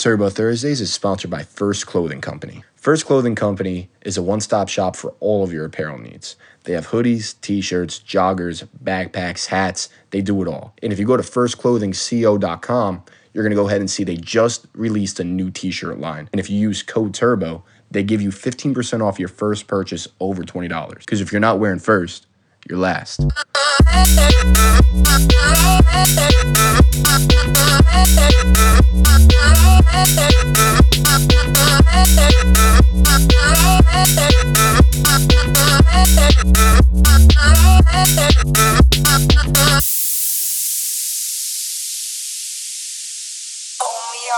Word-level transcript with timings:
Turbo 0.00 0.30
Thursdays 0.30 0.80
is 0.80 0.90
sponsored 0.90 1.30
by 1.30 1.42
First 1.42 1.86
Clothing 1.86 2.22
Company. 2.22 2.64
First 2.74 3.04
Clothing 3.04 3.34
Company 3.34 3.90
is 4.00 4.16
a 4.16 4.22
one 4.22 4.40
stop 4.40 4.70
shop 4.70 4.96
for 4.96 5.12
all 5.20 5.44
of 5.44 5.52
your 5.52 5.66
apparel 5.66 5.98
needs. 5.98 6.36
They 6.64 6.72
have 6.72 6.86
hoodies, 6.86 7.38
t 7.42 7.60
shirts, 7.60 7.98
joggers, 7.98 8.66
backpacks, 8.82 9.48
hats, 9.48 9.90
they 10.08 10.22
do 10.22 10.40
it 10.40 10.48
all. 10.48 10.72
And 10.82 10.90
if 10.90 10.98
you 10.98 11.04
go 11.04 11.18
to 11.18 11.22
firstclothingco.com, 11.22 13.02
you're 13.34 13.44
going 13.44 13.50
to 13.50 13.62
go 13.62 13.68
ahead 13.68 13.82
and 13.82 13.90
see 13.90 14.02
they 14.02 14.16
just 14.16 14.68
released 14.72 15.20
a 15.20 15.24
new 15.24 15.50
t 15.50 15.70
shirt 15.70 15.98
line. 15.98 16.30
And 16.32 16.40
if 16.40 16.48
you 16.48 16.58
use 16.58 16.82
code 16.82 17.12
TURBO, 17.12 17.62
they 17.90 18.02
give 18.02 18.22
you 18.22 18.30
15% 18.30 19.02
off 19.02 19.18
your 19.18 19.28
first 19.28 19.66
purchase 19.66 20.08
over 20.18 20.42
$20. 20.42 20.98
Because 21.00 21.20
if 21.20 21.30
you're 21.30 21.42
not 21.42 21.58
wearing 21.58 21.78
first, 21.78 22.26
you're 22.66 22.78
last. 22.78 23.20
Only 23.92 24.14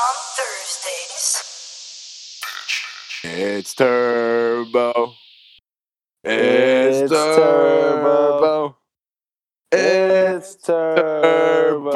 on 0.01 0.17
Thursdays. 0.37 1.43
It's 3.25 3.75
Turbo. 3.75 5.15
It's, 6.25 7.03
It's 7.03 7.13
Turbo. 7.13 8.77
It's 9.75 10.57
Turbo. 10.57 11.89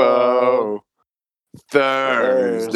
Thursdays. 1.71 2.73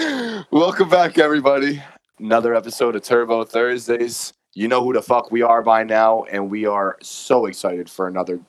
Welcome 0.50 0.88
back, 0.88 1.18
everybody. 1.18 1.82
Another 2.18 2.54
episode 2.54 2.96
of 2.96 3.02
Turbo 3.02 3.44
Thursdays. 3.44 4.32
You 4.54 4.66
know 4.68 4.82
who 4.82 4.94
the 4.94 5.02
fuck 5.02 5.30
we 5.30 5.42
are 5.42 5.62
by 5.62 5.84
now, 5.84 6.22
and 6.22 6.50
we 6.50 6.64
are 6.64 6.96
so 7.02 7.44
excited 7.44 7.90
for 7.90 8.08
another 8.08 8.40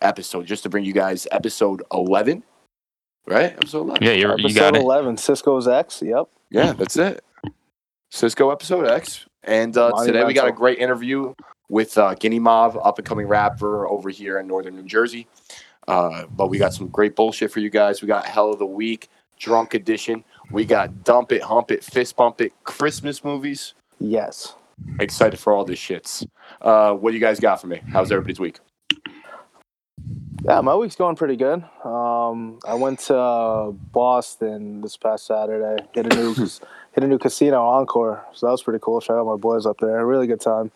episode 0.00 0.46
just 0.46 0.62
to 0.62 0.68
bring 0.68 0.84
you 0.84 0.92
guys 0.92 1.26
episode 1.32 1.82
11. 1.92 2.44
Right? 3.26 3.54
Episode 3.54 3.80
11. 3.88 4.04
Yeah, 4.04 4.12
you're, 4.12 4.38
you 4.38 4.44
Episode 4.44 4.60
got 4.60 4.76
it. 4.76 4.82
11, 4.82 5.16
Cisco's 5.16 5.66
X. 5.66 6.00
Yep. 6.00 6.28
Yeah, 6.50 6.74
that's 6.74 6.96
it. 6.96 7.24
Cisco 8.12 8.50
episode 8.50 8.86
X. 8.86 9.26
And 9.44 9.76
uh, 9.76 10.04
today 10.04 10.24
we 10.24 10.34
got 10.34 10.48
a 10.48 10.52
great 10.52 10.78
interview 10.78 11.34
with 11.68 11.96
uh, 11.98 12.14
Guinea 12.14 12.38
Mob, 12.38 12.78
up 12.82 12.98
and 12.98 13.06
coming 13.06 13.26
rapper 13.26 13.88
over 13.88 14.10
here 14.10 14.38
in 14.38 14.46
northern 14.46 14.76
New 14.76 14.84
Jersey. 14.84 15.26
Uh, 15.88 16.26
but 16.26 16.48
we 16.48 16.58
got 16.58 16.72
some 16.72 16.88
great 16.88 17.16
bullshit 17.16 17.50
for 17.50 17.60
you 17.60 17.70
guys. 17.70 18.02
We 18.02 18.08
got 18.08 18.26
Hell 18.26 18.52
of 18.52 18.58
the 18.58 18.66
Week, 18.66 19.08
Drunk 19.38 19.74
Edition. 19.74 20.22
We 20.50 20.64
got 20.64 21.02
Dump 21.02 21.32
It, 21.32 21.42
Hump 21.42 21.70
It, 21.70 21.82
Fist 21.82 22.14
Bump 22.16 22.40
It, 22.40 22.52
Christmas 22.62 23.24
movies. 23.24 23.74
Yes. 23.98 24.54
Excited 25.00 25.38
for 25.38 25.52
all 25.52 25.64
this 25.64 25.78
shits. 25.78 26.26
Uh, 26.60 26.92
what 26.94 27.10
do 27.10 27.16
you 27.16 27.20
guys 27.20 27.40
got 27.40 27.60
for 27.60 27.66
me? 27.66 27.80
How's 27.92 28.12
everybody's 28.12 28.38
week? 28.38 28.60
Yeah, 30.44 30.60
my 30.60 30.74
week's 30.74 30.96
going 30.96 31.14
pretty 31.14 31.36
good. 31.36 31.64
Um, 31.84 32.58
I 32.66 32.74
went 32.74 32.98
to 33.00 33.74
Boston 33.92 34.80
this 34.80 34.96
past 34.96 35.26
Saturday. 35.26 35.84
Hit 35.92 36.12
a 36.12 36.16
new 36.34 36.34
hit 36.94 37.04
a 37.04 37.06
new 37.06 37.18
casino 37.18 37.62
Encore, 37.62 38.24
so 38.32 38.46
that 38.46 38.52
was 38.52 38.62
pretty 38.62 38.78
cool. 38.82 39.00
Shout 39.00 39.18
out 39.18 39.26
my 39.26 39.36
boys 39.36 39.66
up 39.66 39.78
there. 39.80 40.04
Really 40.06 40.26
good 40.26 40.40
time. 40.40 40.70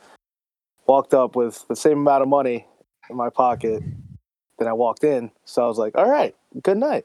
Walked 0.86 1.14
up 1.14 1.36
with 1.36 1.66
the 1.68 1.76
same 1.76 1.98
amount 1.98 2.22
of 2.22 2.28
money 2.28 2.66
in 3.10 3.16
my 3.16 3.28
pocket 3.30 3.82
than 4.58 4.68
I 4.68 4.72
walked 4.72 5.04
in, 5.04 5.30
so 5.44 5.64
I 5.64 5.66
was 5.66 5.78
like, 5.78 5.96
"All 5.96 6.08
right, 6.08 6.34
good 6.62 6.76
night." 6.78 7.04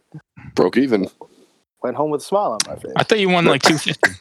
Broke 0.56 0.78
even. 0.78 1.08
Went 1.84 1.98
home 1.98 2.12
with 2.12 2.22
a 2.22 2.24
smile 2.26 2.52
on 2.52 2.60
my 2.68 2.76
face. 2.76 2.92
I 2.96 3.04
thought 3.04 3.20
you 3.20 3.30
won 3.30 3.46
like 3.46 3.62
250. 3.64 4.20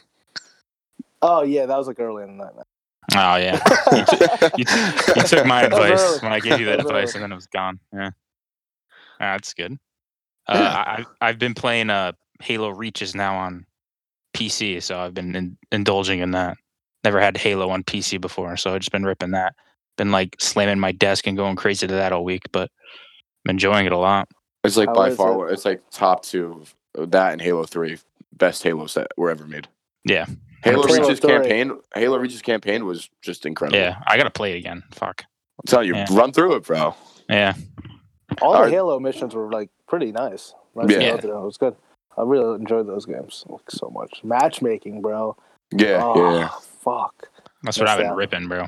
Oh 1.21 1.43
yeah, 1.43 1.67
that 1.67 1.77
was 1.77 1.87
like 1.87 1.99
early 1.99 2.23
in 2.23 2.37
the 2.37 2.43
night. 2.45 2.55
Man. 2.55 2.65
Oh, 3.13 3.35
yeah. 3.35 3.59
You, 3.91 4.05
t- 4.05 4.55
you, 4.57 4.65
t- 4.65 5.19
you 5.19 5.23
took 5.23 5.45
my 5.45 5.63
advice 5.63 6.21
when 6.21 6.31
I 6.31 6.39
gave 6.39 6.59
you 6.59 6.65
that 6.67 6.77
That 6.77 6.85
advice 6.87 7.09
early. 7.15 7.15
and 7.15 7.23
then 7.23 7.31
it 7.33 7.35
was 7.35 7.47
gone. 7.47 7.79
Yeah. 7.93 8.11
Ah, 9.19 9.33
that's 9.33 9.53
good. 9.53 9.77
Uh, 10.47 10.53
I, 10.53 10.93
I've- 10.99 11.07
I've 11.19 11.37
been 11.39 11.53
playing 11.53 11.89
uh, 11.89 12.13
Halo 12.41 12.69
Reaches 12.69 13.13
now 13.13 13.35
on 13.37 13.65
PC, 14.33 14.81
so 14.81 14.99
I've 14.99 15.13
been 15.13 15.35
in, 15.35 15.57
indulging 15.71 16.19
in 16.19 16.31
that. 16.31 16.57
Never 17.03 17.19
had 17.19 17.37
Halo 17.37 17.69
on 17.69 17.83
PC 17.83 18.21
before, 18.21 18.55
so 18.57 18.73
I've 18.73 18.81
just 18.81 18.91
been 18.91 19.03
ripping 19.05 19.31
that. 19.31 19.55
Been 19.97 20.11
like 20.11 20.35
slamming 20.39 20.79
my 20.79 20.91
desk 20.91 21.27
and 21.27 21.35
going 21.35 21.55
crazy 21.55 21.87
to 21.87 21.93
that 21.95 22.13
all 22.13 22.23
week, 22.23 22.43
but 22.51 22.69
I'm 23.45 23.51
enjoying 23.51 23.85
it 23.85 23.91
a 23.91 23.97
lot. 23.97 24.29
It's 24.63 24.77
like 24.77 24.89
How 24.89 24.93
by 24.93 25.09
far, 25.15 25.49
it? 25.49 25.53
it's 25.53 25.65
like 25.65 25.81
top 25.91 26.23
two. 26.23 26.63
That 26.93 27.31
and 27.33 27.41
Halo 27.41 27.63
3, 27.63 27.97
best 28.33 28.63
Halos 28.63 28.93
that 28.95 29.07
were 29.17 29.31
ever 29.31 29.47
made. 29.47 29.67
Yeah. 30.05 30.25
Halo 30.63 30.85
Halo 30.85 31.07
Reach's 31.07 31.19
campaign, 31.21 31.71
Halo 31.95 32.17
Reach's 32.17 32.41
campaign 32.41 32.85
was 32.85 33.09
just 33.21 33.45
incredible. 33.45 33.79
Yeah, 33.79 33.97
I 34.05 34.17
got 34.17 34.25
to 34.25 34.29
play 34.29 34.53
it 34.53 34.57
again. 34.57 34.83
Fuck. 34.91 35.23
I'm 35.59 35.65
telling 35.67 35.87
you, 35.87 35.95
Yeah. 35.95 36.05
run 36.11 36.31
through 36.33 36.55
it, 36.57 36.63
bro. 36.65 36.93
Yeah. 37.29 37.53
All 38.41 38.53
Are- 38.53 38.65
the 38.65 38.71
Halo 38.71 38.99
missions 38.99 39.33
were 39.33 39.51
like 39.51 39.69
pretty 39.87 40.11
nice. 40.11 40.53
Nice 40.75 40.89
Yeah. 40.91 40.99
to 40.99 41.05
go 41.15 41.17
through. 41.17 41.37
It 41.41 41.45
was 41.45 41.57
good. 41.57 41.75
I 42.21 42.23
really 42.23 42.53
enjoyed 42.53 42.87
those 42.87 43.07
games 43.07 43.43
like, 43.49 43.71
so 43.71 43.89
much. 43.89 44.21
Matchmaking, 44.23 45.01
bro. 45.01 45.35
Yeah, 45.71 46.01
oh, 46.03 46.35
yeah. 46.37 46.49
Fuck. 46.83 47.29
That's 47.63 47.79
what 47.79 47.87
I've 47.89 47.97
been 47.97 48.07
out. 48.07 48.15
ripping, 48.15 48.47
bro. 48.47 48.67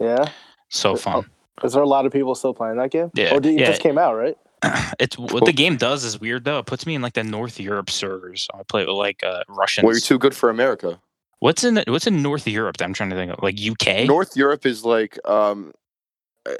Yeah. 0.00 0.24
So 0.70 0.96
fun. 0.96 1.26
Is 1.62 1.74
there 1.74 1.82
a 1.82 1.86
lot 1.86 2.06
of 2.06 2.12
people 2.12 2.34
still 2.34 2.54
playing 2.54 2.78
that 2.78 2.90
game? 2.90 3.10
Yeah, 3.14 3.34
Or 3.34 3.40
did 3.40 3.54
it 3.54 3.60
yeah. 3.60 3.66
just 3.66 3.82
came 3.82 3.98
out, 3.98 4.14
right? 4.14 4.38
it's 4.98 5.18
what 5.18 5.44
the 5.44 5.52
game 5.52 5.76
does 5.76 6.02
is 6.02 6.18
weird 6.18 6.44
though. 6.44 6.60
It 6.60 6.66
puts 6.66 6.86
me 6.86 6.94
in 6.94 7.02
like 7.02 7.12
the 7.12 7.24
North 7.24 7.60
Europe 7.60 7.90
servers. 7.90 8.48
So 8.50 8.58
I 8.58 8.62
play 8.62 8.86
with 8.86 8.94
like 8.94 9.22
uh 9.22 9.42
Russians. 9.48 9.84
Well, 9.84 9.92
you're 9.92 10.00
too 10.00 10.18
good 10.18 10.34
for 10.34 10.48
America. 10.48 10.98
what's 11.40 11.64
in 11.64 11.82
what's 11.88 12.06
in 12.06 12.22
North 12.22 12.48
Europe 12.48 12.78
that 12.78 12.84
I'm 12.84 12.94
trying 12.94 13.10
to 13.10 13.16
think 13.16 13.32
of? 13.32 13.42
Like 13.42 13.56
UK? 13.60 14.06
North 14.06 14.36
Europe 14.36 14.64
is 14.66 14.84
like, 14.84 15.18
um, 15.28 15.72
uh, 16.48 16.54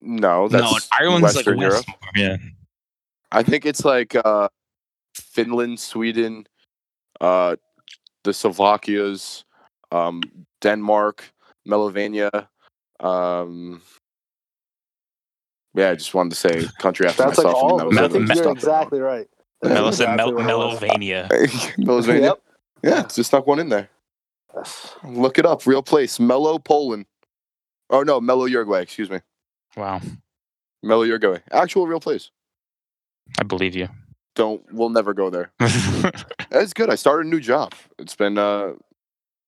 no, 0.00 0.48
that's 0.48 0.64
no, 0.64 0.78
Ireland's 0.98 1.34
Western 1.34 1.58
like 1.58 1.62
Europe. 1.62 1.84
West. 1.86 1.98
Yeah. 2.16 2.36
I 3.30 3.42
think 3.42 3.66
it's 3.66 3.84
like 3.84 4.16
uh, 4.16 4.48
Finland, 5.14 5.78
Sweden, 5.80 6.46
uh, 7.20 7.56
the 8.24 8.30
Slovakias, 8.32 9.44
um, 9.92 10.22
Denmark, 10.60 11.24
Melovania. 11.68 12.48
Um, 13.00 13.82
yeah, 15.74 15.90
I 15.90 15.94
just 15.96 16.14
wanted 16.14 16.30
to 16.30 16.36
say 16.36 16.66
country 16.78 17.06
after 17.06 17.24
That's 17.24 17.38
like 17.38 17.46
myself. 17.46 17.62
all 17.62 17.80
and 17.80 17.88
of 17.88 17.94
that 17.94 18.02
was 18.02 18.12
think 18.12 18.28
you're 18.28 18.36
Stuck 18.36 18.46
it 18.46 18.46
wrong. 18.46 18.56
exactly 18.56 19.00
right. 19.00 19.28
Mel- 19.62 19.84
That's 19.84 20.00
exactly 20.00 20.16
Mel- 20.16 20.34
what 20.34 20.50
it 20.50 20.56
was. 20.56 20.80
Melovania. 20.80 21.28
Melovania? 21.78 22.20
Yep. 22.20 22.40
Yeah, 22.82 23.02
just 23.02 23.30
snuck 23.30 23.46
one 23.46 23.58
in 23.58 23.68
there. 23.70 23.88
Look 25.04 25.38
it 25.38 25.46
up. 25.46 25.66
Real 25.66 25.82
place. 25.82 26.20
Mellow, 26.20 26.58
Poland. 26.58 27.06
Oh, 27.90 28.02
no, 28.02 28.20
Mellow, 28.20 28.44
Uruguay. 28.44 28.80
Excuse 28.82 29.10
me. 29.10 29.20
Wow. 29.76 30.00
Mellow, 30.82 31.02
Uruguay. 31.02 31.38
Actual 31.50 31.86
real 31.86 31.98
place. 32.00 32.30
I 33.40 33.42
believe 33.42 33.74
you. 33.74 33.88
Don't, 34.34 34.62
we'll 34.72 34.90
never 34.90 35.14
go 35.14 35.30
there. 35.30 35.52
It's 36.50 36.72
good. 36.72 36.88
I 36.88 36.94
started 36.94 37.26
a 37.26 37.28
new 37.28 37.40
job. 37.40 37.72
It's 37.98 38.14
been, 38.14 38.38
uh, 38.38 38.74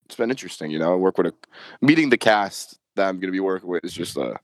it's 0.06 0.16
been 0.16 0.30
interesting. 0.30 0.72
You 0.72 0.80
know, 0.80 0.92
I 0.92 0.97
work 0.97 1.19
with 1.19 1.28
a, 1.28 1.34
meeting 1.80 2.10
the 2.10 2.19
cast 2.19 2.80
that 2.96 3.06
I'm 3.06 3.16
going 3.16 3.28
to 3.28 3.32
be 3.32 3.38
working 3.38 3.69
with 3.69 3.84
is 3.84 3.92
just, 3.92 4.19
uh, 4.19 4.34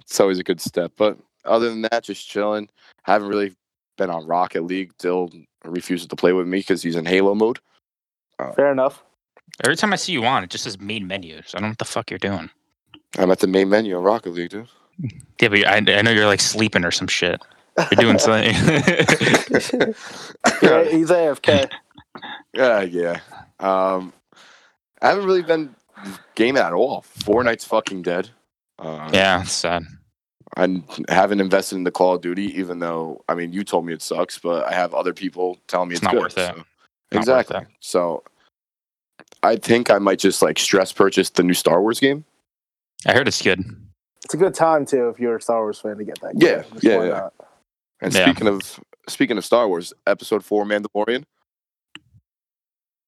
it's 0.00 0.20
always 0.20 0.38
a 0.38 0.44
good 0.44 0.60
step. 0.60 0.92
But 0.96 1.18
other 1.44 1.68
than 1.70 1.82
that, 1.82 2.04
just 2.04 2.28
chilling. 2.28 2.68
Haven't 3.02 3.26
really 3.26 3.56
been 3.98 4.10
on 4.10 4.26
Rocket 4.26 4.62
League. 4.62 4.92
Dill 4.98 5.30
refuses 5.64 6.06
to 6.06 6.16
play 6.16 6.32
with 6.32 6.46
me 6.46 6.58
because 6.58 6.82
he's 6.82 6.94
in 6.94 7.04
Halo 7.04 7.34
mode. 7.34 7.58
Fair 8.54 8.70
enough. 8.70 9.02
Every 9.64 9.76
time 9.76 9.92
I 9.92 9.96
see 9.96 10.12
you 10.12 10.24
on, 10.24 10.44
it 10.44 10.50
just 10.50 10.64
says 10.64 10.80
main 10.80 11.06
menus. 11.06 11.52
I 11.54 11.58
don't 11.58 11.62
know 11.62 11.68
what 11.70 11.78
the 11.78 11.84
fuck 11.84 12.10
you're 12.10 12.18
doing. 12.18 12.50
I'm 13.18 13.30
at 13.30 13.40
the 13.40 13.46
main 13.46 13.68
menu 13.68 13.96
on 13.96 14.02
Rocket 14.02 14.30
League, 14.30 14.50
dude. 14.50 14.68
Yeah, 15.40 15.48
but 15.48 15.66
I, 15.66 15.76
I 15.76 16.02
know 16.02 16.10
you're 16.10 16.26
like 16.26 16.40
sleeping 16.40 16.84
or 16.84 16.90
some 16.90 17.08
shit. 17.08 17.42
You're 17.78 18.00
doing 18.00 18.18
something. 18.18 18.54
Yeah, 20.62 20.84
he's 20.84 21.08
AFK. 21.10 21.68
Yeah, 22.52 22.82
yeah. 22.82 23.20
Um, 23.58 24.12
I 25.00 25.08
haven't 25.08 25.24
really 25.24 25.42
been 25.42 25.74
gaming 26.34 26.62
at 26.62 26.72
all. 26.72 27.02
Fortnite's 27.18 27.64
fucking 27.64 28.02
dead. 28.02 28.30
Uh, 28.78 29.10
yeah, 29.12 29.42
it's 29.42 29.52
sad. 29.52 29.84
I 30.56 30.82
haven't 31.08 31.40
invested 31.40 31.76
in 31.76 31.84
the 31.84 31.90
Call 31.90 32.14
of 32.14 32.20
Duty, 32.20 32.56
even 32.58 32.78
though 32.78 33.24
I 33.28 33.34
mean 33.34 33.52
you 33.52 33.64
told 33.64 33.86
me 33.86 33.92
it 33.92 34.02
sucks, 34.02 34.38
but 34.38 34.66
I 34.66 34.72
have 34.72 34.92
other 34.94 35.12
people 35.14 35.58
telling 35.66 35.88
me 35.88 35.94
It's 35.94 36.00
it's, 36.00 36.04
not 36.04 36.12
good, 36.12 36.20
worth 36.22 36.38
it. 36.38 36.46
so- 36.46 36.46
Not 36.46 36.56
worth 36.56 36.66
exactly. 37.14 37.56
it. 37.58 37.66
So 37.80 38.22
I 39.42 39.56
think 39.56 39.90
I 39.90 39.98
might 39.98 40.18
just 40.18 40.42
like 40.42 40.58
stress 40.58 40.92
purchase 40.92 41.30
the 41.30 41.42
new 41.42 41.54
Star 41.54 41.80
Wars 41.80 41.98
game. 42.00 42.24
I 43.06 43.12
heard 43.14 43.26
it's 43.28 43.40
good. 43.42 43.64
It's 44.24 44.34
a 44.34 44.36
good 44.36 44.54
time 44.54 44.84
too 44.86 45.08
if 45.08 45.18
you're 45.18 45.36
a 45.36 45.42
Star 45.42 45.60
Wars 45.62 45.80
fan 45.80 45.96
to 45.96 46.04
get 46.04 46.20
that. 46.20 46.34
Yeah, 46.36 46.62
game. 46.62 46.70
Just 46.74 46.84
yeah, 46.84 46.96
why 46.98 47.04
yeah. 47.06 47.10
not? 47.10 47.34
And 48.02 48.12
Yeah. 48.12 48.24
speaking 48.24 48.48
of 48.48 48.80
speaking 49.08 49.38
of 49.38 49.44
Star 49.44 49.66
Wars, 49.68 49.92
Episode 50.06 50.44
Four, 50.44 50.64
Mandalorian. 50.66 51.24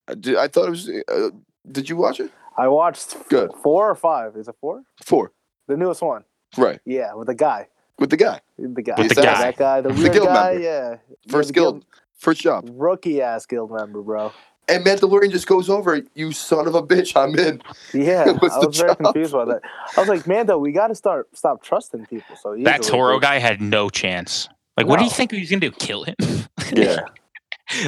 I, 0.09 0.15
did, 0.15 0.37
I 0.37 0.49
thought 0.49 0.67
it 0.67 0.71
was. 0.71 0.89
Uh, 1.09 1.31
did 1.71 1.89
you 1.89 1.97
watch 1.97 2.21
it? 2.21 2.31
I 2.57 2.69
watched 2.69 3.17
f- 3.17 3.29
Good. 3.29 3.51
four 3.63 3.91
or 3.91 3.95
five. 3.95 4.37
Is 4.37 4.49
it 4.49 4.55
four? 4.61 4.83
Four, 5.05 5.33
The 5.67 5.77
newest 5.77 6.03
one. 6.03 6.25
right? 6.57 6.79
Yeah, 6.85 7.15
with 7.15 7.27
the 7.27 7.35
guy. 7.35 7.69
With 7.99 8.11
the 8.11 8.17
guy, 8.17 8.41
The 8.59 8.83
guy. 8.83 8.95
With 8.99 9.15
the 9.15 9.23
Yeah, 9.23 9.35
guy. 9.35 9.41
That 9.43 9.57
guy. 9.57 9.81
The 9.81 9.89
The 9.93 10.09
guild 10.11 10.27
guy. 10.29 10.51
member. 10.53 10.61
Yeah. 10.63 10.97
first 11.29 11.49
the 11.49 11.53
guild, 11.55 11.85
First 12.17 12.41
job. 12.41 12.69
Rookie 12.73 13.21
ass 13.21 13.45
guild 13.47 13.71
member, 13.73 14.01
bro. 14.03 14.33
And 14.69 14.85
Mandalorian 14.85 15.31
just 15.31 15.47
goes 15.47 15.69
over, 15.69 16.01
you 16.15 16.33
son 16.33 16.67
of 16.67 16.75
a 16.75 16.83
bitch, 16.83 17.15
I'm 17.17 17.39
in. 17.39 17.61
Yeah, 17.93 18.31
What's 18.39 18.55
I 18.57 18.61
the 18.61 18.67
was 18.69 18.77
very 18.79 18.89
job? 18.91 18.99
confused 18.99 19.33
by 19.33 19.45
that. 19.47 19.61
I 19.97 20.01
was 20.01 20.09
like, 20.09 20.27
Mando, 20.27 20.57
we 20.59 20.73
got 20.73 20.89
to 20.89 20.95
start 20.95 21.29
stop 21.37 21.63
trusting 21.63 22.07
people. 22.07 22.37
So 22.37 22.57
That 22.63 22.83
Toro 22.83 23.19
guy 23.21 23.39
had 23.39 23.61
no 23.61 23.91
chance. 23.91 24.49
Like, 24.77 24.87
what 24.87 24.99
do 24.99 25.05
you 25.05 25.11
think 25.11 25.31
he 25.33 25.41
was 25.41 25.51
gonna 25.51 25.61
do? 25.61 25.71
Kill 25.71 26.05
him? 26.05 26.15
Yeah. 26.73 27.01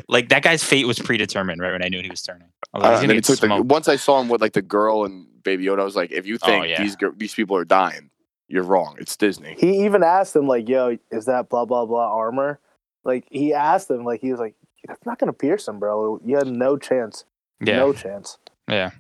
like 0.09 0.29
that 0.29 0.43
guy's 0.43 0.63
fate 0.63 0.87
was 0.87 0.99
predetermined 0.99 1.61
right 1.61 1.73
when 1.73 1.83
I 1.85 1.89
knew 1.89 2.01
he 2.03 2.09
was 2.11 2.23
turning. 2.23 2.49
I 2.73 2.79
was 2.79 2.85
Uh, 2.85 2.89
like, 2.89 2.95
he's 2.97 3.03
and 3.05 3.13
he 3.13 3.21
took 3.21 3.41
the, 3.41 3.63
once 3.63 3.89
I 3.89 3.97
saw 3.97 4.21
him 4.21 4.29
with 4.29 4.41
like 4.41 4.53
the 4.53 4.63
girl 4.63 5.05
and 5.05 5.27
Baby 5.43 5.65
Yoda, 5.65 5.81
I 5.81 5.85
was 5.85 5.97
like, 5.97 6.13
if 6.13 6.27
you 6.27 6.39
Oh, 6.43 6.47
think 6.47 6.69
yeah. 6.69 6.83
these 6.83 6.97
these 7.17 7.35
people 7.35 7.57
are 7.57 7.65
dying, 7.65 8.11
you're 8.49 8.63
wrong. 8.63 8.97
It's 8.99 9.17
Disney. 9.17 9.57
He 9.59 9.85
even 9.85 10.03
asked 10.03 10.37
him 10.37 10.47
like, 10.47 10.69
"Yo, 10.69 10.97
is 11.11 11.25
that 11.27 11.49
blah 11.49 11.65
blah 11.65 11.85
blah 11.87 12.13
armor?" 12.15 12.61
Like 13.05 13.25
he 13.31 13.53
asked 13.55 13.91
him, 13.91 14.05
like 14.05 14.21
he 14.21 14.31
was 14.31 14.39
like, 14.41 14.55
"That's 14.87 15.05
not 15.05 15.19
gonna 15.19 15.33
pierce 15.33 15.67
him, 15.67 15.79
bro. 15.79 16.21
You 16.25 16.37
had 16.37 16.47
no 16.47 16.77
chance. 16.77 17.25
yeah, 17.61 17.77
No 17.79 17.93
chance." 17.93 18.39
yeah, 18.69 18.91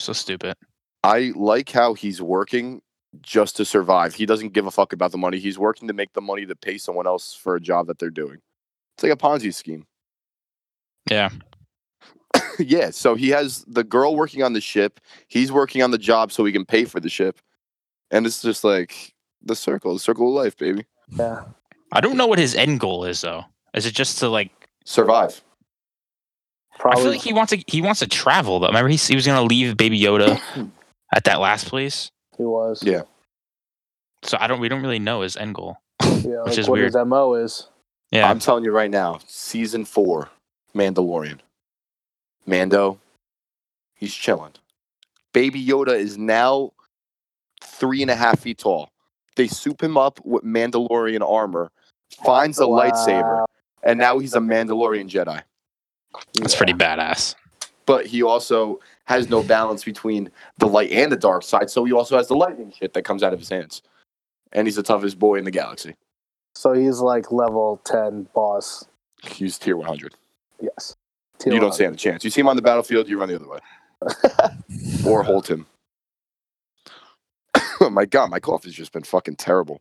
so 0.00 0.12
stupid. 0.12 0.54
I 1.02 1.32
like 1.34 1.70
how 1.70 1.94
he's 1.94 2.20
working 2.20 2.82
just 3.22 3.56
to 3.56 3.64
survive. 3.64 4.14
He 4.14 4.26
doesn't 4.26 4.52
give 4.52 4.66
a 4.66 4.70
fuck 4.70 4.92
about 4.92 5.12
the 5.12 5.18
money. 5.18 5.38
He's 5.38 5.58
working 5.58 5.88
to 5.88 5.94
make 5.94 6.12
the 6.12 6.20
money 6.20 6.46
to 6.46 6.54
pay 6.54 6.78
someone 6.78 7.06
else 7.06 7.34
for 7.34 7.56
a 7.56 7.60
job 7.60 7.86
that 7.88 7.98
they're 7.98 8.10
doing. 8.10 8.38
It's 8.94 9.02
like 9.02 9.12
a 9.12 9.16
Ponzi 9.16 9.52
scheme. 9.52 9.86
Yeah, 11.10 11.30
yeah, 12.58 12.90
so 12.90 13.14
he 13.14 13.30
has 13.30 13.64
the 13.66 13.84
girl 13.84 14.16
working 14.16 14.42
on 14.42 14.52
the 14.52 14.60
ship. 14.60 15.00
He's 15.28 15.50
working 15.50 15.82
on 15.82 15.90
the 15.90 15.98
job 15.98 16.32
so 16.32 16.44
he 16.44 16.52
can 16.52 16.64
pay 16.64 16.84
for 16.84 17.00
the 17.00 17.08
ship. 17.08 17.40
And 18.10 18.26
it's 18.26 18.42
just 18.42 18.64
like 18.64 19.14
the 19.42 19.56
circle, 19.56 19.94
the 19.94 20.00
circle 20.00 20.28
of 20.28 20.34
life, 20.34 20.56
baby. 20.56 20.86
Yeah, 21.08 21.44
I 21.92 22.00
don't 22.00 22.16
know 22.16 22.26
what 22.26 22.38
his 22.38 22.54
end 22.54 22.80
goal 22.80 23.04
is 23.04 23.20
though. 23.20 23.44
Is 23.74 23.86
it 23.86 23.94
just 23.94 24.18
to 24.18 24.28
like? 24.28 24.50
Survive. 24.84 25.42
I 26.74 26.78
probably. 26.78 27.02
feel 27.02 27.12
like 27.12 27.20
he 27.20 27.32
wants 27.32 27.50
to. 27.50 27.62
He 27.66 27.82
wants 27.82 28.00
to 28.00 28.06
travel 28.06 28.60
though. 28.60 28.68
Remember, 28.68 28.88
he, 28.88 28.96
he 28.96 29.14
was 29.14 29.26
gonna 29.26 29.42
leave 29.42 29.76
Baby 29.76 30.00
Yoda 30.00 30.40
at 31.14 31.24
that 31.24 31.40
last 31.40 31.66
place. 31.66 32.10
He 32.40 32.46
was. 32.46 32.82
Yeah. 32.82 33.02
So 34.22 34.36
I 34.40 34.46
don't. 34.46 34.60
We 34.60 34.68
don't 34.68 34.82
really 34.82 34.98
know 34.98 35.20
his 35.22 35.36
end 35.36 35.54
goal. 35.54 35.78
yeah 36.02 36.08
which 36.42 36.46
like 36.46 36.58
is 36.58 36.68
what 36.68 36.78
weird. 36.78 36.94
his 36.94 37.06
mo 37.06 37.34
is. 37.34 37.68
Yeah, 38.10 38.28
I'm 38.28 38.38
telling 38.40 38.64
you 38.64 38.72
right 38.72 38.90
now, 38.90 39.20
season 39.26 39.84
four, 39.84 40.30
Mandalorian. 40.74 41.38
Mando, 42.46 42.98
he's 43.94 44.12
chilling. 44.14 44.52
Baby 45.32 45.64
Yoda 45.64 45.96
is 45.96 46.18
now 46.18 46.72
three 47.62 48.02
and 48.02 48.10
a 48.10 48.16
half 48.16 48.40
feet 48.40 48.58
tall. 48.58 48.90
They 49.36 49.46
soup 49.46 49.80
him 49.82 49.96
up 49.96 50.20
with 50.24 50.42
Mandalorian 50.42 51.20
armor, 51.26 51.70
finds 52.24 52.58
a 52.58 52.64
lightsaber, 52.64 53.44
and 53.84 53.98
now 53.98 54.18
he's 54.18 54.34
a 54.34 54.40
Mandalorian 54.40 55.08
Jedi. 55.08 55.42
that's 56.34 56.54
Yeah. 56.54 56.58
pretty 56.58 56.72
badass. 56.74 57.36
But 57.86 58.06
he 58.06 58.22
also 58.24 58.80
has 59.10 59.28
no 59.28 59.42
balance 59.42 59.82
between 59.82 60.30
the 60.58 60.68
light 60.68 60.92
and 60.92 61.10
the 61.10 61.16
dark 61.16 61.42
side, 61.42 61.68
so 61.68 61.84
he 61.84 61.92
also 61.92 62.16
has 62.16 62.28
the 62.28 62.36
lightning 62.36 62.72
shit 62.72 62.92
that 62.92 63.02
comes 63.02 63.24
out 63.24 63.32
of 63.32 63.40
his 63.40 63.48
hands. 63.48 63.82
And 64.52 64.68
he's 64.68 64.76
the 64.76 64.84
toughest 64.84 65.18
boy 65.18 65.34
in 65.34 65.44
the 65.44 65.50
galaxy. 65.50 65.96
So 66.54 66.72
he's 66.72 67.00
like 67.00 67.32
level 67.32 67.80
ten 67.84 68.28
boss. 68.34 68.86
He's 69.22 69.58
tier 69.58 69.76
100. 69.76 70.14
Yes. 70.60 70.94
You 71.44 71.58
don't 71.58 71.74
stand 71.74 71.94
a 71.94 71.98
chance. 71.98 72.22
You 72.22 72.30
see 72.30 72.40
him 72.40 72.48
on 72.48 72.54
the 72.54 72.62
battlefield, 72.62 73.08
you 73.08 73.18
run 73.18 73.28
the 73.28 73.34
other 73.34 73.48
way. 73.48 73.58
or 75.06 75.24
hold 75.24 75.48
him. 75.48 75.66
oh 77.80 77.90
my 77.90 78.04
god, 78.04 78.30
my 78.30 78.38
cough 78.38 78.62
has 78.62 78.74
just 78.74 78.92
been 78.92 79.02
fucking 79.02 79.36
terrible. 79.36 79.80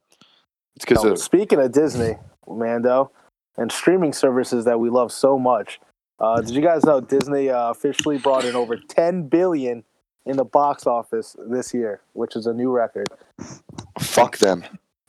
It's 0.76 0.86
because 0.86 1.04
of 1.04 1.20
speaking 1.20 1.60
of 1.60 1.72
Disney, 1.72 2.16
Mando, 2.48 3.12
and 3.58 3.72
streaming 3.72 4.14
services 4.14 4.66
that 4.66 4.80
we 4.80 4.90
love 4.90 5.12
so 5.12 5.38
much, 5.38 5.80
uh, 6.20 6.42
did 6.42 6.52
you 6.52 6.62
guys 6.62 6.84
know 6.86 7.02
Disney 7.02 7.50
uh, 7.50 7.70
officially 7.72 8.18
brought 8.18 8.46
in 8.46 8.56
over 8.56 8.76
10 8.78 9.28
billion 9.30 9.84
in 10.26 10.38
the 10.38 10.46
box 10.46 10.86
office 10.86 11.36
this 11.50 11.74
year, 11.74 12.02
which 12.14 12.36
is 12.36 12.46
a 12.46 12.54
new 12.54 12.72
record? 12.72 13.08
fuck 14.00 14.38
them. 14.38 14.64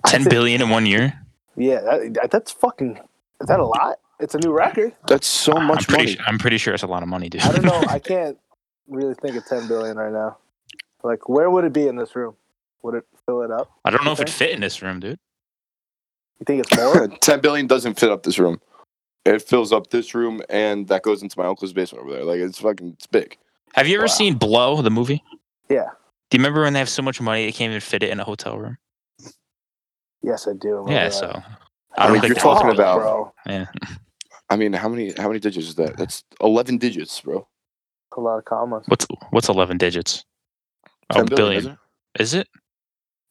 Ten 0.06 0.24
billion 0.24 0.62
in 0.62 0.70
one 0.70 0.86
year. 0.86 1.12
Yeah, 1.56 1.80
that, 1.80 2.28
that's 2.30 2.50
fucking. 2.52 2.98
Is 3.40 3.48
that 3.48 3.60
a 3.60 3.66
lot? 3.66 3.98
It's 4.18 4.34
a 4.34 4.38
new 4.38 4.52
record. 4.52 4.94
That's 5.08 5.26
so 5.26 5.52
I'm 5.54 5.66
much 5.66 5.88
pretty. 5.88 6.04
money. 6.04 6.16
su- 6.16 6.22
I'm 6.26 6.38
pretty 6.38 6.58
sure 6.58 6.72
it's 6.74 6.82
a 6.82 6.86
lot 6.86 7.02
of 7.02 7.08
money, 7.08 7.28
dude. 7.28 7.42
I 7.42 7.52
don't 7.52 7.64
know. 7.64 7.82
I 7.88 7.98
can't 7.98 8.38
really 8.88 9.14
think 9.14 9.36
of 9.36 9.44
10 9.46 9.66
billion 9.68 9.96
right 9.96 10.12
now. 10.12 10.38
Like, 11.02 11.28
where 11.28 11.50
would 11.50 11.64
it 11.64 11.72
be 11.72 11.86
in 11.86 11.96
this 11.96 12.14
room? 12.16 12.34
Would 12.82 12.94
it 12.94 13.04
fill 13.26 13.42
it 13.42 13.50
up? 13.50 13.70
I 13.84 13.90
don't 13.90 14.04
know 14.04 14.12
if 14.12 14.20
it 14.20 14.28
Okay. 14.28 14.32
fit 14.32 14.50
in 14.52 14.60
this 14.60 14.80
room, 14.82 15.00
dude. 15.00 15.18
You 16.38 16.44
think 16.46 16.60
it's 16.66 16.74
more? 16.76 17.08
10 17.20 17.40
billion 17.40 17.66
doesn't 17.66 17.98
fit 17.98 18.10
up 18.10 18.22
this 18.22 18.38
room. 18.38 18.60
It 19.24 19.42
fills 19.42 19.72
up 19.72 19.90
this 19.90 20.14
room 20.14 20.40
and 20.48 20.88
that 20.88 21.02
goes 21.02 21.22
into 21.22 21.38
my 21.38 21.46
uncle's 21.46 21.72
basement 21.72 22.04
over 22.04 22.14
there. 22.14 22.24
Like 22.24 22.38
it's 22.40 22.58
fucking 22.58 22.92
it's 22.94 23.06
big. 23.06 23.36
Have 23.74 23.86
you 23.86 23.96
ever 23.96 24.04
Wow. 24.04 24.08
seen 24.08 24.34
Blow, 24.34 24.80
the 24.82 24.90
movie? 24.90 25.22
yeah. 25.68 25.90
Do 26.30 26.36
you 26.38 26.42
remember 26.42 26.62
when 26.62 26.72
they 26.72 26.78
have 26.78 26.88
so 26.88 27.02
much 27.02 27.20
money 27.20 27.44
they 27.44 27.52
can't 27.52 27.70
even 27.70 27.80
fit 27.80 28.02
it 28.04 28.10
in 28.10 28.20
a 28.20 28.24
hotel 28.24 28.56
room? 28.56 28.78
Yes, 30.22 30.46
I 30.46 30.52
do. 30.52 30.84
Yeah, 30.88 31.04
that. 31.04 31.12
so 31.14 31.42
I 31.96 32.06
I 32.08 32.12
mean, 32.12 32.22
you're 32.22 32.34
talking 32.34 32.66
really- 32.68 32.78
about- 32.78 32.98
bro. 32.98 33.32
Yeah, 33.46 33.66
I 34.48 34.56
mean, 34.56 34.72
how 34.72 34.88
many 34.88 35.12
how 35.12 35.28
many 35.28 35.40
digits 35.40 35.66
is 35.68 35.74
that? 35.76 35.96
That's 35.96 36.24
11 36.40 36.78
digits, 36.78 37.20
bro. 37.20 37.46
A 38.16 38.20
lot 38.20 38.38
of 38.38 38.44
commas. 38.44 38.84
what's 38.88 39.06
what's 39.30 39.48
eleven 39.48 39.76
digits? 39.78 40.24
Oh, 41.10 41.16
10 41.16 41.26
billion. 41.26 41.58
isn't 41.60 41.78
Is 42.18 42.34
it? 42.34 42.48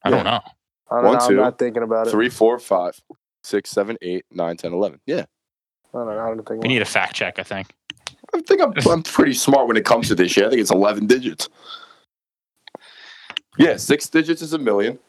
I 0.03 0.09
Yeah. 0.09 0.15
don't 0.15 0.25
know. 0.25 0.41
I 0.91 0.95
don't 0.95 1.03
One, 1.06 1.13
know. 1.19 1.27
two, 1.27 1.33
I'm 1.38 1.44
not 1.45 1.59
thinking 1.59 1.83
about 1.83 2.07
it? 2.07 2.09
it. 2.09 2.12
Three, 2.12 2.30
four, 2.30 2.57
five, 2.59 3.00
six, 3.44 3.69
seven, 3.69 3.97
eight, 4.01 4.25
nine, 4.31 4.57
10, 4.57 4.74
11. 4.74 5.00
Yeah. 5.06 5.25
I 5.94 5.97
don't 5.97 6.07
know. 6.07 6.19
I 6.19 6.27
don't 6.27 6.47
think 6.47 6.62
We 6.62 6.69
need 6.69 6.81
a 6.81 6.86
fact 6.86 7.15
check. 7.15 7.39
I 7.39 7.44
think. 7.44 7.68
I 8.33 8.41
think 8.41 8.62
I'm, 8.62 8.74
I'm 8.89 9.01
pretty 9.03 9.33
smart 9.33 9.68
when 9.68 9.75
it 9.77 9.86
comes 9.86 10.07
to 10.09 10.15
this 10.15 10.31
shit. 10.31 10.45
I 10.45 10.50
think 10.50 10.62
it's 10.62 10.69
11 10.71 11.07
digits. 11.07 11.50
Yeah, 13.57 13.75
six 13.77 14.07
digits 14.07 14.41
is 14.41 14.53
a 14.53 14.57
million, 14.59 15.00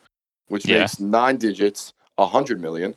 which 0.49 0.65
Yeah. 0.67 0.81
makes 0.81 0.99
nine 0.99 1.37
digits 1.37 1.93
a 2.19 2.23
100 2.25 2.61
million. 2.61 2.95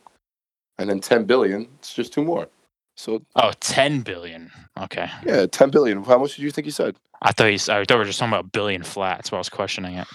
And 0.80 0.89
then 0.89 1.00
10 1.00 1.25
billion, 1.25 1.68
it's 1.80 1.94
just 1.94 2.13
two 2.13 2.24
more. 2.24 2.47
So, 2.95 3.21
Oh, 3.35 3.51
10 3.59 4.01
billion. 4.01 4.50
Okay. 4.81 5.09
yeah, 5.25 5.45
10 5.45 5.69
billion. 5.69 6.03
How 6.03 6.18
much 6.18 6.35
did 6.35 6.41
you 6.44 6.51
think 6.51 6.65
he 6.65 6.71
said? 6.71 6.95
I 7.21 7.31
thought 7.31 7.50
he's. 7.50 7.69
I 7.69 7.83
thought 7.85 7.95
we 7.95 8.00
were 8.00 8.06
just 8.06 8.19
talking 8.19 8.33
about 8.33 8.51
billion 8.51 8.81
flat. 8.83 9.18
That's 9.18 9.31
why 9.31 9.38
I 9.38 9.39
was 9.39 9.50
questioning 9.50 9.95
it. 9.95 10.07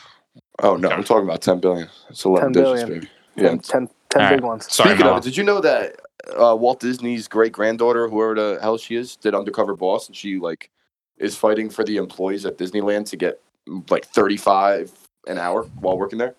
Oh, 0.61 0.77
no, 0.77 0.89
I'm 0.91 1.05
talking 1.05 1.25
about 1.25 1.43
10 1.43 1.61
billion. 1.61 1.89
It's 2.11 2.25
11 2.25 2.53
digits, 2.53 2.81
10 2.81 2.89
billion. 2.89 3.01
baby. 3.01 3.11
Yeah. 3.37 3.49
10, 3.51 3.59
10, 3.61 3.89
10 4.11 4.23
All 4.23 4.29
big 4.31 4.41
right. 4.41 4.43
ones. 4.49 4.73
Sorry, 4.73 4.91
Speaking 4.91 5.07
Mo. 5.07 5.13
of 5.13 5.19
it, 5.19 5.25
did 5.25 5.37
you 5.37 5.45
know 5.45 5.61
that 5.61 5.97
uh, 6.37 6.57
Walt 6.57 6.81
Disney's 6.81 7.29
great 7.29 7.53
granddaughter, 7.53 8.09
whoever 8.09 8.35
the 8.35 8.59
hell 8.61 8.79
she 8.79 8.97
is, 8.97 9.17
did 9.17 9.35
Undercover 9.35 9.77
Boss, 9.77 10.09
and 10.09 10.17
she 10.17 10.39
like 10.39 10.71
is 11.19 11.37
fighting 11.37 11.71
for 11.71 11.85
the 11.85 11.97
employees 11.97 12.47
at 12.47 12.59
Disneyland 12.59 13.07
to 13.11 13.17
get 13.17 13.41
mm, 13.69 13.89
like 13.91 14.05
thirty 14.07 14.37
five 14.37 14.91
an 15.27 15.39
hour 15.39 15.65
while 15.81 15.99
working 15.99 16.19
there. 16.19 16.35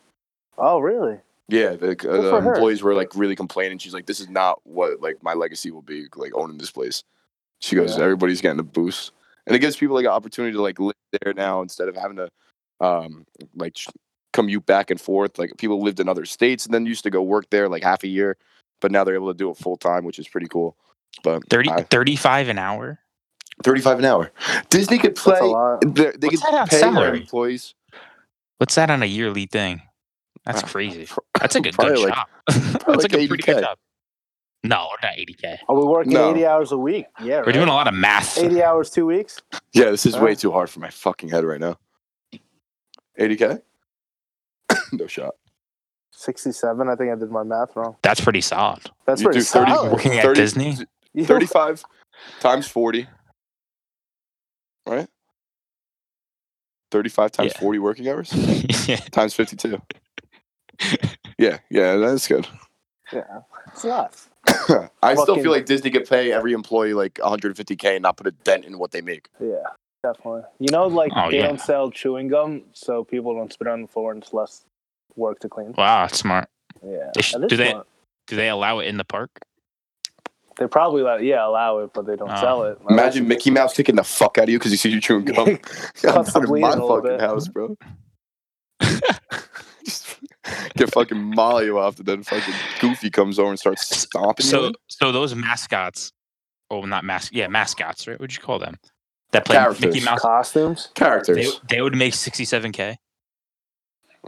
Oh, 0.58 0.80
really? 0.80 1.20
Yeah, 1.48 1.72
the, 1.72 1.92
uh, 1.92 2.22
the 2.22 2.36
employees 2.36 2.84
were 2.84 2.94
like 2.94 3.16
really 3.16 3.36
complaining. 3.36 3.80
She's 3.80 3.94
like, 3.94 4.06
"This 4.06 4.20
is 4.20 4.30
not 4.30 4.60
what 4.66 5.02
like 5.02 5.24
my 5.24 5.34
legacy 5.34 5.72
will 5.72 5.82
be, 5.82 6.06
like 6.16 6.32
owning 6.36 6.58
this 6.58 6.72
place." 6.72 7.04
She 7.60 7.76
goes, 7.76 7.98
Yeah. 7.98 8.04
"Everybody's 8.04 8.42
getting 8.42 8.60
a 8.60 8.64
boost, 8.64 9.12
and 9.48 9.56
it 9.56 9.60
gives 9.60 9.76
people 9.76 9.96
like 9.96 10.06
an 10.06 10.12
opportunity 10.12 10.54
to 10.54 10.62
like 10.62 10.80
live 10.80 10.96
there 11.22 11.34
now 11.34 11.62
instead 11.62 11.88
of 11.88 11.96
having 11.96 12.18
to 12.18 12.30
um 12.82 13.26
like 13.56 13.76
commute 14.32 14.66
back 14.66 14.92
and 14.92 15.02
forth. 15.02 15.40
Like 15.40 15.52
people 15.58 15.82
lived 15.82 16.00
in 16.00 16.08
other 16.08 16.26
states 16.26 16.66
and 16.66 16.74
then 16.74 16.86
used 16.86 17.04
to 17.04 17.10
go 17.10 17.22
work 17.22 17.50
there 17.50 17.68
like 17.68 17.84
half 17.84 18.04
a 18.04 18.08
year, 18.08 18.38
but 18.80 18.92
now 18.92 19.04
they're 19.04 19.16
able 19.16 19.32
to 19.32 19.38
do 19.38 19.50
it 19.50 19.58
full 19.58 19.78
time, 19.78 20.04
which 20.06 20.20
is 20.20 20.28
pretty 20.28 20.48
cool. 20.48 20.76
But 21.24 21.50
30, 21.50 21.70
I- 21.72 21.84
35 21.84 22.50
an 22.50 22.58
hour. 22.60 23.00
35 23.64 24.00
an 24.00 24.06
hour. 24.06 24.32
Disney 24.70 24.98
could 25.00 25.16
play. 25.16 25.40
They, 25.86 26.12
they 26.18 26.28
What's 26.28 26.42
could 26.42 26.54
that 26.54 26.62
on 26.62 26.68
pay 26.68 26.80
their 26.80 26.92
salary? 26.94 27.20
employees. 27.20 27.76
What's 28.58 28.76
that 28.76 28.90
on 28.90 29.04
a 29.04 29.06
yearly 29.06 29.46
thing? 29.48 29.82
That's 30.46 30.64
Uh, 30.64 30.68
crazy. 30.68 31.08
That's 31.40 31.56
a 31.56 31.62
good, 31.62 31.76
good 31.76 32.00
like- 32.00 32.14
job. 32.14 32.28
That's 32.48 32.86
like 32.86 32.88
like 32.88 33.06
a 33.14 33.28
pretty 33.28 33.28
good 33.28 33.40
80K. 33.58 33.62
job. 33.62 33.78
No, 34.64 34.88
we're 34.92 35.08
not 35.10 35.18
80K. 35.18 35.58
Are 35.70 35.76
we 35.76 35.84
working 35.86 36.14
No. 36.14 36.32
80 36.32 36.46
hours 36.46 36.72
a 36.74 36.78
week? 36.78 37.06
Yeah, 37.24 37.44
We're 37.46 37.54
doing 37.54 37.70
a 37.70 37.74
lot 37.74 37.88
of 37.88 37.94
math. 37.94 38.38
80 38.38 38.62
hours, 38.62 38.90
two 38.90 39.06
weeks? 39.06 39.42
Yeah, 39.74 39.90
this 39.90 40.06
is 40.06 40.18
way 40.18 40.36
too 40.36 40.52
hard 40.52 40.70
for 40.70 40.80
my 40.82 40.90
fucking 40.90 41.30
head 41.30 41.46
right 41.46 41.60
now. 41.62 41.78
80k? 43.18 43.62
no 44.94 45.08
shot. 45.08 45.36
67. 46.20 46.90
I 46.90 46.96
think 46.96 47.12
I 47.12 47.16
did 47.16 47.32
my 47.32 47.44
math 47.44 47.76
wrong. 47.76 47.96
That's 48.04 48.20
pretty 48.22 48.42
solid. 48.42 48.82
That's 49.06 49.22
You 49.22 49.28
pretty 49.28 49.40
do 49.40 49.46
30 49.46 49.72
solid. 49.72 49.92
Working 49.94 50.14
at 50.18 50.24
30 50.24 50.40
Disney? 50.42 50.78
35 51.24 51.84
times 52.42 52.68
40. 52.68 53.08
Right? 54.86 55.08
35 56.92 57.32
times 57.32 57.52
Yeah. 57.56 57.60
40 57.62 57.80
working 57.80 58.10
hours 58.10 58.34
yeah. 58.88 58.98
times 58.98 59.34
52. 59.34 59.80
yeah, 61.38 61.60
yeah, 61.70 61.96
that's 61.98 62.28
good. 62.28 62.48
Yeah, 63.14 63.22
it's 63.68 63.84
a 63.84 63.88
lot. 63.88 64.16
I 65.04 65.16
still 65.16 65.36
feel 65.36 65.52
like 65.52 65.66
Disney 65.66 65.90
could 65.92 66.08
pay 66.10 66.32
every 66.32 66.54
employee 66.54 66.94
like 66.94 67.14
150k 67.16 67.96
and 67.96 68.02
not 68.04 68.18
put 68.18 68.28
a 68.28 68.32
dent 68.32 68.66
in 68.66 68.78
what 68.78 68.92
they 68.92 69.02
make. 69.02 69.28
Yeah, 69.40 69.56
definitely. 70.04 70.42
You 70.60 70.72
know, 70.72 70.88
like 70.88 71.12
Oh, 71.16 71.30
they 71.30 71.38
yeah. 71.38 71.48
don't 71.48 71.62
sell 71.62 71.92
chewing 71.92 72.28
gum, 72.28 72.64
so 72.74 73.04
people 73.04 73.36
don't 73.36 73.54
spit 73.54 73.68
on 73.68 73.84
the 73.84 73.88
floor 73.88 74.12
and 74.12 74.22
it's 74.24 74.34
less 74.34 74.64
work 75.16 75.40
to 75.40 75.50
clean. 75.50 75.74
Wow, 75.78 76.06
that's 76.06 76.20
smart. 76.20 76.48
Yeah. 76.86 77.12
They 77.16 77.22
sh- 77.22 77.36
do 77.48 77.58
they- 77.58 77.72
smart. 77.72 77.88
Do 78.28 78.36
they 78.36 78.50
allow 78.50 78.78
it 78.80 78.86
in 78.88 78.98
the 78.98 79.04
park? 79.06 79.32
They 80.60 80.68
probably 80.68 81.02
let 81.04 81.24
yeah 81.24 81.48
allow 81.48 81.80
it, 81.80 81.92
but 81.94 82.06
they 82.06 82.16
don't 82.18 82.30
Oh. 82.32 82.36
sell 82.36 82.64
it. 82.64 82.78
Imagine 82.90 83.28
Mickey 83.28 83.50
Mouse 83.50 83.74
kicking 83.74 83.96
the 83.96 84.04
fuck 84.04 84.38
out 84.38 84.44
of 84.44 84.50
you 84.50 84.60
because 84.60 84.72
he 84.72 84.78
sees 84.78 84.94
you 84.94 85.00
chewing 85.02 85.26
gum. 85.26 85.48
I'm 85.48 85.58
Cuts 85.58 86.36
in 86.36 86.60
my 86.60 86.72
fucking 86.76 87.02
bit. 87.04 87.22
house, 87.22 87.48
bro. 87.48 87.76
Just 89.86 90.18
get 90.76 90.92
fucking 90.94 91.18
Molly 91.36 91.70
off, 91.70 91.98
and 92.00 92.06
then 92.08 92.24
fucking 92.24 92.54
Goofy 92.82 93.10
comes 93.10 93.40
over 93.40 93.50
and 93.50 93.58
starts 93.60 93.88
stomping 93.98 94.46
So 94.46 94.68
you. 94.68 94.74
so 94.88 95.12
those 95.12 95.34
mascots, 95.34 96.12
oh 96.70 96.82
not 96.82 97.04
mas 97.04 97.30
yeah 97.32 97.48
mascots 97.48 98.08
right? 98.08 98.20
What'd 98.20 98.36
you 98.36 98.42
call 98.42 98.60
them? 98.60 98.76
That 99.32 99.46
play 99.46 99.56
Characters. 99.56 99.86
Mickey 99.94 100.04
Mouse. 100.06 100.20
costumes. 100.22 100.90
Characters. 100.96 101.60
They, 101.68 101.76
they 101.78 101.82
would 101.82 101.96
make 101.96 102.14
sixty 102.14 102.46
seven 102.46 102.72
k. 102.72 102.98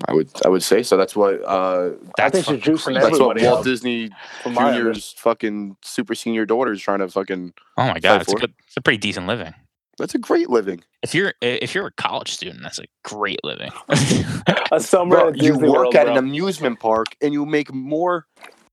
I 0.07 0.13
would, 0.13 0.29
I 0.45 0.49
would 0.49 0.63
say 0.63 0.83
so. 0.83 0.95
That's 0.97 1.15
what, 1.15 1.43
uh, 1.43 1.91
I 1.91 2.29
That's 2.29 2.45
think 2.45 2.65
you're 2.65 2.77
fucking 2.77 2.95
juicing 2.95 3.01
that's 3.01 3.19
what 3.19 3.35
Walt 3.35 3.41
else. 3.41 3.65
Disney 3.65 4.09
Junior's 4.43 5.13
fucking 5.17 5.75
super 5.83 6.15
senior 6.15 6.45
daughter 6.45 6.71
is 6.71 6.81
trying 6.81 6.99
to 6.99 7.09
fucking. 7.09 7.53
Oh 7.77 7.87
my 7.87 7.99
god, 7.99 8.21
it's 8.21 8.31
a 8.31 8.35
good, 8.37 8.53
it's 8.67 8.77
a 8.77 8.81
pretty 8.81 8.97
decent 8.99 9.27
living. 9.27 9.53
That's 9.97 10.15
a 10.15 10.19
great 10.19 10.49
living. 10.49 10.81
If 11.03 11.13
you're 11.13 11.33
if 11.41 11.75
you're 11.75 11.87
a 11.87 11.91
college 11.91 12.31
student, 12.31 12.63
that's 12.63 12.79
a 12.79 12.85
great 13.03 13.39
living. 13.43 13.71
a 14.71 14.79
summer 14.79 15.17
Bro, 15.17 15.29
at 15.29 15.35
you 15.37 15.51
Disney 15.51 15.67
work 15.67 15.77
World, 15.77 15.95
at 15.95 16.05
bro. 16.05 16.13
an 16.13 16.17
amusement 16.17 16.79
park 16.79 17.07
and 17.21 17.33
you 17.33 17.45
make 17.45 17.73
more 17.73 18.25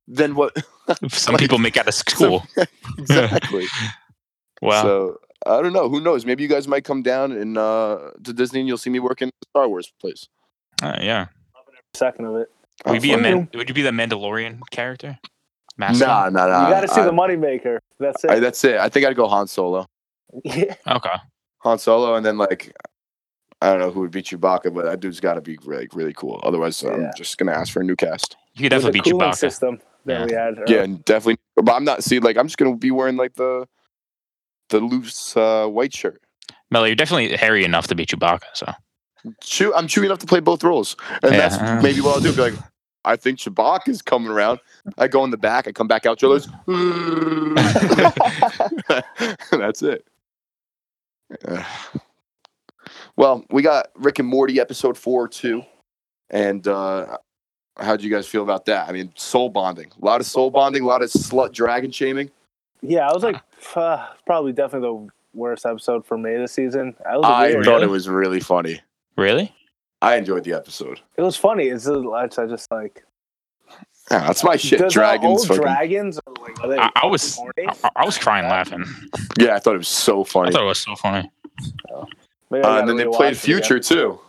than 0.06 0.34
what 0.36 0.56
Some 1.08 1.36
people 1.36 1.58
make 1.58 1.76
out 1.76 1.88
of 1.88 1.94
school. 2.06 2.46
exactly. 2.96 3.66
Wow. 4.62 4.82
So 4.82 5.18
I 5.46 5.60
don't 5.60 5.72
know. 5.72 5.88
Who 5.88 6.00
knows? 6.00 6.24
Maybe 6.24 6.42
you 6.42 6.48
guys 6.48 6.66
might 6.66 6.84
come 6.84 7.02
down 7.02 7.32
and 7.32 7.58
uh, 7.58 8.10
to 8.24 8.32
Disney 8.32 8.60
and 8.60 8.68
you'll 8.68 8.78
see 8.78 8.90
me 8.90 9.00
working 9.00 9.28
at 9.28 9.34
the 9.40 9.46
Star 9.50 9.68
Wars 9.68 9.92
place. 10.00 10.28
Uh, 10.82 10.98
yeah. 11.00 11.26
second 11.94 12.26
of 12.26 12.36
it. 12.36 12.48
Would 12.86 12.94
you 12.96 13.00
be 13.00 13.12
a 13.12 13.18
man, 13.18 13.48
would 13.54 13.68
you 13.68 13.74
be 13.74 13.82
the 13.82 13.90
Mandalorian 13.90 14.60
character? 14.70 15.18
Nah, 15.78 15.88
Mascot? 15.88 16.32
nah, 16.32 16.46
nah. 16.46 16.68
you 16.68 16.74
got 16.74 16.80
to 16.82 16.88
see 16.88 17.00
I- 17.00 17.04
the 17.04 17.10
moneymaker. 17.12 17.78
That's 17.98 18.22
it. 18.24 18.30
I, 18.30 18.40
that's 18.40 18.62
it. 18.64 18.76
I 18.78 18.88
think 18.88 19.04
I'd 19.06 19.16
go 19.16 19.26
Han 19.28 19.46
Solo. 19.48 19.86
yeah. 20.44 20.74
Okay. 20.86 21.10
Han 21.58 21.78
Solo, 21.78 22.14
and 22.14 22.24
then 22.24 22.38
like 22.38 22.72
I 23.60 23.70
don't 23.70 23.80
know 23.80 23.90
who 23.90 24.00
would 24.00 24.12
beat 24.12 24.26
Chewbacca, 24.26 24.72
but 24.72 24.84
that 24.84 25.00
dude's 25.00 25.18
got 25.18 25.34
to 25.34 25.40
be 25.40 25.58
really, 25.64 25.88
really 25.92 26.12
cool. 26.12 26.40
Otherwise, 26.44 26.80
I'm 26.84 27.10
just 27.16 27.38
gonna 27.38 27.50
ask 27.52 27.72
for 27.72 27.80
a 27.80 27.84
new 27.84 27.96
cast. 27.96 28.36
You 28.54 28.62
could 28.68 28.72
With 28.72 28.82
definitely 28.84 29.00
the 29.00 29.02
beat 29.02 29.14
Chewbacca. 29.14 29.34
system 29.36 29.80
that 30.04 30.20
Yeah. 30.20 30.26
we 30.26 30.32
had. 30.60 30.68
Yeah, 30.68 30.82
and 30.84 31.04
definitely. 31.04 31.38
But 31.56 31.72
I'm 31.74 31.82
not. 31.84 32.04
See, 32.04 32.20
like 32.20 32.36
I'm 32.36 32.46
just 32.46 32.56
gonna 32.58 32.76
be 32.76 32.92
wearing 32.92 33.16
like 33.16 33.34
the 33.34 33.66
the 34.68 34.78
loose 34.78 35.36
uh, 35.36 35.66
white 35.66 35.92
shirt. 35.92 36.22
Mello, 36.70 36.84
you're 36.84 36.94
definitely 36.94 37.36
hairy 37.36 37.64
enough 37.64 37.88
to 37.88 37.96
beat 37.96 38.10
Chewbacca. 38.10 38.42
So 38.54 38.70
Chew, 39.42 39.74
I'm 39.74 39.86
chewing 39.88 40.06
enough 40.06 40.18
to 40.20 40.26
play 40.26 40.40
both 40.40 40.62
roles, 40.64 40.96
and 41.22 41.32
Yeah. 41.32 41.48
that's 41.48 41.82
maybe 41.82 42.00
what 42.00 42.16
I'll 42.16 42.20
do. 42.22 42.32
Be 42.32 42.42
like, 42.50 42.54
I 43.04 43.16
think 43.16 43.38
Chewbacca's 43.38 44.02
coming 44.02 44.28
around. 44.30 44.60
I 44.98 45.08
go 45.08 45.24
in 45.24 45.30
the 45.30 45.36
back. 45.36 45.66
I 45.68 45.72
come 45.72 45.88
back 45.88 46.04
out. 46.06 46.18
Joe's. 46.18 46.48
that's 49.50 49.82
it. 49.82 50.04
Well, 53.16 53.44
we 53.50 53.62
got 53.62 53.88
Rick 53.96 54.20
and 54.20 54.28
Morty 54.28 54.60
episode 54.60 54.96
four 54.96 55.26
too, 55.26 55.64
and 56.30 56.66
uh, 56.68 57.18
how'd 57.76 58.00
you 58.00 58.10
guys 58.10 58.28
feel 58.28 58.44
about 58.44 58.64
that? 58.66 58.88
I 58.88 58.92
mean, 58.92 59.12
soul 59.16 59.48
bonding, 59.48 59.90
a 60.00 60.04
lot 60.04 60.20
of 60.20 60.26
soul 60.28 60.52
bonding, 60.52 60.84
a 60.84 60.86
lot 60.86 61.02
of 61.02 61.10
slut 61.10 61.52
dragon 61.52 61.90
shaming. 61.90 62.30
Yeah, 62.80 63.08
I 63.08 63.12
was 63.12 63.24
like, 63.24 63.42
uh, 63.74 64.06
probably 64.26 64.52
definitely 64.52 64.88
the 64.88 65.08
worst 65.36 65.66
episode 65.66 66.06
for 66.06 66.16
me 66.16 66.36
this 66.36 66.52
season. 66.52 66.94
I 67.04 67.16
was 67.16 67.24
I 67.26 67.60
thought 67.64 67.82
it 67.82 67.90
was 67.90 68.08
really 68.08 68.38
funny. 68.38 68.80
Really, 69.18 69.54
I 70.00 70.16
enjoyed 70.16 70.44
the 70.44 70.54
episode. 70.54 71.00
It 71.16 71.22
was 71.22 71.36
funny. 71.36 71.66
It's 71.66 71.84
just, 71.84 72.38
I 72.38 72.46
just 72.46 72.70
like 72.70 73.04
Yeah, 74.10 74.20
that's 74.26 74.42
my 74.44 74.56
shit. 74.56 74.78
does 74.78 74.92
Dragons. 74.94 75.44
Fucking- 75.46 75.62
dragons. 75.62 76.18
Are 76.26 76.32
like, 76.40 76.60
are 76.64 76.68
they 76.68 76.78
I, 76.78 76.90
I 77.02 77.06
was? 77.06 77.38
I, 77.58 77.90
I 77.96 78.04
was 78.06 78.16
crying 78.16 78.48
laughing. 78.48 78.84
yeah, 79.38 79.54
I 79.56 79.58
thought 79.58 79.74
it 79.74 79.78
was 79.78 79.88
so 79.88 80.24
funny. 80.24 80.48
I 80.48 80.52
thought 80.52 80.62
it 80.62 80.66
was 80.66 80.78
so 80.80 80.94
funny. 80.96 81.30
Maybe 82.50 82.64
I 82.64 82.76
Uh, 82.76 82.80
and 82.80 82.88
then 82.88 82.96
they 82.96 83.04
played 83.04 83.32
it 83.32 83.44
again. 83.44 83.60
Future 83.60 83.78
too. 83.80 84.20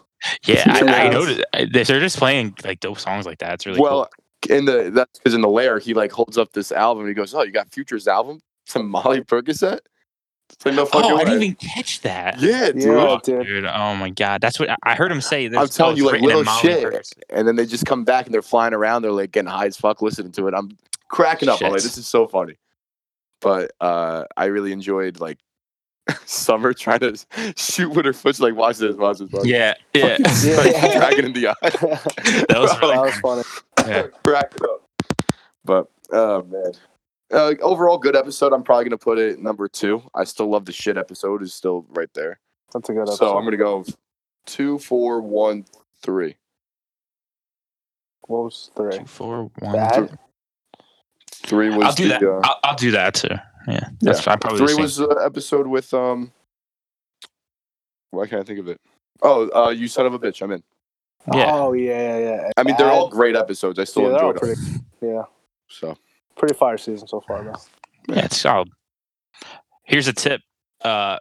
Yeah, 0.45 0.63
I, 0.67 1.05
I 1.05 1.09
noticed 1.09 1.45
I- 1.53 1.65
they're 1.71 1.83
just 2.01 2.17
playing 2.17 2.55
like 2.65 2.81
dope 2.81 2.99
songs 2.99 3.25
like 3.25 3.37
that. 3.39 3.53
It's 3.53 3.65
really 3.65 3.79
well, 3.79 4.09
in 4.49 4.65
the 4.65 4.91
that's 4.93 5.17
because 5.19 5.33
in 5.33 5.41
the 5.41 5.47
lair 5.49 5.79
he 5.79 5.93
like 5.93 6.11
holds 6.11 6.37
up 6.37 6.51
this 6.51 6.71
album. 6.73 7.03
and 7.03 7.09
He 7.09 7.13
goes, 7.13 7.33
"Oh, 7.33 7.43
you 7.43 7.51
got 7.51 7.71
Future's 7.71 8.07
album? 8.07 8.41
Some 8.65 8.89
Molly 8.89 9.21
Percocet?" 9.21 9.79
It's 10.51 10.65
like 10.65 10.75
no 10.75 10.85
fucking 10.85 11.11
Oh, 11.11 11.17
I 11.17 11.23
didn't 11.23 11.43
even 11.43 11.55
catch 11.55 12.01
that. 12.01 12.39
yeah, 12.41 12.71
dude. 12.71 12.83
Yeah, 12.83 12.91
Oh, 12.91 13.19
dude. 13.23 13.45
dude. 13.45 13.65
Oh 13.65 13.95
my 13.95 14.09
god, 14.09 14.41
that's 14.41 14.59
what 14.59 14.69
I- 14.69 14.75
I 14.83 14.95
heard 14.95 15.11
him 15.11 15.21
say. 15.21 15.45
I'm 15.45 15.67
telling 15.67 15.93
oh, 15.93 15.97
you, 15.97 16.05
like 16.05 16.21
little 16.21 16.43
shit. 16.43 16.83
Percocet. 16.83 17.21
And 17.29 17.47
then 17.47 17.55
they 17.55 17.65
just 17.65 17.85
come 17.85 18.03
back 18.03 18.25
and 18.25 18.33
they're 18.33 18.41
flying 18.41 18.73
around. 18.73 19.03
They're 19.03 19.11
like 19.11 19.31
getting 19.31 19.49
high 19.49 19.67
as 19.67 19.77
fuck 19.77 20.01
listening 20.01 20.31
to 20.33 20.47
it. 20.47 20.53
I'm 20.53 20.77
cracking 21.07 21.49
up. 21.49 21.61
I'm 21.61 21.71
like, 21.71 21.81
this 21.81 21.97
is 21.97 22.07
so 22.07 22.27
funny. 22.27 22.55
But 23.41 23.71
uh, 23.79 24.25
I 24.35 24.45
really 24.45 24.71
enjoyed 24.73 25.19
like 25.19 25.37
Summer 26.25 26.73
trying 26.73 26.99
to 26.99 27.15
shoot 27.55 27.89
with 27.89 28.05
her 28.05 28.13
foot. 28.13 28.35
She's 28.35 28.41
like, 28.41 28.55
watch 28.55 28.77
this, 28.77 28.95
watch 28.95 29.19
this. 29.19 29.31
Watch 29.31 29.43
this." 29.43 29.49
Yeah, 29.49 29.75
yeah. 29.93 30.17
Yeah. 30.43 30.57
like, 30.57 30.93
dragon 30.97 31.25
in 31.25 31.33
the 31.33 31.49
eye. 31.49 31.55
that 31.61 32.59
was 32.59 32.71
that 32.79 32.81
was 32.81 33.15
funny. 33.19 33.43
yeah. 33.89 34.07
crack 34.23 34.53
it 34.55 34.61
up. 34.63 34.89
But 35.63 35.87
oh 36.11 36.43
man. 36.43 36.71
Uh, 37.31 37.53
overall 37.61 37.97
good 37.97 38.15
episode. 38.15 38.53
I'm 38.53 38.63
probably 38.63 38.85
gonna 38.85 38.97
put 38.97 39.19
it 39.19 39.39
number 39.39 39.67
two. 39.67 40.01
I 40.15 40.23
still 40.23 40.49
love 40.49 40.65
the 40.65 40.71
shit 40.71 40.97
episode 40.97 41.43
is 41.43 41.53
still 41.53 41.85
right 41.89 42.09
there. 42.13 42.39
That's 42.73 42.89
a 42.89 42.93
good 42.93 43.01
episode. 43.01 43.17
So 43.17 43.37
I'm 43.37 43.43
gonna 43.43 43.57
go 43.57 43.85
two, 44.45 44.79
four, 44.79 45.21
one, 45.21 45.65
three. 46.01 46.37
What 48.27 48.45
was 48.45 48.71
three? 48.75 48.97
Two, 48.99 49.05
four, 49.05 49.51
one. 49.59 49.73
Bad. 49.73 50.19
Three 51.31 51.69
was 51.69 51.85
I'll 51.85 51.93
do 51.93 52.07
the 52.07 52.09
that. 52.09 52.23
uh, 52.23 52.41
I'll, 52.43 52.59
I'll 52.63 52.75
do 52.75 52.91
that 52.91 53.13
too. 53.13 53.35
Yeah, 53.67 53.89
that's 54.01 54.27
I 54.27 54.35
probably 54.35 54.65
three 54.65 54.81
was 54.81 54.97
the 54.97 55.09
episode 55.23 55.67
with 55.67 55.93
um. 55.93 56.31
Why 58.11 58.25
can't 58.25 58.41
I 58.41 58.45
think 58.45 58.59
of 58.59 58.67
it? 58.67 58.81
Oh, 59.21 59.49
uh, 59.51 59.69
you 59.69 59.87
son 59.87 60.07
of 60.07 60.13
a 60.13 60.19
bitch! 60.19 60.41
I'm 60.41 60.51
in. 60.51 60.63
Yeah. 61.33 61.53
Oh 61.53 61.73
yeah, 61.73 62.17
yeah, 62.17 62.17
yeah. 62.17 62.51
I 62.57 62.63
mean, 62.63 62.75
they're 62.77 62.89
all 62.89 63.09
great 63.09 63.35
episodes. 63.35 63.77
I 63.77 63.83
still 63.83 64.03
yeah, 64.03 64.09
they're 64.09 64.29
enjoyed 64.29 64.41
them. 64.41 64.55
pretty. 64.55 64.85
Yeah, 65.01 65.23
So 65.67 65.97
pretty 66.39 66.55
fire 66.55 66.77
season 66.77 67.07
so 67.07 67.21
far 67.27 67.43
though. 67.43 67.53
Yeah, 68.15 68.25
it's 68.25 68.37
solid. 68.37 68.69
Here's 69.83 70.07
a 70.07 70.13
tip. 70.13 70.41
Uh 70.83 71.17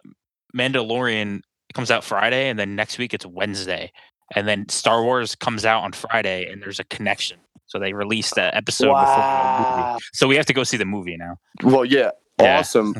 Mandalorian 0.57 1.41
comes 1.75 1.91
out 1.91 2.03
Friday 2.03 2.49
and 2.49 2.57
then 2.57 2.75
next 2.75 2.97
week 2.97 3.13
it's 3.13 3.25
Wednesday. 3.25 3.91
And 4.35 4.47
then 4.47 4.67
Star 4.69 5.03
Wars 5.03 5.35
comes 5.35 5.65
out 5.65 5.83
on 5.83 5.91
Friday 5.91 6.49
and 6.51 6.61
there's 6.61 6.79
a 6.79 6.83
connection. 6.85 7.39
So 7.67 7.77
they 7.77 7.93
released 7.93 8.35
that 8.35 8.55
episode 8.55 8.87
before 8.87 9.05
the 9.05 9.21
Wow. 9.21 9.87
movie. 9.93 10.05
So 10.13 10.27
we 10.27 10.35
have 10.35 10.45
to 10.47 10.53
go 10.53 10.63
see 10.63 10.77
the 10.77 10.85
movie 10.85 11.17
now. 11.17 11.37
well, 11.63 11.85
yeah, 11.85 12.11
Yeah. 12.41 12.59
awesome. 12.59 12.95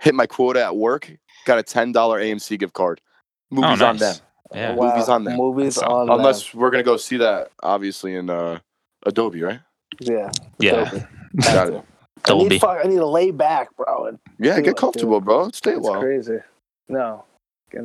Hit 0.00 0.14
my 0.14 0.26
quota 0.26 0.64
at 0.64 0.76
work. 0.76 1.10
Got 1.44 1.58
a 1.58 1.62
ten 1.62 1.90
dollar 1.92 2.20
AMC 2.20 2.56
gift 2.58 2.74
card. 2.74 3.00
Movies 3.50 3.80
oh, 3.82 3.86
on 3.86 3.96
them. 3.96 4.14
Yeah. 4.54 4.74
Wow. 4.74 4.90
Movies 4.92 5.08
on 5.08 5.24
them. 5.24 5.36
Movies 5.36 5.74
So, 5.76 5.86
on 5.86 6.10
Unless 6.10 6.54
we're 6.54 6.70
gonna 6.70 6.82
go 6.84 6.96
see 6.96 7.16
that, 7.16 7.50
obviously 7.62 8.14
in 8.14 8.30
uh, 8.30 8.58
Adobe, 9.04 9.42
right? 9.42 9.60
yeah, 10.00 10.30
Yeah. 10.60 10.84
Dolby. 10.90 11.04
Got 11.42 11.70
it. 11.72 11.84
I 12.28 12.34
need, 12.34 12.60
fuck, 12.60 12.78
I 12.84 12.88
need 12.88 12.96
to 12.96 13.06
lay 13.06 13.30
back, 13.30 13.74
bro. 13.76 14.06
And 14.06 14.18
Yeah, 14.38 14.56
get 14.60 14.70
it, 14.70 14.76
comfortable, 14.76 15.20
bro. 15.20 15.50
Stay 15.52 15.72
a 15.74 15.78
it's 15.78 15.86
while. 15.86 16.00
crazy. 16.00 16.38
No. 16.88 17.24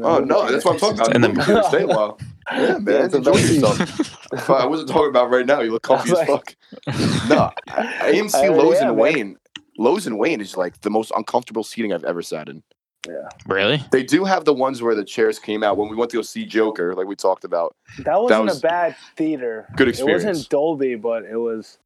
Oh 0.03 0.19
no, 0.19 0.49
that's 0.49 0.63
what 0.63 0.75
I'm 0.75 0.79
talking 0.79 0.99
about. 1.01 1.15
In 1.15 1.23
In 1.23 1.33
the 1.33 1.41
the 1.43 1.53
movie 1.53 1.67
stay 1.67 1.81
a 1.83 1.87
while. 1.87 2.19
Yeah, 2.51 2.77
man, 2.79 3.05
it's 3.05 3.13
enjoy 3.13 3.33
best 3.33 3.53
yourself. 3.53 4.49
I 4.49 4.65
wasn't 4.65 4.89
talking 4.89 5.09
about 5.09 5.29
right 5.29 5.45
now. 5.45 5.61
You 5.61 5.71
look 5.71 5.83
comfy 5.83 6.11
I 6.11 6.21
as 6.21 6.27
was 6.27 6.27
fuck. 6.27 6.55
No, 7.29 7.51
AMC 7.67 8.35
I- 8.35 8.47
Loews 8.49 8.73
yeah, 8.73 8.87
and 8.87 8.89
man. 8.89 8.97
Wayne. 8.97 9.37
Loews 9.79 10.05
and 10.07 10.17
Wayne 10.19 10.41
is 10.41 10.57
like 10.57 10.81
the 10.81 10.89
most 10.89 11.11
uncomfortable 11.15 11.63
seating 11.63 11.93
I've 11.93 12.03
ever 12.03 12.21
sat 12.21 12.49
in. 12.49 12.61
Yeah, 13.07 13.29
really? 13.47 13.83
They 13.91 14.03
do 14.03 14.25
have 14.25 14.45
the 14.45 14.53
ones 14.53 14.81
where 14.81 14.95
the 14.95 15.03
chairs 15.05 15.39
came 15.39 15.63
out 15.63 15.77
when 15.77 15.89
we 15.89 15.95
went 15.95 16.11
to 16.11 16.17
go 16.17 16.21
see 16.23 16.45
Joker, 16.45 16.93
like 16.93 17.07
we 17.07 17.15
talked 17.15 17.43
about. 17.45 17.75
that 17.99 18.21
wasn't 18.21 18.45
was 18.45 18.57
a 18.59 18.61
bad 18.61 18.95
theater. 19.17 19.67
Good 19.77 19.87
experience. 19.87 20.23
It 20.23 20.27
wasn't 20.27 20.49
Dolby, 20.49 20.95
but 20.95 21.23
it 21.25 21.37
was 21.37 21.77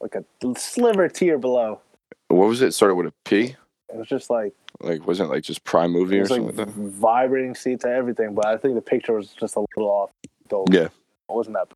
like 0.00 0.14
a 0.14 0.24
sliver 0.56 1.08
tier 1.08 1.38
below. 1.38 1.80
What 2.28 2.48
was 2.48 2.62
it? 2.62 2.72
Started 2.72 2.96
with 2.96 3.06
a 3.06 3.12
P. 3.24 3.56
It 3.88 3.96
was 3.96 4.08
just 4.08 4.30
like 4.30 4.52
Like 4.80 5.06
wasn't 5.06 5.30
like 5.30 5.42
just 5.44 5.64
Prime 5.64 5.90
Movie 5.92 6.18
or 6.18 6.22
like 6.24 6.28
something 6.28 6.46
like 6.46 6.56
that? 6.56 6.68
vibrating 6.68 7.54
seats 7.54 7.84
and 7.84 7.94
everything, 7.94 8.34
but 8.34 8.46
I 8.46 8.56
think 8.56 8.74
the 8.74 8.82
picture 8.82 9.12
was 9.14 9.28
just 9.30 9.56
a 9.56 9.60
little 9.76 9.90
off. 9.90 10.10
Dolby. 10.48 10.76
Yeah. 10.76 10.84
It 10.84 10.90
wasn't 11.28 11.56
that. 11.56 11.68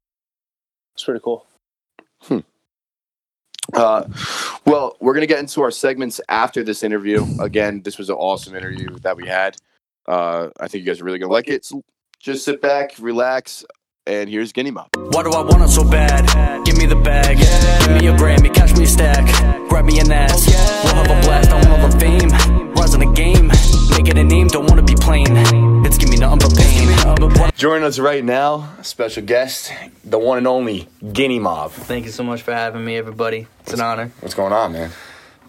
It's 0.94 1.04
pretty 1.04 1.20
cool. 1.24 1.46
Hmm. 2.22 2.38
Uh, 3.72 4.04
well, 4.66 4.96
we're 5.00 5.14
gonna 5.14 5.26
get 5.26 5.38
into 5.38 5.62
our 5.62 5.70
segments 5.70 6.20
after 6.28 6.62
this 6.62 6.82
interview. 6.82 7.24
Again, 7.40 7.82
this 7.82 7.98
was 7.98 8.10
an 8.10 8.16
awesome 8.16 8.54
interview 8.54 8.98
that 9.00 9.16
we 9.16 9.26
had. 9.26 9.56
Uh, 10.06 10.48
I 10.58 10.66
think 10.68 10.84
you 10.84 10.90
guys 10.90 11.00
are 11.00 11.04
really 11.04 11.18
gonna 11.18 11.32
like 11.32 11.48
it. 11.48 11.64
So 11.64 11.82
just 12.18 12.44
sit 12.44 12.60
back, 12.60 12.94
relax, 12.98 13.64
and 14.06 14.28
here's 14.30 14.52
Guinea 14.52 14.70
Mob. 14.70 14.88
Why 14.96 15.22
do 15.22 15.30
I 15.30 15.42
want 15.42 15.62
it 15.62 15.68
so 15.68 15.84
bad? 15.84 16.64
Give 16.64 16.76
me 16.78 16.86
the 16.86 16.96
bag. 16.96 17.38
Yeah. 17.38 17.86
Give 17.86 18.00
me 18.02 18.08
a 18.08 18.12
Grammy, 18.14 18.52
catch 18.54 18.74
me 18.76 18.84
a 18.84 18.86
stack. 18.86 19.24
Grab 19.68 19.84
me 19.84 19.98
an 20.00 20.10
ass. 20.10 20.46
We'll 20.84 20.94
have 20.94 21.06
a 21.06 21.20
blast, 21.26 21.50
I 21.50 21.54
want 21.54 21.68
all 21.82 21.88
the 21.88 21.98
fame. 22.00 22.30
Rise 22.72 22.94
in 22.94 23.00
the 23.00 23.12
game, 23.14 23.48
make 23.96 24.08
it 24.08 24.18
a 24.18 24.24
name, 24.24 24.48
don't 24.48 24.66
wanna 24.68 24.82
be 24.82 24.94
plain. 24.94 25.26
It's 25.84 25.98
give 25.98 26.08
me 26.08 26.16
nothing 26.16 26.38
but 26.38 26.56
pain. 26.56 27.50
Joining 27.54 27.84
us 27.84 27.98
right 27.98 28.24
now, 28.24 28.68
special 28.82 29.22
guest, 29.22 29.72
the 30.04 30.18
one 30.18 30.38
and 30.38 30.46
only 30.46 30.88
Guinea 31.12 31.38
Mob. 31.38 31.72
Thank 31.72 32.06
you 32.06 32.10
so 32.10 32.22
much 32.24 32.42
for 32.42 32.52
having 32.54 32.84
me, 32.84 32.96
everybody. 32.96 33.46
It's 33.60 33.74
an 33.74 33.80
honor. 33.80 34.10
What's 34.20 34.34
going 34.34 34.52
on, 34.52 34.72
man? 34.72 34.90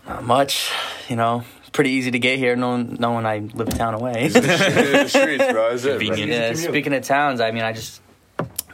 Not 0.06 0.24
much, 0.26 0.72
you 1.08 1.16
know. 1.16 1.44
Pretty 1.72 1.92
easy 1.92 2.12
to 2.12 2.20
get 2.20 2.38
here, 2.38 2.58
knowing 2.58 2.98
knowing 3.00 3.26
I 3.26 3.38
live 3.54 3.70
a 3.70 3.72
town 3.72 3.94
away. 3.94 4.28
the 4.28 5.08
streets, 5.08 5.52
bro. 5.54 5.70
Is 5.70 5.86
it? 5.86 6.00
Convenient. 6.02 6.30
yeah. 6.32 6.54
Speaking 6.54 6.92
of 6.94 7.04
towns, 7.04 7.40
I 7.40 7.52
mean, 7.52 7.64
I 7.64 7.72
just 7.72 8.02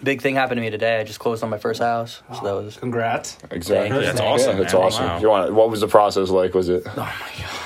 big 0.03 0.21
thing 0.21 0.35
happened 0.35 0.57
to 0.57 0.61
me 0.61 0.69
today. 0.69 0.99
I 0.99 1.03
just 1.03 1.19
closed 1.19 1.43
on 1.43 1.49
my 1.49 1.57
first 1.57 1.81
house, 1.81 2.21
so 2.33 2.41
that 2.43 2.53
was 2.53 2.77
Congrats. 2.77 3.37
Exactly. 3.51 3.99
That's 4.05 4.19
awesome, 4.19 4.57
Yeah, 4.57 4.63
it's 4.63 4.73
man. 4.73 4.81
awesome. 4.83 5.05
Wow. 5.05 5.19
You 5.19 5.29
want? 5.29 5.53
What 5.53 5.69
was 5.69 5.81
the 5.81 5.87
process 5.87 6.29
like? 6.29 6.53
Was 6.53 6.69
it? 6.69 6.83
oh 6.85 6.93
my 6.95 7.03
god. 7.41 7.63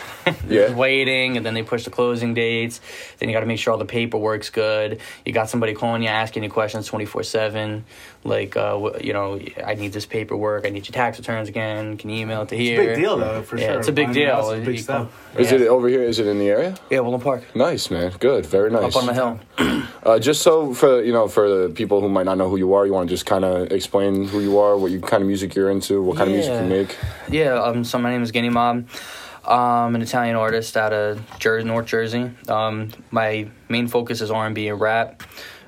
Yeah. 0.47 0.73
waiting 0.73 1.37
and 1.37 1.45
then 1.45 1.53
they 1.53 1.63
push 1.63 1.83
the 1.83 1.89
closing 1.89 2.33
dates 2.33 2.81
then 3.19 3.29
you 3.29 3.33
got 3.33 3.39
to 3.41 3.45
make 3.45 3.59
sure 3.59 3.71
all 3.73 3.79
the 3.79 3.85
paperwork's 3.85 4.49
good 4.49 4.99
you 5.25 5.31
got 5.33 5.49
somebody 5.49 5.73
calling 5.73 6.01
you 6.03 6.09
asking 6.09 6.43
you 6.43 6.49
questions 6.49 6.89
24-7 6.89 7.83
like 8.23 8.55
uh, 8.57 8.91
you 9.01 9.13
know 9.13 9.39
i 9.65 9.73
need 9.75 9.93
this 9.93 10.05
paperwork 10.05 10.65
i 10.65 10.69
need 10.69 10.85
your 10.87 10.93
tax 10.93 11.17
returns 11.17 11.49
again 11.49 11.97
can 11.97 12.09
you 12.09 12.21
email 12.21 12.41
it 12.43 12.49
to 12.49 12.57
here? 12.57 12.81
It's 12.81 12.87
a 12.89 12.93
big 12.95 13.03
deal, 13.03 13.17
though, 13.17 13.41
for 13.41 13.57
yeah, 13.57 13.67
sure. 13.67 13.79
it's 13.79 13.87
a 13.87 13.91
big 13.91 14.07
Buying 14.07 14.17
a 14.27 14.31
house 14.35 14.45
deal 14.45 14.53
is 14.53 14.61
a 14.61 14.65
big 14.65 14.75
You 14.75 14.81
step. 14.83 15.11
Is 15.37 15.51
yeah. 15.51 15.57
it 15.59 15.67
over 15.67 15.87
here? 15.87 16.03
Is 16.03 16.19
it 16.19 16.27
in 16.27 16.37
the 16.39 16.49
area? 16.49 16.75
yeah 16.89 16.99
Woodland 16.99 17.23
Park 17.23 17.43
Nice, 17.55 17.89
man. 17.89 18.11
Good. 18.19 18.45
Very 18.45 18.69
nice. 18.71 18.95
up 18.95 19.01
on 19.01 19.07
the 19.07 19.13
hill 19.13 19.39
Uh, 20.03 20.17
just 20.19 20.41
so 20.41 20.73
for 20.73 21.01
you 21.03 21.13
know, 21.13 21.27
for 21.27 21.47
the 21.49 21.69
people 21.73 22.01
who 22.01 22.09
might 22.09 22.25
not 22.25 22.37
know 22.37 22.49
who 22.49 22.57
you 22.57 22.73
are, 22.73 22.85
you 22.87 22.93
want 22.93 23.07
to 23.07 23.13
just 23.13 23.25
kind 23.25 23.45
of 23.45 23.71
explain 23.71 24.27
who 24.27 24.39
you 24.39 24.57
are, 24.57 24.75
what 24.77 24.89
you 24.91 24.99
kind 24.99 25.21
of 25.21 25.27
music 25.27 25.53
you're 25.53 25.69
into, 25.69 26.01
what 26.01 26.17
kind 26.17 26.29
of 26.29 26.35
music 26.35 26.51
you 26.53 26.59
Yeah. 26.59 26.67
make. 26.67 26.97
Yeah, 27.29 27.61
um, 27.63 27.83
so 27.83 27.99
my 27.99 28.09
name 28.11 28.23
is 28.23 28.31
Guinea 28.31 28.49
Mob. 28.49 28.87
I'm 29.45 29.95
an 29.95 30.01
Italian 30.01 30.35
artist 30.35 30.77
out 30.77 30.93
of 30.93 31.39
Jer- 31.39 31.63
North 31.63 31.87
Jersey. 31.87 32.31
Um, 32.47 32.91
my 33.09 33.49
main 33.69 33.87
focus 33.87 34.21
is 34.21 34.29
R&B 34.29 34.67
and 34.67 34.79
rap. 34.79 35.23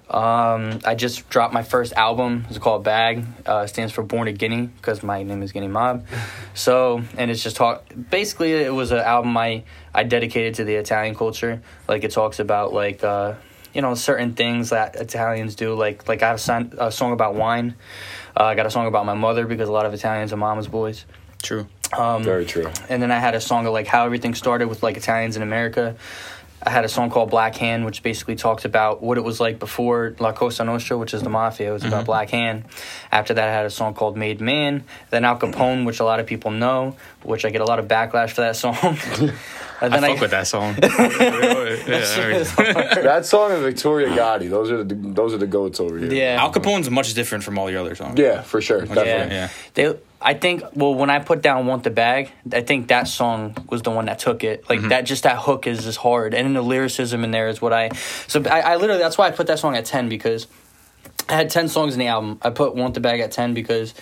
Um, 0.09 0.79
I 0.85 0.93
just 0.95 1.27
dropped 1.29 1.53
my 1.53 1.63
first 1.63 1.93
album. 1.93 2.45
It's 2.49 2.59
called 2.59 2.83
Bag. 2.83 3.25
Uh, 3.47 3.63
it 3.65 3.69
stands 3.69 3.91
for 3.91 4.03
Born 4.03 4.27
a 4.27 4.31
Guinea 4.31 4.67
because 4.67 5.01
my 5.01 5.23
name 5.23 5.41
is 5.41 5.51
Guinea 5.51 5.67
Mob. 5.67 6.05
So, 6.55 7.01
and 7.17 7.31
it's 7.31 7.41
just 7.41 7.55
talk. 7.55 7.83
Basically, 8.11 8.51
it 8.51 8.71
was 8.71 8.91
an 8.91 8.99
album 8.99 9.35
I 9.35 9.63
I 9.91 10.03
dedicated 10.03 10.53
to 10.55 10.63
the 10.65 10.75
Italian 10.75 11.15
culture. 11.15 11.63
Like 11.87 12.03
it 12.03 12.11
talks 12.11 12.37
about 12.37 12.73
like 12.73 13.03
uh, 13.03 13.33
you 13.73 13.81
know 13.81 13.95
certain 13.95 14.35
things 14.35 14.69
that 14.69 14.95
Italians 14.97 15.55
do. 15.55 15.73
Like 15.73 16.07
like 16.07 16.21
I 16.21 16.27
have 16.27 16.35
a, 16.35 16.39
son, 16.39 16.73
a 16.77 16.91
song 16.91 17.11
about 17.11 17.33
wine. 17.33 17.73
Uh, 18.37 18.43
I 18.43 18.53
got 18.53 18.67
a 18.67 18.69
song 18.69 18.85
about 18.85 19.07
my 19.07 19.15
mother 19.15 19.47
because 19.47 19.67
a 19.67 19.71
lot 19.71 19.87
of 19.87 19.95
Italians 19.95 20.31
are 20.31 20.37
mama's 20.37 20.67
boys. 20.67 21.05
True. 21.41 21.65
Um, 21.97 22.23
Very 22.23 22.45
true. 22.45 22.69
and 22.89 23.01
then 23.01 23.11
I 23.11 23.19
had 23.19 23.35
a 23.35 23.41
song 23.41 23.65
of 23.65 23.73
like 23.73 23.87
how 23.87 24.05
everything 24.05 24.33
started 24.35 24.67
with 24.67 24.83
like 24.83 24.97
Italians 24.97 25.35
in 25.35 25.41
America. 25.43 25.95
I 26.65 26.69
had 26.69 26.85
a 26.85 26.89
song 26.89 27.09
called 27.09 27.29
Black 27.29 27.55
Hand, 27.57 27.83
which 27.83 28.01
basically 28.03 28.37
talked 28.37 28.63
about 28.63 29.03
what 29.03 29.17
it 29.17 29.21
was 29.25 29.41
like 29.41 29.59
before 29.59 30.15
La 30.19 30.31
Cosa 30.31 30.63
Nostra, 30.63 30.97
which 30.97 31.13
is 31.13 31.21
the 31.21 31.29
mafia. 31.29 31.71
It 31.71 31.73
was 31.73 31.83
about 31.83 32.05
Black 32.05 32.29
Hand. 32.29 32.63
After 33.11 33.33
that, 33.33 33.49
I 33.49 33.51
had 33.51 33.65
a 33.65 33.69
song 33.69 33.93
called 33.93 34.15
Made 34.15 34.39
Man. 34.39 34.85
Then 35.09 35.25
Al 35.25 35.37
Capone, 35.37 35.85
which 35.85 35.99
a 35.99 36.05
lot 36.05 36.21
of 36.21 36.25
people 36.25 36.51
know, 36.51 36.95
which 37.21 37.43
I 37.43 37.49
get 37.49 37.59
a 37.59 37.65
lot 37.65 37.79
of 37.79 37.89
backlash 37.89 38.29
for 38.29 38.41
that 38.41 38.55
song. 38.55 38.77
and 39.81 39.93
I 39.93 39.99
then 39.99 40.11
fuck 40.13 40.21
with 40.21 40.31
that 40.31 40.47
song. 40.47 40.75
yeah, 40.81 40.89
That 43.01 43.23
song 43.25 43.51
and 43.51 43.61
Victoria 43.61 44.07
Gotti, 44.09 44.49
those 44.49 44.71
are 44.71 44.83
the 44.85 44.95
those 44.95 45.33
are 45.33 45.37
the 45.37 45.47
goats 45.47 45.79
over 45.81 45.97
here. 45.97 46.13
Yeah. 46.13 46.41
Al 46.41 46.53
Capone's 46.53 46.89
much 46.89 47.13
different 47.13 47.43
from 47.43 47.57
all 47.59 47.69
your 47.69 47.81
other 47.81 47.95
songs. 47.95 48.17
Yeah, 48.17 48.41
for 48.41 48.61
sure. 48.61 48.81
Definitely. 48.81 49.35
Yeah. 49.35 49.49
Yeah. 49.49 49.49
They, 49.73 49.97
I 50.23 50.33
think. 50.33 50.63
Well, 50.73 50.95
when 50.95 51.09
I 51.09 51.19
put 51.19 51.41
down 51.41 51.65
"Want 51.65 51.83
the 51.83 51.89
Bag," 51.89 52.31
I 52.51 52.61
think 52.61 52.87
that 52.87 53.07
song 53.07 53.55
was 53.69 53.81
the 53.81 53.91
one 53.91 54.05
that 54.05 54.19
took 54.19 54.43
it. 54.43 54.69
Like 54.69 54.81
that, 54.89 55.01
just 55.01 55.23
that 55.23 55.37
hook 55.39 55.67
is 55.67 55.83
just 55.83 55.97
hard, 55.97 56.33
and 56.33 56.45
then 56.45 56.53
the 56.53 56.61
lyricism 56.63 57.23
in 57.23 57.31
there 57.31 57.49
is 57.49 57.61
what 57.61 57.73
I. 57.73 57.89
So 58.27 58.41
I, 58.49 58.61
I 58.61 58.75
literally 58.77 59.01
that's 59.01 59.17
why 59.17 59.27
I 59.27 59.31
put 59.31 59.47
that 59.47 59.59
song 59.59 59.75
at 59.75 59.85
ten 59.85 60.07
because 60.09 60.47
I 61.29 61.33
had 61.33 61.49
ten 61.49 61.67
songs 61.67 61.93
in 61.93 61.99
the 61.99 62.07
album. 62.07 62.39
I 62.41 62.49
put 62.51 62.73
"Want 62.75 62.93
the 62.93 62.99
Bag" 63.01 63.19
at 63.19 63.31
ten 63.31 63.53
because 63.53 63.93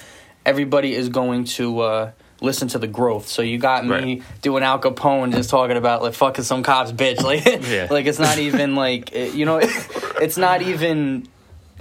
everybody 0.45 0.93
is 0.93 1.09
going 1.09 1.45
to. 1.45 1.79
uh 1.81 2.11
Listen 2.43 2.67
to 2.69 2.79
the 2.79 2.87
growth. 2.87 3.27
So 3.27 3.43
you 3.43 3.59
got 3.59 3.85
me 3.85 3.91
Right. 3.93 4.23
doing 4.41 4.63
Al 4.63 4.79
Capone, 4.79 5.31
just 5.31 5.51
talking 5.51 5.77
about 5.77 6.01
like 6.01 6.15
fucking 6.15 6.43
some 6.43 6.63
cops, 6.63 6.91
bitch. 6.91 7.21
Like, 7.21 7.45
Yeah. 7.69 7.85
like 7.91 8.07
it's 8.07 8.17
not 8.17 8.39
even 8.39 8.73
like 8.73 9.11
it, 9.13 9.35
you 9.35 9.45
know, 9.45 9.59
it's 10.19 10.37
not 10.39 10.63
even 10.63 11.27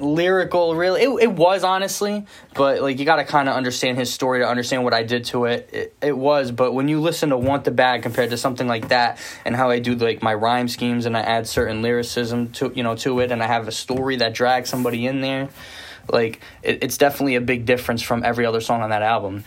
lyrical 0.01 0.75
really 0.75 1.03
it, 1.03 1.09
it 1.23 1.33
was 1.33 1.63
honestly 1.63 2.25
but 2.55 2.83
like 2.83 2.99
you 2.99 3.05
got 3.05 3.17
to 3.17 3.25
kind 3.25 3.49
of 3.49 3.55
understand 3.55 3.99
his 3.99 4.13
story 4.13 4.41
to 4.41 4.49
understand 4.49 4.85
what 4.85 4.95
i 4.95 5.03
did 5.03 5.25
to 5.25 5.45
it. 5.45 5.69
it 5.73 5.97
it 6.01 6.17
was 6.17 6.51
but 6.51 6.73
when 6.73 6.89
you 6.89 7.01
listen 7.01 7.31
to 7.31 7.37
want 7.37 7.65
the 7.65 7.71
bag 7.71 8.03
compared 8.03 8.31
to 8.31 8.37
something 8.37 8.67
like 8.67 8.89
that 8.89 9.19
and 9.45 9.55
how 9.55 9.71
i 9.71 9.79
do 9.79 9.95
like 9.95 10.23
my 10.23 10.35
rhyme 10.35 10.69
schemes 10.69 11.07
and 11.07 11.17
i 11.17 11.21
add 11.21 11.47
certain 11.47 11.83
lyricism 11.83 12.51
to 12.51 12.73
you 12.75 12.83
know 12.83 12.97
to 12.97 13.21
it 13.21 13.31
and 13.31 13.43
i 13.43 13.47
have 13.47 13.69
a 13.69 13.73
story 13.73 14.17
that 14.17 14.35
drags 14.35 14.69
somebody 14.69 15.07
in 15.07 15.21
there 15.21 15.49
like 16.11 16.41
it, 16.63 16.83
it's 16.83 16.99
definitely 16.99 17.37
a 17.37 17.41
big 17.41 17.67
difference 17.67 18.03
from 18.03 18.25
every 18.25 18.47
other 18.47 18.61
song 18.61 18.83
on 18.83 18.91
that 18.91 19.03
album 19.03 19.45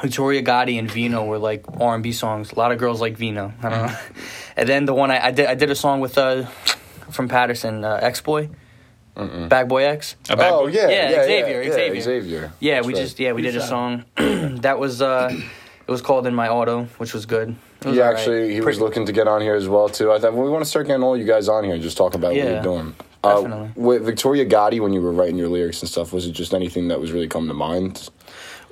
Victoria 0.00 0.42
Gotti 0.42 0.78
and 0.78 0.88
Vino 0.88 1.24
were 1.24 1.38
like 1.38 1.64
R 1.80 1.94
and 1.94 2.04
B 2.04 2.12
songs. 2.12 2.52
A 2.52 2.54
lot 2.54 2.70
of 2.70 2.78
girls 2.78 3.00
like 3.00 3.16
Vino. 3.16 3.52
I 3.60 3.68
don't 3.68 3.86
know. 3.86 3.98
And 4.56 4.68
then 4.68 4.86
the 4.86 4.94
one 4.94 5.12
I, 5.12 5.26
I 5.26 5.30
did, 5.30 5.46
I 5.46 5.54
did 5.54 5.70
a 5.70 5.74
song 5.76 6.00
with 6.00 6.18
uh, 6.18 6.46
from 7.10 7.28
Paterson, 7.28 7.84
uh, 7.84 8.00
X 8.02 8.20
Boy, 8.20 8.50
Bag 9.48 9.68
Boy 9.68 9.84
X. 9.84 10.16
A 10.30 10.36
bad 10.36 10.52
Oh 10.52 10.66
boy. 10.66 10.72
yeah, 10.72 10.88
Yeah, 10.88 11.10
yeah, 11.10 11.24
Xavier, 11.24 11.62
yeah, 11.62 11.72
Xavier. 11.72 12.00
Xavier. 12.02 12.52
Yeah, 12.60 12.74
That's 12.76 12.86
we 12.86 12.94
right. 12.94 13.00
just 13.02 13.18
yeah 13.20 13.32
we 13.32 13.42
did 13.42 13.56
a 13.56 13.62
song 13.66 14.04
that 14.16 14.78
was 14.78 15.02
uh 15.02 15.30
it 15.32 15.90
was 15.90 16.02
called 16.02 16.26
In 16.26 16.34
My 16.34 16.48
Auto, 16.48 16.84
which 16.98 17.14
was 17.14 17.24
good. 17.26 17.56
Was 17.84 17.96
Yeah, 17.96 18.02
alright. 18.04 18.18
actually, 18.18 18.52
he 18.54 18.60
was 18.60 18.78
looking 18.80 19.06
to 19.06 19.12
get 19.12 19.26
on 19.26 19.40
here 19.40 19.54
as 19.54 19.68
well 19.68 19.88
too. 19.88 20.12
I 20.12 20.18
thought 20.18 20.34
well, 20.34 20.44
we 20.44 20.50
want 20.50 20.62
to 20.64 20.68
start 20.70 20.86
getting 20.86 21.02
all 21.02 21.16
you 21.16 21.24
guys 21.24 21.48
on 21.48 21.64
here 21.64 21.74
and 21.74 21.82
just 21.82 21.96
talk 21.96 22.14
about 22.14 22.28
what 22.34 22.36
you're 22.36 22.62
doing. 22.62 22.94
Uh, 23.24 23.40
definitely. 23.42 23.70
with 23.74 24.04
Victoria 24.04 24.46
Gotti, 24.46 24.80
when 24.80 24.92
you 24.92 25.00
were 25.02 25.10
writing 25.12 25.36
your 25.36 25.48
lyrics 25.48 25.80
and 25.82 25.88
stuff, 25.90 26.12
was 26.12 26.26
it 26.26 26.32
just 26.32 26.54
anything 26.54 26.86
that 26.88 27.00
was 27.00 27.10
really 27.10 27.26
coming 27.26 27.48
to 27.48 27.54
mind? 27.54 28.08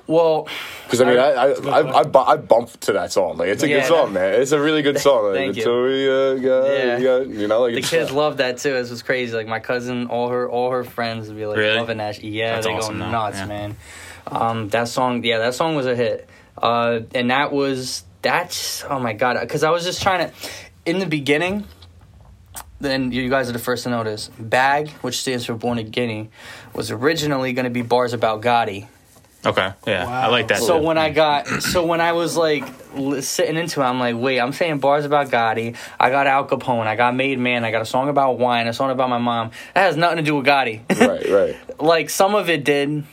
Well, 0.07 0.47
Because 0.85 1.01
I 1.01 1.05
mean, 1.05 1.19
I 1.19 1.31
I, 1.31 1.47
I, 1.51 1.99
I, 1.99 2.03
bu- 2.03 2.19
I 2.19 2.37
bumped 2.37 2.79
to 2.81 2.93
that 2.93 3.11
song. 3.11 3.37
Like 3.37 3.49
it's 3.49 3.61
a 3.63 3.67
Yeah, 3.67 3.79
good 3.81 3.87
song, 3.87 4.13
man. 4.13 4.41
It's 4.41 4.53
a 4.53 4.59
really 4.59 4.81
good 4.81 4.97
song. 5.07 5.25
Like, 5.25 5.35
Thank 5.35 5.55
you. 5.57 5.63
Victoria 5.63 6.35
Gotti, 6.39 7.01
Yeah. 7.01 7.19
you 7.39 7.47
know, 7.47 7.61
like 7.61 7.73
the 7.73 7.79
it's, 7.79 7.89
kids 7.89 8.11
love 8.11 8.37
that 8.37 8.57
too. 8.59 8.73
It 8.75 8.89
was 8.89 9.03
crazy. 9.03 9.35
Like 9.35 9.47
my 9.47 9.59
cousin, 9.59 10.07
all 10.07 10.29
her 10.29 10.49
all 10.49 10.71
her 10.71 10.85
friends 10.85 11.27
would 11.27 11.35
be 11.37 11.45
like 11.45 11.57
Really? 11.57 11.77
loving 11.77 11.97
that. 11.97 12.23
Yeah, 12.23 12.53
That's 12.55 12.67
they 12.67 12.73
awesome, 12.73 12.99
go 12.99 13.11
nuts, 13.11 13.37
Yeah. 13.39 13.45
man. 13.47 13.75
Um, 14.27 14.69
that 14.69 14.87
song, 14.87 15.23
yeah, 15.25 15.39
that 15.39 15.55
song 15.55 15.75
was 15.75 15.85
a 15.85 15.95
hit. 15.95 16.27
Uh, 16.57 17.01
and 17.13 17.29
that 17.31 17.51
was 17.51 18.03
that's 18.21 18.85
oh 18.89 18.99
my 18.99 19.11
god, 19.13 19.37
because 19.41 19.63
I 19.63 19.71
was 19.71 19.83
just 19.83 20.01
trying 20.01 20.29
to 20.29 20.33
in 20.85 20.99
the 20.99 21.05
beginning. 21.05 21.65
Then 22.79 23.11
you 23.11 23.27
guys 23.29 23.49
are 23.49 23.53
the 23.53 23.59
first 23.59 23.83
to 23.85 23.89
notice. 23.89 24.29
Bag, 24.39 24.89
which 25.01 25.17
stands 25.19 25.45
for 25.45 25.55
Born 25.55 25.79
in 25.79 25.89
Guinea, 25.89 26.29
was 26.73 26.91
originally 26.91 27.51
going 27.53 27.63
to 27.65 27.71
be 27.71 27.81
bars 27.81 28.13
about 28.13 28.41
Gotti. 28.43 28.87
Okay. 29.47 29.71
Yeah. 29.87 30.05
I 30.07 30.27
like 30.27 30.49
that. 30.49 30.59
So 30.59 30.77
too. 30.77 30.85
when 30.85 30.97
I 30.97 31.09
got, 31.09 31.47
so 31.63 31.85
when 31.85 32.01
I 32.01 32.11
was 32.11 32.35
like 32.35 32.65
sitting 33.21 33.55
into 33.55 33.81
it, 33.81 33.83
I'm 33.85 33.97
like, 33.97 34.17
wait, 34.17 34.39
I'm 34.39 34.51
saying 34.51 34.79
bars 34.79 35.05
about 35.05 35.29
Gotti. 35.29 35.77
I 35.97 36.09
got 36.09 36.27
Al 36.27 36.45
Capone. 36.45 36.85
I 36.85 36.97
got 36.97 37.15
Made 37.15 37.39
Man. 37.39 37.63
I 37.63 37.71
got 37.71 37.81
a 37.81 37.85
song 37.85 38.09
about 38.09 38.37
wine. 38.39 38.67
A 38.67 38.73
song 38.73 38.91
about 38.91 39.09
my 39.09 39.19
mom. 39.19 39.51
That 39.73 39.83
has 39.83 39.95
nothing 39.95 40.17
to 40.17 40.23
do 40.23 40.35
with 40.35 40.45
Gotti. 40.45 40.81
right, 40.99 41.29
right. 41.29 41.79
like 41.81 42.09
some 42.09 42.35
of 42.35 42.49
it 42.49 42.65
did. 42.65 43.05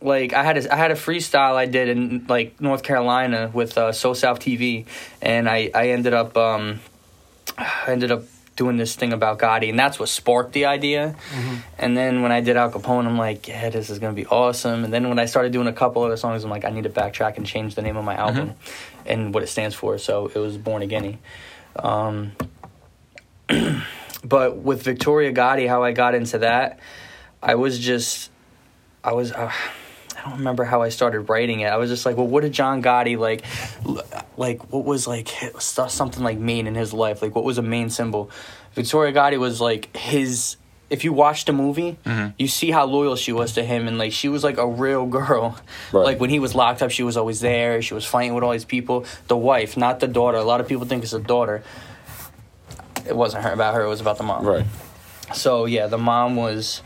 Like 0.00 0.32
I 0.34 0.44
had 0.44 0.58
a, 0.58 0.72
I 0.72 0.76
had 0.76 0.90
a 0.90 0.94
freestyle 0.94 1.54
I 1.54 1.66
did 1.66 1.88
in 1.88 2.26
like 2.28 2.60
North 2.60 2.82
Carolina 2.82 3.50
with 3.52 3.76
uh, 3.76 3.92
So 3.92 4.14
South 4.14 4.38
TV, 4.38 4.86
and 5.22 5.48
I 5.48 5.70
I 5.74 5.88
ended 5.88 6.14
up 6.14 6.36
um 6.36 6.80
I 7.58 7.86
ended 7.88 8.12
up 8.12 8.22
doing 8.58 8.76
this 8.76 8.94
thing 8.96 9.14
about 9.14 9.38
Gotti, 9.38 9.70
and 9.70 9.78
that's 9.78 9.98
what 9.98 10.10
sparked 10.10 10.52
the 10.52 10.66
idea. 10.66 11.14
And 11.78 11.96
then 11.96 12.20
when 12.20 12.32
I 12.32 12.40
did 12.42 12.56
Al 12.56 12.70
Capone, 12.70 13.06
I'm 13.06 13.16
like, 13.16 13.48
yeah, 13.48 13.70
this 13.70 13.88
is 13.88 13.98
gonna 13.98 14.12
be 14.12 14.26
awesome. 14.26 14.84
And 14.84 14.92
then 14.92 15.08
when 15.08 15.18
I 15.18 15.24
started 15.24 15.52
doing 15.52 15.68
a 15.68 15.72
couple 15.72 16.02
other 16.02 16.18
songs, 16.18 16.44
I'm 16.44 16.50
like, 16.50 16.66
I 16.66 16.70
need 16.70 16.82
to 16.82 16.90
backtrack 16.90 17.38
and 17.38 17.46
change 17.46 17.76
the 17.76 17.82
name 17.82 17.96
of 17.96 18.04
my 18.04 18.16
album 18.16 18.54
and 19.06 19.32
what 19.32 19.42
it 19.42 19.46
stands 19.46 19.74
for. 19.74 19.96
So 19.96 20.26
it 20.26 20.38
was 20.38 20.58
Born 20.58 20.82
Again. 20.82 21.18
Um, 21.76 22.32
but 24.24 24.56
with 24.56 24.82
Victoria 24.82 25.32
Gotti, 25.32 25.68
how 25.68 25.82
I 25.82 25.92
got 25.92 26.14
into 26.14 26.38
that, 26.38 26.80
I 27.42 27.54
was 27.54 27.78
just, 27.78 28.30
I 29.02 29.12
was. 29.12 29.32
Uh, 29.32 29.52
I 30.18 30.28
don't 30.28 30.38
remember 30.38 30.64
how 30.64 30.82
I 30.82 30.88
started 30.88 31.20
writing 31.22 31.60
it. 31.60 31.66
I 31.66 31.76
was 31.76 31.90
just 31.90 32.04
like, 32.04 32.16
well, 32.16 32.26
what 32.26 32.42
did 32.42 32.52
John 32.52 32.82
Gotti 32.82 33.16
like? 33.16 33.44
Like, 34.36 34.72
what 34.72 34.84
was 34.84 35.06
like 35.06 35.28
something 35.58 36.24
like 36.24 36.38
main 36.38 36.66
in 36.66 36.74
his 36.74 36.92
life? 36.92 37.22
Like, 37.22 37.34
what 37.34 37.44
was 37.44 37.58
a 37.58 37.62
main 37.62 37.88
symbol? 37.88 38.30
Victoria 38.72 39.12
Gotti 39.12 39.38
was 39.38 39.60
like 39.60 39.96
his. 39.96 40.56
If 40.90 41.04
you 41.04 41.12
watch 41.12 41.44
the 41.44 41.52
movie, 41.52 41.98
mm-hmm. 42.04 42.30
you 42.38 42.48
see 42.48 42.70
how 42.70 42.86
loyal 42.86 43.14
she 43.14 43.30
was 43.30 43.52
to 43.54 43.62
him, 43.62 43.86
and 43.86 43.98
like 43.98 44.12
she 44.12 44.28
was 44.28 44.42
like 44.42 44.56
a 44.56 44.66
real 44.66 45.06
girl. 45.06 45.58
Right. 45.92 46.04
Like 46.04 46.20
when 46.20 46.30
he 46.30 46.38
was 46.38 46.54
locked 46.54 46.82
up, 46.82 46.90
she 46.90 47.02
was 47.02 47.16
always 47.16 47.40
there. 47.40 47.80
She 47.80 47.94
was 47.94 48.04
fighting 48.04 48.34
with 48.34 48.44
all 48.44 48.52
these 48.52 48.64
people. 48.64 49.06
The 49.28 49.36
wife, 49.36 49.76
not 49.76 50.00
the 50.00 50.08
daughter. 50.08 50.36
A 50.36 50.44
lot 50.44 50.60
of 50.60 50.68
people 50.68 50.84
think 50.84 51.02
it's 51.02 51.12
the 51.12 51.18
daughter. 51.18 51.62
It 53.06 53.16
wasn't 53.16 53.44
her 53.44 53.52
about 53.52 53.74
her. 53.74 53.82
It 53.82 53.88
was 53.88 54.02
about 54.02 54.18
the 54.18 54.24
mom. 54.24 54.44
Right. 54.44 54.66
So 55.32 55.64
yeah, 55.64 55.86
the 55.86 55.96
mom 55.96 56.36
was, 56.36 56.82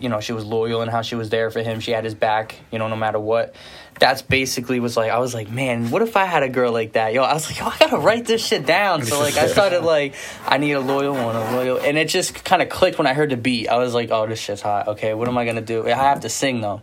you 0.00 0.08
know, 0.08 0.20
she 0.20 0.32
was 0.32 0.44
loyal 0.44 0.82
and 0.82 0.90
how 0.90 1.02
she 1.02 1.14
was 1.14 1.30
there 1.30 1.50
for 1.50 1.62
him. 1.62 1.80
She 1.80 1.90
had 1.90 2.04
his 2.04 2.14
back, 2.14 2.56
you 2.70 2.78
know, 2.78 2.88
no 2.88 2.96
matter 2.96 3.18
what. 3.18 3.54
That's 3.98 4.22
basically 4.22 4.78
was 4.78 4.96
like 4.96 5.10
I 5.10 5.18
was 5.18 5.34
like, 5.34 5.50
man, 5.50 5.90
what 5.90 6.02
if 6.02 6.16
I 6.16 6.24
had 6.24 6.42
a 6.42 6.48
girl 6.48 6.72
like 6.72 6.92
that? 6.92 7.12
Yo, 7.12 7.22
I 7.22 7.34
was 7.34 7.48
like, 7.48 7.58
yo, 7.58 7.66
I 7.66 7.76
gotta 7.78 7.98
write 7.98 8.26
this 8.26 8.46
shit 8.46 8.64
down. 8.64 9.02
So 9.02 9.18
like 9.18 9.36
I 9.36 9.46
started 9.48 9.82
like, 9.82 10.14
I 10.46 10.58
need 10.58 10.72
a 10.72 10.80
loyal 10.80 11.14
one, 11.14 11.34
a 11.34 11.52
loyal, 11.52 11.78
and 11.78 11.98
it 11.98 12.08
just 12.08 12.44
kind 12.44 12.62
of 12.62 12.68
clicked 12.68 12.98
when 12.98 13.06
I 13.06 13.14
heard 13.14 13.30
the 13.30 13.36
beat. 13.36 13.68
I 13.68 13.78
was 13.78 13.94
like, 13.94 14.10
oh, 14.10 14.26
this 14.26 14.38
shit's 14.38 14.62
hot. 14.62 14.88
Okay, 14.88 15.14
what 15.14 15.26
am 15.28 15.36
I 15.36 15.44
gonna 15.44 15.60
do? 15.60 15.86
I 15.86 15.94
have 15.94 16.20
to 16.20 16.28
sing 16.28 16.60
though, 16.60 16.82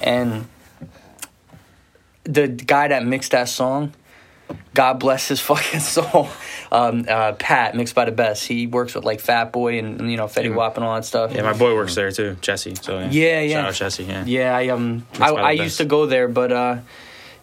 and 0.00 0.46
the 2.22 2.48
guy 2.48 2.88
that 2.88 3.04
mixed 3.04 3.32
that 3.32 3.48
song 3.48 3.92
God 4.74 4.94
bless 4.94 5.28
his 5.28 5.40
fucking 5.48 5.80
soul. 5.80 6.28
Um, 6.74 7.04
uh, 7.08 7.32
Pat, 7.34 7.76
mixed 7.76 7.94
by 7.94 8.04
the 8.04 8.10
best. 8.10 8.44
He 8.48 8.66
works 8.66 8.96
with 8.96 9.04
like 9.04 9.20
Fat 9.20 9.52
Boy 9.52 9.78
and, 9.78 10.00
and, 10.00 10.10
you 10.10 10.16
know 10.16 10.26
Fetty 10.26 10.52
Wap 10.52 10.76
and 10.76 10.84
all 10.84 10.96
that 10.96 11.04
stuff. 11.04 11.32
Yeah, 11.32 11.42
my 11.42 11.52
boy 11.52 11.72
works 11.74 11.94
there 11.94 12.10
too, 12.10 12.36
Jesse. 12.40 12.74
So 12.74 12.98
yeah, 12.98 13.08
Yeah, 13.10 13.40
yeah. 13.42 13.54
Shout 13.60 13.64
out 13.68 13.74
Jesse. 13.74 14.04
Yeah. 14.04 14.24
Yeah, 14.26 14.56
I 14.56 14.68
um, 14.68 15.06
I, 15.20 15.30
I 15.30 15.50
used 15.52 15.78
to 15.78 15.84
go 15.84 16.06
there, 16.06 16.26
but 16.26 16.50
uh, 16.50 16.78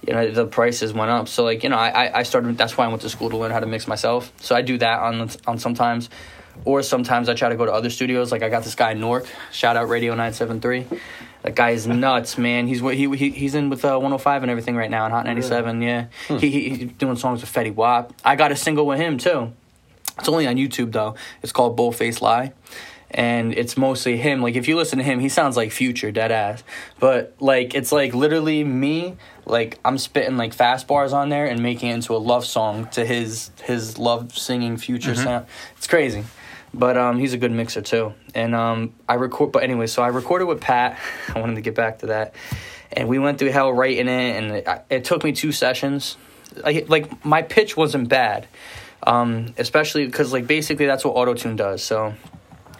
you 0.06 0.12
know 0.13 0.30
the 0.32 0.46
prices 0.46 0.91
went 0.91 1.12
up. 1.12 1.30
So 1.30 1.46
like 1.46 1.63
you 1.63 1.70
know, 1.70 1.78
I 1.78 1.89
I- 2.08 2.20
I 2.20 2.24
started. 2.24 2.58
That's 2.58 2.76
why 2.78 2.86
I 2.86 2.88
went 2.89 3.04
to 3.04 3.10
school 3.10 3.30
to 3.30 3.38
learn 3.38 3.52
how 3.52 3.62
to 3.62 3.67
mix 3.67 3.88
myself. 3.88 4.34
So 4.41 4.54
I 4.54 4.62
do 4.63 4.78
that 4.80 5.00
on 5.00 5.30
on 5.48 5.58
sometimes, 5.60 6.10
or 6.65 6.84
sometimes 6.84 7.30
I 7.30 7.34
try 7.34 7.48
to 7.50 7.56
go 7.56 7.65
to 7.65 7.72
other 7.72 7.89
studios. 7.89 8.34
Like 8.34 8.44
I 8.44 8.50
got 8.50 8.63
this 8.63 8.76
guy 8.76 8.94
Nork. 8.96 9.26
Shout 9.54 9.78
out 9.78 9.88
Radio 9.88 10.13
Nine 10.13 10.34
Seven 10.34 10.60
Three. 10.60 10.86
That 11.44 11.56
guy 11.56 11.72
is 11.72 11.88
nuts, 11.88 12.38
man. 12.38 12.68
He's 12.68 12.82
he, 12.82 13.10
he 13.16 13.30
he's 13.32 13.56
in 13.56 13.70
with 13.70 13.84
uh, 13.84 13.94
105 13.98 14.44
and 14.44 14.52
everything 14.52 14.76
right 14.76 14.92
now 14.92 15.06
on 15.06 15.12
Hot 15.12 15.26
97. 15.26 15.82
Yeah, 15.82 16.08
he, 16.28 16.50
he 16.52 16.70
he's 16.70 16.92
doing 16.94 17.16
songs 17.16 17.42
with 17.42 17.52
Fetty 17.52 17.74
Wap. 17.74 18.14
I 18.24 18.36
got 18.36 18.52
a 18.52 18.56
single 18.56 18.86
with 18.86 19.00
him 19.00 19.18
too. 19.18 19.52
It's 20.20 20.30
only 20.30 20.46
on 20.46 20.56
YouTube 20.56 20.92
though. 20.92 21.16
It's 21.42 21.52
called 21.52 21.78
Bullface 21.78 22.22
Lie. 22.22 22.54
And 23.14 23.54
it's 23.58 23.76
mostly 23.76 24.16
him. 24.16 24.42
Like 24.42 24.56
if 24.56 24.70
you 24.70 24.78
listen 24.78 25.00
to 25.00 25.04
him, 25.04 25.20
he 25.20 25.28
sounds 25.28 25.58
like 25.58 25.72
future 25.72 26.12
dead 26.12 26.32
ass. 26.32 26.64
But 27.00 27.36
like 27.40 27.74
it's 27.76 27.92
like 27.92 28.14
literally 28.14 28.64
me, 28.64 29.18
like 29.46 29.80
I'm 29.84 29.98
spitting 29.98 30.38
like 30.38 30.54
fast 30.54 30.88
bars 30.88 31.12
on 31.12 31.30
there 31.30 31.46
and 31.46 31.62
making 31.62 31.90
it 31.90 31.96
into 31.96 32.16
a 32.16 32.18
love 32.18 32.46
song 32.46 32.88
to 32.92 33.04
his 33.06 33.52
his 33.64 33.98
love 33.98 34.38
singing 34.38 34.78
future 34.78 35.16
sound. 35.16 35.46
It's 35.76 35.88
crazy. 35.88 36.24
But 36.74 36.98
um 36.98 37.20
he's 37.20 37.34
a 37.34 37.38
good 37.38 37.52
mixer 37.52 37.82
too. 37.82 38.14
And 38.34 38.56
um 38.56 38.94
I 39.08 39.16
record 39.16 39.52
but 39.52 39.64
anyway, 39.64 39.88
so 39.88 40.02
I 40.02 40.08
recorded 40.08 40.46
with 40.46 40.62
Pat. 40.62 40.98
I 41.36 41.40
wanted 41.40 41.56
to 41.56 41.62
get 41.62 41.76
back 41.76 42.00
to 42.00 42.08
that. 42.08 42.34
And 42.94 43.08
we 43.08 43.20
went 43.20 43.40
through 43.40 43.52
hell 43.52 43.72
writing 43.72 44.08
it 44.08 44.44
and 44.44 44.52
it, 44.52 44.68
it 44.90 45.04
took 45.06 45.24
me 45.24 45.32
two 45.32 45.52
sessions. 45.52 46.18
Like 46.64 46.90
like 46.90 47.26
my 47.26 47.42
pitch 47.42 47.76
wasn't 47.78 48.10
bad 48.10 48.48
um, 49.04 49.54
especially 49.58 50.06
because 50.06 50.32
like 50.32 50.46
basically 50.48 50.86
that's 50.86 51.04
what 51.04 51.12
auto 51.14 51.34
tune 51.34 51.56
does. 51.56 51.82
So 51.84 52.14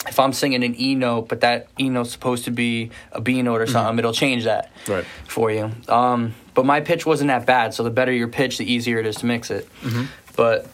if 0.08 0.20
I'm 0.20 0.34
singing 0.34 0.64
an 0.64 0.80
E 0.80 0.96
note, 0.96 1.28
but 1.30 1.42
that 1.42 1.68
E 1.80 1.90
note's 1.90 2.12
supposed 2.12 2.46
to 2.46 2.52
be 2.52 2.92
a 3.12 3.20
B 3.22 3.42
note 3.42 3.62
or 3.62 3.68
something, 3.68 3.98
it'll 4.00 4.14
change 4.14 4.44
that 4.46 4.72
Right. 4.88 5.04
for 5.28 5.52
you. 5.52 5.72
Um, 5.88 6.34
but 6.54 6.66
my 6.66 6.82
pitch 6.82 7.06
wasn't 7.06 7.30
that 7.30 7.46
bad, 7.46 7.74
so 7.74 7.84
the 7.84 7.90
better 7.90 8.12
your 8.12 8.28
pitch, 8.28 8.58
the 8.58 8.72
easier 8.72 9.00
it 9.00 9.06
is 9.06 9.18
to 9.18 9.26
mix 9.26 9.50
it. 9.52 9.68
But 10.36 10.68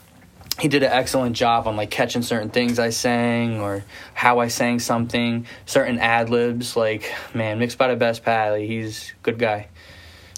he 0.59 0.67
did 0.67 0.81
an 0.83 0.91
excellent 0.91 1.35
job 1.35 1.67
on 1.67 1.75
like 1.77 1.91
catching 1.91 2.21
certain 2.23 2.49
things 2.49 2.79
I 2.79 2.89
sang 2.89 3.59
or 3.61 3.83
how 4.13 4.39
I 4.39 4.47
sang 4.47 4.79
something, 4.79 5.45
certain 5.65 5.99
ad 5.99 6.29
libs. 6.29 6.75
Like 6.75 7.13
man, 7.33 7.59
mixed 7.59 7.77
by 7.77 7.87
the 7.89 7.95
best 7.95 8.25
like, 8.25 8.61
he's 8.61 9.11
a 9.11 9.23
good 9.23 9.37
guy, 9.39 9.67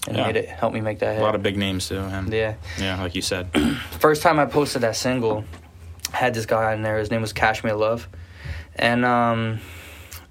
and 0.08 0.18
Yeah. 0.18 0.26
made 0.28 0.36
it 0.36 0.50
helped 0.50 0.74
me 0.74 0.82
make 0.82 1.00
that 1.00 1.12
A 1.12 1.14
hit. 1.16 1.22
lot 1.22 1.36
of 1.36 1.44
big 1.44 1.58
names 1.58 1.88
too. 1.88 2.00
And 2.00 2.32
yeah 2.34 2.56
yeah, 2.78 3.02
like 3.02 3.16
you 3.16 3.22
said. 3.22 3.50
first 4.00 4.22
time 4.22 4.40
I 4.40 4.46
posted 4.46 4.82
that 4.82 4.96
single, 4.96 5.46
I 6.14 6.18
had 6.18 6.34
this 6.34 6.46
guy 6.46 6.74
in 6.74 6.82
there. 6.82 6.98
His 7.00 7.12
name 7.12 7.22
was 7.22 7.32
Cashmere 7.34 7.76
Love, 7.76 8.08
and 8.76 9.06
um, 9.06 9.60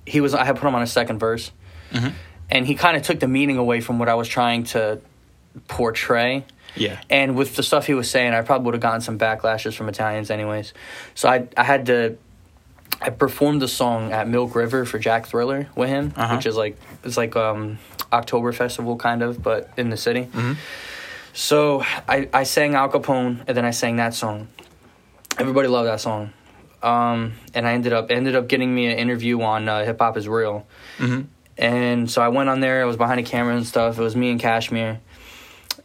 he 0.05 0.20
was. 0.20 0.35
I 0.35 0.44
had 0.44 0.57
put 0.57 0.66
him 0.68 0.74
on 0.74 0.83
a 0.83 0.87
second 0.87 1.18
verse, 1.18 1.51
Mhm. 1.92 2.12
and 2.51 2.66
he 2.66 2.74
kind 2.74 2.96
of 2.96 3.03
took 3.05 3.20
the 3.20 3.29
meaning 3.29 3.57
away 3.57 3.81
from 3.81 3.98
what 3.98 4.09
I 4.09 4.14
was 4.14 4.29
trying 4.29 4.64
to 4.64 5.01
portray. 5.66 6.44
Yeah. 6.81 7.01
And 7.11 7.37
with 7.37 7.57
the 7.57 7.62
stuff 7.62 7.87
he 7.87 7.95
was 7.95 8.11
saying, 8.11 8.33
I 8.33 8.43
probably 8.43 8.64
would 8.67 8.75
have 8.75 8.81
gotten 8.83 9.01
some 9.01 9.19
backlashes 9.19 9.75
from 9.75 9.88
Italians, 9.88 10.31
anyways. 10.31 10.73
So 11.14 11.29
I 11.29 11.49
I 11.57 11.64
had 11.64 11.87
to. 11.87 12.17
I 13.01 13.11
performed 13.11 13.62
the 13.62 13.69
song 13.69 14.12
at 14.12 14.29
Milk 14.29 14.55
River 14.57 14.85
for 14.85 14.99
Jack 14.99 15.27
Thriller 15.27 15.69
with 15.77 15.88
him, 15.88 16.12
Uh-huh. 16.17 16.35
which 16.37 16.47
is 16.47 16.57
like 16.57 16.77
it's 17.05 17.17
like 17.17 17.37
um 17.37 17.79
October 18.12 18.53
festival 18.53 18.97
kind 18.97 19.23
of, 19.23 19.43
but 19.43 19.71
in 19.77 19.91
the 19.91 19.97
city. 19.97 20.29
Mhm. 20.33 20.57
So 21.33 21.83
I, 22.09 22.29
I 22.33 22.43
sang 22.45 22.75
Al 22.75 22.88
Capone 22.88 23.45
and 23.47 23.57
then 23.57 23.64
I 23.64 23.71
sang 23.71 23.97
that 23.97 24.14
song. 24.14 24.49
Everybody 25.38 25.69
loved 25.69 25.87
that 25.88 26.01
song. 26.01 26.33
Um, 26.83 27.35
and 27.55 27.67
I 27.69 27.73
ended 27.75 27.93
up 27.93 28.11
ended 28.11 28.35
up 28.35 28.49
getting 28.49 28.75
me 28.75 28.87
an 28.91 28.99
interview 28.99 29.41
on 29.43 29.69
uh, 29.69 29.85
Hip 29.85 29.99
Hop 30.01 30.17
Is 30.17 30.27
Real. 30.27 30.67
Mhm. 30.99 31.27
And 31.57 32.11
so 32.11 32.23
I 32.23 32.29
went 32.29 32.49
on 32.49 32.61
there. 32.61 32.83
I 32.83 32.85
was 32.87 32.97
behind 32.97 33.21
a 33.21 33.23
camera 33.25 33.55
and 33.55 33.67
stuff. 33.67 33.99
It 33.99 34.03
was 34.03 34.17
me 34.17 34.31
and 34.31 34.41
Cashmere, 34.41 35.01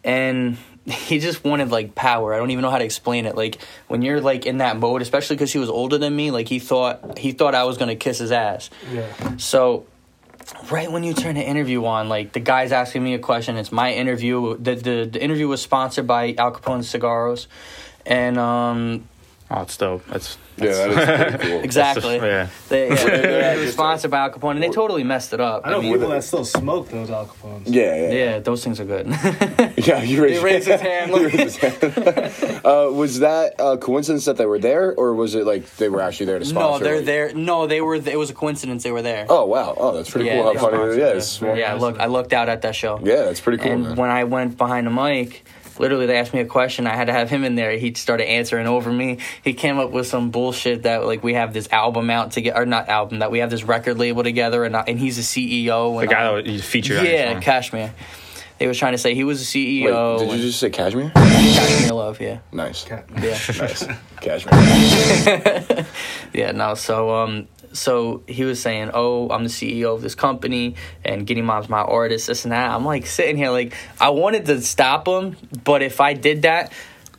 and 0.03 0.58
he 0.86 1.19
just 1.19 1.43
wanted 1.43 1.72
like 1.72 1.96
power. 1.96 2.34
I 2.34 2.38
don't 2.38 2.52
even 2.52 2.62
know 2.62 2.69
how 2.69 2.78
to 2.78 2.84
explain 2.86 3.26
it. 3.26 3.36
Like 3.36 3.60
when 3.88 4.02
you're 4.02 4.19
like 4.19 4.46
in 4.46 4.58
that 4.58 4.78
mode, 4.78 5.02
especially 5.02 5.36
because 5.38 5.54
he 5.54 5.60
was 5.60 5.69
older 5.69 5.98
than 5.98 6.15
me. 6.15 6.32
Like 6.32 6.50
he 6.50 6.60
thought 6.60 7.17
he 7.17 7.32
thought 7.32 7.56
I 7.56 7.63
was 7.63 7.78
gonna 7.78 7.96
kiss 7.96 8.19
his 8.19 8.32
ass. 8.32 8.69
Yeah. 8.91 9.38
So 9.38 9.86
right 10.69 10.91
when 10.91 11.04
you 11.04 11.13
turn 11.13 11.36
the 11.36 11.43
interview 11.43 11.86
on, 11.86 12.10
like 12.10 12.34
the 12.34 12.39
guy's 12.39 12.72
asking 12.72 13.04
me 13.04 13.13
a 13.13 13.19
question. 13.19 13.56
It's 13.56 13.72
my 13.72 13.93
interview. 13.93 14.58
The 14.58 14.76
the, 14.76 15.10
the 15.12 15.24
interview 15.24 15.48
was 15.48 15.62
sponsored 15.62 16.06
by 16.08 16.36
Al 16.38 16.52
Capone 16.52 16.80
Cigarros, 16.80 17.48
and 18.06 18.38
um, 18.38 19.08
Oh, 19.55 19.61
it's 19.61 19.77
dope. 19.77 20.03
That's 20.07 20.37
Yeah, 20.57 20.65
that 20.71 20.89
is 20.89 21.35
pretty 21.35 21.47
cool. 21.53 21.63
exactly. 21.63 22.15
yeah. 22.15 22.47
They, 22.69 22.89
yeah, 22.89 22.95
Yeah, 23.05 23.53
it 23.55 23.59
was 23.59 23.73
sponsored 23.73 24.09
by 24.09 24.19
Al 24.19 24.31
Capone, 24.31 24.51
and 24.55 24.63
they 24.63 24.69
totally 24.69 25.03
messed 25.03 25.31
it 25.33 25.39
up. 25.39 25.61
I 25.63 25.69
know 25.71 25.81
mean, 25.81 25.93
people 25.93 26.09
that 26.09 26.23
still 26.23 26.43
smoke 26.45 26.89
those 26.89 27.11
Al 27.11 27.27
Capones. 27.27 27.63
Yeah, 27.65 27.95
yeah, 27.95 28.09
yeah, 28.11 28.39
those 28.39 28.63
things 28.63 28.79
are 28.79 28.85
good. 28.85 29.07
yeah. 29.77 30.01
You 30.01 30.23
raised, 30.23 30.39
He 30.39 30.43
raised 30.43 30.67
his 30.67 30.81
hand. 30.81 31.11
He 31.13 31.25
raised 31.25 31.57
his 31.59 31.75
hand. 31.77 32.61
uh, 32.65 32.89
was 32.91 33.19
that 33.19 33.53
a 33.59 33.77
coincidence 33.77 34.25
that 34.25 34.37
they 34.37 34.45
were 34.47 34.59
there, 34.59 34.93
or 34.95 35.13
was 35.13 35.35
it 35.35 35.45
like 35.45 35.69
they 35.75 35.89
were 35.89 36.01
actually 36.01 36.25
there 36.27 36.39
to 36.39 36.45
sponsor? 36.45 36.79
no, 36.79 36.83
they're 36.83 36.95
like- 36.97 37.05
there. 37.05 37.33
No, 37.35 37.67
they 37.67 37.81
were. 37.81 37.95
It 37.95 38.17
was 38.17 38.29
a 38.31 38.33
coincidence. 38.33 38.81
They 38.83 38.91
were 38.91 39.01
there. 39.03 39.25
Oh 39.29 39.45
wow! 39.45 39.75
Oh, 39.77 39.91
that's 39.95 40.09
pretty 40.09 40.27
Yeah, 40.27 40.41
cool. 40.41 40.53
How 40.53 40.59
funny! 40.59 40.77
sponsored 40.77 40.99
Yeah, 40.99 41.07
it. 41.09 41.17
it's 41.17 41.41
yeah. 41.41 41.73
Look, 41.75 41.99
I 41.99 42.07
looked 42.07 42.33
out 42.33 42.49
at 42.49 42.61
that 42.63 42.75
show. 42.75 42.99
Yeah, 43.03 43.23
that's 43.25 43.41
pretty 43.41 43.61
cool. 43.61 43.71
and 43.71 43.83
man. 43.83 43.95
when 43.97 44.09
I 44.09 44.23
went 44.23 44.57
behind 44.57 44.87
the 44.87 44.91
mic, 44.91 45.45
literally 45.79 46.05
they 46.05 46.17
asked 46.17 46.33
me 46.33 46.39
a 46.39 46.45
question. 46.45 46.88
I 46.88 46.95
had 46.95 47.07
to 47.07 47.13
have 47.13 47.29
him 47.29 47.43
in 47.43 47.55
there. 47.55 47.71
He 47.77 47.93
started 47.93 48.27
answering 48.29 48.67
over 48.67 48.91
me. 48.91 49.17
He 49.43 49.53
came 49.53 49.79
up 49.79 49.91
with 49.91 50.07
some 50.07 50.31
bullshit 50.31 50.83
that 50.83 51.05
like 51.05 51.23
we 51.23 51.33
have 51.33 51.53
this 51.53 51.67
album 51.71 52.09
out 52.09 52.31
to 52.33 52.41
get 52.41 52.55
or 52.57 52.65
not 52.65 52.89
album 52.89 53.19
that 53.19 53.31
we 53.31 53.39
have 53.39 53.49
this 53.49 53.63
record 53.63 53.97
label 53.99 54.23
together 54.23 54.63
and 54.63 54.75
I, 54.77 54.81
and 54.88 54.99
he's 54.99 55.17
a 55.17 55.21
CEO. 55.21 55.99
The 55.99 56.07
guy 56.07 56.29
I- 56.31 56.36
that 56.41 56.47
was 56.51 56.63
featured. 56.65 57.03
yeah, 57.05 57.33
song. 57.33 57.41
Cashmere. 57.41 57.93
They 58.59 58.67
was 58.67 58.77
trying 58.77 58.91
to 58.93 58.97
say 58.99 59.15
he 59.15 59.23
was 59.23 59.41
a 59.41 59.45
CEO. 59.45 60.13
Wait, 60.13 60.19
did 60.19 60.27
you 60.27 60.33
and- 60.33 60.41
just 60.43 60.59
say 60.59 60.69
cashmere? 60.69 61.09
Cashmere 61.13 61.93
Love? 61.93 62.21
Yeah, 62.21 62.38
Nice, 62.51 62.86
yeah. 62.88 63.01
nice, 63.09 63.88
cashmere. 64.21 65.86
Yeah, 66.33 66.51
no. 66.51 66.75
So, 66.75 67.13
um, 67.15 67.47
so 67.73 68.23
he 68.27 68.43
was 68.43 68.62
saying, 68.62 68.91
"Oh, 68.93 69.29
I'm 69.29 69.43
the 69.43 69.49
CEO 69.49 69.93
of 69.93 70.01
this 70.01 70.15
company, 70.15 70.75
and 71.03 71.27
Guinea 71.27 71.41
Mob's 71.41 71.69
my 71.69 71.81
artist, 71.81 72.27
this 72.27 72.45
and 72.45 72.51
that." 72.51 72.71
I'm 72.71 72.86
like 72.86 73.05
sitting 73.05 73.36
here, 73.36 73.49
like 73.49 73.73
I 73.99 74.09
wanted 74.09 74.45
to 74.45 74.62
stop 74.62 75.07
him, 75.07 75.36
but 75.63 75.81
if 75.81 75.99
I 75.99 76.13
did 76.13 76.43
that, 76.43 76.71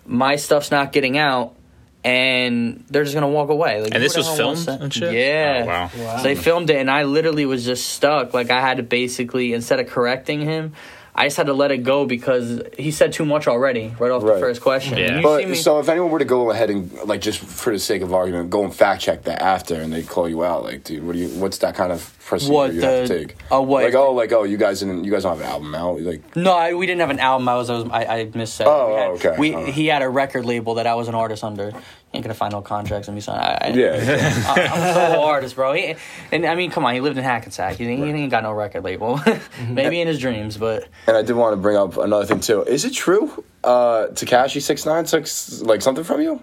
my 0.07 0.37
stuff's 0.37 0.71
not 0.71 0.93
getting 0.93 1.19
out, 1.19 1.55
and 2.03 2.85
they're 2.89 3.05
just 3.05 3.15
gonna 3.15 3.29
walk 3.29 3.51
away. 3.51 3.81
Like, 3.83 3.95
And 3.95 4.03
this 4.03 4.17
was 4.17 4.29
filmed 4.29 4.67
and 4.69 4.93
shit? 4.93 5.13
Yeah. 5.13 5.63
Oh, 5.63 5.67
wow. 5.67 5.91
Wow. 6.07 6.17
So 6.19 6.23
they 6.23 6.35
filmed 6.35 6.71
it, 6.71 6.77
and 6.77 6.91
I 6.91 7.05
literally 7.05 7.47
was 7.47 7.65
just 7.65 7.89
stuck. 7.89 8.33
Like 8.33 8.51
I 8.51 8.61
had 8.61 8.77
to 8.79 8.83
basically, 8.83 9.53
instead 9.53 9.81
of 9.81 9.89
correcting 9.89 10.41
him. 10.41 10.73
I 11.17 11.27
just 11.27 11.37
had 11.37 11.47
to 11.47 11.55
let 11.55 11.71
it 11.71 11.85
go 11.85 12.07
because 12.07 12.61
he 12.77 12.91
said 12.91 13.13
too 13.13 13.25
much 13.25 13.47
already 13.47 13.95
right 14.01 14.11
off 14.11 14.23
the 14.23 14.41
first 14.41 14.61
question. 14.61 14.99
Yeah. 14.99 15.23
But 15.23 15.49
me- 15.49 15.55
so 15.55 15.79
if 15.79 15.89
anyone 15.89 16.11
were 16.11 16.19
to 16.19 16.25
go 16.25 16.51
ahead 16.51 16.71
and 16.71 16.93
like 17.05 17.21
just 17.21 17.39
for 17.39 17.73
the 17.73 17.79
sake 17.79 18.03
of 18.03 18.13
argument, 18.13 18.51
go 18.51 18.65
and 18.65 18.75
fact 18.75 19.03
check 19.03 19.23
that 19.25 19.41
after, 19.41 19.77
and 19.77 19.93
they 19.93 20.03
call 20.03 20.29
you 20.29 20.43
out, 20.45 20.65
like, 20.65 20.83
dude, 20.83 21.05
what 21.05 21.13
do 21.13 21.21
you? 21.21 21.29
What's 21.41 21.59
that 21.59 21.77
kind 21.77 21.93
of 21.93 22.17
procedure 22.19 22.53
What, 22.53 22.75
you 22.75 22.81
have 22.81 23.07
to 23.07 23.27
take? 23.27 23.37
uh, 23.53 23.61
what? 23.63 23.85
Like, 23.85 23.95
oh, 23.95 24.13
like, 24.13 24.33
oh, 24.33 24.43
you 24.43 24.57
guys 24.57 24.81
didn't, 24.81 25.05
you 25.05 25.13
guys 25.13 25.23
don't 25.23 25.37
have 25.37 25.47
an 25.47 25.53
album 25.53 25.75
out, 25.75 26.01
like, 26.01 26.35
No, 26.35 26.53
I, 26.53 26.75
we 26.75 26.87
didn't 26.87 27.01
have 27.01 27.11
an 27.11 27.21
album. 27.21 27.49
I 27.49 27.55
was, 27.55 27.71
I 27.71 27.75
was, 27.75 27.85
I, 27.91 28.05
I 28.05 28.31
missed. 28.35 28.61
Oh, 28.65 28.89
we 28.89 28.95
had, 28.95 29.09
okay. 29.11 29.35
We 29.39 29.55
Alright. 29.55 29.75
he 29.75 29.87
had 29.87 30.03
a 30.03 30.09
record 30.09 30.45
label 30.45 30.75
that 30.75 30.87
I 30.89 30.95
was 30.97 31.07
an 31.09 31.15
artist 31.15 31.45
under. 31.45 31.73
Ain't 32.15 32.23
gonna 32.23 32.33
find 32.35 32.53
no 32.53 32.63
contracts 32.63 33.09
and 33.09 33.15
me 33.17 33.21
sign. 33.21 33.39
I, 33.39 33.59
I, 33.61 33.69
yeah, 33.75 34.03
yeah. 34.03 34.45
I, 34.47 34.61
I'm 34.69 34.83
a 34.83 34.95
solo 35.17 35.25
artist, 35.27 35.57
bro. 35.57 35.73
He, 35.73 35.97
and 36.31 36.47
I 36.47 36.55
mean, 36.55 36.71
come 36.71 36.85
on, 36.85 36.95
he 36.95 37.01
lived 37.01 37.19
in 37.19 37.25
Hackensack. 37.25 37.75
He, 37.77 37.85
he 37.87 37.91
ain't 38.05 38.31
got 38.31 38.45
no 38.45 38.53
record 38.53 38.85
label. 38.85 39.21
Maybe 39.69 40.01
in 40.01 40.07
his 40.07 40.21
dreams, 40.21 40.57
but 40.57 40.87
And 41.09 41.17
I 41.17 41.23
did 41.23 41.35
want 41.35 41.53
to 41.55 41.57
bring 41.57 41.77
up 41.77 41.97
another 41.97 42.25
thing 42.25 42.39
too. 42.39 42.63
Is 42.63 42.85
it 42.85 42.93
true? 42.95 43.45
Uh, 43.65 44.07
Tekashi 44.13 44.63
six 44.63 44.87
nine 44.87 45.05
took 45.05 45.27
like 45.67 45.83
something 45.83 46.05
from 46.05 46.21
you? 46.21 46.41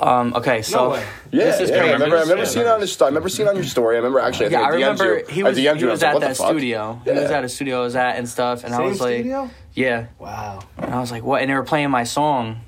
um, 0.00 0.32
okay. 0.34 0.62
So 0.62 0.88
No. 0.90 0.94
Yeah, 0.96 1.04
This 1.44 1.60
is 1.60 1.70
yeah. 1.70 1.76
I 1.76 1.92
remember, 1.92 2.16
I 2.16 2.20
remember 2.22 2.42
Yeah, 2.44 2.48
seeing 2.48 2.66
it 2.66 2.70
on 2.70 2.80
the 2.80 2.86
sto- 2.86 3.04
I 3.04 3.08
remember 3.08 3.28
seeing 3.28 3.46
it 3.46 3.50
on 3.50 3.56
your 3.56 3.64
story. 3.64 3.96
I 3.96 3.98
remember 3.98 4.18
actually. 4.20 4.46
I 4.46 4.48
yeah, 4.48 4.58
think 4.58 4.66
I 4.66 4.68
I, 4.68 4.72
DM'd 4.72 5.00
remember 5.00 5.18
you. 5.18 5.24
he 5.28 5.42
was 5.42 5.56
he 5.58 5.62
you, 5.64 5.70
I 5.70 5.74
was 5.92 6.02
at 6.02 6.14
what 6.14 6.20
the 6.20 6.28
that 6.28 6.36
fuck? 6.38 6.46
studio. 6.48 7.00
He 7.04 7.10
was 7.10 7.30
at 7.30 7.44
a 7.44 7.48
studio 7.50 7.80
I 7.80 7.84
was 7.84 7.96
at 7.96 8.16
and 8.16 8.26
stuff, 8.28 8.64
and 8.64 8.74
I 8.74 8.80
was 8.80 8.98
like, 9.00 9.16
studio? 9.20 9.50
yeah. 9.74 10.06
Wow. 10.18 10.60
And 10.78 10.94
I 10.94 11.00
was 11.00 11.10
like, 11.12 11.22
what? 11.22 11.42
And 11.42 11.50
they 11.50 11.54
were 11.54 11.62
playing 11.62 11.90
my 11.90 12.04
song, 12.04 12.60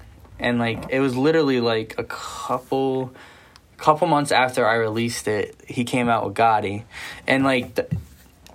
and 0.44 0.58
like 0.58 0.86
it 0.90 1.00
was 1.00 1.16
literally 1.16 1.60
like 1.60 1.94
a 1.98 2.04
couple, 2.04 3.12
couple 3.78 4.06
months 4.06 4.30
after 4.32 4.66
I 4.66 4.74
released 4.74 5.26
it, 5.26 5.56
he 5.66 5.84
came 5.84 6.08
out 6.08 6.24
with 6.26 6.34
Gotti, 6.34 6.84
and 7.26 7.42
like. 7.44 7.74
The, 7.74 7.86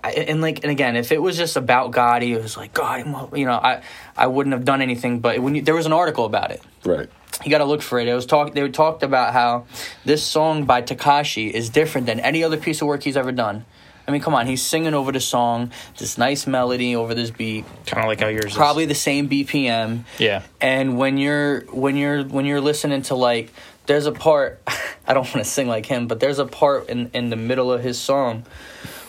I, 0.02 0.12
and 0.12 0.40
like 0.40 0.64
and 0.64 0.70
again, 0.70 0.96
if 0.96 1.12
it 1.12 1.20
was 1.20 1.36
just 1.36 1.56
about 1.58 1.92
Gotti, 1.92 2.30
it 2.34 2.40
was 2.42 2.56
like 2.56 2.72
God, 2.72 3.04
you 3.36 3.44
know, 3.44 3.52
I 3.52 3.82
I 4.16 4.28
wouldn't 4.28 4.54
have 4.54 4.64
done 4.64 4.80
anything. 4.80 5.20
But 5.20 5.40
when 5.40 5.54
you, 5.56 5.60
there 5.60 5.74
was 5.74 5.84
an 5.84 5.92
article 5.92 6.24
about 6.24 6.52
it, 6.52 6.62
Right. 6.86 7.06
you 7.44 7.50
got 7.50 7.58
to 7.58 7.66
look 7.66 7.82
for 7.82 7.98
it. 8.00 8.08
It 8.08 8.14
was 8.14 8.24
talk. 8.24 8.54
They 8.54 8.66
talked 8.70 9.02
about 9.02 9.34
how 9.34 9.66
this 10.06 10.22
song 10.24 10.64
by 10.64 10.80
Tekashi 10.80 11.50
is 11.50 11.68
different 11.68 12.06
than 12.06 12.18
any 12.18 12.42
other 12.42 12.56
piece 12.56 12.80
of 12.80 12.88
work 12.88 13.02
he's 13.02 13.18
ever 13.18 13.30
done. 13.30 13.66
I 14.10 14.12
mean, 14.12 14.22
come 14.22 14.34
on, 14.34 14.48
he's 14.48 14.60
singing 14.60 14.92
over 14.92 15.12
the 15.12 15.20
song, 15.20 15.70
this 15.96 16.18
nice 16.18 16.44
melody 16.44 16.96
over 16.96 17.14
this 17.14 17.30
beat, 17.30 17.64
Kind 17.86 18.02
of 18.02 18.08
like 18.08 18.18
how 18.18 18.26
yours 18.26 18.56
probably 18.56 18.84
the 18.84 18.94
same 18.96 19.28
BPM. 19.28 20.02
Yeah. 20.18 20.42
And 20.60 20.98
when 20.98 21.16
you're 21.16 21.60
when 21.66 21.96
you're 21.96 22.24
when 22.24 22.44
you're 22.44 22.60
listening 22.60 23.02
to 23.02 23.14
like, 23.14 23.52
there's 23.86 24.06
a 24.06 24.12
part, 24.12 24.60
I 25.06 25.14
don't 25.14 25.22
want 25.32 25.44
to 25.44 25.44
sing 25.44 25.68
like 25.68 25.86
him, 25.86 26.08
but 26.08 26.18
there's 26.18 26.40
a 26.40 26.44
part 26.44 26.88
in 26.88 27.12
in 27.14 27.30
the 27.30 27.36
middle 27.36 27.70
of 27.70 27.84
his 27.84 27.98
song 28.00 28.44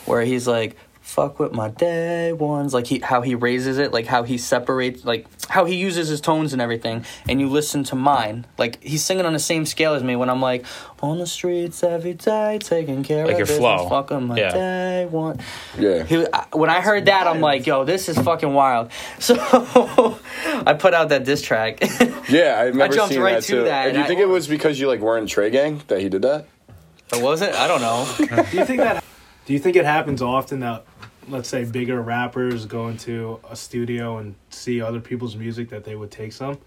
where 0.06 0.22
he's 0.22 0.46
like. 0.46 0.76
Fuck 1.12 1.38
with 1.38 1.52
my 1.52 1.68
day 1.68 2.32
ones, 2.32 2.72
like 2.72 2.86
he 2.86 2.98
how 3.00 3.20
he 3.20 3.34
raises 3.34 3.76
it, 3.76 3.92
like 3.92 4.06
how 4.06 4.22
he 4.22 4.38
separates, 4.38 5.04
like 5.04 5.26
how 5.46 5.66
he 5.66 5.74
uses 5.76 6.08
his 6.08 6.22
tones 6.22 6.54
and 6.54 6.62
everything. 6.62 7.04
And 7.28 7.38
you 7.38 7.48
listen 7.50 7.84
to 7.84 7.94
mine, 7.94 8.46
like 8.56 8.82
he's 8.82 9.04
singing 9.04 9.26
on 9.26 9.34
the 9.34 9.38
same 9.38 9.66
scale 9.66 9.92
as 9.92 10.02
me. 10.02 10.16
When 10.16 10.30
I'm 10.30 10.40
like 10.40 10.64
on 11.02 11.18
the 11.18 11.26
streets 11.26 11.82
every 11.82 12.14
day, 12.14 12.58
taking 12.62 13.02
care 13.02 13.26
Like 13.26 13.34
of 13.34 13.38
your 13.40 13.46
business, 13.46 13.58
flow. 13.58 13.88
fuck 13.90 14.08
with 14.08 14.22
my 14.22 14.38
Yeah. 14.38 14.52
day 14.52 15.04
one. 15.10 15.38
Yeah. 15.78 16.02
He, 16.04 16.26
I- 16.32 16.46
when 16.52 16.70
I 16.70 16.80
heard 16.80 17.04
that, 17.04 17.26
I'm 17.26 17.42
like, 17.42 17.66
yo, 17.66 17.84
this 17.84 18.08
is 18.08 18.16
fucking 18.18 18.54
wild. 18.54 18.90
So 19.18 19.34
I 20.66 20.72
put 20.78 20.94
out 20.94 21.10
that 21.10 21.24
diss 21.24 21.42
track. 21.42 21.80
Yeah, 22.30 22.54
I 22.58 22.62
remember 22.68 22.94
jumped 22.94 23.10
seeing 23.10 23.20
right 23.22 23.34
that 23.34 23.42
to 23.42 23.52
too. 23.52 23.64
that, 23.64 23.86
And 23.88 23.92
do 23.92 23.98
you 23.98 24.04
and 24.04 24.08
think 24.08 24.20
I- 24.20 24.22
it 24.22 24.28
was 24.28 24.46
because 24.48 24.80
you 24.80 24.86
like 24.88 25.00
weren't 25.00 25.28
Trey 25.28 25.50
Gang 25.50 25.82
that 25.88 26.00
he 26.00 26.08
did 26.08 26.22
that? 26.22 26.46
It 27.12 27.20
was 27.20 27.42
it? 27.42 27.52
I 27.54 27.68
don't 27.68 27.82
know. 27.82 28.06
Do 28.16 28.56
you 28.56 28.64
think 28.64 28.78
that? 28.78 29.04
Do 29.46 29.52
you 29.52 29.58
think 29.58 29.76
it 29.76 29.84
happens 29.84 30.22
often 30.22 30.60
that, 30.60 30.84
let's 31.28 31.48
say, 31.48 31.64
bigger 31.64 32.00
rappers 32.00 32.64
go 32.66 32.88
into 32.88 33.40
a 33.48 33.56
studio 33.56 34.18
and 34.18 34.34
see 34.50 34.80
other 34.80 35.00
people's 35.00 35.36
music 35.36 35.70
that 35.70 35.84
they 35.84 35.96
would 35.96 36.10
take 36.10 36.32
some? 36.32 36.58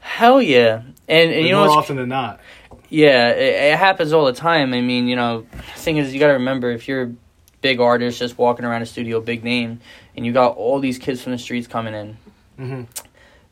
Hell 0.00 0.40
yeah. 0.40 0.82
And, 1.08 1.30
and 1.30 1.30
Like, 1.30 1.44
you 1.46 1.50
know 1.50 1.66
more 1.66 1.76
often 1.76 1.96
than 1.96 2.08
not. 2.08 2.40
Yeah, 2.88 3.30
it, 3.30 3.72
it 3.72 3.78
happens 3.78 4.12
all 4.12 4.24
the 4.24 4.32
time. 4.32 4.72
I 4.72 4.80
mean, 4.80 5.06
you 5.08 5.16
know, 5.16 5.46
the 5.52 5.80
thing 5.80 5.96
is, 5.98 6.12
you 6.14 6.20
got 6.20 6.28
to 6.28 6.34
remember 6.34 6.70
if 6.70 6.88
you're 6.88 7.02
a 7.02 7.12
big 7.60 7.80
artist 7.80 8.18
just 8.18 8.38
walking 8.38 8.64
around 8.64 8.82
a 8.82 8.86
studio, 8.86 9.20
big 9.20 9.44
name, 9.44 9.80
and 10.16 10.24
you 10.24 10.32
got 10.32 10.56
all 10.56 10.80
these 10.80 10.98
kids 10.98 11.20
from 11.22 11.32
the 11.32 11.38
streets 11.38 11.66
coming 11.66 11.94
in, 11.94 12.16
Mhm. 12.58 12.86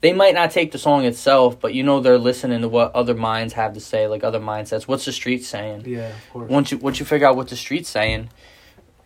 They 0.01 0.13
might 0.13 0.35
not 0.35 0.51
take 0.51 0.71
the 0.73 0.79
song 0.79 1.05
itself, 1.05 1.59
but 1.61 1.75
you 1.75 1.83
know 1.83 2.01
they're 2.01 2.19
listening 2.19 2.61
to 2.61 2.69
what 2.69 2.95
other 2.95 3.15
minds 3.15 3.55
have 3.55 3.75
to 3.75 3.81
say, 3.81 4.07
like 4.07 4.23
other 4.23 4.39
mindsets. 4.39 4.87
What's 4.87 5.05
the 5.05 5.13
street 5.13 5.45
saying? 5.45 5.85
Yeah, 5.87 6.09
of 6.09 6.31
course. 6.33 6.51
Once 6.51 6.71
you 6.71 6.79
once 6.79 7.01
you 7.01 7.07
figure 7.07 7.27
out 7.27 7.37
what 7.37 7.49
the 7.49 7.57
street's 7.57 7.89
saying 7.89 8.31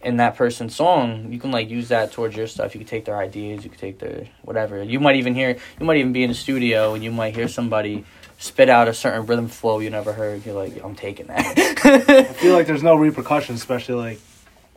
in 0.02 0.18
that 0.18 0.36
person's 0.36 0.76
song, 0.76 1.32
you 1.32 1.38
can 1.38 1.50
like 1.50 1.70
use 1.70 1.88
that 1.88 2.12
towards 2.12 2.36
your 2.36 2.46
stuff. 2.46 2.74
You 2.74 2.80
can 2.80 2.88
take 2.88 3.06
their 3.06 3.16
ideas, 3.16 3.64
you 3.64 3.70
can 3.70 3.78
take 3.78 3.98
their 4.00 4.28
whatever. 4.42 4.82
You 4.82 5.00
might 5.00 5.16
even 5.16 5.34
hear 5.34 5.56
you 5.80 5.86
might 5.86 5.96
even 5.96 6.12
be 6.12 6.24
in 6.24 6.28
the 6.28 6.34
studio 6.34 6.94
and 6.94 7.02
you 7.02 7.10
might 7.10 7.34
hear 7.34 7.48
somebody 7.48 8.04
spit 8.38 8.68
out 8.68 8.88
a 8.88 8.92
certain 8.92 9.24
rhythm 9.24 9.48
flow 9.48 9.78
you 9.78 9.88
never 9.88 10.12
heard. 10.12 10.44
You're 10.44 10.54
like, 10.56 10.82
I'm 10.82 10.96
taking 10.96 11.28
that. 11.28 11.58
I 11.84 12.24
feel 12.24 12.54
like 12.54 12.66
there's 12.70 12.82
no 12.82 12.96
repercussions, 12.96 13.60
especially 13.60 13.94
like 13.94 14.20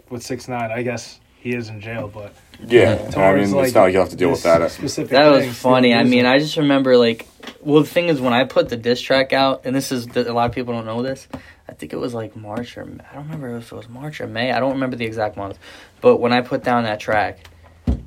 with 0.09 0.23
six 0.23 0.47
nine. 0.47 0.71
I 0.71 0.81
guess 0.81 1.19
he 1.39 1.53
is 1.53 1.67
in 1.67 1.81
jail, 1.81 2.07
but 2.07 2.33
Yeah. 2.63 2.93
I 2.93 3.11
towards, 3.11 3.51
mean, 3.51 3.63
it's 3.65 3.73
not 3.73 3.81
like 3.83 3.93
you 3.93 3.99
have 3.99 4.09
to 4.09 4.15
deal 4.15 4.31
with 4.31 4.43
that. 4.43 4.69
Specific 4.71 5.11
that 5.11 5.27
was 5.29 5.43
thing, 5.43 5.51
funny. 5.53 5.93
I 5.93 6.03
mean, 6.03 6.25
I 6.25 6.39
just 6.39 6.57
remember 6.57 6.97
like, 6.97 7.27
well, 7.61 7.81
the 7.83 7.89
thing 7.89 8.07
is 8.09 8.21
when 8.21 8.33
I 8.33 8.43
put 8.45 8.69
the 8.69 8.77
diss 8.77 9.01
track 9.01 9.33
out, 9.33 9.61
and 9.65 9.75
this 9.75 9.91
is 9.91 10.07
a 10.15 10.31
lot 10.33 10.49
of 10.49 10.55
people 10.55 10.73
don't 10.73 10.85
know 10.85 11.01
this. 11.01 11.27
I 11.67 11.73
think 11.73 11.93
it 11.93 11.97
was 11.97 12.13
like 12.13 12.35
March 12.35 12.77
or 12.77 12.81
I 12.83 13.15
don't 13.15 13.23
remember 13.25 13.55
if 13.57 13.71
it 13.71 13.75
was 13.75 13.89
March 13.89 14.21
or 14.21 14.27
May. 14.27 14.51
I 14.51 14.59
don't 14.59 14.73
remember 14.73 14.95
the 14.95 15.05
exact 15.05 15.35
month, 15.35 15.57
but 16.01 16.17
when 16.17 16.31
I 16.31 16.41
put 16.41 16.63
down 16.63 16.83
that 16.83 16.99
track, 16.99 17.39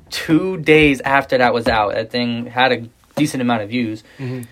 two 0.09 0.57
days 0.57 1.01
after 1.01 1.37
that 1.37 1.53
was 1.53 1.67
out, 1.67 1.93
that 1.93 2.09
thing 2.09 2.45
had 2.45 2.71
a 2.71 2.89
decent 3.15 3.41
amount 3.41 3.63
of 3.63 3.69
views. 3.69 4.03
Mhm. 4.17 4.47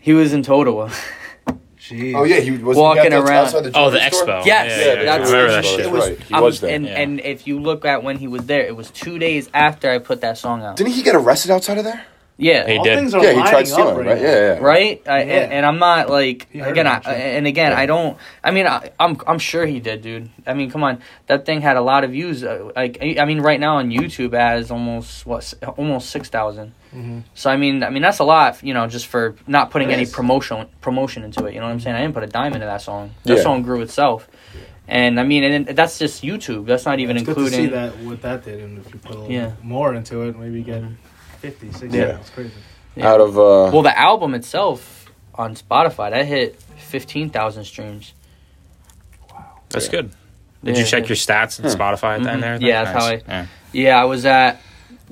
He 0.00 0.12
was 0.12 0.32
in 0.32 0.42
Totowa. 0.42 0.92
Jeez. 1.82 2.14
Oh 2.14 2.22
yeah, 2.24 2.38
he 2.40 2.52
was 2.52 2.76
Walking 2.76 3.12
around. 3.12 3.52
Oh, 3.74 3.90
the 3.90 3.98
expo. 3.98 4.44
Yes, 4.44 4.46
Yeah, 4.46 4.54
yeah, 4.54 4.86
yeah. 4.86 5.02
that's- 5.04 5.28
I 5.28 5.32
remember 5.32 5.50
that 5.50 5.54
That's 5.56 5.68
shit. 5.68 5.80
It 5.80 5.90
was- 5.90 6.08
right. 6.10 6.22
He 6.22 6.34
I'm- 6.34 6.42
was 6.44 6.60
there. 6.60 6.74
and 6.74 6.86
Yeah. 6.86 7.00
and 7.00 7.20
if 7.20 7.46
you 7.48 7.58
look 7.58 7.84
at 7.84 8.04
when 8.04 8.18
he 8.18 8.28
was 8.28 8.46
there, 8.46 8.62
it 8.62 8.76
was 8.76 8.90
two 8.90 9.18
days 9.18 9.48
after 9.52 9.90
I 9.90 9.98
put 9.98 10.20
that 10.20 10.38
song 10.38 10.62
out. 10.62 10.76
Didn't 10.76 10.92
he 10.92 11.02
get 11.02 11.16
arrested 11.16 11.50
outside 11.50 11.78
of 11.78 11.84
there? 11.84 12.04
Yeah, 12.38 12.66
He 12.66 12.78
All 12.78 12.84
did. 12.84 12.96
things 12.98 13.14
are 13.14 13.22
Yeah, 13.22 13.32
he 13.34 13.42
tried 13.50 13.68
stealing, 13.68 13.96
right? 13.98 14.06
right? 14.06 14.20
Yeah, 14.22 14.34
yeah. 14.54 14.58
right? 14.60 15.02
I, 15.06 15.22
Yeah. 15.22 15.32
and, 15.34 15.52
and 15.52 15.66
I'm 15.66 15.78
not 15.78 16.08
like 16.08 16.46
again. 16.54 16.86
I, 16.86 16.98
and 17.38 17.46
again, 17.46 17.72
Yeah. 17.72 17.78
I 17.78 17.86
don't. 17.86 18.16
I 18.42 18.50
mean, 18.52 18.66
I, 18.66 18.90
I'm 18.98 19.16
I'm 19.26 19.38
sure 19.38 19.66
he 19.66 19.80
did, 19.80 20.02
dude. 20.02 20.30
I 20.46 20.54
mean, 20.54 20.70
come 20.70 20.82
on, 20.82 21.00
that 21.26 21.44
thing 21.46 21.60
had 21.60 21.76
a 21.76 21.82
lot 21.82 22.04
of 22.04 22.10
views. 22.12 22.42
Uh, 22.42 22.70
Like, 22.74 22.98
I 23.02 23.16
I 23.20 23.24
mean, 23.26 23.40
right 23.40 23.60
now 23.60 23.76
on 23.76 23.90
YouTube, 23.90 24.32
it 24.34 24.40
has 24.40 24.70
almost 24.70 25.26
what, 25.26 25.52
almost 25.76 26.10
six 26.10 26.28
Mhm. 26.94 27.22
So 27.34 27.50
I 27.50 27.56
mean, 27.56 27.82
I 27.82 27.90
mean 27.90 28.02
that's 28.02 28.18
a 28.18 28.24
lot, 28.24 28.62
you 28.62 28.74
know, 28.74 28.86
just 28.86 29.06
for 29.06 29.34
not 29.46 29.70
putting 29.70 29.90
any 29.90 30.04
promotion 30.06 30.66
promotion 30.80 31.24
into 31.24 31.44
it. 31.46 31.54
You 31.54 31.60
know 31.60 31.66
what 31.66 31.72
I'm 31.72 31.80
saying? 31.80 31.96
I 31.96 32.00
didn't 32.02 32.14
put 32.14 32.22
a 32.22 32.26
dime 32.26 32.52
into 32.54 32.66
that 32.66 32.82
song. 32.82 33.12
That 33.24 33.38
Yeah. 33.38 33.42
song 33.42 33.62
grew 33.62 33.80
itself. 33.80 34.28
And 34.88 35.18
I 35.18 35.22
mean, 35.22 35.42
and 35.44 35.66
that's 35.68 35.98
just 35.98 36.22
YouTube. 36.22 36.66
That's 36.66 36.84
not 36.84 36.98
even 36.98 37.16
it's 37.16 37.24
good 37.24 37.36
to 37.36 37.48
see 37.48 37.64
including. 37.64 37.70
that 37.72 37.98
what 38.00 38.20
that 38.22 38.44
did, 38.44 38.60
and 38.60 38.84
if 38.84 38.92
you 38.92 38.98
put 39.00 39.14
a 39.14 39.18
little 39.20 39.32
Yeah. 39.32 39.52
more 39.62 39.94
into 39.94 40.22
it, 40.22 40.38
maybe 40.38 40.58
you 40.58 40.64
get 40.64 40.82
50, 41.40 41.72
60. 41.72 41.96
Yeah. 41.96 42.18
It's 42.18 42.30
crazy. 42.30 42.50
Yeah. 42.96 43.08
Out 43.10 43.20
of 43.20 43.38
uh, 43.38 43.70
Well, 43.72 43.82
the 43.82 43.98
album 43.98 44.34
itself 44.34 45.06
on 45.34 45.54
Spotify 45.54 46.10
that 46.10 46.26
hit 46.26 46.60
fifteen 46.76 47.30
thousand 47.30 47.64
streams. 47.64 48.12
Wow, 49.32 49.44
that's 49.70 49.86
Yeah. 49.86 49.90
good. 49.92 50.10
Did 50.62 50.76
Yeah, 50.76 50.80
you 50.82 50.86
check 50.86 51.02
yeah. 51.04 51.08
your 51.08 51.16
stats 51.16 51.58
and 51.58 51.68
Spotify 51.68 52.16
at 52.16 52.22
the 52.24 52.30
end 52.32 52.38
Mhm. 52.42 52.42
there? 52.42 52.58
Yeah, 52.60 52.84
that's 52.84 53.04
how 53.04 53.10
Nice. 53.10 53.22
Yeah. 53.26 53.46
Yeah, 53.72 54.00
I 54.00 54.04
was 54.04 54.26
at 54.26 54.60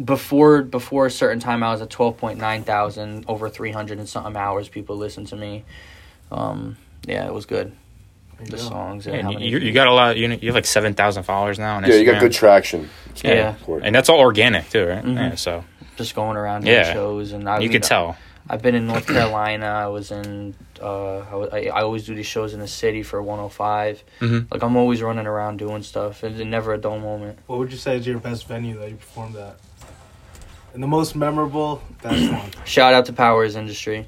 before 0.03 0.63
before 0.63 1.07
a 1.07 1.11
certain 1.11 1.41
time. 1.41 1.63
I 1.63 1.71
was 1.73 1.81
at 1.83 1.91
twelve 1.91 2.17
point 2.19 2.39
nine 2.39 2.65
thousand, 2.65 3.25
over 3.29 3.49
three 3.49 3.73
hundred 3.73 3.99
and 3.99 4.09
something 4.09 4.37
hours. 4.37 4.69
People 4.69 4.97
listened 4.97 5.29
to 5.29 5.37
me. 5.37 5.65
Um, 6.31 6.77
yeah, 7.07 7.27
it 7.27 7.35
was 7.35 7.47
good. 7.47 7.73
The 8.43 8.53
go. 8.53 8.57
songs. 8.57 9.07
Yeah, 9.07 9.15
and 9.15 9.23
how 9.25 9.29
and 9.31 9.39
many 9.41 9.51
you, 9.51 9.59
you 9.59 9.73
got 9.73 9.87
a 9.89 9.93
lot. 9.93 10.17
You, 10.17 10.29
know, 10.29 10.35
you 10.41 10.49
have 10.49 10.55
like 10.55 10.65
seven 10.67 10.95
thousand 10.95 11.25
followers 11.25 11.59
now 11.59 11.77
on 11.77 11.85
yeah, 11.85 11.95
you 11.97 12.05
got 12.07 12.21
good 12.21 12.33
traction. 12.33 12.89
It's 13.11 13.23
Yeah. 13.23 13.51
important. 13.51 13.87
and 13.87 13.95
that's 13.95 14.09
all 14.09 14.19
organic 14.21 14.69
too, 14.71 14.87
right? 14.87 15.05
Mhm. 15.05 15.17
Yeah, 15.17 15.35
so 15.35 15.65
just 15.97 16.15
going 16.15 16.37
around 16.39 16.63
doing 16.65 16.75
Yeah. 16.77 16.93
shows 16.93 17.33
and 17.33 17.47
I 17.49 17.57
you 17.57 17.63
mean, 17.69 17.73
could 17.73 17.83
tell. 17.83 18.17
I've 18.49 18.63
been 18.63 18.75
in 18.75 18.87
North 18.87 19.07
Carolina. 19.07 19.67
I 19.67 19.87
was 19.89 20.11
in. 20.11 20.55
Uh, 20.83 21.19
I, 21.19 21.35
I, 21.53 21.59
I 21.67 21.83
always 21.83 22.07
do 22.07 22.15
these 22.15 22.27
shows 22.27 22.55
in 22.55 22.61
the 22.61 22.67
city 22.67 23.03
for 23.03 23.21
105. 23.23 24.03
Mhm. 24.21 24.51
Like 24.51 24.63
I'm 24.63 24.77
always 24.77 25.03
running 25.03 25.27
around 25.27 25.59
doing 25.59 25.83
stuff. 25.83 26.25
It's 26.25 26.43
never 26.43 26.73
a 26.73 26.79
dull 26.79 26.99
moment. 26.99 27.39
What 27.47 27.59
would 27.59 27.71
you 27.71 27.77
say 27.79 27.97
is 27.99 28.07
your 28.07 28.19
best 28.19 28.47
venue 28.49 28.79
that 28.79 28.89
you 28.89 28.97
performed 28.97 29.37
at? 29.37 29.57
And 30.73 30.83
the 30.83 30.87
most 30.87 31.17
memorable, 31.17 31.83
that's 32.01 32.31
one. 32.31 32.51
Shout 32.65 32.95
out 32.95 33.07
to 33.07 33.13
Powers 33.13 33.57
Industry. 33.57 34.07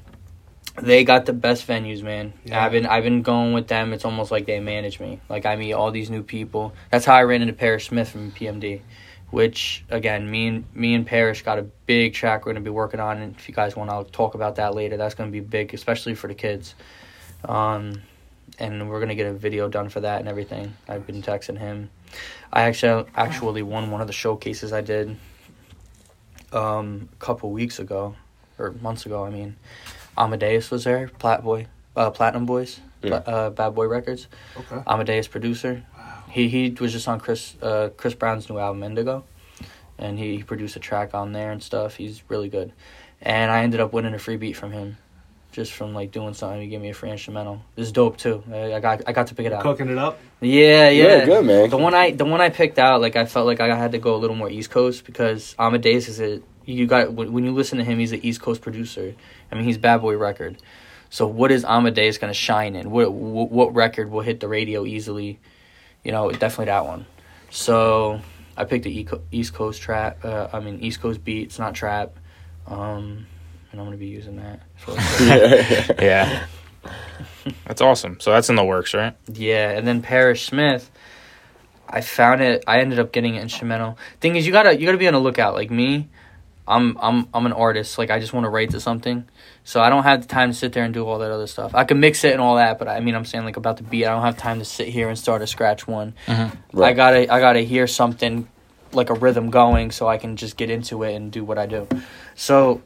They 0.81 1.03
got 1.03 1.25
the 1.25 1.33
best 1.33 1.67
venues, 1.67 2.01
man. 2.01 2.33
Yeah. 2.45 2.63
I've 2.63 2.71
been 2.71 2.85
I've 2.85 3.03
been 3.03 3.21
going 3.21 3.53
with 3.53 3.67
them. 3.67 3.93
It's 3.93 4.05
almost 4.05 4.31
like 4.31 4.45
they 4.45 4.59
manage 4.59 4.99
me. 4.99 5.19
Like 5.29 5.45
I 5.45 5.55
meet 5.55 5.73
all 5.73 5.91
these 5.91 6.09
new 6.09 6.23
people. 6.23 6.73
That's 6.89 7.05
how 7.05 7.13
I 7.13 7.23
ran 7.23 7.41
into 7.41 7.53
Parrish 7.53 7.89
Smith 7.89 8.09
from 8.09 8.31
PMD. 8.31 8.81
Which 9.29 9.83
again, 9.89 10.29
me 10.29 10.47
and 10.47 10.65
me 10.73 10.93
and 10.95 11.05
Parrish 11.05 11.43
got 11.43 11.59
a 11.59 11.63
big 11.85 12.13
track 12.13 12.45
we're 12.45 12.53
gonna 12.53 12.63
be 12.63 12.71
working 12.71 12.99
on. 12.99 13.21
And 13.21 13.35
if 13.35 13.47
you 13.47 13.53
guys 13.53 13.75
want, 13.75 13.91
I'll 13.91 14.05
talk 14.05 14.33
about 14.33 14.55
that 14.55 14.73
later. 14.73 14.97
That's 14.97 15.15
gonna 15.15 15.31
be 15.31 15.41
big, 15.41 15.73
especially 15.73 16.15
for 16.15 16.27
the 16.27 16.35
kids. 16.35 16.75
Um, 17.43 18.01
and 18.57 18.89
we're 18.89 18.99
gonna 18.99 19.15
get 19.15 19.27
a 19.27 19.33
video 19.33 19.67
done 19.67 19.89
for 19.89 19.99
that 19.99 20.21
and 20.21 20.29
everything. 20.29 20.73
I've 20.87 21.05
been 21.05 21.21
texting 21.21 21.57
him. 21.57 21.89
I 22.51 22.63
actually 22.63 23.05
actually 23.15 23.63
won 23.63 23.91
one 23.91 24.01
of 24.01 24.07
the 24.07 24.13
showcases 24.13 24.73
I 24.73 24.81
did 24.81 25.17
um, 26.53 27.09
a 27.11 27.15
couple 27.17 27.51
weeks 27.51 27.79
ago 27.79 28.15
or 28.57 28.71
months 28.81 29.05
ago. 29.05 29.23
I 29.25 29.29
mean, 29.29 29.55
Amadeus 30.17 30.69
was 30.71 30.83
there, 30.83 31.07
Plat 31.19 31.43
Boy, 31.43 31.67
uh, 31.95 32.09
Platinum 32.11 32.45
Boys, 32.45 32.79
Yeah. 33.01 33.19
Pla- 33.19 33.33
uh, 33.33 33.49
Bad 33.49 33.71
Boy 33.75 33.87
Records. 33.87 34.27
Okay. 34.57 34.81
Amadeus 34.87 35.27
producer. 35.27 35.83
Wow. 35.97 36.23
He 36.29 36.47
he 36.49 36.69
was 36.79 36.91
just 36.91 37.07
on 37.07 37.19
Chris 37.19 37.55
uh, 37.61 37.89
Chris 37.97 38.13
Brown's 38.13 38.49
new 38.49 38.57
album 38.57 38.83
Indigo, 38.83 39.23
and 39.97 40.17
he, 40.17 40.37
he 40.37 40.43
produced 40.43 40.75
a 40.75 40.79
track 40.79 41.13
on 41.13 41.31
there 41.33 41.51
and 41.51 41.61
stuff. 41.61 41.95
He's 41.95 42.23
really 42.29 42.49
good, 42.49 42.71
and 43.21 43.51
I 43.51 43.63
ended 43.63 43.79
up 43.79 43.93
winning 43.93 44.13
a 44.13 44.19
free 44.19 44.37
beat 44.37 44.53
from 44.53 44.71
him, 44.71 44.97
just 45.53 45.71
from 45.71 45.93
like 45.93 46.11
doing 46.11 46.33
something. 46.33 46.59
He 46.59 46.67
gave 46.67 46.81
me 46.81 46.89
a 46.89 46.93
free 46.93 47.11
instrumental. 47.11 47.61
It's 47.77 47.91
dope 47.91 48.17
too. 48.17 48.43
I, 48.51 48.73
I 48.73 48.79
got 48.79 49.01
I 49.07 49.13
got 49.13 49.27
to 49.27 49.35
pick 49.35 49.45
it 49.45 49.53
out. 49.53 49.61
Cooking 49.61 49.89
it 49.89 49.97
up. 49.97 50.19
Yeah, 50.41 50.89
yeah, 50.89 51.03
Yeah, 51.03 51.25
good, 51.25 51.45
man. 51.45 51.69
The 51.69 51.77
one 51.77 51.93
I 51.93 52.11
the 52.11 52.25
one 52.25 52.41
I 52.41 52.49
picked 52.49 52.79
out, 52.79 52.99
like 52.99 53.15
I 53.15 53.25
felt 53.25 53.45
like 53.45 53.61
I 53.61 53.73
had 53.75 53.93
to 53.93 53.99
go 53.99 54.15
a 54.15 54.17
little 54.17 54.35
more 54.35 54.49
East 54.49 54.71
Coast 54.71 55.05
because 55.05 55.55
Amadeus 55.57 56.09
is 56.09 56.19
a 56.19 56.41
you 56.65 56.87
got 56.87 57.13
when 57.13 57.31
when 57.31 57.45
you 57.45 57.53
listen 57.53 57.77
to 57.77 57.83
him, 57.83 57.99
he's 57.99 58.11
an 58.11 58.19
East 58.23 58.41
Coast 58.41 58.61
producer. 58.61 59.15
I 59.51 59.55
mean, 59.55 59.63
he's 59.63 59.77
Bad 59.77 60.01
Boy 60.01 60.17
Record. 60.17 60.57
So 61.09 61.27
what 61.27 61.51
is 61.51 61.63
Amadeus 61.63 62.17
gonna 62.17 62.33
shine 62.33 62.75
in? 62.75 62.89
What 62.89 63.13
what, 63.13 63.51
what 63.51 63.75
record 63.75 64.09
will 64.09 64.21
hit 64.21 64.39
the 64.39 64.47
radio 64.47 64.85
easily? 64.85 65.39
You 66.03 66.11
know, 66.11 66.31
definitely 66.31 66.65
that 66.65 66.85
one. 66.85 67.05
So 67.51 68.19
I 68.57 68.65
picked 68.65 68.83
the 68.83 69.07
East 69.31 69.53
Coast 69.53 69.81
trap. 69.81 70.25
Uh, 70.25 70.47
I 70.51 70.59
mean, 70.59 70.79
East 70.79 70.99
Coast 71.01 71.23
beat. 71.23 71.43
It's 71.43 71.59
not 71.59 71.75
trap. 71.75 72.17
Um, 72.67 73.27
and 73.73 73.81
I'm 73.81 73.87
gonna 73.87 73.97
be 73.97 74.05
using 74.07 74.37
that. 74.37 74.61
For 74.77 74.93
Yeah, 76.01 76.45
that's 77.65 77.81
awesome. 77.81 78.19
So 78.21 78.31
that's 78.31 78.49
in 78.49 78.55
the 78.55 78.63
works, 78.63 78.93
right? 78.93 79.15
Yeah, 79.27 79.71
and 79.71 79.85
then 79.85 80.01
Parrish 80.01 80.45
Smith, 80.45 80.89
I 81.89 81.99
found 82.01 82.41
it. 82.41 82.63
I 82.67 82.79
ended 82.79 82.99
up 82.99 83.11
getting 83.11 83.35
an 83.35 83.41
instrumental. 83.41 83.97
Thing 84.21 84.35
is, 84.37 84.45
you 84.45 84.53
gotta 84.53 84.77
you 84.79 84.85
gotta 84.85 84.97
be 84.97 85.07
on 85.07 85.13
the 85.13 85.19
lookout. 85.19 85.55
Like 85.55 85.71
me, 85.71 86.07
I'm 86.67 86.97
I'm 87.01 87.27
I'm 87.33 87.45
an 87.45 87.53
artist. 87.53 87.97
Like 87.97 88.11
I 88.11 88.19
just 88.19 88.31
want 88.31 88.45
to 88.45 88.49
write 88.49 88.69
to 88.71 88.79
something. 88.79 89.27
So 89.65 89.81
I 89.81 89.89
don't 89.89 90.03
have 90.03 90.21
the 90.21 90.27
time 90.27 90.51
to 90.51 90.55
sit 90.57 90.73
there 90.73 90.83
and 90.83 90.93
do 90.93 91.05
all 91.07 91.19
that 91.19 91.31
other 91.31 91.47
stuff. 91.47 91.73
I 91.73 91.83
can 91.83 91.99
mix 91.99 92.23
it 92.23 92.33
and 92.33 92.41
all 92.41 92.57
that, 92.57 92.77
but 92.79 92.87
I 92.87 92.99
mean 92.99 93.15
I'm 93.15 93.25
saying 93.25 93.43
like 93.43 93.57
about 93.57 93.77
the 93.77 93.83
beat, 93.83 94.05
I 94.05 94.11
don't 94.11 94.21
have 94.23 94.37
time 94.37 94.59
to 94.59 94.65
sit 94.65 94.87
here 94.87 95.09
and 95.09 95.17
start 95.17 95.41
a 95.41 95.47
scratch 95.47 95.87
one. 95.87 96.13
Mm-hmm. 96.27 96.77
I 96.77 96.79
Right. 96.79 96.95
gotta 96.95 97.33
I 97.33 97.39
gotta 97.39 97.61
hear 97.61 97.87
something 97.87 98.47
like 98.91 99.09
a 99.09 99.15
rhythm 99.15 99.49
going 99.49 99.89
so 99.89 100.07
I 100.07 100.17
can 100.19 100.35
just 100.35 100.55
get 100.55 100.69
into 100.69 101.01
it 101.01 101.15
and 101.15 101.31
do 101.31 101.43
what 101.43 101.57
I 101.57 101.65
do. 101.65 101.87
So 102.35 102.81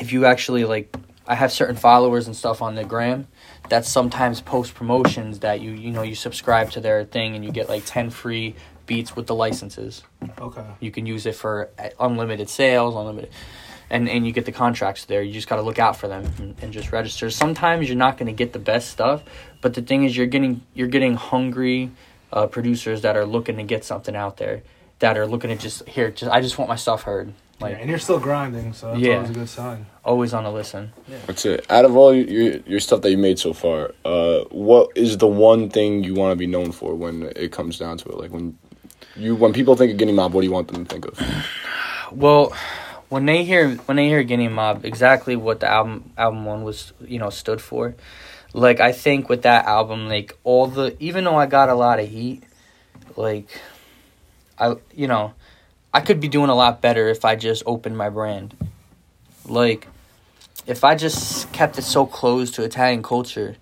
if 0.00 0.12
you 0.12 0.24
actually 0.24 0.64
like 0.64 0.94
I 1.26 1.34
have 1.34 1.52
certain 1.52 1.76
followers 1.76 2.26
and 2.26 2.34
stuff 2.34 2.62
on 2.62 2.74
the 2.74 2.84
gram 2.84 3.28
that 3.68 3.84
sometimes 3.84 4.40
post 4.40 4.74
promotions 4.74 5.40
that 5.40 5.60
you 5.60 5.72
you 5.72 5.90
know 5.90 6.02
you 6.02 6.14
subscribe 6.14 6.70
to 6.72 6.80
their 6.80 7.04
thing 7.04 7.34
and 7.34 7.44
you 7.44 7.52
get 7.52 7.68
like 7.68 7.84
10 7.84 8.10
free 8.10 8.54
beats 8.88 9.14
with 9.14 9.28
the 9.28 9.34
licenses. 9.34 10.02
Okay. 10.40 10.64
You 10.80 10.90
can 10.90 11.06
use 11.06 11.26
it 11.26 11.36
for 11.36 11.70
uh, 11.78 11.90
unlimited 12.00 12.48
sales, 12.48 12.96
unlimited, 12.96 13.30
and 13.88 14.08
and 14.08 14.26
you 14.26 14.32
get 14.32 14.46
the 14.46 14.52
contracts 14.52 15.04
there. 15.04 15.22
You 15.22 15.32
just 15.32 15.46
got 15.46 15.56
to 15.56 15.62
look 15.62 15.78
out 15.78 15.96
for 15.96 16.08
them 16.08 16.24
and, 16.38 16.56
and 16.60 16.72
just 16.72 16.90
register. 16.90 17.30
Sometimes 17.30 17.88
you're 17.88 17.96
not 17.96 18.18
going 18.18 18.26
to 18.26 18.32
get 18.32 18.52
the 18.52 18.58
best 18.58 18.90
stuff, 18.90 19.22
but 19.60 19.74
the 19.74 19.82
thing 19.82 20.02
is, 20.02 20.16
you're 20.16 20.26
getting 20.26 20.62
you're 20.74 20.88
getting 20.88 21.14
hungry 21.14 21.92
uh, 22.32 22.46
producers 22.46 23.02
that 23.02 23.16
are 23.16 23.26
looking 23.26 23.56
to 23.58 23.62
get 23.62 23.84
something 23.84 24.16
out 24.16 24.38
there, 24.38 24.62
that 24.98 25.16
are 25.16 25.26
looking 25.26 25.50
to 25.50 25.56
just 25.56 25.86
here. 25.88 26.10
Just 26.10 26.32
I 26.32 26.40
just 26.40 26.58
want 26.58 26.68
my 26.68 26.76
stuff 26.76 27.02
heard. 27.02 27.32
Like 27.60 27.78
and 27.80 27.90
you're 27.90 27.98
still 27.98 28.20
grinding, 28.20 28.72
so 28.72 28.88
that's 28.92 29.00
Yeah. 29.00 29.16
always 29.16 29.30
a 29.30 29.34
good 29.34 29.48
sign. 29.48 29.86
always 30.04 30.32
on 30.32 30.44
a 30.46 30.52
listen. 30.52 30.92
Yeah. 31.08 31.16
That's 31.26 31.44
it. 31.44 31.66
Out 31.70 31.84
of 31.84 31.96
all 31.96 32.14
your 32.14 32.58
your 32.66 32.80
stuff 32.80 33.00
that 33.02 33.10
you 33.10 33.18
made 33.18 33.38
so 33.38 33.52
far, 33.52 33.92
uh, 34.04 34.44
what 34.50 34.90
is 34.94 35.18
the 35.18 35.26
one 35.26 35.68
thing 35.68 36.04
you 36.04 36.14
want 36.14 36.32
to 36.32 36.36
be 36.36 36.46
known 36.46 36.70
for 36.72 36.94
when 36.94 37.32
it 37.36 37.50
comes 37.52 37.78
down 37.78 37.98
to 37.98 38.08
it? 38.10 38.16
Like 38.18 38.30
when 38.32 38.56
you 39.16 39.34
when 39.34 39.52
people 39.52 39.74
think 39.76 39.90
of 39.92 39.98
Guinea 39.98 40.12
Mob, 40.12 40.32
what 40.32 40.42
do 40.42 40.46
you 40.46 40.52
want 40.52 40.68
them 40.68 40.84
to 40.84 40.88
think 40.90 41.04
of? 41.06 41.18
Well, 42.10 42.54
when 43.10 43.26
they 43.26 43.44
hear 43.44 43.74
when 43.86 43.96
they 43.98 44.08
hear 44.08 44.22
Guinea 44.22 44.48
Mob, 44.48 44.84
exactly 44.86 45.36
what 45.36 45.60
the 45.60 45.68
album 45.68 46.10
album 46.16 46.46
one 46.46 46.62
was, 46.64 46.92
you 47.04 47.18
know, 47.18 47.28
stood 47.28 47.60
for. 47.60 47.96
Like 48.54 48.80
I 48.80 48.92
think 48.92 49.28
with 49.28 49.42
that 49.42 49.66
album, 49.66 50.08
like 50.08 50.34
all 50.42 50.68
the 50.68 50.96
even 51.00 51.24
though 51.24 51.36
I 51.36 51.44
got 51.44 51.68
a 51.68 51.74
lot 51.74 52.00
of 52.00 52.08
heat, 52.08 52.44
like 53.16 53.48
I 54.58 54.76
you 54.94 55.06
know, 55.06 55.34
I 55.98 56.00
could 56.00 56.20
be 56.20 56.28
doing 56.28 56.48
a 56.48 56.54
lot 56.54 56.80
better 56.80 57.08
if 57.08 57.24
I 57.24 57.34
just 57.34 57.64
opened 57.66 57.96
my 57.98 58.08
brand. 58.08 58.54
Like 59.46 59.88
if 60.64 60.84
I 60.84 60.94
just 60.94 61.52
kept 61.52 61.76
it 61.76 61.82
so 61.82 62.06
close 62.06 62.52
to 62.52 62.62
Italian 62.62 63.02
culture, 63.02 63.56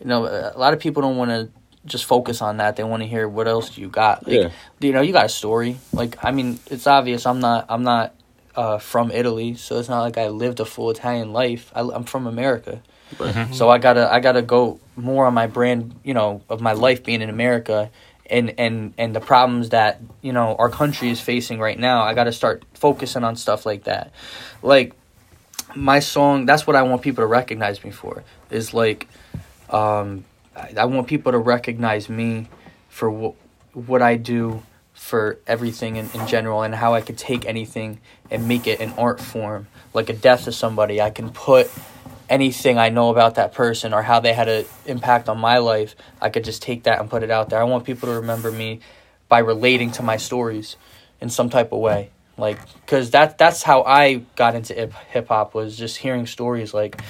you 0.00 0.06
know, 0.06 0.24
a 0.24 0.56
lot 0.56 0.72
of 0.72 0.80
people 0.80 1.02
don't 1.02 1.18
want 1.18 1.30
to 1.30 1.50
just 1.84 2.06
focus 2.06 2.40
on 2.40 2.56
that. 2.56 2.76
They 2.76 2.84
want 2.84 3.02
to 3.02 3.06
hear 3.06 3.28
what 3.28 3.46
else 3.46 3.76
you 3.76 3.88
got. 3.88 4.26
Like, 4.26 4.34
Yeah. 4.34 4.50
you 4.80 4.92
know, 4.92 5.02
you 5.02 5.12
got 5.12 5.26
a 5.26 5.28
story. 5.28 5.76
Like, 5.92 6.16
I 6.24 6.30
mean, 6.30 6.58
it's 6.70 6.86
obvious. 6.86 7.26
I'm 7.26 7.40
not. 7.40 7.66
I'm 7.68 7.82
not 7.82 8.14
uh, 8.56 8.78
from 8.78 9.10
Italy, 9.10 9.52
so 9.54 9.78
it's 9.78 9.90
not 9.90 10.00
like 10.00 10.16
I 10.16 10.28
lived 10.28 10.60
a 10.60 10.64
full 10.64 10.88
Italian 10.90 11.34
life. 11.34 11.70
I, 11.74 11.80
I'm 11.82 12.04
from 12.04 12.26
America, 12.26 12.80
so 13.52 13.68
I 13.68 13.76
gotta. 13.76 14.10
I 14.10 14.20
gotta 14.20 14.40
go 14.40 14.80
more 14.96 15.26
on 15.26 15.34
my 15.34 15.48
brand. 15.48 15.94
You 16.02 16.14
know, 16.14 16.40
of 16.48 16.62
my 16.62 16.72
life 16.72 17.04
being 17.04 17.20
in 17.20 17.28
America. 17.28 17.90
And, 18.30 18.54
and 18.58 18.94
and 18.96 19.14
the 19.14 19.20
problems 19.20 19.68
that 19.70 20.00
you 20.22 20.32
know 20.32 20.56
our 20.58 20.70
country 20.70 21.10
is 21.10 21.20
facing 21.20 21.60
right 21.60 21.78
now, 21.78 22.02
I 22.02 22.14
got 22.14 22.24
to 22.24 22.32
start 22.32 22.64
focusing 22.72 23.22
on 23.22 23.36
stuff 23.36 23.66
like 23.66 23.84
that. 23.84 24.12
Like 24.62 24.94
my 25.74 26.00
song, 26.00 26.46
that's 26.46 26.66
what 26.66 26.74
I 26.74 26.82
want 26.82 27.02
people 27.02 27.22
to 27.22 27.26
recognize 27.26 27.84
me 27.84 27.90
for. 27.90 28.24
Is 28.50 28.72
like, 28.72 29.08
um, 29.68 30.24
I, 30.56 30.72
I 30.78 30.84
want 30.86 31.06
people 31.06 31.32
to 31.32 31.38
recognize 31.38 32.08
me 32.08 32.48
for 32.88 33.10
what 33.10 33.34
what 33.74 34.00
I 34.00 34.16
do 34.16 34.62
for 34.94 35.38
everything 35.46 35.96
in, 35.96 36.08
in 36.14 36.26
general 36.26 36.62
and 36.62 36.74
how 36.74 36.94
I 36.94 37.00
could 37.00 37.18
take 37.18 37.44
anything 37.44 38.00
and 38.30 38.48
make 38.48 38.66
it 38.66 38.80
an 38.80 38.94
art 38.96 39.20
form. 39.20 39.66
Like 39.92 40.08
a 40.08 40.14
death 40.14 40.46
of 40.46 40.54
somebody, 40.54 41.00
I 41.00 41.10
can 41.10 41.30
put 41.30 41.70
anything 42.28 42.78
I 42.78 42.88
know 42.88 43.10
about 43.10 43.36
that 43.36 43.52
person 43.52 43.92
or 43.92 44.02
how 44.02 44.20
they 44.20 44.32
had 44.32 44.48
an 44.48 44.64
impact 44.86 45.28
on 45.28 45.38
my 45.38 45.58
life. 45.58 45.94
I 46.20 46.30
could 46.30 46.44
just 46.44 46.62
take 46.62 46.84
that 46.84 47.00
and 47.00 47.10
put 47.10 47.22
it 47.22 47.30
out 47.30 47.50
there. 47.50 47.60
I 47.60 47.64
want 47.64 47.84
people 47.84 48.08
to 48.08 48.16
remember 48.16 48.50
me 48.50 48.80
by 49.28 49.40
relating 49.40 49.90
to 49.92 50.02
my 50.02 50.16
stories 50.16 50.76
in 51.20 51.28
some 51.28 51.50
type 51.50 51.72
of 51.72 51.80
way. 51.80 52.10
Like, 52.36 52.58
cause 52.86 53.10
that 53.10 53.38
that's 53.38 53.62
how 53.62 53.82
I 53.82 54.24
got 54.36 54.54
into 54.56 54.74
hip 54.74 55.28
hop 55.28 55.54
was 55.54 55.76
just 55.76 55.98
hearing 55.98 56.26
stories 56.26 56.74
like 56.74 57.00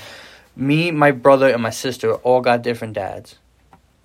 me, 0.57 0.91
my 0.91 1.11
brother, 1.13 1.49
and 1.49 1.63
my 1.63 1.71
sister 1.71 2.15
all 2.17 2.41
got 2.41 2.63
different 2.63 2.93
dads, 2.93 3.37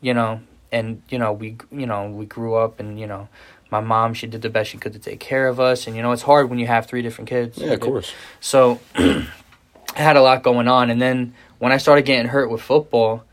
you 0.02 0.14
know, 0.14 0.42
and 0.72 1.02
you 1.10 1.18
know 1.18 1.34
we 1.34 1.58
you 1.72 1.86
know 1.86 2.10
we 2.10 2.26
grew 2.26 2.56
up 2.56 2.80
and 2.80 3.00
you 3.00 3.08
know 3.08 3.28
my 3.72 3.80
mom 3.80 4.14
she 4.14 4.28
did 4.28 4.42
the 4.42 4.50
best 4.50 4.70
she 4.72 4.78
could 4.78 4.94
to 4.94 5.00
take 5.00 5.20
care 5.20 5.48
of 5.48 5.60
us 5.60 5.88
and 5.88 5.96
you 5.96 6.02
know 6.02 6.12
it's 6.12 6.22
hard 6.24 6.50
when 6.50 6.58
you 6.58 6.68
have 6.68 6.86
three 6.86 7.02
different 7.02 7.30
kids. 7.30 7.58
Yeah, 7.58 7.74
of 7.74 7.80
course. 7.82 8.14
So 8.40 8.80
I 10.00 10.02
had 10.02 10.16
a 10.16 10.22
lot 10.22 10.44
going 10.44 10.70
on, 10.70 10.90
and 10.90 11.02
then 11.02 11.34
when 11.58 11.74
I 11.74 11.78
started 11.78 12.04
getting 12.04 12.28
hurt 12.28 12.50
with 12.50 12.62
football, 12.62 13.26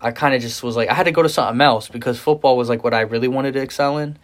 I 0.00 0.12
kind 0.12 0.34
of 0.34 0.40
just 0.40 0.62
was 0.62 0.74
like 0.74 0.88
I 0.88 0.94
had 0.94 1.04
to 1.04 1.12
go 1.12 1.22
to 1.22 1.28
something 1.28 1.60
else 1.60 1.88
because 1.88 2.18
football 2.18 2.56
was 2.56 2.70
like 2.70 2.82
what 2.82 2.94
I 2.94 3.02
really 3.02 3.28
wanted 3.28 3.52
to 3.52 3.60
excel 3.60 3.98
in, 3.98 4.18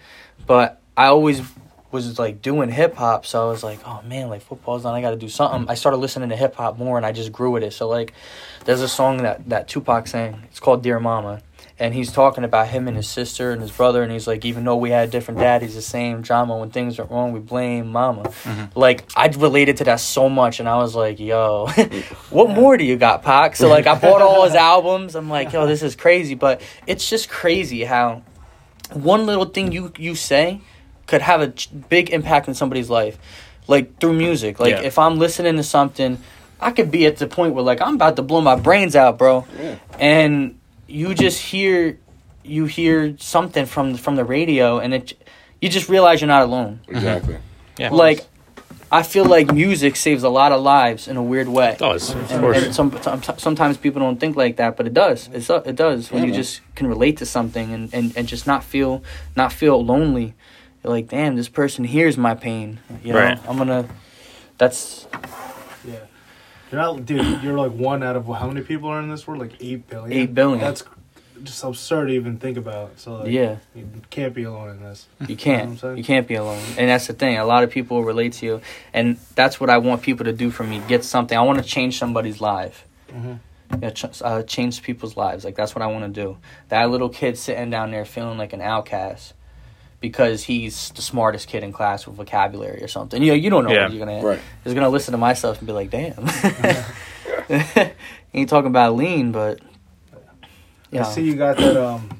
but 0.47 0.81
I 0.97 1.07
always 1.07 1.43
was 1.91 2.19
like 2.19 2.41
doing 2.41 2.71
hip 2.71 2.95
hop, 2.95 3.27
so 3.27 3.47
I 3.47 3.51
was 3.51 3.63
like, 3.63 3.81
oh 3.87 4.01
man, 4.07 4.31
like 4.31 4.41
football's 4.41 4.85
done. 4.85 4.95
I 4.95 5.03
got 5.03 5.11
to 5.11 5.17
do 5.17 5.29
something. 5.29 5.69
I 5.69 5.75
started 5.75 5.99
listening 5.99 6.31
to 6.31 6.37
hip 6.37 6.55
hop 6.55 6.79
more, 6.79 6.97
and 6.97 7.05
I 7.05 7.13
just 7.13 7.31
grew 7.31 7.51
with 7.51 7.63
it. 7.63 7.75
So 7.75 7.89
like, 7.89 8.15
there's 8.65 8.81
a 8.81 8.89
song 8.89 9.19
that 9.19 9.51
that 9.51 9.69
Tupac 9.69 10.07
sang. 10.07 10.43
It's 10.45 10.61
called 10.61 10.83
Dear 10.83 10.99
Mama, 10.99 11.43
and 11.83 11.93
he's 11.93 12.13
talking 12.13 12.45
about 12.45 12.69
him 12.69 12.87
and 12.89 12.97
his 12.97 13.09
sister 13.09 13.51
and 13.51 13.61
his 13.61 13.71
brother, 13.73 14.03
and 14.03 14.13
he's 14.13 14.27
like, 14.27 14.45
even 14.45 14.65
though 14.65 14.77
we 14.77 14.91
had 14.91 15.11
different 15.11 15.41
daddies, 15.41 15.75
the 15.75 15.83
same 15.83 16.23
drama. 16.23 16.57
When 16.57 16.71
things 16.71 16.99
are 16.99 17.05
wrong, 17.05 17.33
we 17.33 17.41
blame 17.41 17.89
mama. 17.89 18.23
Mm-hmm. 18.23 18.79
Like 18.79 19.05
I 19.17 19.27
related 19.27 19.79
to 19.79 19.85
that 19.85 20.01
so 20.01 20.29
much, 20.29 20.61
and 20.61 20.69
I 20.69 20.77
was 20.79 20.95
like, 20.95 21.19
yo, 21.21 21.67
what 22.31 22.51
more 22.51 22.77
do 22.77 22.85
you 22.85 22.97
got, 22.97 23.23
Pac? 23.23 23.57
So 23.57 23.69
like, 23.69 23.87
I 23.87 23.99
bought 23.99 24.23
all 24.23 24.45
his 24.45 24.55
albums. 24.55 25.15
I'm 25.17 25.29
like, 25.29 25.53
yo, 25.53 25.67
this 25.67 25.83
is 25.83 25.97
crazy, 25.97 26.35
but 26.37 26.61
it's 26.87 27.11
just 27.11 27.29
crazy 27.29 27.85
how 27.85 28.23
one 28.93 29.27
little 29.27 29.47
thing 29.47 29.73
you 29.73 29.93
you 29.99 30.15
say 30.15 30.61
could 31.07 31.23
have 31.23 31.41
a 31.43 31.53
big 31.89 32.11
impact 32.11 32.47
in 32.47 32.55
somebody's 32.55 32.89
life 32.91 33.19
like 33.67 33.99
through 33.99 34.13
music 34.13 34.61
like 34.61 34.73
Yeah. 34.73 34.83
if 34.83 34.99
i'm 34.99 35.19
listening 35.19 35.57
to 35.57 35.63
something 35.63 36.19
i 36.61 36.71
could 36.73 36.91
be 36.91 37.07
at 37.07 37.17
the 37.17 37.27
point 37.27 37.55
where 37.55 37.65
like 37.65 37.81
i'm 37.81 37.95
about 37.95 38.17
to 38.17 38.23
blow 38.23 38.41
my 38.43 38.55
brains 38.57 38.95
out 38.95 39.17
bro 39.19 39.47
and 39.99 40.59
you 40.93 41.15
just 41.15 41.41
hear 41.53 41.99
you 42.45 42.65
hear 42.67 43.17
something 43.19 43.67
from 43.67 43.95
from 43.97 44.15
the 44.17 44.25
radio 44.25 44.79
and 44.79 44.93
it 44.95 45.07
you 45.61 45.69
just 45.69 45.89
realize 45.89 46.21
you're 46.21 46.29
not 46.39 46.43
alone 46.43 46.81
Exactly. 46.89 47.37
Yeah. 47.79 47.91
like 47.91 48.21
i 48.91 49.03
feel 49.03 49.25
like 49.25 49.47
music 49.55 49.97
saves 49.97 50.23
a 50.23 50.29
lot 50.29 50.51
of 50.53 50.61
lives 50.61 51.09
in 51.09 51.17
a 51.17 51.23
weird 51.23 51.49
way 51.49 51.77
does, 51.79 52.11
of 52.11 52.31
and, 52.31 52.41
course. 52.41 52.63
and 52.63 52.75
some, 52.75 52.89
some 53.03 53.21
sometimes 53.39 53.77
people 53.79 54.01
don't 54.05 54.19
think 54.21 54.37
like 54.37 54.57
that, 54.57 54.77
but 54.77 54.87
it 54.87 54.95
does. 55.05 55.29
It's 55.33 55.49
uh, 55.49 55.63
it 55.65 55.77
does 55.77 56.11
when 56.11 56.21
Yeah, 56.23 56.27
you 56.29 56.33
man. 56.33 56.43
just 56.43 56.61
can 56.75 56.87
relate 56.95 57.17
to 57.23 57.27
something 57.27 57.73
and, 57.77 57.85
and, 57.95 58.07
and 58.17 58.29
just 58.29 58.47
not 58.47 58.63
feel 58.63 59.03
not 59.37 59.51
feel 59.53 59.77
lonely. 59.93 60.35
You're 60.85 60.93
like, 60.97 61.09
damn, 61.09 61.37
this 61.37 61.49
person 61.49 61.85
hears 61.85 62.17
my 62.19 62.35
pain. 62.35 62.81
You 63.05 63.13
know, 63.15 63.21
Right. 63.21 63.39
I'm 63.49 63.57
gonna. 63.57 63.87
That's 64.59 65.07
Yeah. 65.13 65.52
You're 66.73 66.81
not, 66.81 67.05
dude. 67.05 67.43
You're 67.43 67.59
like 67.59 67.73
one 67.73 68.03
out 68.03 68.17
of 68.17 68.27
how 68.27 68.49
many 68.49 68.63
people 68.63 68.89
are 68.89 68.99
in 68.99 69.11
this 69.11 69.27
world? 69.27 69.41
Like 69.41 69.53
eight 69.61 69.87
billion. 69.89 70.13
Eight 70.13 70.35
billion. 70.35 70.59
That's 70.59 70.83
just 71.43 71.63
absurd 71.63 72.07
to 72.07 72.15
even 72.15 72.39
think 72.39 72.57
about. 72.57 72.99
So 72.99 73.17
like, 73.17 73.31
yeah. 73.31 73.59
you 73.75 73.87
can't 74.09 74.33
be 74.33 74.45
alone 74.45 74.71
in 74.71 74.81
this. 74.81 75.07
You 75.21 75.29
know 75.29 75.35
can't. 75.37 75.79
saying? 75.79 75.99
You 75.99 76.05
can't 76.05 76.27
be 76.27 76.35
alone. 76.35 76.63
And 76.79 76.89
that's 76.89 77.07
the 77.09 77.13
thing. 77.13 77.37
A 77.37 77.45
lot 77.45 77.63
of 77.63 77.71
people 77.71 78.03
relate 78.03 78.33
to 78.35 78.47
you, 78.47 78.61
and 78.95 79.19
that's 79.35 79.61
what 79.61 79.69
I 79.69 79.79
want 79.79 80.01
people 80.01 80.25
to 80.25 80.33
do 80.33 80.51
for 80.51 80.65
me. 80.65 80.81
Get 80.89 81.05
something. 81.05 81.37
I 81.37 81.43
want 81.43 81.59
to 81.59 81.65
change 81.65 81.99
somebody's 81.99 82.41
life. 82.41 82.87
Mm-hmm. 83.09 83.35
Yeah, 83.83 83.91
ch- 83.91 84.23
uh, 84.23 84.43
change 84.43 84.83
people's 84.83 85.17
lives. 85.17 85.45
Like 85.45 85.57
that's 85.57 85.75
what 85.75 85.83
I 85.83 85.87
want 85.89 86.15
to 86.15 86.21
do. 86.21 86.39
That 86.69 86.91
little 86.91 87.11
kid 87.11 87.37
sitting 87.37 87.69
down 87.69 87.91
there 87.91 88.07
feeling 88.07 88.39
like 88.39 88.55
an 88.55 88.63
outcast 88.63 89.35
because 90.03 90.43
he's 90.43 90.91
the 90.91 91.01
smartest 91.01 91.49
kid 91.49 91.63
in 91.65 91.73
class 91.73 92.07
with 92.07 92.17
vocabulary 92.17 92.83
or 92.83 92.89
something. 92.89 93.23
You 93.23 93.29
know, 93.29 93.35
you 93.37 93.49
don't 93.49 93.65
know 93.65 93.71
Yeah. 93.73 93.85
what 93.85 93.93
you're 93.95 94.05
gonna. 94.05 94.23
Right. 94.23 94.41
He's 94.65 94.75
gonna 94.75 94.91
listen 94.91 95.13
to 95.13 95.19
my 95.19 95.33
stuff 95.33 95.59
and 95.59 95.67
be 95.67 95.73
like, 95.73 95.89
"Damn." 95.89 96.29
ain't 98.35 98.49
talking 98.51 98.69
about 98.69 98.97
lean, 98.97 99.33
but. 99.33 99.61
I 99.63 100.17
Yeah. 100.97 101.03
see 101.05 101.23
you 101.23 101.37
got 101.37 101.57
that 101.57 101.77
um, 101.77 102.11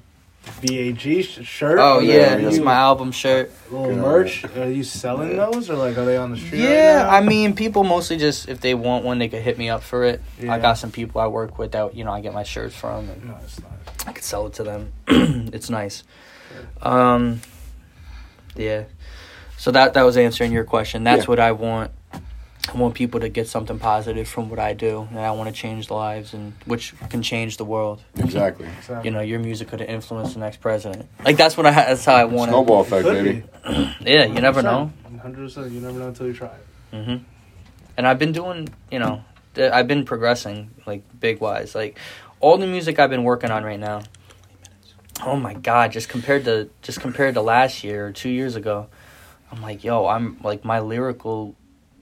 BAG 0.63 1.23
shirt. 1.25 1.79
Oh 1.79 1.99
Are 1.99 2.03
yeah, 2.03 2.37
you- 2.39 2.45
that's 2.45 2.59
my 2.59 2.73
album 2.73 3.13
shirt. 3.13 3.53
little 3.71 3.95
merch. 3.97 4.45
Are 4.57 4.71
you 4.71 4.83
selling 4.83 5.37
those 5.37 5.69
or 5.69 5.75
like 5.75 5.99
are 5.99 6.07
they 6.07 6.17
on 6.17 6.31
the 6.31 6.39
street? 6.39 6.61
Yeah, 6.63 7.05
right 7.05 7.23
I 7.23 7.27
mean, 7.27 7.55
people 7.55 7.85
mostly 7.85 8.17
just 8.17 8.49
if 8.49 8.61
they 8.63 8.75
want 8.75 9.05
one, 9.05 9.19
they 9.19 9.29
could 9.29 9.43
hit 9.43 9.59
me 9.59 9.69
up 9.69 9.83
for 9.83 10.05
it. 10.05 10.23
Yeah. 10.41 10.55
I 10.55 10.59
got 10.59 10.79
some 10.79 10.91
people 10.91 11.21
I 11.21 11.27
work 11.27 11.59
with 11.59 11.73
that 11.73 11.95
you 11.95 12.05
know 12.05 12.13
I 12.13 12.21
get 12.23 12.33
my 12.33 12.45
shirts 12.45 12.75
from, 12.75 13.11
and 13.11 13.25
now? 13.27 13.33
Nice, 13.35 13.61
nice. 13.61 14.07
I 14.07 14.13
could 14.13 14.25
sell 14.25 14.47
it 14.47 14.55
to 14.55 14.63
them. 14.65 14.93
it's 15.53 15.69
nice. 15.69 16.03
Um, 16.81 17.41
yeah. 18.57 18.85
So 19.59 19.71
that 19.71 19.95
that 19.95 20.03
was 20.03 20.17
answering 20.17 20.53
your 20.53 20.65
question. 20.65 21.05
That's 21.05 21.23
Yeah. 21.25 21.27
what 21.29 21.41
I 21.41 21.53
want. 21.53 21.91
I 22.73 22.77
want 22.79 22.95
people 22.95 23.19
to 23.21 23.29
get 23.29 23.49
something 23.49 23.79
positive 23.81 24.29
from 24.29 24.49
what 24.49 24.61
I 24.61 24.73
do, 24.73 25.09
and 25.11 25.19
I 25.19 25.33
want 25.33 25.49
to 25.49 25.55
change 25.55 25.91
lives, 25.91 26.33
and 26.33 26.53
which 26.65 26.95
can 27.11 27.21
change 27.23 27.57
the 27.57 27.65
world. 27.65 28.01
Exactly. 28.17 28.67
Exactly. 28.79 29.09
You 29.09 29.15
know, 29.15 29.21
your 29.21 29.41
music 29.41 29.69
could 29.69 29.81
influence 29.81 30.35
the 30.35 30.39
next 30.41 30.61
president. 30.61 31.07
Like 31.25 31.37
that's 31.37 31.57
what 31.57 31.67
I. 31.67 31.73
That's 31.73 32.05
how 32.05 32.15
I 32.15 32.25
want 32.25 32.51
Snowball 32.51 32.83
effect, 32.83 33.05
baby. 33.05 33.43
Yeah, 34.01 34.25
you 34.27 34.41
never 34.41 34.63
know. 34.63 34.93
Hundred 35.21 35.45
percent. 35.45 35.73
You 35.73 35.81
never 35.81 35.99
know 35.99 36.09
until 36.09 36.27
you 36.29 36.35
try 36.35 36.49
it. 36.93 37.05
hmm 37.05 37.17
and 37.97 38.07
I've 38.09 38.19
been 38.19 38.33
doing, 38.33 38.71
you 38.91 38.99
know, 38.99 39.23
I've 39.57 39.87
been 39.87 40.05
progressing 40.07 40.71
like 40.87 41.03
big 41.21 41.41
wise. 41.41 41.75
Like 41.75 41.99
all 42.41 42.57
the 42.57 42.67
music 42.67 42.99
I've 42.99 43.11
been 43.11 43.23
working 43.23 43.51
on 43.51 43.65
right 43.65 43.79
now. 43.79 44.01
Oh 45.25 45.37
my 45.37 45.55
god, 45.55 45.93
just 45.93 46.09
compared 46.09 46.45
to 46.47 46.69
just 46.83 47.01
compared 47.01 47.35
to 47.35 47.43
last 47.43 47.85
year 47.85 48.09
or 48.09 48.13
2 48.13 48.29
years 48.29 48.57
ago. 48.57 48.89
I'm 49.51 49.63
like, 49.63 49.85
yo, 49.85 50.07
I'm 50.07 50.39
like 50.43 50.65
my 50.65 50.81
lyrical 50.81 51.55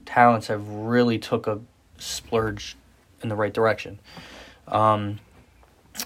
talents 0.05 0.47
have 0.47 0.67
really 0.67 1.19
took 1.19 1.47
a 1.47 1.59
splurge 1.97 2.75
in 3.21 3.29
the 3.29 3.35
right 3.35 3.53
direction. 3.53 3.99
Um 4.67 5.19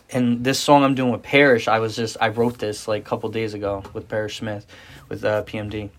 and 0.10 0.44
this 0.44 0.60
song 0.60 0.84
I'm 0.84 0.96
doing 0.96 1.12
with 1.12 1.24
Parrish, 1.24 1.68
I 1.68 1.80
was 1.80 1.96
just 1.96 2.18
I 2.20 2.30
wrote 2.30 2.58
this 2.58 2.88
like 2.88 3.04
a 3.04 3.06
couple 3.06 3.30
days 3.30 3.54
ago 3.54 3.84
with 3.94 4.10
Parrish 4.10 4.40
Smith 4.40 4.66
with 5.10 5.24
uh, 5.24 5.44
PMD. 5.44 5.90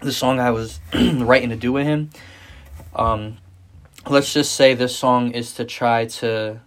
The 0.00 0.12
song 0.12 0.38
I 0.38 0.50
was 0.50 0.80
writing 0.94 1.50
to 1.50 1.56
do 1.56 1.72
with 1.72 1.86
him. 1.86 2.10
Um, 2.94 3.38
let's 4.08 4.32
just 4.32 4.54
say 4.54 4.74
this 4.74 4.96
song 4.96 5.32
is 5.32 5.52
to 5.54 5.64
try 5.64 6.06
to. 6.06 6.60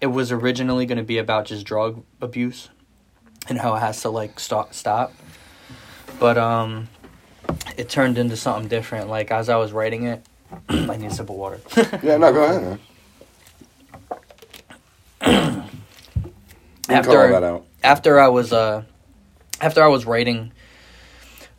It 0.00 0.06
was 0.06 0.30
originally 0.30 0.86
going 0.86 0.98
to 0.98 1.04
be 1.04 1.18
about 1.18 1.46
just 1.46 1.66
drug 1.66 2.04
abuse, 2.20 2.68
and 3.48 3.58
how 3.58 3.74
it 3.74 3.80
has 3.80 4.02
to 4.02 4.10
like 4.10 4.38
stop 4.38 4.74
stop, 4.74 5.12
but 6.20 6.38
um, 6.38 6.88
it 7.76 7.88
turned 7.88 8.18
into 8.18 8.36
something 8.36 8.68
different. 8.68 9.08
Like 9.08 9.30
as 9.30 9.48
I 9.48 9.56
was 9.56 9.72
writing 9.72 10.04
it, 10.04 10.24
I 10.68 10.96
need 10.96 11.06
a 11.06 11.14
sip 11.14 11.30
of 11.30 11.36
water. 11.36 11.60
Yeah, 12.02 12.16
no, 12.16 12.32
go 12.32 12.44
ahead. 12.44 12.62
Man. 12.62 12.80
After- 16.88 17.32
that 17.32 17.42
out. 17.44 17.66
after 17.82 18.18
I 18.18 18.28
was 18.28 18.52
uh 18.52 18.82
after 19.60 19.82
I 19.82 19.88
was 19.88 20.06
writing 20.06 20.52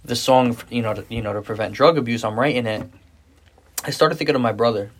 the 0.03 0.15
song, 0.15 0.57
you 0.69 0.81
know, 0.81 0.93
to, 0.93 1.05
you 1.09 1.21
know, 1.21 1.33
to 1.33 1.41
prevent 1.41 1.73
drug 1.73 1.97
abuse, 1.97 2.23
I'm 2.23 2.39
writing 2.39 2.65
it. 2.65 2.89
I 3.83 3.91
started 3.91 4.15
thinking 4.15 4.35
of 4.35 4.41
my 4.41 4.53
brother, 4.53 4.91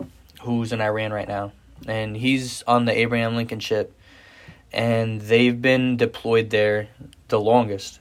who's 0.41 0.71
in 0.71 0.81
Iran 0.81 1.11
right 1.11 1.27
now, 1.27 1.51
and 1.87 2.15
he's 2.15 2.63
on 2.63 2.85
the 2.85 2.97
Abraham 2.97 3.35
Lincoln 3.35 3.59
ship, 3.59 3.97
and 4.71 5.21
they've 5.21 5.61
been 5.61 5.97
deployed 5.97 6.49
there 6.49 6.89
the 7.27 7.39
longest. 7.39 7.99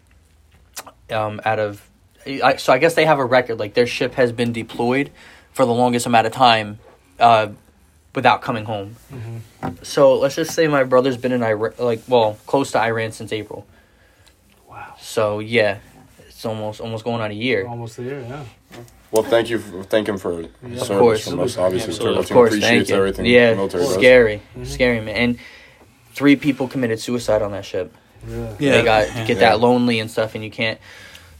Um, 1.11 1.41
out 1.45 1.59
of, 1.59 1.89
I, 2.26 2.57
so 2.57 2.72
I 2.72 2.79
guess 2.79 2.95
they 2.95 3.07
have 3.07 3.18
a 3.18 3.24
record. 3.24 3.59
Like 3.59 3.74
their 3.74 3.87
ship 3.87 4.14
has 4.14 4.33
been 4.33 4.53
deployed 4.53 5.11
for 5.53 5.64
the 5.64 5.72
longest 5.72 6.07
amount 6.07 6.26
of 6.26 6.33
time, 6.33 6.79
uh, 7.18 7.49
without 8.14 8.43
coming 8.43 8.64
home. 8.64 8.97
So 9.83 10.18
let's 10.18 10.35
just 10.35 10.53
say 10.53 10.66
my 10.66 10.85
brother's 10.85 11.16
been 11.16 11.33
in 11.33 11.43
Iran, 11.43 11.72
like 11.79 12.03
well, 12.09 12.39
close 12.47 12.72
to 12.72 12.81
Iran 12.81 13.12
since 13.12 13.33
April. 13.33 13.66
Wow. 14.68 14.95
So 15.01 15.39
yeah, 15.39 15.79
it's 16.26 16.45
almost 16.45 16.81
almost 16.81 17.05
going 17.05 17.20
on 17.20 17.31
a 17.31 17.35
year. 17.35 17.66
Almost 17.66 17.99
a 17.99 18.03
year, 18.03 18.20
yeah. 18.20 18.45
Well, 19.11 19.22
thank 19.22 19.48
you. 19.48 19.59
For, 19.59 19.82
thank 19.84 20.09
him 20.09 20.18
for 20.18 20.42
service 20.62 20.88
course. 20.88 21.28
from 21.28 21.40
us. 21.40 21.56
Obviously, 21.56 21.92
Yeah, 21.94 21.98
Turbo 21.98 22.18
Of 22.20 22.28
course, 22.28 22.48
appreciates 22.50 22.68
thank 22.68 22.88
you. 22.90 22.96
everything 22.96 23.26
yeah, 23.26 23.50
the 23.50 23.56
military 23.56 23.84
does. 23.84 23.94
scary, 23.94 24.36
mm-hmm. 24.54 24.64
scary 24.64 25.00
man. 25.00 25.16
And 25.16 25.38
three 26.12 26.36
people 26.36 26.68
committed 26.68 27.00
suicide 27.00 27.40
on 27.42 27.52
that 27.52 27.64
ship. 27.64 27.94
Yeah. 28.26 28.54
they 28.59 28.82
got 28.84 29.06
get 29.26 29.28
Yeah. 29.28 29.34
that 29.34 29.61
lonely 29.61 30.00
and 30.00 30.11
stuff, 30.11 30.34
and 30.34 30.42
you 30.44 30.50
can't. 30.50 30.78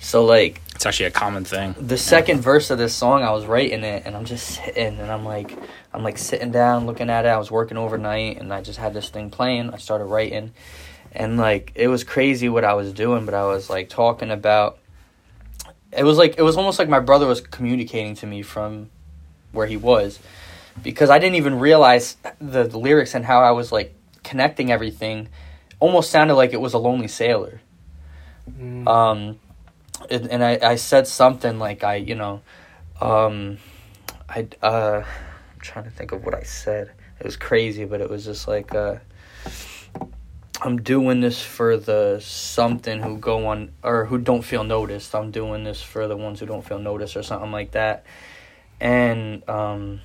So 0.01 0.25
like 0.25 0.61
It's 0.77 0.87
actually 0.87 1.07
a 1.07 1.11
common 1.11 1.45
thing. 1.45 1.75
the 1.79 1.99
second 1.99 2.41
verse 2.41 2.71
of 2.71 2.79
this 2.79 2.95
song, 2.95 3.23
I 3.25 3.33
was 3.33 3.45
writing 3.47 3.83
it, 3.83 4.05
and 4.07 4.17
I'm 4.17 4.25
just 4.25 4.47
sitting, 4.47 4.99
and 5.01 5.11
I'm 5.11 5.25
like, 5.25 5.59
I'm 5.93 6.05
like 6.05 6.19
sitting 6.19 6.53
down, 6.53 6.87
looking 6.87 7.11
at 7.11 7.25
it. 7.25 7.29
I 7.29 7.37
was 7.37 7.51
working 7.51 7.77
overnight, 7.77 8.39
and 8.39 8.53
I 8.55 8.63
just 8.63 8.79
had 8.79 8.95
this 8.95 9.09
thing 9.09 9.29
playing. 9.29 9.71
I 9.75 9.79
started 9.79 10.05
writing, 10.05 10.53
and 11.13 11.37
like 11.37 11.73
it 11.75 11.89
was 11.89 12.05
crazy 12.05 12.49
what 12.49 12.65
I 12.65 12.75
was 12.75 12.93
doing, 12.93 13.25
but 13.27 13.35
I 13.35 13.45
was 13.45 13.69
like 13.69 13.89
talking 13.91 14.31
about. 14.31 14.79
It 15.99 16.05
was 16.05 16.17
like 16.17 16.39
it 16.39 16.43
was 16.43 16.57
almost 16.57 16.79
like 16.79 16.89
my 16.89 17.01
brother 17.01 17.27
was 17.27 17.41
communicating 17.41 18.15
to 18.17 18.27
me 18.27 18.43
from 18.43 18.91
where 19.53 19.67
he 19.67 19.77
was, 19.77 20.19
because 20.83 21.11
I 21.11 21.19
didn't 21.19 21.37
even 21.37 21.59
realize 21.59 22.17
the, 22.41 22.65
the 22.65 22.79
lyrics 22.79 23.15
and 23.15 23.25
how 23.25 23.41
I 23.41 23.51
was 23.51 23.73
like 23.73 23.95
connecting 24.23 24.71
everything. 24.71 25.29
Almost 25.81 26.11
sounded 26.11 26.35
like 26.35 26.53
it 26.53 26.61
was 26.61 26.75
a 26.75 26.79
lonely 26.79 27.09
sailor 27.09 27.61
Mm. 28.49 28.89
um 28.89 29.39
and, 30.11 30.31
and 30.31 30.43
I, 30.43 30.59
I 30.63 30.77
said 30.77 31.07
something 31.07 31.59
like 31.59 31.85
I 31.85 31.97
you 31.97 32.15
know 32.15 32.41
um 32.99 33.59
I 34.27 34.47
uh 34.63 35.03
I'm 35.05 35.61
trying 35.61 35.85
to 35.85 35.91
think 35.91 36.13
of 36.13 36.25
what 36.25 36.35
I 36.35 36.45
said 36.45 36.93
it 37.21 37.25
was 37.27 37.37
crazy 37.37 37.85
but 37.85 38.01
it 38.01 38.09
was 38.09 38.25
just 38.25 38.49
like 38.49 38.75
uh 38.75 38.97
I'm 40.61 40.83
doing 40.83 41.21
this 41.21 41.41
for 41.41 41.77
the 41.77 42.21
something 42.21 43.01
who 43.01 43.17
go 43.19 43.47
on 43.47 43.71
or 43.83 44.07
who 44.07 44.19
don't 44.19 44.43
feel 44.43 44.65
noticed 44.65 45.15
I'm 45.15 45.31
doing 45.31 45.65
this 45.65 45.81
for 45.81 46.09
the 46.09 46.17
ones 46.17 46.41
who 46.41 46.47
don't 46.47 46.65
feel 46.65 46.79
noticed 46.79 47.17
or 47.17 47.23
something 47.23 47.53
like 47.53 47.73
that 47.73 48.05
and 48.81 49.49
um 49.49 50.01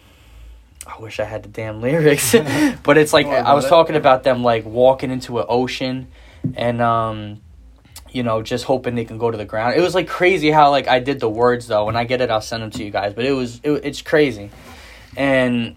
I 0.85 0.99
wish 0.99 1.19
I 1.19 1.23
had 1.23 1.43
the 1.43 1.49
damn 1.49 1.81
lyrics 1.81 2.31
but 2.83 2.97
it's 2.97 3.13
like 3.13 3.25
Don't 3.25 3.33
worry 3.33 3.43
I 3.43 3.53
was 3.53 3.65
it. 3.65 3.69
talking 3.69 3.95
about 3.95 4.23
them 4.23 4.43
like 4.43 4.65
walking 4.65 5.09
into 5.09 5.39
an 5.39 5.45
ocean 5.49 6.07
and 6.55 6.81
um 6.81 7.41
you 8.13 8.21
know, 8.21 8.43
just 8.43 8.65
hoping 8.65 8.93
they 8.93 9.05
can 9.05 9.17
go 9.17 9.31
to 9.31 9.37
the 9.37 9.45
ground. 9.45 9.75
It 9.75 9.81
was 9.81 9.95
like 9.95 10.07
crazy 10.07 10.51
how 10.51 10.69
like 10.69 10.87
I 10.87 10.99
did 10.99 11.19
the 11.19 11.29
words 11.29 11.67
though. 11.67 11.85
When 11.85 11.95
I 11.95 12.03
get 12.03 12.21
it, 12.21 12.29
I'll 12.29 12.41
send 12.41 12.61
them 12.61 12.69
to 12.71 12.83
you 12.83 12.91
guys. 12.91 13.13
But 13.13 13.25
it 13.25 13.31
was 13.31 13.59
it, 13.63 13.71
it's 13.83 14.01
crazy, 14.03 14.51
and 15.17 15.75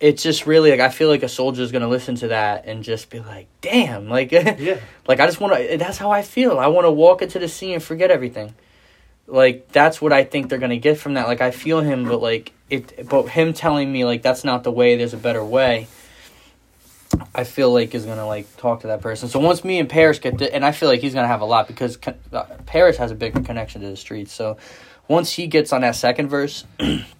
it's 0.00 0.22
just 0.22 0.46
really 0.46 0.70
like 0.70 0.80
I 0.80 0.90
feel 0.90 1.08
like 1.08 1.22
a 1.22 1.28
soldier 1.28 1.62
is 1.62 1.72
gonna 1.72 1.88
listen 1.88 2.14
to 2.16 2.28
that 2.28 2.66
and 2.66 2.84
just 2.84 3.10
be 3.10 3.20
like, 3.20 3.48
damn, 3.60 4.08
like 4.08 4.30
Yeah. 4.32 4.78
like 5.06 5.20
I 5.20 5.26
just 5.26 5.40
want 5.40 5.54
to. 5.56 5.76
That's 5.76 5.98
how 5.98 6.10
I 6.10 6.22
feel. 6.22 6.58
I 6.58 6.68
want 6.68 6.84
to 6.86 6.90
walk 6.90 7.22
into 7.22 7.38
the 7.38 7.48
sea 7.48 7.72
and 7.74 7.82
forget 7.82 8.10
everything. 8.10 8.54
Like 9.26 9.72
that's 9.72 10.00
what 10.00 10.12
I 10.12 10.24
think 10.24 10.48
they're 10.48 10.58
gonna 10.58 10.78
get 10.78 10.98
from 10.98 11.14
that. 11.14 11.26
Like 11.26 11.40
I 11.40 11.50
feel 11.50 11.80
him, 11.80 12.04
but 12.04 12.22
like 12.22 12.52
it, 12.70 13.08
but 13.08 13.28
him 13.28 13.52
telling 13.52 13.92
me 13.92 14.04
like 14.04 14.22
that's 14.22 14.44
not 14.44 14.62
the 14.64 14.70
way. 14.72 14.96
There's 14.96 15.14
a 15.14 15.18
better 15.18 15.44
way. 15.44 15.88
I 17.34 17.44
feel 17.44 17.72
like 17.72 17.94
is 17.94 18.04
gonna 18.06 18.26
like 18.26 18.56
talk 18.56 18.80
to 18.82 18.86
that 18.88 19.00
person. 19.00 19.28
So 19.28 19.38
once 19.40 19.64
me 19.64 19.78
and 19.80 19.88
Parrish 19.88 20.20
get, 20.20 20.38
the, 20.38 20.54
and 20.54 20.64
I 20.64 20.72
feel 20.72 20.88
like 20.88 21.00
he's 21.00 21.14
gonna 21.14 21.26
have 21.28 21.40
a 21.40 21.44
lot 21.46 21.66
because 21.66 21.96
con- 21.96 22.18
uh, 22.32 22.44
Parrish 22.66 22.96
has 22.98 23.10
a 23.10 23.14
big 23.14 23.44
connection 23.44 23.80
to 23.80 23.88
the 23.88 23.96
streets. 23.96 24.32
So 24.32 24.58
once 25.08 25.32
he 25.32 25.46
gets 25.46 25.72
on 25.72 25.80
that 25.80 25.96
second 25.96 26.28
verse, 26.28 26.64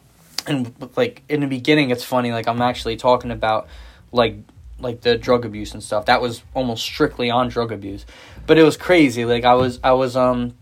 and 0.49 0.91
like 0.97 1.23
in 1.29 1.41
the 1.41 1.47
beginning, 1.47 1.91
it's 1.91 2.05
funny. 2.05 2.33
Like 2.33 2.49
I'm 2.49 2.61
actually 2.61 2.97
talking 2.97 3.31
about 3.31 3.69
like 4.13 4.37
like 4.81 5.01
the 5.01 5.17
drug 5.17 5.45
abuse 5.45 5.75
and 5.75 5.83
stuff. 5.83 6.07
That 6.07 6.21
was 6.21 6.43
almost 6.55 6.83
strictly 6.83 7.31
on 7.31 7.49
drug 7.49 7.73
abuse, 7.73 8.07
but 8.47 8.59
it 8.59 8.63
was 8.63 8.77
crazy. 8.77 9.25
Like 9.25 9.45
I 9.45 9.55
was 9.55 9.81
I 9.83 9.93
was 9.93 10.17
um 10.17 10.55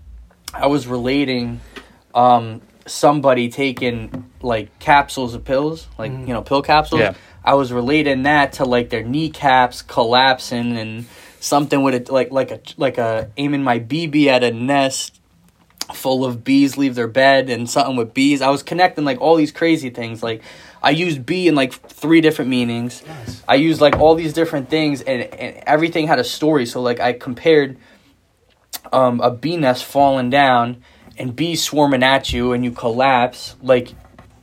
I 0.53 0.67
was 0.67 0.87
relating 0.87 1.61
um 2.15 2.63
somebody 2.87 3.49
taking 3.49 4.31
like 4.41 4.79
capsules 4.79 5.35
of 5.35 5.45
pills, 5.45 5.87
like 5.99 6.13
you 6.13 6.29
know 6.29 6.43
pill 6.43 6.63
capsules. 6.63 7.01
Yeah. 7.01 7.15
I 7.45 7.55
was 7.55 7.73
relating 7.73 8.23
that 8.25 8.55
to 8.55 8.65
like 8.65 8.91
their 8.91 9.05
kneecaps 9.05 9.83
collapsing 9.83 10.77
and 10.77 11.07
something 11.39 11.83
with 11.83 11.95
it 11.95 12.11
like 12.11 12.33
like 12.33 12.51
a 12.51 12.61
like 12.77 12.99
a 12.99 13.31
aiming 13.37 13.63
my 13.63 13.79
BB 13.79 14.27
at 14.27 14.43
a 14.43 14.51
nest 14.51 15.21
full 15.95 16.25
of 16.25 16.45
bees 16.45 16.77
leave 16.77 16.95
their 16.95 17.09
bed 17.09 17.49
and 17.49 17.69
something 17.69 17.97
with 17.97 18.13
bees. 18.15 18.43
I 18.43 18.51
was 18.51 18.63
connecting 18.63 19.05
like 19.05 19.21
all 19.21 19.37
these 19.37 19.53
crazy 19.53 19.91
things. 19.91 20.23
Like 20.23 20.43
I 20.83 20.91
used 20.91 21.25
bee 21.25 21.49
in 21.49 21.55
like 21.55 21.73
three 21.73 22.21
different 22.21 22.51
meanings. 22.51 23.05
Nice. 23.07 23.43
I 23.49 23.55
used 23.57 23.81
like 23.81 23.97
all 23.97 24.15
these 24.15 24.33
different 24.33 24.69
things 24.69 25.01
and, 25.03 25.23
and 25.23 25.63
everything 25.67 26.07
had 26.07 26.19
a 26.19 26.25
story. 26.25 26.67
So 26.67 26.83
like 26.83 27.01
I 27.01 27.13
compared 27.13 27.79
um, 28.93 29.21
a 29.21 29.31
bee 29.31 29.57
nest 29.57 29.85
falling 29.85 30.31
down 30.31 30.83
and 31.19 31.35
bees 31.35 31.63
swarming 31.63 32.03
at 32.03 32.33
you 32.33 32.53
and 32.53 32.65
you 32.65 32.71
collapse 32.73 33.57
like 33.63 33.95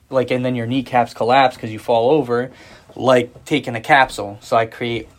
like 0.09 0.31
and 0.31 0.45
then 0.45 0.55
your 0.55 0.67
kneecaps 0.67 1.13
collapse 1.13 1.55
because 1.55 1.71
you 1.71 1.79
fall 1.79 2.11
over 2.11 2.51
like 2.95 3.45
taking 3.45 3.75
a 3.75 3.81
capsule. 3.81 4.37
So 4.41 4.55
I 4.55 4.65
create 4.65 5.09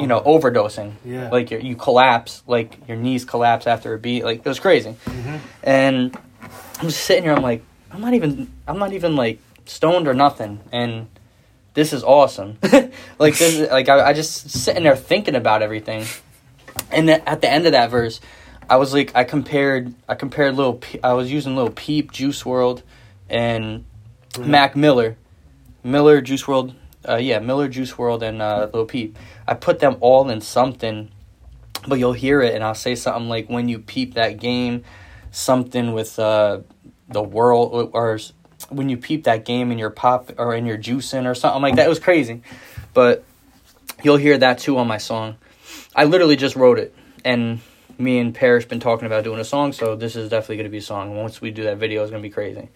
you 0.00 0.06
know 0.06 0.20
overdosing. 0.20 0.92
Yeah. 1.04 1.30
like 1.30 1.50
you 1.50 1.58
you 1.58 1.76
collapse 1.76 2.42
like 2.46 2.78
your 2.88 2.96
knees 2.96 3.24
collapse 3.24 3.66
after 3.66 3.94
a 3.94 3.98
beat. 3.98 4.24
Like 4.24 4.38
it 4.40 4.48
was 4.48 4.60
crazy. 4.60 4.96
Mhm. 5.06 5.40
and 5.62 6.16
i'm 6.80 6.86
just 6.88 7.02
sitting 7.04 7.24
here 7.24 7.32
i'm 7.32 7.42
like 7.42 7.62
i'm 7.90 8.00
not 8.00 8.14
even 8.14 8.52
i'm 8.68 8.78
not 8.78 8.92
even 8.92 9.16
like 9.16 9.38
stoned 9.66 10.06
or 10.08 10.14
nothing. 10.14 10.60
And 10.72 11.08
this 11.74 11.92
is 11.92 12.02
awesome. 12.04 12.58
Like 13.18 13.36
this 13.38 13.54
is, 13.58 13.70
like 13.78 13.88
I, 13.88 14.08
I 14.10 14.12
just 14.12 14.50
sitting 14.50 14.82
there 14.84 14.96
thinking 14.96 15.34
about 15.34 15.62
everything. 15.62 16.04
And 16.92 17.08
then 17.08 17.22
at 17.26 17.40
the 17.40 17.50
end 17.50 17.66
of 17.66 17.72
that 17.72 17.90
verse 17.90 18.20
i 18.70 18.76
was 18.76 18.92
like 18.92 19.10
i 19.16 19.24
compared 19.24 19.94
i 20.08 20.14
compared 20.14 20.54
little 20.54 20.74
Pe- 20.74 21.00
i 21.02 21.14
was 21.14 21.32
using 21.32 21.56
little 21.56 21.72
peep 21.72 22.12
Juice 22.12 22.42
WRLD 22.42 22.82
and 23.30 23.84
mac 24.38 24.76
miller. 24.76 25.16
Miller 25.82 26.20
Juice 26.20 26.42
WRLD 26.44 26.74
uh, 27.08 27.16
yeah 27.16 27.38
miller 27.38 27.68
Juice 27.68 27.92
WRLD 27.92 28.22
and 28.22 28.42
uh, 28.42 28.64
little 28.66 28.84
peep. 28.84 29.16
I 29.46 29.54
put 29.54 29.80
them 29.80 29.96
all 30.00 30.28
in 30.28 30.40
something 30.40 31.10
but 31.86 31.98
you'll 31.98 32.12
hear 32.12 32.40
it 32.40 32.54
and 32.54 32.64
i'll 32.64 32.74
say 32.74 32.94
something 32.94 33.28
like 33.28 33.48
when 33.48 33.68
you 33.68 33.78
peep 33.78 34.14
that 34.14 34.38
game 34.38 34.82
something 35.30 35.92
with 35.92 36.18
uh, 36.18 36.60
the 37.08 37.22
world 37.22 37.90
or 37.92 38.18
when 38.70 38.88
you 38.88 38.96
peep 38.96 39.24
that 39.24 39.44
game 39.44 39.70
in 39.70 39.78
your 39.78 39.90
pop 39.90 40.32
or 40.38 40.54
in 40.54 40.66
your 40.66 40.76
juicing 40.76 41.26
or 41.26 41.34
something 41.34 41.62
like 41.62 41.76
that. 41.76 41.86
It 41.86 41.88
was 41.88 42.00
crazy 42.00 42.42
but 42.94 43.24
you'll 44.02 44.16
hear 44.16 44.38
that 44.38 44.58
too 44.58 44.78
on 44.78 44.86
my 44.86 44.98
song. 44.98 45.36
I 45.94 46.04
literally 46.04 46.36
just 46.36 46.56
wrote 46.56 46.78
it 46.78 46.94
and 47.24 47.60
me 47.98 48.18
and 48.18 48.34
Parrish 48.34 48.66
been 48.66 48.80
talking 48.80 49.06
about 49.06 49.24
doing 49.24 49.40
a 49.40 49.44
song 49.44 49.72
so 49.72 49.96
this 49.96 50.16
is 50.16 50.30
definitely 50.30 50.56
going 50.56 50.64
to 50.64 50.70
be 50.70 50.78
a 50.78 50.82
song. 50.82 51.16
Once 51.16 51.40
we 51.40 51.50
do 51.50 51.64
that 51.64 51.78
video 51.78 52.02
it's 52.02 52.10
going 52.10 52.22
to 52.22 52.28
be 52.28 52.32
crazy. 52.32 52.68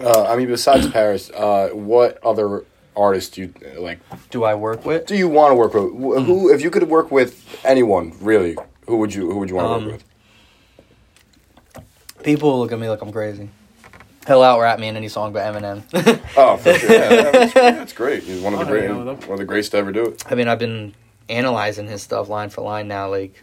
Uh, 0.00 0.24
I 0.24 0.34
mean, 0.34 0.48
besides 0.48 0.90
Parrish, 0.90 1.30
uh, 1.32 1.68
what 1.68 2.18
other 2.24 2.64
artists 2.96 3.30
do 3.34 3.42
you 3.42 3.54
like? 3.80 3.98
Do 4.30 4.44
I 4.44 4.54
work 4.54 4.84
with? 4.84 5.06
Do 5.06 5.16
you 5.16 5.28
want 5.28 5.50
to 5.50 5.54
work 5.54 5.74
with? 5.74 5.84
Wh- 5.92 6.24
Who, 6.26 6.52
if 6.52 6.60
you 6.62 6.70
could 6.70 6.84
work 6.88 7.10
with 7.10 7.44
anyone, 7.64 8.12
really, 8.20 8.56
who 8.86 8.96
would 8.98 9.14
you? 9.14 9.30
Who 9.30 9.38
would 9.38 9.48
you 9.50 9.56
want 9.56 9.68
to 9.68 9.74
Um, 9.74 9.84
work 9.84 9.92
with? 9.94 10.04
People 12.22 12.58
look 12.58 12.72
at 12.72 12.78
me 12.78 12.88
like 12.88 13.02
I'm 13.02 13.12
crazy. 13.12 13.50
He'll 14.26 14.40
out 14.42 14.58
rap 14.60 14.78
me 14.78 14.88
in 14.88 14.96
any 14.96 15.08
song 15.08 15.32
by 15.34 15.40
Eminem. 15.40 15.82
Oh, 16.36 16.56
for 16.56 16.72
sure. 16.74 16.90
Yeah, 16.92 17.30
that's, 17.30 17.52
that's 17.54 17.92
great. 17.92 18.22
He's 18.22 18.40
one 18.40 18.54
of 18.54 18.58
the 18.60 18.64
great, 18.64 18.90
one 18.90 19.06
of 19.08 19.38
the 19.38 19.44
greats 19.44 19.68
to 19.70 19.76
ever 19.76 19.92
do 19.92 20.06
it. 20.06 20.24
I 20.30 20.34
mean, 20.34 20.48
I've 20.48 20.58
been 20.58 20.94
analyzing 21.28 21.86
his 21.86 22.02
stuff 22.02 22.28
line 22.30 22.48
for 22.48 22.62
line 22.62 22.88
now, 22.88 23.10
like, 23.10 23.34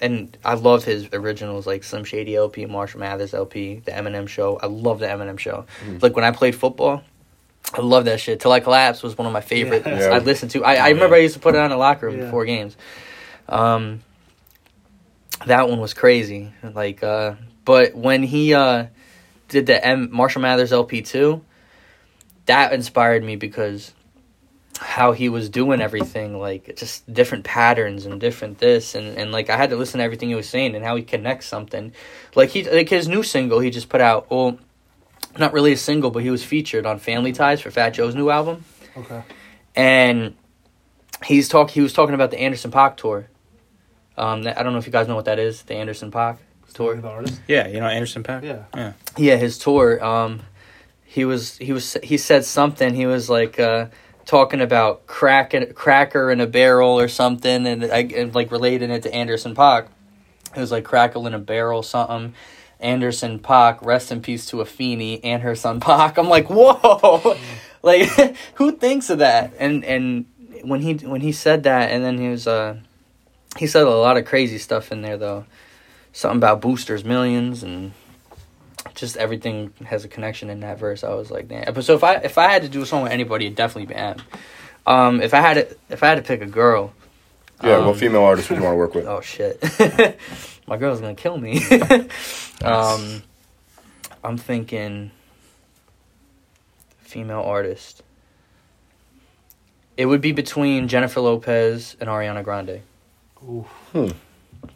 and 0.00 0.36
I 0.44 0.54
love 0.54 0.84
his 0.84 1.08
originals, 1.12 1.66
like 1.66 1.84
Slim 1.84 2.02
Shady 2.04 2.34
LP, 2.34 2.66
Marshall 2.66 2.98
Mathers 3.00 3.32
LP, 3.34 3.82
the 3.84 3.92
Eminem 3.92 4.26
Show. 4.28 4.58
I 4.60 4.66
love 4.66 4.98
the 4.98 5.06
Eminem 5.06 5.38
Show. 5.38 5.64
Like 6.00 6.16
when 6.16 6.24
I 6.24 6.32
played 6.32 6.56
football, 6.56 7.02
I 7.72 7.80
love 7.82 8.06
that 8.06 8.18
shit. 8.20 8.40
Till 8.40 8.50
I 8.52 8.60
Collapse 8.60 9.02
was 9.02 9.16
one 9.16 9.26
of 9.26 9.32
my 9.32 9.40
favorite. 9.40 9.84
Yeah. 9.86 9.98
Yeah. 10.00 10.06
I 10.08 10.18
listened 10.18 10.50
to. 10.52 10.64
I, 10.64 10.74
I 10.74 10.88
remember 10.90 11.14
I 11.16 11.20
used 11.20 11.34
to 11.34 11.40
put 11.40 11.54
it 11.54 11.58
on 11.58 11.66
in 11.66 11.70
the 11.70 11.76
locker 11.76 12.06
room 12.06 12.18
Yeah. 12.18 12.24
before 12.24 12.44
games. 12.44 12.76
Um, 13.48 14.00
that 15.46 15.68
one 15.68 15.80
was 15.80 15.94
crazy. 15.94 16.52
Like, 16.62 17.02
uh, 17.02 17.34
but 17.64 17.94
when 17.94 18.22
he 18.22 18.54
uh 18.54 18.86
did 19.48 19.66
the 19.66 19.84
M 19.84 20.08
Marshall 20.12 20.42
Mathers 20.42 20.72
LP 20.72 21.02
two, 21.02 21.42
that 22.46 22.72
inspired 22.72 23.22
me 23.24 23.36
because 23.36 23.92
how 24.78 25.12
he 25.12 25.28
was 25.28 25.48
doing 25.50 25.80
everything, 25.80 26.38
like 26.38 26.74
just 26.76 27.10
different 27.12 27.44
patterns 27.44 28.06
and 28.06 28.18
different 28.20 28.58
this 28.58 28.94
and, 28.94 29.18
and 29.18 29.30
like 29.30 29.50
I 29.50 29.56
had 29.56 29.70
to 29.70 29.76
listen 29.76 29.98
to 29.98 30.04
everything 30.04 30.30
he 30.30 30.34
was 30.34 30.48
saying 30.48 30.74
and 30.74 30.84
how 30.84 30.96
he 30.96 31.02
connects 31.02 31.46
something. 31.46 31.92
Like 32.34 32.48
he 32.50 32.64
like 32.68 32.88
his 32.88 33.06
new 33.06 33.22
single 33.22 33.60
he 33.60 33.70
just 33.70 33.88
put 33.88 34.00
out, 34.00 34.30
well 34.30 34.58
not 35.38 35.52
really 35.52 35.72
a 35.72 35.76
single, 35.76 36.10
but 36.10 36.22
he 36.22 36.30
was 36.30 36.44
featured 36.44 36.86
on 36.86 36.98
Family 36.98 37.32
Ties 37.32 37.60
for 37.60 37.70
Fat 37.70 37.90
Joe's 37.90 38.14
new 38.14 38.30
album. 38.30 38.64
Okay. 38.96 39.22
And 39.76 40.34
he's 41.24 41.48
talk 41.48 41.70
he 41.70 41.80
was 41.80 41.92
talking 41.92 42.14
about 42.14 42.30
the 42.30 42.40
Anderson 42.40 42.70
Paak 42.70 42.96
tour. 42.96 43.28
Um 44.16 44.46
I 44.46 44.62
don't 44.62 44.72
know 44.72 44.78
if 44.78 44.86
you 44.86 44.92
guys 44.92 45.08
know 45.08 45.16
what 45.16 45.26
that 45.26 45.38
is, 45.38 45.62
the 45.62 45.74
Anderson 45.74 46.10
Paak 46.10 46.38
tour. 46.74 46.96
The 46.96 47.08
artist. 47.08 47.40
Yeah, 47.46 47.68
you 47.68 47.80
know 47.80 47.86
Anderson 47.86 48.22
Paak. 48.22 48.42
Yeah. 48.42 48.64
Yeah, 48.74 48.92
Yeah, 49.16 49.36
his 49.36 49.58
tour. 49.58 50.02
Um, 50.04 50.42
he 51.04 51.24
was 51.24 51.56
he 51.58 51.72
was 51.72 51.96
he 52.02 52.16
said 52.16 52.44
something. 52.44 52.94
He 52.94 53.06
was 53.06 53.28
like 53.28 53.58
uh, 53.58 53.86
talking 54.26 54.60
about 54.60 55.06
crack 55.06 55.54
and 55.54 55.74
cracker 55.74 56.30
in 56.30 56.40
a 56.40 56.46
barrel 56.46 56.98
or 56.98 57.08
something, 57.08 57.66
and 57.66 57.84
I 57.84 58.00
and 58.16 58.34
like 58.34 58.52
relating 58.52 58.90
it 58.90 59.02
to 59.02 59.14
Anderson 59.14 59.54
Paak. 59.54 59.88
It 60.54 60.60
was 60.60 60.72
like 60.72 60.84
crackle 60.84 61.26
in 61.26 61.34
a 61.34 61.38
barrel, 61.38 61.82
something. 61.82 62.34
Anderson 62.80 63.38
Paak, 63.38 63.84
rest 63.84 64.10
in 64.10 64.22
peace 64.22 64.46
to 64.46 64.56
Afeni 64.56 65.20
and 65.22 65.42
her 65.42 65.54
son 65.54 65.80
Pac. 65.80 66.18
I'm 66.18 66.28
like, 66.28 66.48
whoa, 66.48 67.36
like 67.82 68.08
who 68.54 68.72
thinks 68.72 69.10
of 69.10 69.18
that? 69.18 69.52
And 69.58 69.84
and 69.84 70.26
when 70.62 70.80
he 70.80 70.94
when 70.94 71.20
he 71.20 71.32
said 71.32 71.64
that, 71.64 71.90
and 71.90 72.04
then 72.04 72.18
he 72.18 72.28
was 72.28 72.46
uh, 72.46 72.78
he 73.58 73.66
said 73.66 73.82
a 73.82 73.90
lot 73.90 74.16
of 74.16 74.24
crazy 74.24 74.58
stuff 74.58 74.92
in 74.92 75.02
there 75.02 75.16
though, 75.16 75.44
something 76.12 76.38
about 76.38 76.60
boosters 76.60 77.04
millions 77.04 77.62
and 77.62 77.92
just 78.94 79.16
everything 79.16 79.72
has 79.84 80.04
a 80.04 80.08
connection 80.08 80.50
in 80.50 80.60
that 80.60 80.78
verse. 80.78 81.04
I 81.04 81.14
was 81.14 81.30
like, 81.30 81.48
damn. 81.48 81.72
But 81.72 81.84
so 81.84 81.94
if 81.94 82.04
I 82.04 82.14
if 82.16 82.38
I 82.38 82.48
had 82.48 82.62
to 82.62 82.68
do 82.68 82.82
a 82.82 82.86
song 82.86 83.02
with 83.02 83.12
anybody, 83.12 83.46
it'd 83.46 83.56
definitely 83.56 83.86
be 83.86 83.94
M. 83.94 84.16
Um, 84.86 85.20
if 85.20 85.34
I 85.34 85.40
had 85.40 85.54
to 85.54 85.76
if 85.88 86.02
I 86.02 86.08
had 86.08 86.16
to 86.16 86.22
pick 86.22 86.40
a 86.40 86.46
girl, 86.46 86.92
Yeah, 87.62 87.76
um, 87.76 87.86
what 87.86 87.96
female 87.96 88.22
artist 88.22 88.48
would 88.50 88.56
you 88.56 88.64
want 88.64 88.74
to 88.74 88.78
work 88.78 88.94
with? 88.94 89.06
Oh 89.08 89.20
shit, 89.20 89.62
my 90.66 90.76
girl's 90.76 91.00
gonna 91.00 91.14
kill 91.14 91.38
me. 91.38 91.62
um, 92.64 93.22
I'm 94.24 94.36
thinking 94.36 95.10
female 97.00 97.42
artist. 97.42 98.02
It 99.96 100.06
would 100.06 100.20
be 100.20 100.32
between 100.32 100.88
Jennifer 100.88 101.20
Lopez 101.20 101.96
and 102.00 102.08
Ariana 102.08 102.42
Grande. 102.42 102.80
Ooh. 103.44 103.66
Hmm. 103.92 104.08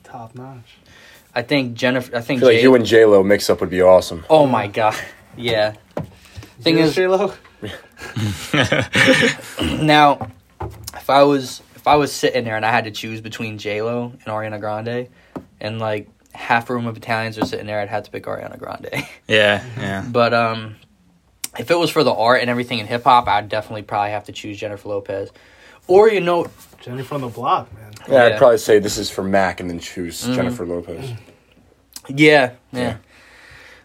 Top 0.02 0.34
notch. 0.34 0.76
I 1.34 1.42
think 1.42 1.74
Jennifer. 1.74 2.14
I 2.14 2.18
I 2.18 2.22
think 2.22 2.40
feel 2.40 2.48
like 2.50 2.62
you 2.62 2.74
and 2.74 2.84
J 2.84 3.04
Lo 3.06 3.22
mix 3.22 3.48
up 3.48 3.60
would 3.60 3.70
be 3.70 3.82
awesome. 3.82 4.24
Oh 4.28 4.46
my 4.46 4.66
god, 4.66 4.96
yeah. 5.36 5.74
Thing 6.60 6.78
is, 6.78 6.94
J-Lo? 6.94 7.34
now, 9.84 10.30
if 10.94 11.10
I 11.10 11.24
was 11.24 11.60
if 11.84 11.88
I 11.88 11.96
was 11.96 12.14
sitting 12.14 12.44
there 12.44 12.56
and 12.56 12.64
I 12.64 12.70
had 12.70 12.84
to 12.84 12.90
choose 12.90 13.20
between 13.20 13.58
J 13.58 13.82
Lo 13.82 14.04
and 14.10 14.22
Ariana 14.22 14.58
Grande, 14.58 15.06
and 15.60 15.78
like 15.78 16.08
half 16.32 16.70
a 16.70 16.72
room 16.72 16.86
of 16.86 16.96
Italians 16.96 17.36
are 17.36 17.44
sitting 17.44 17.66
there, 17.66 17.78
I'd 17.78 17.90
have 17.90 18.04
to 18.04 18.10
pick 18.10 18.24
Ariana 18.24 18.58
Grande. 18.58 18.88
Yeah, 19.28 19.62
yeah. 19.76 20.02
but 20.10 20.32
um, 20.32 20.76
if 21.58 21.70
it 21.70 21.78
was 21.78 21.90
for 21.90 22.02
the 22.02 22.10
art 22.14 22.40
and 22.40 22.48
everything 22.48 22.78
in 22.78 22.86
hip 22.86 23.04
hop, 23.04 23.28
I'd 23.28 23.50
definitely 23.50 23.82
probably 23.82 24.12
have 24.12 24.24
to 24.24 24.32
choose 24.32 24.56
Jennifer 24.58 24.88
Lopez, 24.88 25.28
or 25.86 26.08
you 26.08 26.22
know, 26.22 26.46
Jennifer 26.80 27.04
from 27.06 27.20
the 27.20 27.28
block, 27.28 27.70
man. 27.74 27.92
Yeah, 28.08 28.14
Yeah. 28.14 28.24
I'd 28.34 28.38
probably 28.38 28.56
say 28.56 28.78
this 28.78 28.96
is 28.96 29.10
for 29.10 29.22
Mac 29.22 29.60
and 29.60 29.68
then 29.68 29.78
choose 29.78 30.24
Mhm. 30.24 30.36
Jennifer 30.36 30.64
Lopez. 30.64 31.10
yeah, 32.08 32.52
yeah. 32.72 32.80
Yeah. 32.80 32.96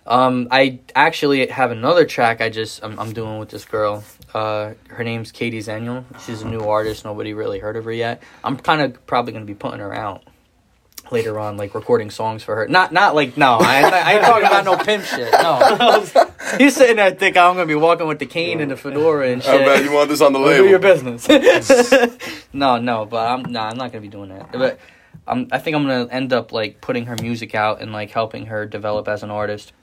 Um, 0.10 0.48
I 0.50 0.80
actually 0.96 1.48
have 1.48 1.70
another 1.72 2.04
track 2.06 2.42
I 2.42 2.50
just 2.50 2.84
I'm, 2.84 3.00
I'm 3.00 3.14
doing 3.14 3.38
with 3.38 3.50
this 3.50 3.64
girl. 3.64 4.04
Uh, 4.34 4.74
her 4.90 5.04
name's 5.04 5.32
Katie 5.32 5.60
Zenial. 5.60 6.04
She's 6.26 6.42
a 6.42 6.48
new 6.48 6.62
artist. 6.62 7.06
Nobody 7.06 7.34
really 7.34 7.60
heard 7.60 7.78
of 7.78 7.86
her 7.86 7.92
yet. 7.92 8.22
I'm 8.44 8.58
kind 8.58 8.82
of 8.82 9.06
probably 9.06 9.34
gonna 9.34 9.46
be 9.46 9.54
putting 9.54 9.80
her 9.80 9.94
out 9.94 10.24
later 11.12 11.40
on, 11.40 11.58
like 11.58 11.76
recording 11.76 12.10
songs 12.10 12.42
for 12.44 12.56
her. 12.56 12.68
Not 12.68 12.92
not 12.92 13.14
like 13.14 13.38
no, 13.38 13.58
I, 13.62 13.82
I 13.84 14.14
ain't 14.14 14.24
talking 14.24 14.48
about 14.48 14.66
no 14.66 14.78
pimp 14.78 15.04
shit. 15.06 15.32
No, 15.32 16.06
he's 16.58 16.76
sitting 16.76 16.96
there 16.96 17.12
thinking 17.12 17.42
I'm 17.42 17.54
gonna 17.54 17.68
be 17.68 17.76
walking 17.76 18.08
with 18.08 18.18
the 18.20 18.26
cane 18.26 18.62
and 18.62 18.72
the 18.72 18.78
fedora 18.78 19.30
and 19.30 19.44
How 19.44 19.58
shit. 19.58 19.66
bad 19.66 19.86
you 19.86 19.92
want 19.92 20.10
this 20.10 20.22
on 20.22 20.34
the 20.34 20.40
Well, 20.40 20.50
label? 20.50 20.64
do 20.64 20.70
your 20.72 20.80
business. 20.80 21.28
no, 22.54 22.78
no, 22.80 23.06
but 23.06 23.28
I'm 23.28 23.52
nah, 23.52 23.70
I'm 23.70 23.78
not 23.78 23.92
gonna 23.92 24.02
be 24.02 24.08
doing 24.08 24.30
that. 24.30 24.52
But 24.52 24.80
I'm, 25.28 25.48
I 25.52 25.60
think 25.60 25.76
I'm 25.76 25.84
gonna 25.84 26.08
end 26.12 26.34
up 26.34 26.52
like 26.52 26.82
putting 26.82 27.06
her 27.06 27.16
music 27.22 27.54
out 27.54 27.80
and 27.82 27.92
like 27.92 28.10
helping 28.10 28.48
her 28.48 28.66
develop 28.66 29.08
as 29.08 29.22
an 29.22 29.30
artist. 29.30 29.74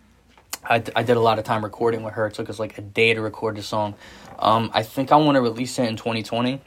I, 0.69 0.79
d- 0.81 0.93
I 0.97 1.03
did 1.03 1.17
a 1.17 1.21
lot 1.21 1.39
of 1.39 1.45
time 1.45 1.63
recording 1.65 2.03
with 2.03 2.15
her. 2.15 2.27
It 2.27 2.35
took 2.35 2.51
us 2.51 2.59
like 2.59 2.77
a 2.79 2.83
day 2.83 3.15
to 3.15 3.21
record 3.21 3.57
the 3.57 3.63
song. 3.63 3.95
Um, 4.39 4.71
I 4.75 4.83
think 4.83 5.13
I 5.13 5.17
want 5.17 5.37
to 5.37 5.41
release 5.41 5.79
it 5.79 5.89
in 5.89 5.97
2020, 5.97 6.61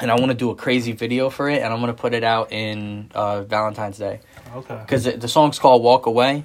and 0.00 0.10
I 0.10 0.14
want 0.14 0.28
to 0.28 0.34
do 0.34 0.50
a 0.50 0.54
crazy 0.54 0.92
video 0.92 1.30
for 1.30 1.48
it, 1.48 1.62
and 1.62 1.72
I'm 1.72 1.80
gonna 1.80 1.94
put 1.94 2.14
it 2.14 2.24
out 2.24 2.52
in 2.52 3.10
uh, 3.14 3.42
Valentine's 3.42 3.98
Day 3.98 4.20
Okay. 4.54 4.78
because 4.80 5.04
the 5.04 5.28
song's 5.28 5.58
called 5.58 5.82
"Walk 5.82 6.06
Away," 6.06 6.44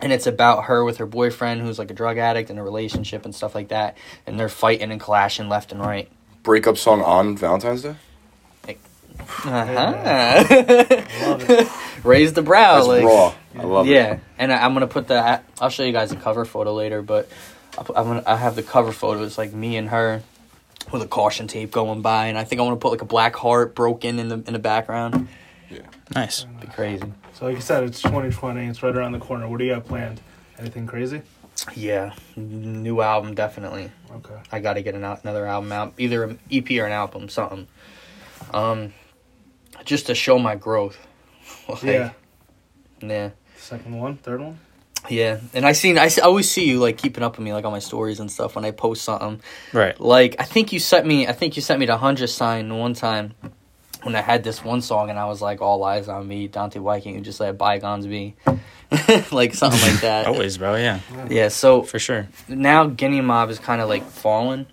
and 0.00 0.12
it's 0.12 0.26
about 0.26 0.64
her 0.64 0.84
with 0.84 0.98
her 0.98 1.06
boyfriend 1.06 1.60
who's 1.62 1.78
like 1.78 1.90
a 1.90 1.94
drug 1.94 2.18
addict 2.18 2.50
in 2.50 2.58
a 2.58 2.64
relationship 2.64 3.24
and 3.24 3.34
stuff 3.34 3.54
like 3.54 3.68
that, 3.68 3.96
and 4.26 4.38
they're 4.38 4.48
fighting 4.48 4.90
and 4.90 5.00
clashing 5.00 5.48
left 5.48 5.72
and 5.72 5.80
right. 5.80 6.10
Breakup 6.42 6.76
song 6.76 7.00
on 7.02 7.36
Valentine's 7.38 7.82
Day? 7.82 7.96
Uh-huh. 9.20 11.64
Raise 12.04 12.32
the 12.32 12.42
brow, 12.42 12.76
That's 12.76 12.88
like 12.88 13.04
raw. 13.04 13.34
I 13.56 13.62
love 13.62 13.86
it. 13.86 13.90
yeah. 13.90 14.18
And 14.38 14.52
I, 14.52 14.64
I'm 14.64 14.72
gonna 14.74 14.86
put 14.86 15.08
the. 15.08 15.40
I'll 15.60 15.70
show 15.70 15.84
you 15.84 15.92
guys 15.92 16.12
a 16.12 16.16
cover 16.16 16.44
photo 16.44 16.74
later, 16.74 17.02
but 17.02 17.28
I'll, 17.78 17.86
I'm 17.96 18.04
gonna. 18.06 18.22
I 18.26 18.36
have 18.36 18.56
the 18.56 18.62
cover 18.62 18.92
photo. 18.92 19.22
It's 19.22 19.38
like 19.38 19.52
me 19.52 19.76
and 19.76 19.88
her 19.88 20.22
with 20.92 21.02
a 21.02 21.06
caution 21.06 21.46
tape 21.48 21.70
going 21.70 22.02
by, 22.02 22.26
and 22.26 22.36
I 22.36 22.44
think 22.44 22.60
I 22.60 22.64
want 22.64 22.78
to 22.78 22.82
put 22.82 22.90
like 22.90 23.02
a 23.02 23.06
black 23.06 23.36
heart 23.36 23.74
broken 23.74 24.18
in 24.18 24.28
the 24.28 24.42
in 24.46 24.52
the 24.52 24.58
background. 24.58 25.28
Yeah, 25.70 25.80
nice. 26.14 26.44
Be 26.60 26.66
crazy. 26.66 27.04
So 27.34 27.46
like 27.46 27.56
you 27.56 27.62
said, 27.62 27.84
it's 27.84 28.02
2020. 28.02 28.66
It's 28.66 28.82
right 28.82 28.94
around 28.94 29.12
the 29.12 29.18
corner. 29.18 29.48
What 29.48 29.58
do 29.58 29.64
you 29.64 29.72
have 29.72 29.86
planned? 29.86 30.20
Anything 30.58 30.86
crazy? 30.86 31.22
Yeah, 31.74 32.14
new 32.36 33.00
album 33.00 33.34
definitely. 33.34 33.90
Okay. 34.10 34.34
I 34.52 34.60
got 34.60 34.74
to 34.74 34.82
get 34.82 34.94
an, 34.94 35.04
another 35.04 35.46
album 35.46 35.72
out, 35.72 35.94
either 35.98 36.24
an 36.24 36.38
EP 36.50 36.68
or 36.72 36.84
an 36.86 36.92
album, 36.92 37.28
something. 37.28 37.66
Um, 38.52 38.92
just 39.84 40.06
to 40.06 40.14
show 40.14 40.38
my 40.38 40.54
growth. 40.56 40.98
Like, 41.68 41.82
Yeah. 41.82 42.10
Yeah. 43.00 43.30
Second 43.56 43.98
one, 43.98 44.16
third 44.18 44.40
one. 44.40 44.58
Yeah, 45.10 45.40
and 45.52 45.66
I 45.66 45.72
seen 45.72 45.98
I 45.98 46.08
always 46.22 46.50
see 46.50 46.64
you 46.66 46.78
like 46.78 46.96
keeping 46.96 47.22
up 47.22 47.36
with 47.36 47.44
me 47.44 47.52
like 47.52 47.64
on 47.66 47.72
my 47.72 47.78
stories 47.78 48.20
and 48.20 48.30
stuff 48.30 48.54
when 48.56 48.64
I 48.64 48.70
post 48.70 49.02
something. 49.04 49.40
Right. 49.72 49.98
Like 50.00 50.36
I 50.38 50.44
think 50.44 50.72
you 50.72 50.78
sent 50.80 51.06
me 51.06 51.26
I 51.26 51.32
think 51.32 51.56
you 51.56 51.62
sent 51.62 51.78
me 51.80 51.86
the 51.86 51.96
hundred 51.98 52.28
sign 52.28 52.74
one 52.74 52.94
time 52.94 53.34
when 54.02 54.14
I 54.16 54.22
had 54.22 54.44
this 54.44 54.64
one 54.64 54.80
song 54.82 55.10
and 55.10 55.18
I 55.18 55.26
was 55.26 55.42
like 55.42 55.60
all 55.60 55.82
eyes 55.84 56.08
on 56.08 56.26
me 56.26 56.48
Dante 56.48 56.78
White 56.78 57.02
King 57.02 57.16
and 57.16 57.24
just 57.24 57.38
let 57.40 57.56
bygones 57.58 58.06
be, 58.06 58.34
like 59.32 59.54
something 59.54 59.80
like 59.80 60.00
that. 60.08 60.26
Always, 60.26 60.56
bro. 60.58 60.76
Yeah, 60.76 61.00
Yeah, 61.28 61.48
so 61.48 61.82
for 61.82 61.98
sure. 61.98 62.28
now 62.48 62.86
Guinea 62.86 63.20
Mob 63.22 63.50
is 63.50 63.58
kind 63.58 63.80
of 63.82 63.88
like 63.90 64.04
fallen, 64.04 64.66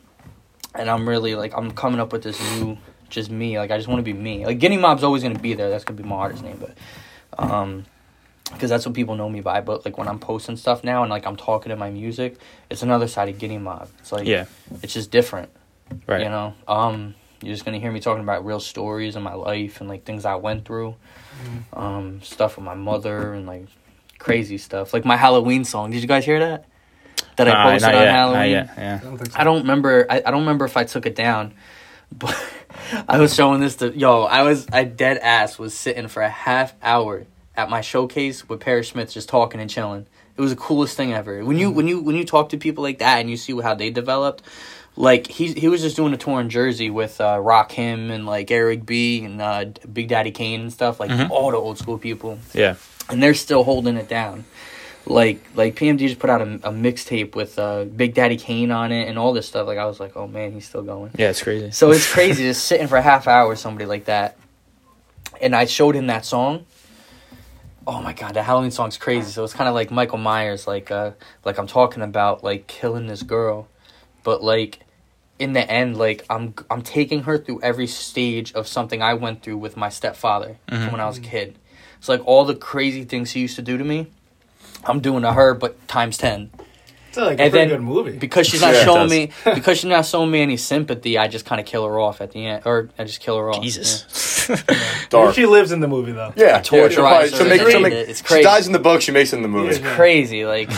and 0.75 0.89
I'm 0.89 1.07
really 1.07 1.35
like 1.35 1.53
I'm 1.57 1.71
coming 1.71 1.99
up 1.99 2.11
with 2.13 2.23
this 2.23 2.39
new 2.59 2.77
just 3.11 3.29
me. 3.29 3.59
Like 3.59 3.69
I 3.71 3.77
just 3.77 3.87
want 3.87 3.99
to 3.99 4.03
be 4.03 4.13
me. 4.13 4.45
Like 4.45 4.57
Guinea 4.59 4.77
Mob's 4.77 5.03
always 5.03 5.21
gonna 5.23 5.37
be 5.39 5.53
there. 5.53 5.69
That's 5.69 5.83
gonna 5.83 6.01
be 6.01 6.07
my 6.07 6.15
artist 6.15 6.43
name, 6.43 6.59
but 6.59 6.75
um, 7.37 7.85
because 8.51 8.69
that's 8.69 8.85
what 8.85 8.95
people 8.95 9.15
know 9.15 9.29
me 9.29 9.41
by. 9.41 9.61
But 9.61 9.85
like 9.85 9.97
when 9.97 10.07
I'm 10.07 10.19
posting 10.19 10.57
stuff 10.57 10.83
now 10.83 11.03
and 11.03 11.09
like 11.11 11.25
I'm 11.27 11.35
talking 11.37 11.69
to 11.69 11.75
my 11.75 11.89
music, 11.91 12.37
it's 12.69 12.81
another 12.81 13.07
side 13.07 13.29
of 13.29 13.37
Guinea 13.37 13.59
Mob. 13.59 13.87
It's 13.99 14.11
like 14.11 14.25
Yeah. 14.27 14.45
it's 14.81 14.93
just 14.93 15.11
different. 15.11 15.49
Right. 16.07 16.21
You 16.23 16.29
know, 16.29 16.53
um, 16.67 17.15
you're 17.41 17.53
just 17.53 17.65
gonna 17.65 17.79
hear 17.79 17.91
me 17.91 17.99
talking 17.99 18.23
about 18.23 18.45
real 18.45 18.59
stories 18.59 19.15
in 19.15 19.23
my 19.23 19.33
life 19.35 19.79
and 19.81 19.89
like 19.89 20.03
things 20.05 20.25
I 20.25 20.35
went 20.35 20.65
through, 20.65 20.95
um, 21.73 22.21
stuff 22.23 22.55
with 22.57 22.65
my 22.65 22.75
mother 22.75 23.33
and 23.33 23.45
like 23.45 23.65
crazy 24.19 24.57
stuff. 24.57 24.93
Like 24.93 25.05
my 25.05 25.17
Halloween 25.17 25.63
song. 25.65 25.91
Did 25.91 26.01
you 26.01 26.07
guys 26.07 26.25
hear 26.25 26.39
that? 26.39 26.65
that 27.37 27.47
I 27.47 27.51
Nah, 27.53 27.63
posted 27.71 27.81
not 27.81 27.95
on 27.95 28.01
yet, 28.01 28.05
not 28.05 28.15
Halloween. 28.15 28.51
yet, 28.51 28.69
yeah. 28.77 28.99
I 29.01 29.05
don't 29.05 29.17
think 29.17 29.31
so. 29.31 29.39
I 29.39 29.43
don't 29.43 29.61
remember. 29.61 30.05
I, 30.09 30.17
I 30.25 30.31
don't 30.31 30.41
remember 30.41 30.65
if 30.65 30.75
I 30.77 30.83
took 30.83 31.05
it 31.05 31.15
down, 31.15 31.53
but 32.11 32.37
I 33.07 33.19
was 33.19 33.33
showing 33.33 33.61
this 33.61 33.77
to 33.77 33.95
yo. 33.97 34.23
I 34.23 34.43
was 34.43 34.67
I 34.71 34.83
dead 34.83 35.17
ass 35.17 35.57
was 35.59 35.73
sitting 35.73 36.07
for 36.07 36.21
a 36.21 36.29
half 36.29 36.73
hour 36.81 37.25
at 37.55 37.69
my 37.69 37.81
showcase 37.81 38.47
with 38.47 38.59
Parrish 38.59 38.91
Smith 38.91 39.11
just 39.13 39.29
talking 39.29 39.59
and 39.61 39.69
chilling. 39.69 40.07
It 40.37 40.41
was 40.41 40.51
the 40.51 40.57
coolest 40.57 40.95
thing 40.97 41.13
ever. 41.13 41.43
When 41.43 41.57
you 41.57 41.71
when 41.71 41.87
you 41.87 42.01
when 42.01 42.15
you 42.15 42.25
talk 42.25 42.49
to 42.49 42.57
people 42.57 42.83
like 42.83 42.99
that 42.99 43.19
and 43.19 43.29
you 43.29 43.37
see 43.37 43.59
how 43.61 43.75
they 43.75 43.89
developed, 43.91 44.41
like 44.95 45.27
he 45.27 45.53
he 45.53 45.67
was 45.67 45.81
just 45.81 45.95
doing 45.95 46.13
a 46.13 46.17
tour 46.17 46.39
in 46.41 46.49
Jersey 46.49 46.89
with 46.89 47.19
uh, 47.21 47.35
Rakim 47.37 48.09
and 48.09 48.25
like 48.25 48.49
Eric 48.51 48.85
B 48.85 49.23
and 49.23 49.41
uh, 49.41 49.65
Big 49.91 50.07
Daddy 50.07 50.31
Kane 50.31 50.61
and 50.61 50.73
stuff 50.73 50.99
like 50.99 51.11
all 51.29 51.51
the 51.51 51.57
old 51.57 51.77
school 51.77 51.97
people 51.97 52.39
Yeah. 52.53 52.75
and 53.09 53.21
they're 53.21 53.33
still 53.33 53.63
holding 53.63 53.97
it 53.97 54.07
down. 54.09 54.45
Like 55.05 55.43
like 55.55 55.75
PMD 55.75 55.99
just 55.99 56.19
put 56.19 56.29
out 56.29 56.41
a, 56.41 56.45
a 56.45 56.71
mixtape 56.71 57.35
with 57.35 57.57
uh, 57.57 57.85
Big 57.85 58.13
Daddy 58.13 58.37
Kane 58.37 58.71
on 58.71 58.91
it 58.91 59.07
and 59.07 59.17
all 59.17 59.33
this 59.33 59.47
stuff. 59.47 59.67
Like 59.67 59.77
I 59.77 59.85
was 59.85 59.99
like, 59.99 60.15
oh 60.15 60.27
man, 60.27 60.51
he's 60.51 60.67
still 60.67 60.83
going. 60.83 61.11
Yeah, 61.17 61.29
it's 61.29 61.41
crazy. 61.41 61.71
So 61.71 61.91
it's 61.91 62.11
crazy 62.11 62.43
just 62.43 62.65
sitting 62.65 62.87
for 62.87 62.97
a 62.97 63.01
half 63.01 63.27
hour 63.27 63.49
with 63.49 63.59
somebody 63.59 63.85
like 63.85 64.05
that. 64.05 64.37
And 65.41 65.55
I 65.55 65.65
showed 65.65 65.95
him 65.95 66.07
that 66.07 66.25
song. 66.25 66.65
Oh 67.87 67.99
my 68.01 68.13
god, 68.13 68.35
the 68.35 68.43
Halloween 68.43 68.69
song's 68.69 68.97
crazy. 68.97 69.31
So 69.31 69.43
it's 69.43 69.53
kind 69.53 69.67
of 69.67 69.73
like 69.73 69.89
Michael 69.89 70.19
Myers, 70.19 70.67
like 70.67 70.91
uh, 70.91 71.11
like 71.43 71.57
I'm 71.57 71.67
talking 71.67 72.03
about 72.03 72.43
like 72.43 72.67
killing 72.67 73.07
this 73.07 73.23
girl, 73.23 73.67
but 74.23 74.43
like 74.43 74.81
in 75.39 75.53
the 75.53 75.69
end, 75.69 75.97
like 75.97 76.23
I'm 76.29 76.53
I'm 76.69 76.83
taking 76.83 77.23
her 77.23 77.39
through 77.39 77.61
every 77.63 77.87
stage 77.87 78.53
of 78.53 78.67
something 78.67 79.01
I 79.01 79.15
went 79.15 79.41
through 79.41 79.57
with 79.57 79.75
my 79.75 79.89
stepfather 79.89 80.57
from 80.67 80.91
when 80.91 81.01
I 81.01 81.07
was 81.07 81.17
a 81.17 81.21
kid. 81.21 81.57
It's 81.97 82.07
like 82.07 82.21
all 82.25 82.45
the 82.45 82.55
crazy 82.55 83.03
things 83.03 83.31
he 83.31 83.41
used 83.41 83.55
to 83.55 83.63
do 83.63 83.77
to 83.79 83.83
me, 83.83 84.07
I'm 84.85 84.99
doing 84.99 85.21
to 85.23 85.33
her, 85.33 85.53
but 85.53 85.87
times 85.87 86.17
ten 86.17 86.49
It's 87.09 87.17
like 87.17 87.27
a 87.27 87.29
and 87.29 87.37
pretty 87.37 87.51
then 87.51 87.69
good 87.69 87.81
movie. 87.81 88.17
because 88.17 88.47
she's 88.47 88.61
not 88.65 88.73
Yeah, 88.73 88.81
it 88.81 88.83
showing 88.85 89.01
does. 89.01 89.11
me 89.11 89.31
because 89.55 89.77
she's 89.77 89.89
not 89.89 90.05
showing 90.05 90.31
me 90.31 90.41
any 90.41 90.57
sympathy. 90.57 91.17
I 91.17 91.27
just 91.27 91.45
kind 91.45 91.59
of 91.59 91.67
kill 91.67 91.85
her 91.85 91.99
off 91.99 92.21
at 92.21 92.31
the 92.31 92.45
end, 92.45 92.63
or 92.65 92.89
I 92.97 93.03
just 93.03 93.19
kill 93.19 93.37
her 93.37 93.49
off. 93.51 93.61
Jesus. 93.61 94.05
Dark. 95.09 95.35
She 95.35 95.45
lives 95.45 95.71
in 95.71 95.79
the 95.81 95.87
movie 95.87 96.11
though. 96.13 96.33
Yeah, 96.35 96.61
torture 96.61 96.91
she'll 96.95 97.03
her. 97.05 97.09
probably- 97.09 97.29
she'll 97.29 97.47
make- 97.47 97.61
It's 97.61 97.71
she'll 97.71 97.79
make- 97.81 97.91
crazy. 97.93 98.11
It's 98.11 98.19
She 98.19 98.25
crazy. 98.25 98.43
dies 98.43 98.67
in 98.67 98.73
the 98.73 98.79
book. 98.79 99.01
She 99.01 99.11
makes 99.11 99.33
it 99.33 99.37
in 99.37 99.41
the 99.43 99.47
movie. 99.47 99.79
Yeah. 99.79 99.95
Crazy, 99.95 100.45
like 100.45 100.69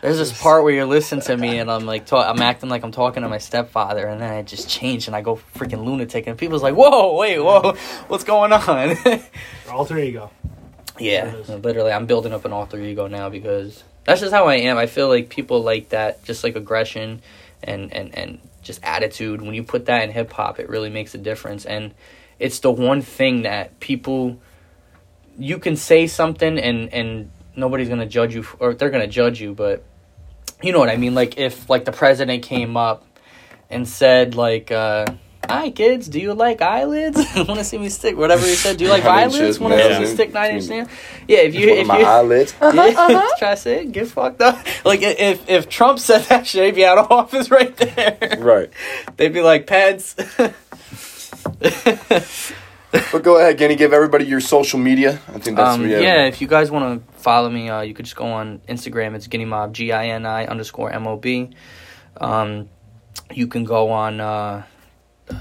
there's 0.00 0.16
this 0.16 0.40
part 0.40 0.62
where 0.64 0.72
you're 0.72 0.86
listening 0.86 1.20
to 1.22 1.36
me 1.36 1.58
and 1.58 1.70
I'm 1.70 1.84
like, 1.84 2.06
talk, 2.06 2.26
I'm 2.26 2.40
acting 2.40 2.70
like 2.70 2.82
I'm 2.84 2.92
talking 2.92 3.22
to 3.22 3.28
my 3.28 3.36
stepfather, 3.38 4.06
and 4.06 4.20
then 4.20 4.32
I 4.32 4.42
just 4.42 4.68
change 4.68 5.06
and 5.08 5.14
I 5.16 5.20
go 5.22 5.38
freaking 5.56 5.84
lunatic, 5.84 6.26
and 6.26 6.38
people's 6.38 6.62
like, 6.62 6.74
whoa, 6.74 7.16
wait, 7.16 7.38
whoa, 7.38 7.74
what's 8.08 8.24
going 8.24 8.52
on? 8.52 8.96
Alter 9.70 9.98
ego. 9.98 10.30
Yeah, 11.00 11.34
literally, 11.48 11.92
I'm 11.92 12.06
building 12.06 12.32
up 12.32 12.44
an 12.44 12.52
alter 12.52 12.78
ego 12.80 13.06
now 13.06 13.30
because 13.30 13.82
that's 14.04 14.20
just 14.20 14.32
how 14.32 14.46
I 14.46 14.56
am. 14.56 14.76
I 14.76 14.86
feel 14.86 15.08
like 15.08 15.30
people 15.30 15.62
like 15.62 15.88
that, 15.90 16.22
just 16.24 16.44
like 16.44 16.56
aggression 16.56 17.22
and 17.62 17.92
and 17.92 18.14
and 18.14 18.38
just 18.62 18.80
attitude. 18.82 19.40
When 19.40 19.54
you 19.54 19.62
put 19.62 19.86
that 19.86 20.02
in 20.04 20.10
hip 20.10 20.30
hop, 20.32 20.60
it 20.60 20.68
really 20.68 20.90
makes 20.90 21.14
a 21.14 21.18
difference, 21.18 21.64
and 21.64 21.94
it's 22.38 22.60
the 22.60 22.70
one 22.70 23.00
thing 23.00 23.42
that 23.42 23.80
people 23.80 24.38
you 25.38 25.58
can 25.58 25.76
say 25.76 26.06
something 26.06 26.58
and 26.58 26.92
and 26.92 27.30
nobody's 27.56 27.88
gonna 27.88 28.06
judge 28.06 28.34
you, 28.34 28.44
or 28.58 28.74
they're 28.74 28.90
gonna 28.90 29.06
judge 29.06 29.40
you, 29.40 29.54
but 29.54 29.82
you 30.62 30.72
know 30.72 30.78
what 30.78 30.90
I 30.90 30.96
mean. 30.96 31.14
Like 31.14 31.38
if 31.38 31.70
like 31.70 31.86
the 31.86 31.92
president 31.92 32.42
came 32.42 32.76
up 32.76 33.06
and 33.70 33.88
said 33.88 34.34
like. 34.34 34.70
uh 34.70 35.06
Hi 35.48 35.70
kids, 35.70 36.08
do 36.08 36.20
you 36.20 36.34
like 36.34 36.60
eyelids? 36.62 37.16
Want 37.36 37.58
to 37.58 37.64
see 37.64 37.78
me 37.78 37.88
stick? 37.88 38.16
Whatever 38.16 38.46
you 38.46 38.54
said. 38.54 38.76
Do 38.76 38.84
you 38.84 38.90
like 38.90 39.04
I 39.06 39.26
mean, 39.26 39.34
eyelids? 39.34 39.56
shit, 39.56 39.60
Want 39.60 39.74
to 39.74 39.78
yeah. 39.78 39.94
see 39.94 40.00
me 40.00 40.06
stick 40.06 40.32
nine 40.32 40.56
inch 40.56 40.68
nails? 40.68 40.88
Yeah, 41.26 41.38
if 41.38 41.54
you 41.54 41.68
if 41.68 41.86
my 41.86 41.98
you 41.98 42.04
eyelids. 42.04 42.54
yeah, 42.62 43.26
try 43.38 43.50
to 43.50 43.56
say 43.56 43.82
it, 43.82 43.92
get 43.92 44.08
fucked 44.08 44.42
up. 44.42 44.64
Like 44.84 45.00
if 45.02 45.48
if 45.48 45.68
Trump 45.68 45.98
said 45.98 46.22
that 46.24 46.46
shit, 46.46 46.66
he'd 46.66 46.74
be 46.74 46.84
out 46.84 46.98
of 46.98 47.10
office 47.10 47.50
right 47.50 47.74
there. 47.76 48.36
Right. 48.38 48.70
They'd 49.16 49.32
be 49.32 49.40
like 49.42 49.66
Pence. 49.66 50.14
But 52.92 53.22
go 53.22 53.38
ahead, 53.38 53.56
Kenny. 53.56 53.76
Give 53.76 53.92
everybody 53.92 54.24
your 54.24 54.40
social 54.40 54.78
media. 54.78 55.20
I 55.28 55.38
think 55.38 55.56
that's 55.56 55.76
um, 55.76 55.88
yeah. 55.88 56.00
yeah, 56.00 56.26
if 56.26 56.40
you 56.40 56.48
guys 56.48 56.70
want 56.70 57.06
to 57.06 57.12
follow 57.20 57.48
me, 57.48 57.68
uh, 57.68 57.82
you 57.82 57.94
could 57.94 58.04
just 58.04 58.16
go 58.16 58.26
on 58.26 58.60
Instagram. 58.68 59.14
It's 59.14 59.28
Guinea 59.28 59.44
Mob, 59.44 59.72
G 59.72 59.92
I 59.92 60.08
N 60.08 60.26
I 60.26 60.46
underscore 60.46 60.90
M 60.90 61.06
O 61.06 61.16
B. 61.16 61.50
Um, 62.16 62.68
you 63.32 63.46
can 63.46 63.64
go 63.64 63.90
on 63.90 64.20
uh, 64.20 64.64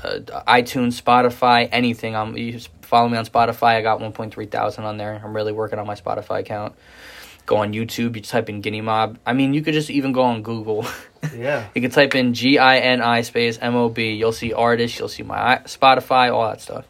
uh, 0.04 0.44
iTunes, 0.48 1.02
Spotify, 1.02 1.68
anything. 1.72 2.16
Um, 2.16 2.36
you 2.38 2.52
just 2.54 2.70
follow 2.82 3.10
me 3.10 3.18
on 3.18 3.26
Spotify. 3.26 3.76
I 3.76 3.82
got 3.82 4.00
1.3 4.00 4.50
thousand 4.52 4.84
on 4.86 4.98
there. 4.98 5.22
I'm 5.24 5.36
really 5.36 5.52
working 5.52 5.80
on 5.80 5.88
my 5.88 5.96
Spotify 5.96 6.40
account. 6.40 6.76
Go 7.46 7.58
on 7.58 7.74
YouTube. 7.74 8.16
You 8.16 8.22
type 8.22 8.48
in 8.50 8.62
Guinea 8.62 8.82
Mob. 8.82 9.18
I 9.26 9.34
mean, 9.34 9.54
you 9.56 9.62
could 9.64 9.74
just 9.74 9.90
even 9.90 10.12
go 10.12 10.24
on 10.24 10.44
Google. 10.44 10.86
Yeah. 11.36 11.68
You 11.76 11.82
can 11.82 11.92
type 11.92 12.16
in 12.16 12.34
G 12.34 12.58
I 12.60 12.78
N 12.78 13.02
I 13.02 13.22
space 13.24 13.60
M 13.62 13.76
O 13.76 13.90
B. 13.90 14.14
You'll 14.14 14.32
see 14.32 14.54
artists. 14.54 14.98
You'll 14.98 15.10
see 15.10 15.24
my 15.24 15.58
Spotify, 15.66 16.34
all 16.34 16.48
that 16.48 16.62
stuff. 16.62 16.86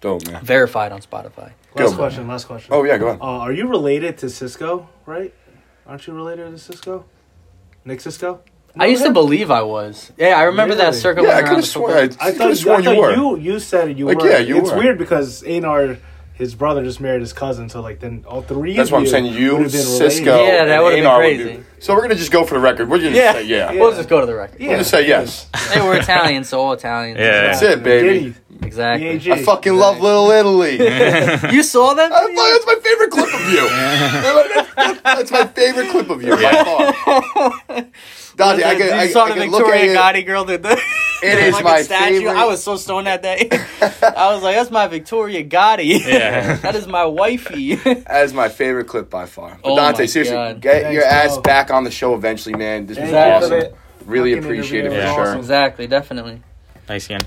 Dope, 0.00 0.26
man. 0.26 0.42
Verified 0.42 0.90
on 0.90 1.02
Spotify. 1.02 1.52
Go, 1.76 1.84
Last 1.84 1.90
man. 1.90 1.96
question. 1.98 2.28
Last 2.28 2.44
question. 2.46 2.72
Oh 2.72 2.82
yeah, 2.84 2.96
go 2.96 3.08
ahead. 3.08 3.20
Uh, 3.20 3.24
are 3.44 3.52
you 3.52 3.68
related 3.68 4.16
to 4.18 4.30
Cisco? 4.30 4.88
Right? 5.04 5.34
Aren't 5.86 6.06
you 6.06 6.14
related 6.14 6.50
to 6.50 6.58
Cisco? 6.58 7.04
Nick 7.84 8.00
Cisco? 8.00 8.40
I 8.78 8.86
used 8.86 9.04
to 9.04 9.12
believe 9.12 9.50
I 9.50 9.62
was. 9.62 10.10
Yeah, 10.16 10.38
I 10.38 10.44
remember 10.44 10.74
that 10.76 10.84
Really? 10.86 10.96
circling 10.98 11.26
Yeah, 11.26 11.32
I 11.32 11.40
around 11.40 11.44
could 11.48 11.52
the 11.52 11.56
have 11.56 11.64
sworn. 11.66 11.92
I, 11.92 11.96
I 11.96 12.02
I 12.02 12.06
thought, 12.08 12.32
could 12.32 12.40
have 12.48 12.58
sworn 12.58 12.88
I 12.88 12.92
you 12.92 13.00
were. 13.00 13.14
you 13.14 13.36
you 13.38 13.58
said 13.60 13.96
you 13.98 14.06
Like, 14.06 14.18
were. 14.18 14.28
yeah, 14.30 14.38
you 14.38 14.58
it's 14.58 14.70
were. 14.70 14.78
weird 14.78 14.98
because 14.98 15.42
Anar, 15.44 15.98
his 16.34 16.56
brother, 16.56 16.82
just 16.82 17.00
married 17.00 17.20
his 17.20 17.32
cousin. 17.32 17.68
So 17.68 17.80
like 17.80 18.00
then 18.00 18.24
all 18.26 18.42
three. 18.42 18.74
That's 18.76 18.88
of 18.88 18.92
what 18.94 18.98
I'm 18.98 19.04
you 19.04 19.10
saying. 19.10 19.24
would 19.26 19.34
You, 19.34 19.50
have 19.62 19.70
been 19.72 19.82
Cisco. 19.82 20.42
Yeah, 20.44 20.64
that 20.64 20.74
and 20.74 20.82
would've 20.82 20.96
been 20.96 21.04
Anar 21.04 21.16
would 21.18 21.44
crazy. 21.46 21.56
be- 21.58 21.62
So 21.78 21.94
we're 21.94 22.02
gonna 22.02 22.16
just 22.16 22.32
go 22.32 22.44
for 22.44 22.54
the 22.54 22.60
record. 22.60 22.88
We're 22.90 22.98
just 22.98 23.14
Yeah. 23.14 23.32
say 23.34 23.44
yeah. 23.44 23.70
Yeah. 23.72 23.80
We'll 23.80 23.92
just 23.94 24.08
go 24.08 24.18
to 24.20 24.26
the 24.26 24.34
record. 24.34 24.58
We'll 24.58 24.78
just 24.78 24.90
say 24.90 25.06
yes. 25.06 25.48
Hey, 25.70 25.80
we're 25.80 25.98
Italian, 25.98 26.42
so 26.42 26.60
all 26.60 26.72
Italians. 26.72 27.18
Yeah. 27.20 27.42
That's 27.42 27.62
it, 27.62 27.82
baby. 27.84 28.34
Exactly. 28.62 29.18
BAG. 29.18 29.30
I 29.30 29.42
fucking 29.44 29.74
love 29.76 30.00
Little 30.00 30.30
Italy. 30.32 30.78
You 31.54 31.62
saw 31.62 31.94
that? 31.94 32.10
That's 32.10 32.26
video? 32.26 32.42
my, 32.42 32.50
that's 32.52 32.66
my 32.66 32.78
favorite 32.82 33.10
clip 33.10 33.34
of 33.34 33.50
you. 33.52 33.68
That's- 34.74 35.00
that's 35.04 35.30
my 35.30 35.46
favorite 35.46 35.90
clip 35.90 36.10
of 36.10 36.22
you 36.22 36.34
by 36.34 36.64
far. 36.64 37.84
Dante, 38.36 38.62
I 38.64 38.74
Dude, 38.74 38.88
can, 38.88 38.98
I, 38.98 39.02
you 39.04 39.10
saw 39.10 39.24
I 39.24 39.28
the 39.30 39.34
can 39.40 39.50
look 39.50 39.60
at 39.62 39.66
Victoria 39.72 39.92
it. 39.92 39.96
Gotti 39.96 40.26
girl 40.26 40.44
did 40.44 40.62
the 40.62 40.72
It 41.22 41.38
is 41.38 41.50
fucking 41.52 41.64
my 41.64 41.82
statue. 41.82 42.18
favorite- 42.18 42.36
I 42.36 42.44
was 42.46 42.62
so 42.62 42.76
stoned 42.76 43.06
that 43.06 43.22
day. 43.22 43.48
I 43.82 44.34
was 44.34 44.42
like, 44.42 44.56
"That's 44.56 44.70
my 44.70 44.86
Victoria 44.88 45.44
Gotti. 45.44 46.00
Yeah. 46.04 46.56
that 46.62 46.74
is 46.74 46.86
my 46.86 47.04
wifey." 47.04 47.76
That 47.76 48.24
is 48.24 48.32
my 48.34 48.48
favorite 48.48 48.86
clip 48.88 49.08
by 49.10 49.26
far. 49.26 49.58
But 49.62 49.70
Oh 49.72 49.76
Dante, 49.76 50.06
seriously, 50.06 50.34
God. 50.34 50.60
get 50.60 50.82
Thanks, 50.82 50.94
your 50.94 51.04
ass 51.04 51.34
bro. 51.34 51.42
back 51.42 51.70
on 51.70 51.84
the 51.84 51.90
show 51.90 52.14
eventually, 52.14 52.54
man. 52.56 52.86
This 52.86 52.98
was 52.98 53.10
Thank 53.10 53.44
awesome. 53.44 53.74
Really 54.06 54.32
fucking 54.34 54.44
appreciate 54.44 54.84
it 54.86 54.90
for. 54.90 54.96
Yeah. 54.96 55.14
sure. 55.14 55.34
exactly, 55.36 55.86
definitely. 55.86 56.42
Nice 56.88 57.06
again. 57.06 57.20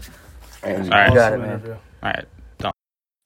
And- 0.64 0.94
All 0.94 1.00
right. 1.00 1.14
got 1.14 1.34
it, 1.34 1.36
Awesome 1.36 1.42
man. 1.42 1.50
interview. 1.52 1.72
All 1.74 1.80
right. 2.04 2.26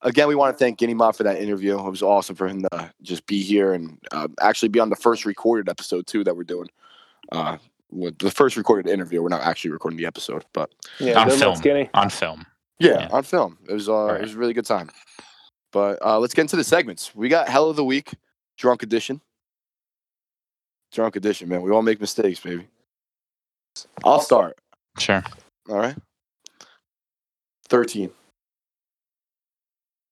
Again, 0.03 0.27
we 0.27 0.33
want 0.33 0.57
to 0.57 0.57
thank 0.57 0.79
Guinea 0.79 0.95
Mob 0.95 1.15
for 1.15 1.21
that 1.25 1.39
interview. 1.39 1.77
It 1.77 1.87
was 1.91 2.01
awesome 2.01 2.35
for 2.35 2.47
him 2.47 2.63
to 2.63 2.91
just 3.03 3.27
be 3.27 3.43
here 3.43 3.71
and 3.73 3.99
uh, 4.11 4.29
actually 4.39 4.69
be 4.69 4.79
on 4.79 4.89
the 4.89 4.95
first 4.95 5.25
recorded 5.25 5.69
episode 5.69 6.07
too 6.07 6.23
that 6.23 6.35
we're 6.35 6.43
doing. 6.43 6.69
Uh, 7.31 7.57
with 7.91 8.17
the 8.19 8.31
first 8.31 8.55
recorded 8.57 8.89
interview, 8.89 9.21
we're 9.21 9.29
not 9.29 9.41
actually 9.41 9.71
recording 9.71 9.97
the 9.97 10.05
episode, 10.05 10.45
but 10.53 10.71
Yeah, 10.99 11.19
on 11.19 11.29
film. 11.29 11.55
Skinny. 11.55 11.89
On 11.93 12.09
film. 12.09 12.45
yeah, 12.79 13.01
Yeah. 13.01 13.07
on 13.11 13.23
film. 13.23 13.57
It 13.67 13.73
was 13.73 13.89
uh, 13.89 14.17
it 14.19 14.21
was 14.21 14.33
a 14.33 14.37
really 14.37 14.53
good 14.53 14.65
time. 14.65 14.89
But 15.71 16.01
uh, 16.05 16.19
let's 16.19 16.33
get 16.33 16.41
into 16.41 16.55
the 16.57 16.63
segments. 16.63 17.13
We 17.15 17.29
got 17.29 17.47
Hell 17.49 17.69
of 17.69 17.75
the 17.75 17.83
Week, 17.85 18.13
Drunk 18.57 18.83
Edition. 18.83 19.21
Drunk 20.91 21.15
Edition, 21.15 21.47
man. 21.47 21.61
We 21.61 21.71
all 21.71 21.81
make 21.81 22.01
mistakes, 22.01 22.39
baby. 22.41 22.67
I'll 24.03 24.19
start. 24.19 24.57
Sure. 24.99 25.23
All 25.69 25.77
right. 25.77 25.95
13. 27.69 28.09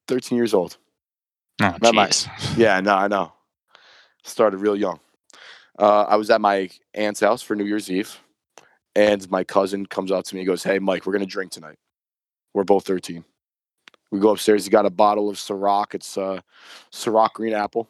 13 0.07 0.37
years 0.37 0.53
old. 0.53 0.77
Oh, 1.61 1.75
Not 1.81 1.93
my- 1.93 2.07
jeez. 2.07 2.57
Yeah, 2.57 2.79
no, 2.79 2.95
I 2.95 3.07
know. 3.09 3.33
Started 4.23 4.57
real 4.57 4.75
young. 4.77 4.99
Uh, 5.79 6.03
I 6.03 6.17
was 6.17 6.29
at 6.29 6.41
my 6.41 6.69
aunt's 6.93 7.21
house 7.21 7.41
for 7.41 7.55
New 7.55 7.63
Year's 7.63 7.89
Eve, 7.89 8.19
and 8.95 9.29
my 9.31 9.45
cousin 9.45 9.85
comes 9.85 10.11
up 10.11 10.25
to 10.25 10.35
me 10.35 10.41
and 10.41 10.47
goes, 10.47 10.61
Hey, 10.61 10.77
Mike, 10.77 11.05
we're 11.05 11.13
going 11.13 11.25
to 11.25 11.31
drink 11.31 11.51
tonight. 11.51 11.77
We're 12.53 12.65
both 12.65 12.85
13. 12.85 13.23
We 14.11 14.19
go 14.19 14.31
upstairs. 14.31 14.65
He 14.65 14.71
got 14.71 14.85
a 14.85 14.89
bottle 14.89 15.29
of 15.29 15.37
Ciroc. 15.37 15.95
It's 15.95 16.17
uh, 16.17 16.41
Ciroc 16.91 17.33
Green 17.33 17.53
Apple. 17.53 17.89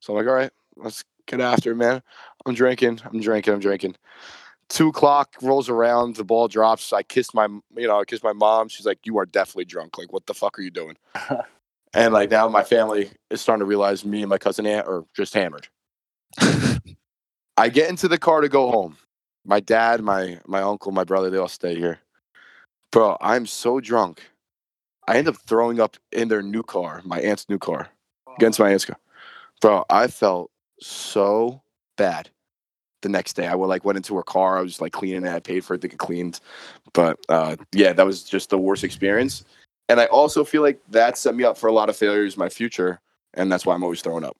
So 0.00 0.12
I'm 0.12 0.18
like, 0.18 0.28
All 0.28 0.34
right, 0.34 0.50
let's 0.76 1.04
get 1.26 1.40
after 1.40 1.70
it, 1.70 1.76
man. 1.76 2.02
I'm 2.46 2.54
drinking. 2.54 3.00
I'm 3.04 3.20
drinking. 3.20 3.54
I'm 3.54 3.60
drinking. 3.60 3.94
Two 4.68 4.88
o'clock 4.88 5.34
rolls 5.40 5.68
around. 5.68 6.16
The 6.16 6.24
ball 6.24 6.48
drops. 6.48 6.92
I 6.92 7.02
kiss 7.02 7.32
my, 7.32 7.46
you 7.76 7.86
know, 7.86 8.00
I 8.00 8.04
kiss 8.04 8.22
my 8.22 8.32
mom. 8.32 8.68
She's 8.68 8.86
like, 8.86 9.00
"You 9.04 9.18
are 9.18 9.26
definitely 9.26 9.64
drunk. 9.64 9.98
Like, 9.98 10.12
what 10.12 10.26
the 10.26 10.34
fuck 10.34 10.58
are 10.58 10.62
you 10.62 10.70
doing?" 10.70 10.96
and 11.94 12.14
like 12.14 12.30
now, 12.30 12.48
my 12.48 12.62
family 12.62 13.10
is 13.30 13.40
starting 13.40 13.60
to 13.60 13.66
realize 13.66 14.04
me 14.04 14.22
and 14.22 14.30
my 14.30 14.38
cousin 14.38 14.66
aunt 14.66 14.86
are 14.86 15.04
just 15.14 15.34
hammered. 15.34 15.68
I 17.60 17.68
get 17.68 17.90
into 17.90 18.08
the 18.08 18.16
car 18.16 18.40
to 18.40 18.48
go 18.48 18.70
home. 18.70 18.96
My 19.44 19.60
dad, 19.60 20.00
my 20.00 20.40
my 20.46 20.62
uncle, 20.62 20.92
my 20.92 21.04
brother, 21.04 21.28
they 21.28 21.36
all 21.36 21.46
stay 21.46 21.74
here. 21.76 21.98
Bro, 22.90 23.18
I'm 23.20 23.44
so 23.44 23.80
drunk. 23.80 24.22
I 25.06 25.18
end 25.18 25.28
up 25.28 25.36
throwing 25.46 25.78
up 25.78 25.98
in 26.10 26.28
their 26.28 26.40
new 26.40 26.62
car, 26.62 27.02
my 27.04 27.20
aunt's 27.20 27.50
new 27.50 27.58
car, 27.58 27.90
against 28.38 28.58
my 28.58 28.70
aunt's 28.70 28.86
car. 28.86 28.96
Bro, 29.60 29.84
I 29.90 30.06
felt 30.06 30.50
so 30.80 31.60
bad. 31.98 32.30
the 33.02 33.08
next 33.08 33.34
day. 33.34 33.46
I 33.46 33.54
would 33.54 33.66
like 33.66 33.84
went 33.84 33.96
into 33.96 34.14
her 34.16 34.22
car. 34.22 34.58
I 34.58 34.62
was 34.62 34.80
like 34.80 34.92
cleaning 34.92 35.24
it. 35.26 35.32
I 35.32 35.40
paid 35.40 35.64
for 35.64 35.74
it 35.74 35.80
to 35.82 35.88
get 35.88 35.98
cleaned. 35.98 36.40
But 36.92 37.18
uh, 37.28 37.56
yeah, 37.72 37.92
that 37.92 38.06
was 38.06 38.22
just 38.22 38.50
the 38.50 38.58
worst 38.58 38.84
experience. 38.84 39.44
And 39.88 40.00
I 40.00 40.06
also 40.06 40.44
feel 40.44 40.62
like 40.62 40.80
that 40.90 41.18
set 41.18 41.34
me 41.34 41.44
up 41.44 41.58
for 41.58 41.66
a 41.66 41.72
lot 41.72 41.88
of 41.88 41.96
failures 41.96 42.34
in 42.34 42.38
my 42.38 42.48
future, 42.48 43.00
and 43.34 43.50
that's 43.50 43.66
why 43.66 43.74
I'm 43.74 43.82
always 43.82 44.02
throwing 44.02 44.24
up. 44.24 44.36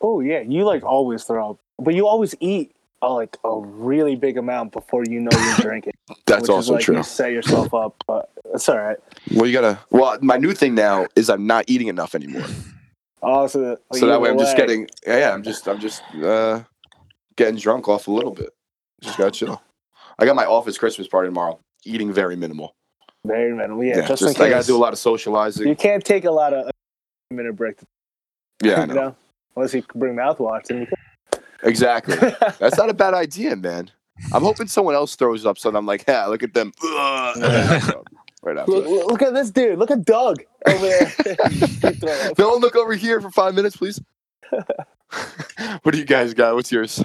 Oh 0.00 0.20
yeah, 0.20 0.40
you 0.40 0.64
like 0.64 0.82
always 0.82 1.24
throw 1.24 1.50
up, 1.50 1.58
but 1.80 1.94
you 1.94 2.06
always 2.06 2.34
eat 2.40 2.74
uh, 3.02 3.14
like 3.14 3.36
a 3.44 3.58
really 3.58 4.16
big 4.16 4.36
amount 4.36 4.72
before 4.72 5.04
you 5.04 5.20
know 5.20 5.30
you're 5.32 5.56
drinking. 5.60 5.92
That's 6.26 6.42
which 6.42 6.50
also 6.50 6.58
is 6.58 6.76
like 6.76 6.84
true. 6.84 6.96
You 6.98 7.02
set 7.02 7.32
yourself 7.32 7.72
up, 7.74 8.02
but 8.06 8.30
it's 8.54 8.68
all 8.68 8.78
right. 8.78 8.98
Well, 9.34 9.46
you 9.46 9.52
gotta. 9.52 9.78
Well, 9.90 10.18
my 10.20 10.36
new 10.36 10.52
thing 10.52 10.74
now 10.74 11.06
is 11.16 11.30
I'm 11.30 11.46
not 11.46 11.64
eating 11.68 11.88
enough 11.88 12.14
anymore. 12.14 12.46
Oh, 13.22 13.46
so, 13.48 13.60
that- 13.60 13.80
so 13.98 14.06
that 14.06 14.18
way 14.18 14.30
I'm 14.30 14.38
just 14.38 14.56
getting. 14.56 14.88
Yeah, 15.06 15.18
yeah, 15.18 15.34
I'm 15.34 15.42
just. 15.42 15.68
I'm 15.68 15.78
just 15.78 16.02
uh, 16.22 16.62
getting 17.36 17.56
drunk 17.56 17.86
off 17.86 18.08
a 18.08 18.10
little 18.10 18.30
bit. 18.30 18.48
Just 19.02 19.18
gotta 19.18 19.30
chill. 19.30 19.60
I 20.18 20.24
got 20.24 20.36
my 20.36 20.46
office 20.46 20.78
Christmas 20.78 21.06
party 21.06 21.28
tomorrow. 21.28 21.60
Eating 21.84 22.14
very 22.14 22.34
minimal. 22.34 22.74
very 23.26 23.52
minimal. 23.54 23.84
Yeah, 23.84 23.98
Yeah, 23.98 24.06
just, 24.08 24.22
just, 24.22 24.40
I 24.40 24.48
gotta 24.48 24.66
do 24.66 24.74
a 24.74 24.78
lot 24.80 24.94
of 24.94 24.98
socializing. 24.98 25.68
You 25.68 25.76
can't 25.76 26.02
take 26.02 26.24
a 26.24 26.30
lot 26.30 26.54
of 26.54 26.68
a 26.68 27.34
minute 27.34 27.56
break. 27.56 27.76
To, 27.76 27.84
yeah, 28.62 28.76
I 28.76 28.80
you 28.80 28.86
know. 28.86 28.94
know, 28.94 29.16
unless 29.54 29.74
you 29.74 29.84
bring 29.94 30.14
mouthwash. 30.14 30.64
Then 30.68 30.78
you 30.80 30.86
Exactly. 31.62 32.16
That's 32.58 32.76
not 32.76 32.88
a 32.90 32.94
bad 32.94 33.14
idea, 33.14 33.54
man. 33.56 33.90
I'm 34.32 34.42
hoping 34.42 34.66
someone 34.66 34.94
else 34.94 35.16
throws 35.16 35.44
up, 35.46 35.58
so 35.58 35.74
I'm 35.74 35.86
like, 35.86 36.04
yeah, 36.08 36.26
look 36.26 36.42
at 36.42 36.54
them. 36.54 36.72
Right 38.42 38.56
after. 38.56 38.72
look, 38.72 39.10
look 39.10 39.20
at 39.22 39.34
this 39.34 39.50
dude. 39.50 39.78
Look 39.78 39.90
at 39.90 40.02
Doug 40.06 40.42
over 40.66 40.86
there. 40.86 41.06
He 41.50 41.66
throw 41.92 42.10
up. 42.10 42.38
No 42.38 42.48
one 42.48 42.60
look 42.60 42.74
over 42.74 42.94
here 42.94 43.20
for 43.20 43.30
five 43.30 43.54
minutes, 43.54 43.76
please. 43.76 44.00
what 45.82 45.92
do 45.92 45.98
you 45.98 46.06
guys 46.06 46.32
got? 46.32 46.54
What's 46.54 46.72
yours? 46.72 47.04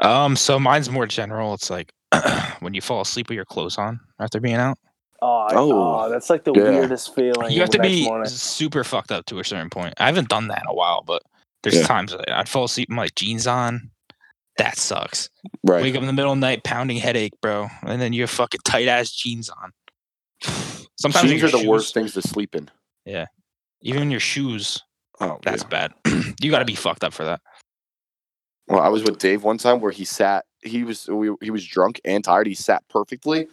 Um, 0.00 0.36
so 0.36 0.60
mine's 0.60 0.88
more 0.88 1.06
general. 1.06 1.54
It's 1.54 1.68
like 1.68 1.92
when 2.60 2.74
you 2.74 2.80
fall 2.80 3.00
asleep 3.00 3.28
with 3.28 3.34
your 3.34 3.44
clothes 3.44 3.76
on 3.76 3.98
after 4.20 4.38
being 4.38 4.54
out. 4.54 4.78
Oh, 5.20 5.48
Oh, 5.50 6.04
oh, 6.04 6.10
that's 6.10 6.30
like 6.30 6.44
the 6.44 6.52
yeah. 6.54 6.62
weirdest 6.70 7.12
feeling. 7.16 7.50
You 7.50 7.60
have 7.60 7.70
to 7.70 7.80
be 7.80 8.04
morning. 8.04 8.28
super 8.28 8.84
fucked 8.84 9.10
up 9.10 9.26
to 9.26 9.40
a 9.40 9.44
certain 9.44 9.70
point. 9.70 9.94
I 9.98 10.06
haven't 10.06 10.28
done 10.28 10.46
that 10.48 10.60
in 10.62 10.68
a 10.70 10.74
while, 10.74 11.02
but 11.04 11.22
there's 11.72 11.82
Yeah. 11.82 11.86
times 11.86 12.14
I'd 12.28 12.48
fall 12.48 12.64
asleep 12.64 12.88
with 12.88 12.96
my 12.96 13.08
jeans 13.16 13.46
on. 13.46 13.90
That 14.58 14.78
sucks. 14.78 15.28
Right. 15.64 15.82
Wake 15.82 15.94
up 15.96 16.00
in 16.00 16.06
the 16.06 16.12
middle 16.14 16.32
of 16.32 16.38
the 16.38 16.40
night, 16.46 16.64
pounding 16.64 16.96
headache, 16.96 17.34
bro, 17.42 17.68
and 17.82 18.00
then 18.00 18.12
you 18.12 18.22
have 18.22 18.30
fucking 18.30 18.60
tight 18.64 18.88
ass 18.88 19.10
jeans 19.12 19.50
on. 19.50 19.72
Sometimes 20.98 21.28
Jeans 21.28 21.42
are 21.44 21.50
the 21.50 21.58
shoes- 21.58 21.66
worst 21.66 21.94
things 21.94 22.14
to 22.14 22.22
sleep 22.22 22.54
in. 22.54 22.70
Yeah. 23.04 23.26
Even 23.82 24.10
your 24.10 24.20
shoes, 24.20 24.82
Oh, 25.20 25.38
that's 25.42 25.62
yeah. 25.64 25.68
bad. 25.68 25.94
you 26.40 26.50
got 26.50 26.60
to 26.60 26.64
be 26.64 26.74
fucked 26.74 27.04
up 27.04 27.12
for 27.12 27.24
that. 27.24 27.40
Well, 28.68 28.80
I 28.80 28.88
was 28.88 29.02
with 29.02 29.18
Dave 29.18 29.44
one 29.44 29.58
time 29.58 29.80
where 29.80 29.92
he 29.92 30.04
sat. 30.04 30.44
He 30.62 30.82
was 30.84 31.06
we, 31.08 31.30
he 31.40 31.50
was 31.50 31.64
drunk 31.66 32.00
and 32.04 32.24
tired. 32.24 32.46
He 32.46 32.54
sat 32.54 32.82
perfectly, 32.88 33.46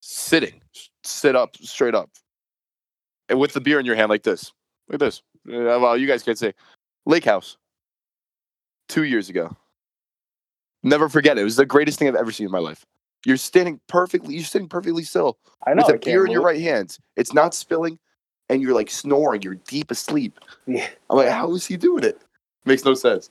sitting, 0.00 0.60
sit 1.04 1.34
up, 1.34 1.56
straight 1.56 1.94
up, 1.94 2.10
and 3.28 3.38
with 3.40 3.52
the 3.54 3.60
beer 3.60 3.80
in 3.80 3.86
your 3.86 3.94
hand 3.96 4.10
like 4.10 4.22
this. 4.24 4.52
Look 4.88 4.94
at 4.94 5.00
this. 5.00 5.22
Uh, 5.48 5.78
well, 5.80 5.96
you 5.96 6.06
guys 6.06 6.22
can't 6.22 6.36
say. 6.38 6.52
Lake 7.06 7.24
House. 7.24 7.56
Two 8.88 9.04
years 9.04 9.28
ago. 9.28 9.56
Never 10.82 11.08
forget 11.08 11.38
it. 11.38 11.42
It 11.42 11.44
was 11.44 11.56
the 11.56 11.66
greatest 11.66 11.98
thing 11.98 12.08
I've 12.08 12.14
ever 12.16 12.32
seen 12.32 12.46
in 12.46 12.52
my 12.52 12.58
life. 12.58 12.84
You're 13.26 13.36
standing 13.36 13.80
perfectly. 13.86 14.34
You're 14.34 14.44
sitting 14.44 14.68
perfectly 14.68 15.02
still 15.04 15.38
I 15.66 15.74
know. 15.74 15.82
with 15.86 15.88
a 15.88 15.92
can't 15.92 16.04
beer 16.04 16.24
in 16.24 16.32
your 16.32 16.42
right 16.42 16.60
hand. 16.60 16.96
It's 17.16 17.34
not 17.34 17.54
spilling, 17.54 17.98
and 18.48 18.62
you're 18.62 18.74
like 18.74 18.90
snoring. 18.90 19.42
You're 19.42 19.56
deep 19.68 19.90
asleep. 19.90 20.38
Yeah. 20.66 20.88
I'm 21.10 21.18
like, 21.18 21.28
how 21.28 21.52
is 21.54 21.66
he 21.66 21.76
doing 21.76 22.02
it? 22.04 22.20
Makes 22.64 22.84
no 22.84 22.94
sense. 22.94 23.28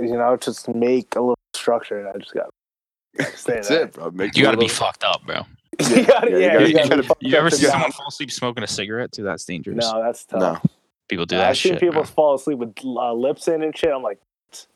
You 0.00 0.16
know, 0.16 0.36
just 0.36 0.68
make 0.68 1.16
a 1.16 1.20
little 1.20 1.38
structure, 1.54 1.98
and 1.98 2.08
I 2.08 2.18
just 2.18 2.34
got. 2.34 2.50
That's 3.14 3.44
there. 3.44 3.84
it, 3.84 3.92
bro. 3.92 4.10
Make 4.10 4.36
You 4.36 4.42
got 4.42 4.52
to 4.52 4.56
be 4.58 4.66
little- 4.66 4.86
fuckd 4.86 5.02
up, 5.04 5.24
bro. 5.26 5.40
you 5.96 6.04
gotta, 6.04 6.30
Yeah, 6.30 6.36
you 6.36 6.38
yeah, 6.38 6.52
gotta- 6.52 6.60
you 6.60 6.66
you 6.68 6.74
gotta 6.74 7.02
gotta- 7.02 7.14
You 7.20 7.36
ever 7.36 7.50
see 7.50 7.66
someone 7.66 7.90
fall 7.92 8.08
asleep 8.08 8.30
smoking 8.30 8.62
a 8.62 8.66
cigarette? 8.68 9.10
Too, 9.12 9.22
that's 9.24 9.44
dangerous. 9.46 9.78
No, 9.90 10.02
that's 10.02 10.26
tough. 10.26 10.62
No. 10.62 10.70
People 11.10 11.26
do 11.26 11.34
Yeah, 11.34 11.42
that 11.42 11.48
I've 11.50 11.56
seen 11.58 11.72
shit. 11.72 11.80
people 11.80 11.94
bro. 11.94 12.04
fall 12.04 12.34
asleep 12.36 12.58
with 12.58 12.72
uh, 12.84 13.12
lips 13.12 13.48
in 13.48 13.62
and 13.62 13.76
shit. 13.76 13.90
I'm 13.90 14.02
like, 14.02 14.20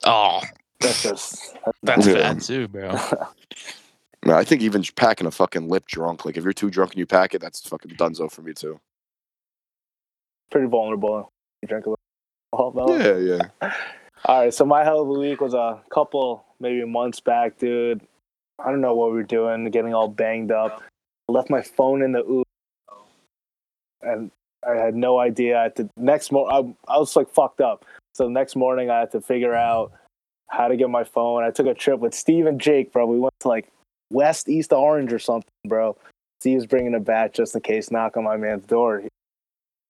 Oh, 0.04 0.42
that's 0.80 1.02
just. 1.02 1.56
that's 1.82 2.06
Yeah. 2.06 2.14
bad 2.14 2.40
too, 2.42 2.68
bro. 2.68 2.94
No, 4.26 4.32
I 4.34 4.42
think 4.42 4.62
even 4.62 4.82
j- 4.82 4.90
packing 4.96 5.26
a 5.26 5.30
fucking 5.30 5.68
lip 5.68 5.84
drunk, 5.86 6.24
like 6.24 6.38
if 6.38 6.44
you're 6.44 6.54
too 6.54 6.70
drunk 6.70 6.92
and 6.92 6.98
you 6.98 7.04
pack 7.04 7.34
it, 7.34 7.42
that's 7.42 7.60
fucking 7.68 7.90
dunzo 7.92 8.30
for 8.32 8.40
me 8.40 8.54
too. 8.54 8.80
pretty 10.50 10.66
vulnerable. 10.66 11.28
You 11.60 11.68
drink 11.68 11.84
a 11.84 11.90
little 11.90 12.00
alcohol. 12.58 12.98
Yeah, 12.98 13.18
yeah. 13.60 13.72
All 14.24 14.38
right, 14.40 14.54
so 14.54 14.64
my 14.64 14.82
hell 14.82 15.02
of 15.02 15.08
a 15.08 15.12
week 15.12 15.42
was 15.42 15.52
a 15.52 15.82
couple, 15.92 16.46
maybe 16.58 16.84
months 16.86 17.20
back, 17.20 17.58
dude. 17.58 18.00
I 18.58 18.70
don't 18.70 18.80
know 18.80 18.94
what 18.94 19.10
we 19.10 19.16
were 19.16 19.22
doing, 19.24 19.66
getting 19.66 19.92
all 19.92 20.08
banged 20.08 20.50
up. 20.50 20.82
I 21.28 21.32
left 21.32 21.50
my 21.50 21.60
phone 21.60 22.00
in 22.00 22.12
the 22.12 22.24
Uber, 22.24 22.44
and 24.02 24.30
I 24.68 24.76
had 24.76 24.94
no 24.94 25.18
idea. 25.18 25.58
I 25.58 25.62
had 25.64 25.76
to 25.76 25.88
next 25.96 26.32
morning, 26.32 26.76
I, 26.88 26.98
was 26.98 27.14
like 27.16 27.32
fucked 27.32 27.60
up. 27.60 27.84
So 28.14 28.24
the 28.24 28.30
next 28.30 28.56
morning, 28.56 28.90
I 28.90 29.00
had 29.00 29.10
to 29.12 29.20
figure 29.20 29.54
out 29.54 29.92
how 30.50 30.68
to 30.68 30.76
get 30.76 30.90
my 30.90 31.04
phone. 31.04 31.42
I 31.42 31.50
took 31.50 31.66
a 31.66 31.74
trip 31.74 32.00
with 32.00 32.14
Steve 32.14 32.46
and 32.46 32.60
Jake, 32.60 32.92
bro. 32.92 33.06
We 33.06 33.18
went 33.18 33.34
to 33.40 33.48
like 33.48 33.68
West 34.10 34.48
East 34.48 34.72
Orange 34.72 35.12
or 35.12 35.18
something, 35.18 35.50
bro. 35.66 35.96
Steve's 36.40 36.66
bringing 36.66 36.94
a 36.94 37.00
bat 37.00 37.34
just 37.34 37.54
in 37.54 37.60
case, 37.62 37.90
knock 37.90 38.16
on 38.16 38.24
my 38.24 38.36
man's 38.36 38.66
door. 38.66 39.00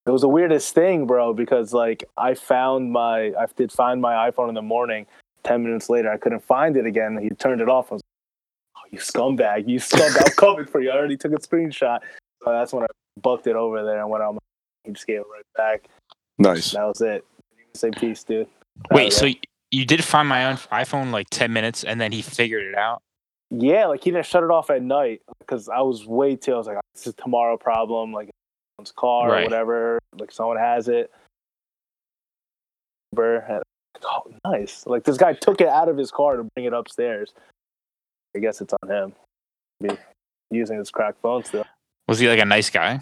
It 0.07 0.11
was 0.11 0.21
the 0.21 0.29
weirdest 0.29 0.75
thing, 0.75 1.07
bro, 1.07 1.33
because 1.33 1.73
like 1.73 2.05
I 2.17 2.35
found 2.35 2.93
my, 2.93 3.33
I 3.39 3.47
did 3.57 3.73
find 3.73 4.01
my 4.01 4.31
iPhone 4.31 4.49
in 4.49 4.55
the 4.55 4.63
morning. 4.63 5.07
Ten 5.43 5.63
minutes 5.63 5.91
later, 5.91 6.11
I 6.11 6.17
couldn't 6.17 6.45
find 6.45 6.77
it 6.77 6.87
again. 6.87 7.19
He 7.21 7.31
turned 7.31 7.61
it 7.61 7.69
off. 7.69 7.91
I 7.91 7.97
was 7.97 8.03
like, 8.03 8.85
oh, 8.85 8.89
you 8.91 8.99
scumbag, 8.99 9.69
you 9.69 9.79
scumbag. 9.79 10.27
I'm 10.27 10.33
coming 10.37 10.67
for 10.67 10.81
you. 10.81 10.91
I 10.91 10.97
already 10.97 11.17
took 11.17 11.33
a 11.33 11.37
screenshot. 11.37 12.01
So 12.43 12.51
that's 12.51 12.73
when 12.73 12.85
I 12.85 12.87
booked 13.21 13.47
it 13.47 13.57
over 13.57 13.85
there 13.85 14.01
and 14.01 14.11
went 14.11 14.23
on. 14.23 14.39
My, 14.85 14.89
he 14.89 14.93
just 14.93 15.07
gave 15.07 15.21
it 15.21 15.27
right 15.33 15.45
back. 15.57 15.89
Nice. 16.39 16.73
That 16.73 16.85
was 16.85 17.01
it. 17.01 17.25
Say 17.75 17.91
peace, 17.91 18.23
dude. 18.25 18.47
Wait, 18.93 19.09
Uh, 19.09 19.11
so 19.17 19.27
yeah. 19.27 19.35
y- 19.35 19.41
you 19.71 19.85
did 19.85 20.05
find 20.05 20.29
my 20.29 20.47
own 20.47 20.57
iPhone 20.57 21.11
like 21.13 21.29
ten 21.31 21.53
minutes, 21.53 21.85
and 21.85 22.01
then 22.01 22.13
he 22.13 22.23
figured 22.23 22.65
it 22.65 22.75
out. 22.77 23.03
Yeah, 23.51 23.87
like 23.87 24.03
he 24.03 24.11
didn't 24.11 24.27
shut 24.27 24.43
it 24.43 24.51
off 24.51 24.71
at 24.71 24.83
night 24.83 25.23
because 25.41 25.69
I 25.69 25.81
was 25.81 26.07
way 26.07 26.37
too. 26.37 26.55
I 26.55 26.57
was 26.57 26.67
like, 26.67 26.79
this 26.95 27.07
is 27.07 27.13
a 27.13 27.23
tomorrow 27.23 27.57
problem. 27.57 28.13
Like, 28.13 28.31
someone's 28.77 28.93
car 28.93 29.31
or 29.41 29.43
whatever. 29.45 29.99
Like, 30.19 30.33
someone 30.33 30.57
has 30.57 30.89
it. 30.89 31.11
And- 33.17 33.63
Oh, 34.07 34.23
nice. 34.45 34.87
Like, 34.87 35.05
this 35.05 35.17
guy 35.17 35.33
took 35.33 35.61
it 35.63 35.69
out 35.69 35.89
of 35.89 35.97
his 35.97 36.11
car 36.11 36.37
to 36.37 36.45
bring 36.55 36.67
it 36.67 36.73
upstairs. 36.75 37.33
I 38.37 38.41
guess 38.41 38.61
it's 38.61 38.75
on 38.83 38.91
him. 38.91 39.13
Be 39.81 39.97
using 40.51 40.77
his 40.79 40.91
cracked 40.91 41.21
phone 41.23 41.43
still. 41.45 41.65
Was 42.09 42.19
he 42.19 42.29
like 42.29 42.41
a 42.41 42.45
nice 42.45 42.69
guy? 42.69 43.01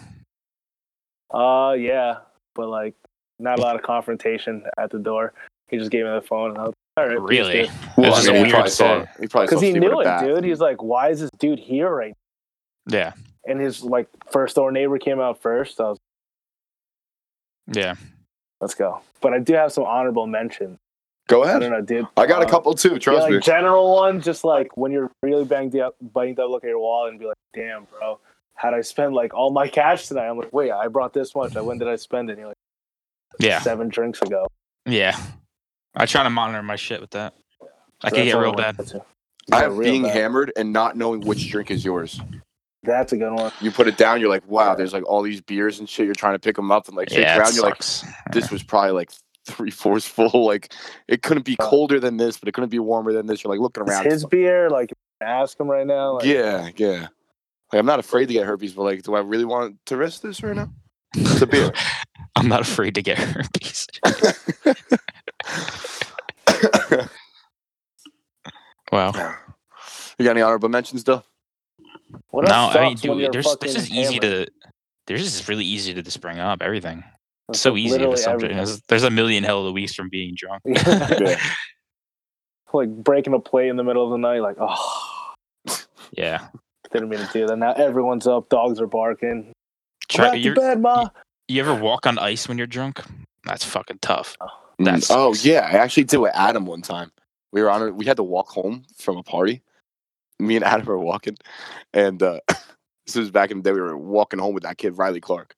Uh, 1.31 1.73
yeah, 1.77 2.17
but 2.55 2.69
like, 2.69 2.95
not 3.39 3.59
a 3.59 3.61
lot 3.61 3.75
of 3.75 3.81
confrontation 3.83 4.63
at 4.77 4.89
the 4.91 4.99
door. 4.99 5.33
He 5.69 5.77
just 5.77 5.91
gave 5.91 6.05
me 6.05 6.11
the 6.11 6.21
phone, 6.21 6.51
and 6.51 6.59
I 6.59 6.63
was 6.65 6.73
all 6.97 7.07
right. 7.07 7.19
Really? 7.19 7.69
Well, 7.97 8.11
This 8.11 8.19
is 8.23 8.27
I 8.27 8.31
a 8.31 8.33
mean, 8.33 8.41
weird 8.43 8.53
probably 8.53 8.69
saw. 8.71 9.03
say. 9.05 9.09
He 9.21 9.27
probably 9.27 9.47
Because 9.47 9.59
saw 9.59 9.65
he 9.65 9.73
knew 9.73 9.89
with 9.97 9.99
it, 10.01 10.03
bat. 10.03 10.23
dude. 10.25 10.43
He's 10.43 10.59
like, 10.59 10.83
why 10.83 11.09
is 11.09 11.21
this 11.21 11.29
dude 11.39 11.57
here 11.59 11.89
right 11.89 12.13
now? 12.87 12.97
Yeah, 12.97 13.13
and 13.45 13.59
his 13.59 13.81
like 13.83 14.07
first 14.31 14.55
door 14.55 14.71
neighbor 14.71 14.99
came 14.99 15.19
out 15.19 15.41
first. 15.41 15.79
I 15.81 15.89
was 15.89 15.97
yeah. 17.73 17.95
let's 18.61 18.75
go. 18.75 19.01
But 19.21 19.33
I 19.33 19.39
do 19.39 19.53
have 19.53 19.71
some 19.71 19.85
honorable 19.85 20.27
mentions. 20.27 20.77
Go 21.29 21.43
ahead. 21.43 21.55
I 21.55 21.59
ahead. 21.59 21.71
don't 21.71 21.79
know, 21.79 21.85
dude. 21.85 22.07
I 22.17 22.25
got 22.27 22.41
a 22.43 22.45
Uh, 22.45 22.49
couple 22.49 22.73
too. 22.75 22.93
yeah, 22.93 22.97
Trust 22.99 23.21
like 23.23 23.31
me. 23.31 23.39
general 23.39 23.95
one, 23.95 24.21
just 24.21 24.43
like 24.43 24.75
when 24.75 24.91
you're 24.91 25.09
really 25.23 25.45
banged 25.45 25.75
up, 25.77 25.95
banged 26.01 26.39
up, 26.39 26.49
look 26.49 26.63
at 26.65 26.67
your 26.67 26.79
wall 26.79 27.07
and 27.07 27.17
be 27.17 27.25
like, 27.25 27.37
"Damn, 27.55 27.85
bro, 27.85 28.19
how'd 28.55 28.73
I 28.73 28.81
spend 28.81 29.13
like 29.13 29.33
all 29.33 29.51
my 29.51 29.67
cash 29.67 30.07
tonight?" 30.07 30.27
I'm 30.27 30.37
like, 30.37 30.53
"Wait, 30.53 30.71
I 30.71 30.87
brought 30.87 31.13
this 31.13 31.35
much. 31.35 31.55
When 31.55 31.77
did 31.77 31.87
I 31.87 31.95
spend 31.95 32.29
it?" 32.29 32.33
And 32.33 32.39
you're 32.39 32.47
like, 32.49 32.57
Yeah, 33.39 33.59
seven 33.61 33.89
drinks 33.89 34.21
ago." 34.21 34.47
yeah. 34.85 35.17
I 35.95 36.05
try 36.07 36.23
to 36.23 36.29
monitor 36.29 36.63
my 36.63 36.75
shit 36.75 36.99
with 37.01 37.11
that. 37.11 37.35
I 38.03 38.09
So 38.09 38.15
can 38.15 38.25
get 38.25 38.37
real 38.37 38.53
bad. 38.53 38.75
I 39.51 39.57
Yeah, 39.57 39.61
have 39.69 39.79
being 39.79 40.01
bad. 40.03 40.15
hammered 40.15 40.51
and 40.55 40.73
not 40.73 40.97
knowing 40.97 41.21
which 41.21 41.51
drink 41.51 41.69
is 41.69 41.85
yours. 41.85 42.19
That's 42.81 43.13
a 43.13 43.17
good 43.17 43.31
one. 43.33 43.51
You 43.61 43.71
put 43.71 43.87
it 43.87 43.95
down, 43.95 44.19
you're 44.19 44.29
like, 44.29 44.45
wow, 44.47 44.73
there's 44.75 44.91
like 44.91 45.07
all 45.07 45.21
these 45.21 45.39
beers 45.39 45.79
and 45.79 45.87
shit. 45.87 46.05
You're 46.05 46.15
trying 46.15 46.33
to 46.33 46.39
pick 46.39 46.55
them 46.55 46.71
up 46.71 46.87
and 46.87 46.97
like 46.97 47.09
shake 47.09 47.19
Yeah, 47.19 47.37
around. 47.37 47.53
You're 47.55 47.63
like, 47.65 47.81
this 48.31 48.49
was 48.51 48.63
probably 48.63 48.91
like 48.91 49.11
three 49.45 49.69
fourths 49.71 50.07
full. 50.07 50.31
Like 50.45 50.73
it 51.07 51.21
couldn't 51.21 51.45
be 51.45 51.55
colder 51.57 51.99
than 51.99 52.17
this, 52.17 52.37
but 52.39 52.49
it 52.49 52.53
couldn't 52.53 52.71
be 52.71 52.79
warmer 52.79 53.13
than 53.13 53.27
this. 53.27 53.43
You're 53.43 53.53
like 53.53 53.61
looking 53.61 53.83
It's 53.83 53.91
around. 53.91 54.05
his 54.05 54.25
beer. 54.25 54.69
Like, 54.69 54.91
ask 55.21 55.59
him 55.59 55.69
right 55.69 55.85
now. 55.87 56.13
Like, 56.17 56.25
yeah, 56.25 56.69
yeah. 56.75 57.07
Like 57.73 57.79
I'm 57.79 57.87
not 57.87 57.99
afraid 57.99 58.27
to 58.27 58.33
get 58.33 58.45
herpes, 58.45 58.73
but 58.73 58.83
like, 58.83 59.01
do 59.01 59.15
I 59.15 59.21
really 59.21 59.45
want 59.45 59.83
to 59.87 59.97
risk 59.97 60.21
this 60.21 60.43
right 60.43 60.55
now? 60.55 60.69
It's 61.15 61.41
a 61.41 61.47
beer. 61.47 61.71
I'm 62.35 62.47
not 62.47 62.61
afraid 62.61 62.93
to 62.95 63.01
get 63.01 63.17
herpes. 63.17 63.87
Wow. 68.91 69.11
You 70.19 70.25
got 70.25 70.31
any 70.31 70.41
honorable 70.41 70.69
mentions, 70.69 71.03
though? 71.03 71.23
What 72.29 72.47
no, 72.47 72.53
I 72.53 72.89
mean, 72.89 72.95
dude, 72.95 73.31
there's 73.31 73.55
this 73.59 73.75
is 73.75 73.89
easy 73.89 74.19
hammered? 74.21 74.21
to. 74.21 74.47
There's 75.07 75.23
just 75.23 75.49
really 75.49 75.65
easy 75.65 75.95
to 75.95 76.03
just 76.03 76.21
bring 76.21 76.37
up 76.37 76.61
everything. 76.61 77.03
It's 77.49 77.59
so 77.59 77.75
easy. 77.75 77.97
The 77.97 78.01
literally 78.01 78.17
subject. 78.17 78.53
There's, 78.53 78.81
there's 78.81 79.03
a 79.03 79.09
million 79.09 79.43
hell 79.43 79.61
of 79.61 79.65
the 79.65 79.71
weeks 79.71 79.95
from 79.95 80.09
being 80.09 80.35
drunk. 80.37 80.61
Yeah. 80.67 81.39
like 82.71 82.89
breaking 82.89 83.33
a 83.33 83.39
plate 83.39 83.69
in 83.69 83.77
the 83.77 83.83
middle 83.83 84.05
of 84.05 84.11
the 84.11 84.17
night. 84.17 84.43
Like, 84.43 84.57
oh, 84.59 85.33
Yeah. 86.11 86.49
Didn't 86.93 87.09
mean 87.09 87.19
to 87.19 87.29
do 87.33 87.47
that. 87.47 87.57
Now 87.57 87.73
everyone's 87.73 88.27
up, 88.27 88.49
dogs 88.49 88.79
are 88.79 88.87
barking. 88.87 89.51
Try, 90.09 90.25
Back 90.25 90.33
to 90.33 90.39
you're, 90.39 90.55
bed, 90.55 90.81
ma. 90.81 91.09
you 91.47 91.61
ever 91.61 91.73
walk 91.75 92.05
on 92.07 92.17
ice 92.19 92.47
when 92.47 92.57
you're 92.57 92.67
drunk? 92.67 93.01
That's 93.45 93.63
fucking 93.65 93.99
tough. 94.01 94.37
Mm, 94.79 94.85
That's- 94.85 95.11
oh 95.11 95.33
yeah, 95.41 95.67
I 95.71 95.77
actually 95.77 96.05
did 96.05 96.17
with 96.17 96.31
Adam 96.33 96.65
one 96.65 96.81
time. 96.81 97.11
We 97.51 97.61
were 97.61 97.69
on. 97.69 97.81
A, 97.81 97.91
we 97.91 98.05
had 98.05 98.17
to 98.17 98.23
walk 98.23 98.49
home 98.49 98.83
from 98.97 99.17
a 99.17 99.23
party. 99.23 99.61
Me 100.39 100.55
and 100.55 100.65
Adam 100.65 100.85
were 100.85 100.97
walking, 100.97 101.37
and 101.93 102.21
uh, 102.23 102.39
this 103.05 103.15
was 103.15 103.29
back 103.31 103.51
in 103.51 103.57
the 103.57 103.63
day. 103.63 103.71
We 103.73 103.81
were 103.81 103.97
walking 103.97 104.39
home 104.39 104.53
with 104.53 104.63
that 104.63 104.77
kid 104.77 104.97
Riley 104.97 105.21
Clark, 105.21 105.55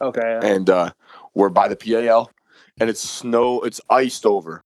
Okay. 0.00 0.38
and 0.42 0.68
uh, 0.68 0.90
we're 1.34 1.48
by 1.48 1.68
the 1.68 1.76
PAL, 1.76 2.30
and 2.80 2.90
it's 2.90 3.00
snow. 3.00 3.60
It's 3.62 3.80
iced 3.88 4.26
over, 4.26 4.62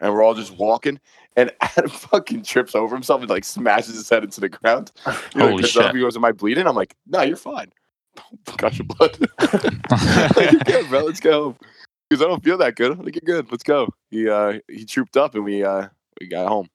and 0.00 0.12
we're 0.12 0.22
all 0.22 0.34
just 0.34 0.52
walking. 0.58 1.00
And 1.38 1.52
Adam 1.60 1.88
fucking 1.88 2.42
trips 2.42 2.74
over 2.74 2.96
himself 2.96 3.20
and 3.20 3.30
like 3.30 3.44
smashes 3.44 3.94
his 3.94 4.10
head 4.10 4.24
into 4.24 4.40
the 4.40 4.48
ground. 4.48 4.90
He, 5.32 5.38
like, 5.38 5.50
Holy 5.50 5.62
gets 5.62 5.76
up, 5.76 5.86
shit. 5.86 5.94
He 5.94 6.00
goes, 6.00 6.16
"Am 6.16 6.24
I 6.24 6.32
bleeding?" 6.32 6.66
I'm 6.66 6.74
like, 6.74 6.96
"No, 7.06 7.22
you're 7.22 7.36
fine." 7.36 7.72
Gush 8.56 8.80
of 8.80 8.88
blood. 8.88 9.16
like, 10.36 10.50
you're 10.50 10.60
good, 10.60 10.88
bro. 10.88 11.04
Let's 11.04 11.20
go. 11.20 11.54
Because 12.10 12.24
I 12.24 12.28
don't 12.28 12.42
feel 12.42 12.58
that 12.58 12.74
good. 12.74 12.90
I'm 12.92 13.02
like, 13.04 13.14
you're 13.14 13.36
good. 13.36 13.50
Let's 13.52 13.62
go. 13.62 13.88
He 14.10 14.28
uh 14.28 14.58
he 14.68 14.84
trooped 14.84 15.16
up 15.16 15.36
and 15.36 15.44
we 15.44 15.62
uh 15.62 15.88
we 16.20 16.26
got 16.26 16.48
home. 16.48 16.68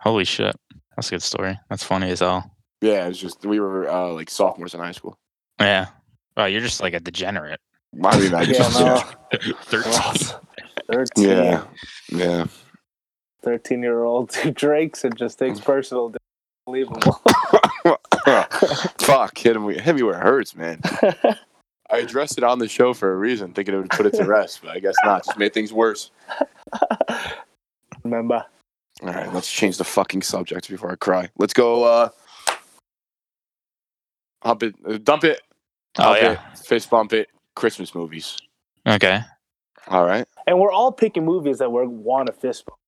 Holy 0.00 0.24
shit. 0.24 0.54
That's 0.94 1.08
a 1.08 1.12
good 1.12 1.22
story. 1.22 1.58
That's 1.70 1.82
funny 1.82 2.10
as 2.10 2.20
hell. 2.20 2.54
Yeah, 2.82 3.06
it 3.06 3.08
was 3.08 3.18
just 3.18 3.46
we 3.46 3.60
were 3.60 3.88
uh 3.88 4.10
like 4.10 4.28
sophomores 4.28 4.74
in 4.74 4.80
high 4.80 4.92
school. 4.92 5.16
Yeah. 5.58 5.86
Oh, 6.36 6.44
you're 6.44 6.60
just 6.60 6.82
like 6.82 6.92
a 6.92 7.00
degenerate. 7.00 7.60
I 8.04 8.18
mean, 8.18 8.34
I 8.34 8.42
Yeah, 8.42 8.52
just, 8.52 8.78
no. 8.78 9.02
13. 9.62 10.38
13, 10.90 11.28
yeah, 11.28 11.64
yeah. 12.10 12.46
13 13.42 13.82
year 13.82 14.04
old 14.04 14.34
who 14.34 14.50
drinks 14.64 15.04
and 15.04 15.16
just 15.16 15.38
takes 15.38 15.60
personal. 15.60 16.14
Unbelievable. 16.66 17.20
Fuck, 19.00 19.36
hit 19.38 19.56
him, 19.56 19.68
hit 19.68 19.94
me 19.96 20.02
where 20.02 20.14
it 20.18 20.22
hurts, 20.22 20.54
man. 20.54 20.80
I 21.90 21.98
addressed 21.98 22.38
it 22.38 22.44
on 22.44 22.58
the 22.58 22.68
show 22.68 22.94
for 22.94 23.12
a 23.12 23.16
reason, 23.16 23.52
thinking 23.52 23.74
it 23.74 23.78
would 23.78 23.90
put 23.90 24.06
it 24.06 24.14
to 24.14 24.24
rest, 24.24 24.60
but 24.62 24.70
I 24.70 24.78
guess 24.78 24.94
not. 25.04 25.26
Just 25.26 25.38
made 25.38 25.52
things 25.52 25.72
worse. 25.72 26.10
Remember? 28.04 28.46
All 29.02 29.08
right, 29.12 29.32
let's 29.34 29.50
change 29.50 29.76
the 29.76 29.84
fucking 29.84 30.22
subject 30.22 30.68
before 30.68 30.92
I 30.92 30.96
cry. 30.96 31.28
Let's 31.36 31.52
go. 31.52 31.84
uh 31.84 32.08
Hump 34.42 34.62
it, 34.64 34.74
uh, 34.88 34.98
dump 34.98 35.24
it, 35.24 35.40
Oh, 35.98 36.02
hump 36.04 36.18
yeah. 36.22 36.32
it, 36.52 36.58
fist 36.58 36.90
bump 36.90 37.12
it. 37.12 37.28
Christmas 37.54 37.94
movies. 37.94 38.38
Okay. 38.86 39.20
All 39.88 40.04
right, 40.06 40.26
And 40.46 40.58
we're 40.60 40.72
all 40.72 40.92
picking 40.92 41.24
movies 41.24 41.58
that 41.58 41.70
we 41.70 41.86
want 41.86 42.26
to 42.28 42.32
fist 42.32 42.64
bump. 42.66 42.78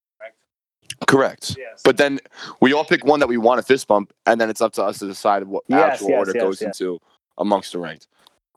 Correct. 1.15 1.57
Yes. 1.59 1.81
But 1.85 1.97
then 1.97 2.19
we 2.61 2.73
all 2.73 2.85
pick 2.85 3.05
one 3.05 3.21
that 3.21 3.29
we 3.29 3.37
want 3.37 3.59
to 3.59 3.62
fist 3.62 3.87
bump, 3.87 4.12
and 4.27 4.41
then 4.41 4.51
it's 4.51 4.61
up 4.61 4.73
to 4.75 4.83
us 4.83 4.99
to 4.99 5.07
decide 5.07 5.45
what 5.45 5.65
Yes, 5.69 5.95
actual 5.95 6.11
yes, 6.11 6.19
order 6.19 6.33
yes, 6.35 6.43
goes 6.43 6.61
yes. 6.62 6.81
into 6.81 7.01
amongst 7.39 7.73
the 7.73 7.79
ranked. 7.79 8.07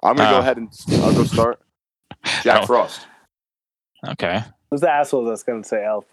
I'm 0.04 0.16
gonna 0.16 0.30
go 0.32 0.38
Uh. 0.38 0.42
ahead 0.42 0.58
and 0.58 0.70
I'll 1.04 1.14
go 1.14 1.24
start. 1.24 1.60
Jack 2.44 2.64
Oh. 2.64 2.66
Frost. 2.66 3.02
Okay. 4.08 4.44
Who's 4.70 4.82
the 4.82 4.90
asshole 4.90 5.26
that's 5.26 5.44
going 5.44 5.64
to 5.64 5.68
say 5.68 5.84
Elf? 5.86 6.06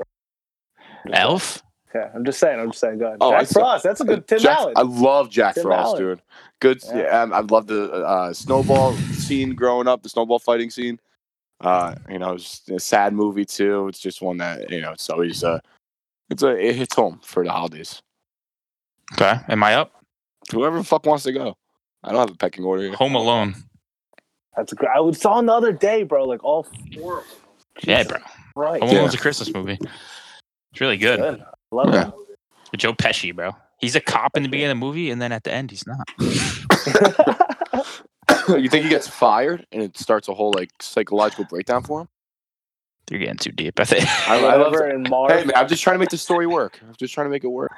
Elf? 1.12 1.62
Okay, 1.94 2.08
I'm 2.14 2.24
just 2.24 2.38
saying. 2.40 2.58
I'm 2.58 2.68
just 2.70 2.80
saying. 2.80 2.98
Go 2.98 3.06
ahead. 3.06 3.18
Oh, 3.20 3.32
I 3.32 3.40
Jack 3.40 3.48
saw- 3.48 3.60
Frost. 3.60 3.84
That's 3.84 4.00
a 4.00 4.04
good 4.04 4.26
Tim 4.26 4.38
Jack, 4.40 4.58
Allen. 4.58 4.74
I 4.76 4.82
love 4.82 5.30
Jack 5.30 5.54
Tim 5.54 5.64
Frost, 5.64 5.86
Allen. 5.96 5.98
dude. 6.02 6.22
Good. 6.60 6.82
Yeah. 6.86 6.96
Yeah, 6.96 7.22
um, 7.22 7.32
I 7.32 7.40
love 7.40 7.66
the 7.66 7.92
uh, 7.92 8.32
snowball 8.32 8.94
scene 8.94 9.54
growing 9.54 9.86
up, 9.86 10.02
the 10.02 10.08
snowball 10.08 10.38
fighting 10.38 10.70
scene. 10.70 10.98
Uh, 11.60 11.94
you 12.10 12.18
know, 12.18 12.34
it's 12.34 12.62
a 12.68 12.80
sad 12.80 13.12
movie 13.12 13.44
too. 13.44 13.88
It's 13.88 14.00
just 14.00 14.20
one 14.22 14.38
that 14.38 14.70
you 14.70 14.80
know, 14.80 14.92
it's 14.92 15.08
always 15.10 15.44
uh, 15.44 15.60
it's 16.30 16.42
a 16.42 16.56
it 16.56 16.76
hits 16.76 16.94
home 16.94 17.20
for 17.22 17.44
the 17.44 17.50
holidays. 17.50 18.02
Okay. 19.12 19.38
Am 19.48 19.62
I 19.62 19.74
up? 19.74 19.92
Whoever 20.50 20.78
the 20.78 20.84
fuck 20.84 21.06
wants 21.06 21.24
to 21.24 21.32
go. 21.32 21.56
I 22.02 22.10
don't 22.10 22.20
have 22.20 22.30
a 22.30 22.36
pecking 22.36 22.64
order. 22.64 22.82
Here. 22.84 22.94
Home 22.94 23.14
Alone. 23.14 23.54
That's 24.56 24.72
a 24.72 24.74
great. 24.76 24.90
I 24.94 25.00
was 25.00 25.20
saw 25.20 25.40
the 25.40 25.52
other 25.52 25.72
day, 25.72 26.02
bro. 26.02 26.24
Like 26.24 26.44
all 26.44 26.66
four. 26.94 27.18
of 27.18 27.24
them. 27.24 27.38
Yeah, 27.82 28.02
bro. 28.04 28.18
Right. 28.56 28.80
Home 28.82 28.90
Yeah. 28.90 29.00
Alone's 29.00 29.14
a 29.14 29.18
Christmas 29.18 29.52
movie. 29.52 29.78
It's 30.72 30.80
really 30.80 30.96
good. 30.96 31.18
Good. 31.20 31.44
Love 31.72 31.92
Yeah. 31.92 32.10
With 32.70 32.80
Joe 32.80 32.92
Pesci, 32.92 33.34
bro. 33.34 33.52
He's 33.78 33.96
a 33.96 34.00
cop 34.00 34.36
in 34.36 34.42
the 34.42 34.48
beginning 34.48 34.72
of 34.72 34.80
the 34.80 34.86
movie, 34.86 35.10
and 35.10 35.20
then 35.20 35.32
at 35.32 35.44
the 35.44 35.52
end, 35.52 35.70
he's 35.70 35.84
not. 35.86 36.08
you 38.48 38.68
think 38.68 38.84
he 38.84 38.88
gets 38.88 39.08
fired 39.08 39.66
and 39.72 39.82
it 39.82 39.96
starts 39.98 40.28
a 40.28 40.34
whole 40.34 40.52
like 40.54 40.70
psychological 40.80 41.44
breakdown 41.44 41.82
for 41.82 42.02
him? 42.02 42.08
You're 43.10 43.20
getting 43.20 43.36
too 43.36 43.52
deep, 43.52 43.78
I 43.78 43.84
think. 43.84 44.06
I, 44.28 44.36
I 44.36 44.56
love 44.56 44.72
Whatever 44.72 44.88
that. 44.88 44.94
in 44.94 45.02
March. 45.10 45.32
Hey 45.32 45.44
man, 45.44 45.52
I'm 45.56 45.68
just 45.68 45.82
trying 45.82 45.94
to 45.94 45.98
make 45.98 46.08
the 46.10 46.18
story 46.18 46.46
work. 46.46 46.80
I'm 46.82 46.94
just 46.98 47.12
trying 47.14 47.26
to 47.26 47.30
make 47.30 47.44
it 47.44 47.48
work. 47.48 47.72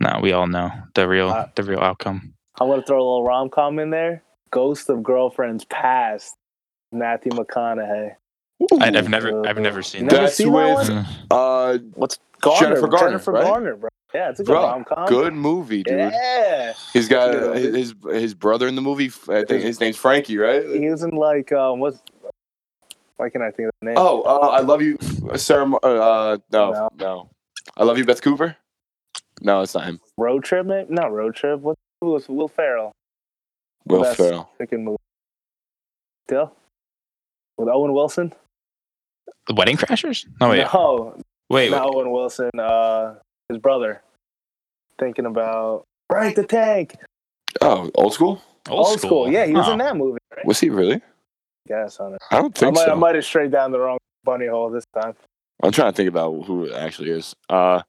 no, 0.00 0.18
we 0.22 0.32
all 0.32 0.46
know 0.46 0.70
the 0.94 1.06
real 1.08 1.28
Uh, 1.30 1.46
the 1.54 1.62
real 1.62 1.80
outcome. 1.80 2.34
I'm 2.60 2.68
gonna 2.68 2.82
throw 2.82 2.96
a 2.96 3.02
little 3.02 3.24
rom 3.24 3.48
com 3.50 3.78
in 3.78 3.90
there. 3.90 4.22
Ghost 4.50 4.88
of 4.90 5.02
Girlfriends 5.02 5.64
Past. 5.64 6.34
Matthew 6.92 7.32
McConaughey. 7.32 8.14
I, 8.80 8.86
I've 8.96 9.08
never 9.08 9.46
I've 9.46 9.58
never 9.58 9.82
seen 9.82 10.06
Never 10.06 10.16
that. 10.16 10.22
That's 10.22 10.36
seen 10.36 10.52
that 10.52 10.76
with 10.78 10.88
one? 10.90 11.06
uh 11.30 11.78
What's 11.94 12.18
Garner? 12.40 12.60
Jennifer 12.68 12.86
Garner, 12.88 13.06
Jennifer 13.08 13.32
right? 13.32 13.44
Garner, 13.44 13.76
bro. 13.76 13.88
Yeah, 14.14 14.30
it's 14.30 14.38
a 14.38 14.44
good 14.44 14.52
rom 14.52 14.84
com. 14.84 15.06
good 15.08 15.32
movie, 15.34 15.82
dude. 15.82 15.98
Yeah. 15.98 16.72
He's 16.92 17.08
got 17.08 17.34
uh, 17.34 17.52
his 17.54 17.94
his 18.12 18.32
brother 18.34 18.68
in 18.68 18.76
the 18.76 18.82
movie. 18.82 19.10
I 19.28 19.44
think 19.44 19.64
his 19.64 19.80
name's 19.80 19.96
Frankie, 19.96 20.38
right? 20.38 20.64
He 20.64 20.88
was 20.88 21.02
in 21.02 21.10
like 21.10 21.50
um 21.50 21.80
what's 21.80 21.98
why 23.16 23.28
can't 23.30 23.44
I 23.44 23.50
think 23.50 23.68
of 23.68 23.74
the 23.80 23.86
name? 23.86 23.94
Oh, 23.98 24.22
uh, 24.22 24.48
I 24.48 24.60
love 24.60 24.82
you, 24.82 24.96
Sarah. 25.36 25.66
Mar- 25.66 25.80
Uh, 25.82 26.38
no, 26.52 26.70
No. 26.72 26.88
no, 26.98 27.30
I 27.76 27.84
love 27.84 27.98
you, 27.98 28.04
Beth 28.04 28.22
Cooper. 28.22 28.56
No, 29.40 29.60
it's 29.62 29.74
not 29.74 29.84
him. 29.84 30.00
Road 30.16 30.44
Trip, 30.44 30.64
maybe? 30.66 30.92
Not 30.92 31.12
Road 31.12 31.34
Trip. 31.34 31.60
What 31.60 31.76
who 32.00 32.10
was 32.12 32.28
Will 32.28 32.48
Ferrell? 32.48 32.92
Will 33.86 34.02
Best 34.02 34.16
Ferrell. 34.16 34.50
Freaking 34.60 34.82
movie. 34.84 34.96
Still? 36.26 36.52
With 37.58 37.68
Owen 37.68 37.92
Wilson? 37.92 38.32
The 39.46 39.54
Wedding 39.54 39.76
Crashers? 39.76 40.26
Oh 40.40 40.48
wait, 40.50 40.66
No, 40.72 41.16
wait, 41.50 41.70
not 41.70 41.84
wait. 41.90 41.96
Owen 41.96 42.10
Wilson. 42.10 42.50
Uh, 42.58 43.14
his 43.48 43.58
brother. 43.58 44.02
Thinking 44.98 45.26
about 45.26 45.84
Break 46.08 46.36
the 46.36 46.44
Tank. 46.46 46.96
Oh, 47.60 47.90
old 47.94 48.14
school. 48.14 48.40
Old, 48.68 48.98
school. 49.00 49.30
Yeah, 49.30 49.44
he 49.44 49.52
was 49.52 49.66
Huh. 49.66 49.72
in 49.72 49.78
that 49.78 49.96
movie. 49.96 50.18
Right? 50.34 50.46
Was 50.46 50.60
he 50.60 50.70
really? 50.70 51.02
Guess 51.66 51.98
on 52.00 52.14
it. 52.14 52.22
I 52.30 52.36
don't 52.36 52.56
I 52.56 52.60
think 52.60 52.74
might, 52.76 52.88
I 52.88 52.94
might 52.94 53.14
have 53.14 53.24
strayed 53.24 53.50
down 53.50 53.72
the 53.72 53.80
wrong 53.80 53.98
bunny 54.24 54.46
hole 54.46 54.70
this 54.70 54.84
time. 54.94 55.14
I'm 55.62 55.72
trying 55.72 55.92
to 55.92 55.96
think 55.96 56.08
about 56.08 56.44
who 56.44 56.64
it 56.64 56.74
actually 56.74 57.10
is. 57.10 57.34
Uh, 57.48 57.82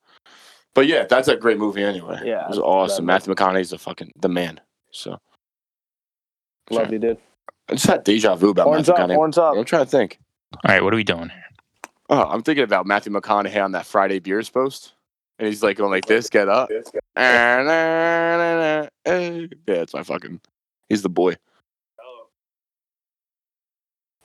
but 0.73 0.87
yeah, 0.87 1.05
that's 1.05 1.27
a 1.27 1.35
great 1.35 1.57
movie 1.57 1.83
anyway. 1.83 2.19
Yeah, 2.23 2.45
it 2.45 2.49
was 2.49 2.59
awesome. 2.59 3.05
Matthew 3.05 3.33
McConaughey's 3.33 3.71
the 3.71 3.77
fucking 3.77 4.13
the 4.17 4.29
man. 4.29 4.59
So 4.91 5.19
Love 6.69 6.91
you, 6.91 6.99
dude. 6.99 7.17
I 7.69 7.73
just 7.73 7.85
had 7.87 8.03
deja 8.03 8.35
vu 8.35 8.49
about 8.49 8.65
Horns 8.67 8.87
Matthew 8.87 9.03
up, 9.03 9.09
McConaughey. 9.09 9.15
horns 9.15 9.37
up. 9.37 9.55
I'm 9.57 9.65
trying 9.65 9.85
to 9.85 9.89
think. 9.91 10.19
All 10.53 10.71
right, 10.71 10.83
what 10.83 10.93
are 10.93 10.97
we 10.97 11.03
doing 11.03 11.29
here? 11.29 11.43
Oh, 12.09 12.23
I'm 12.23 12.43
thinking 12.43 12.63
about 12.63 12.85
Matthew 12.85 13.11
McConaughey 13.11 13.63
on 13.63 13.71
that 13.73 13.85
Friday 13.85 14.19
Beers 14.19 14.49
post, 14.49 14.93
and 15.39 15.47
he's 15.47 15.63
like 15.63 15.77
going 15.77 15.91
like 15.91 16.05
this, 16.05 16.29
get 16.29 16.47
up. 16.47 16.69
Yeah, 16.69 16.85
it's 19.67 19.93
my 19.93 20.03
fucking. 20.03 20.39
He's 20.89 21.01
the 21.01 21.09
boy. 21.09 21.35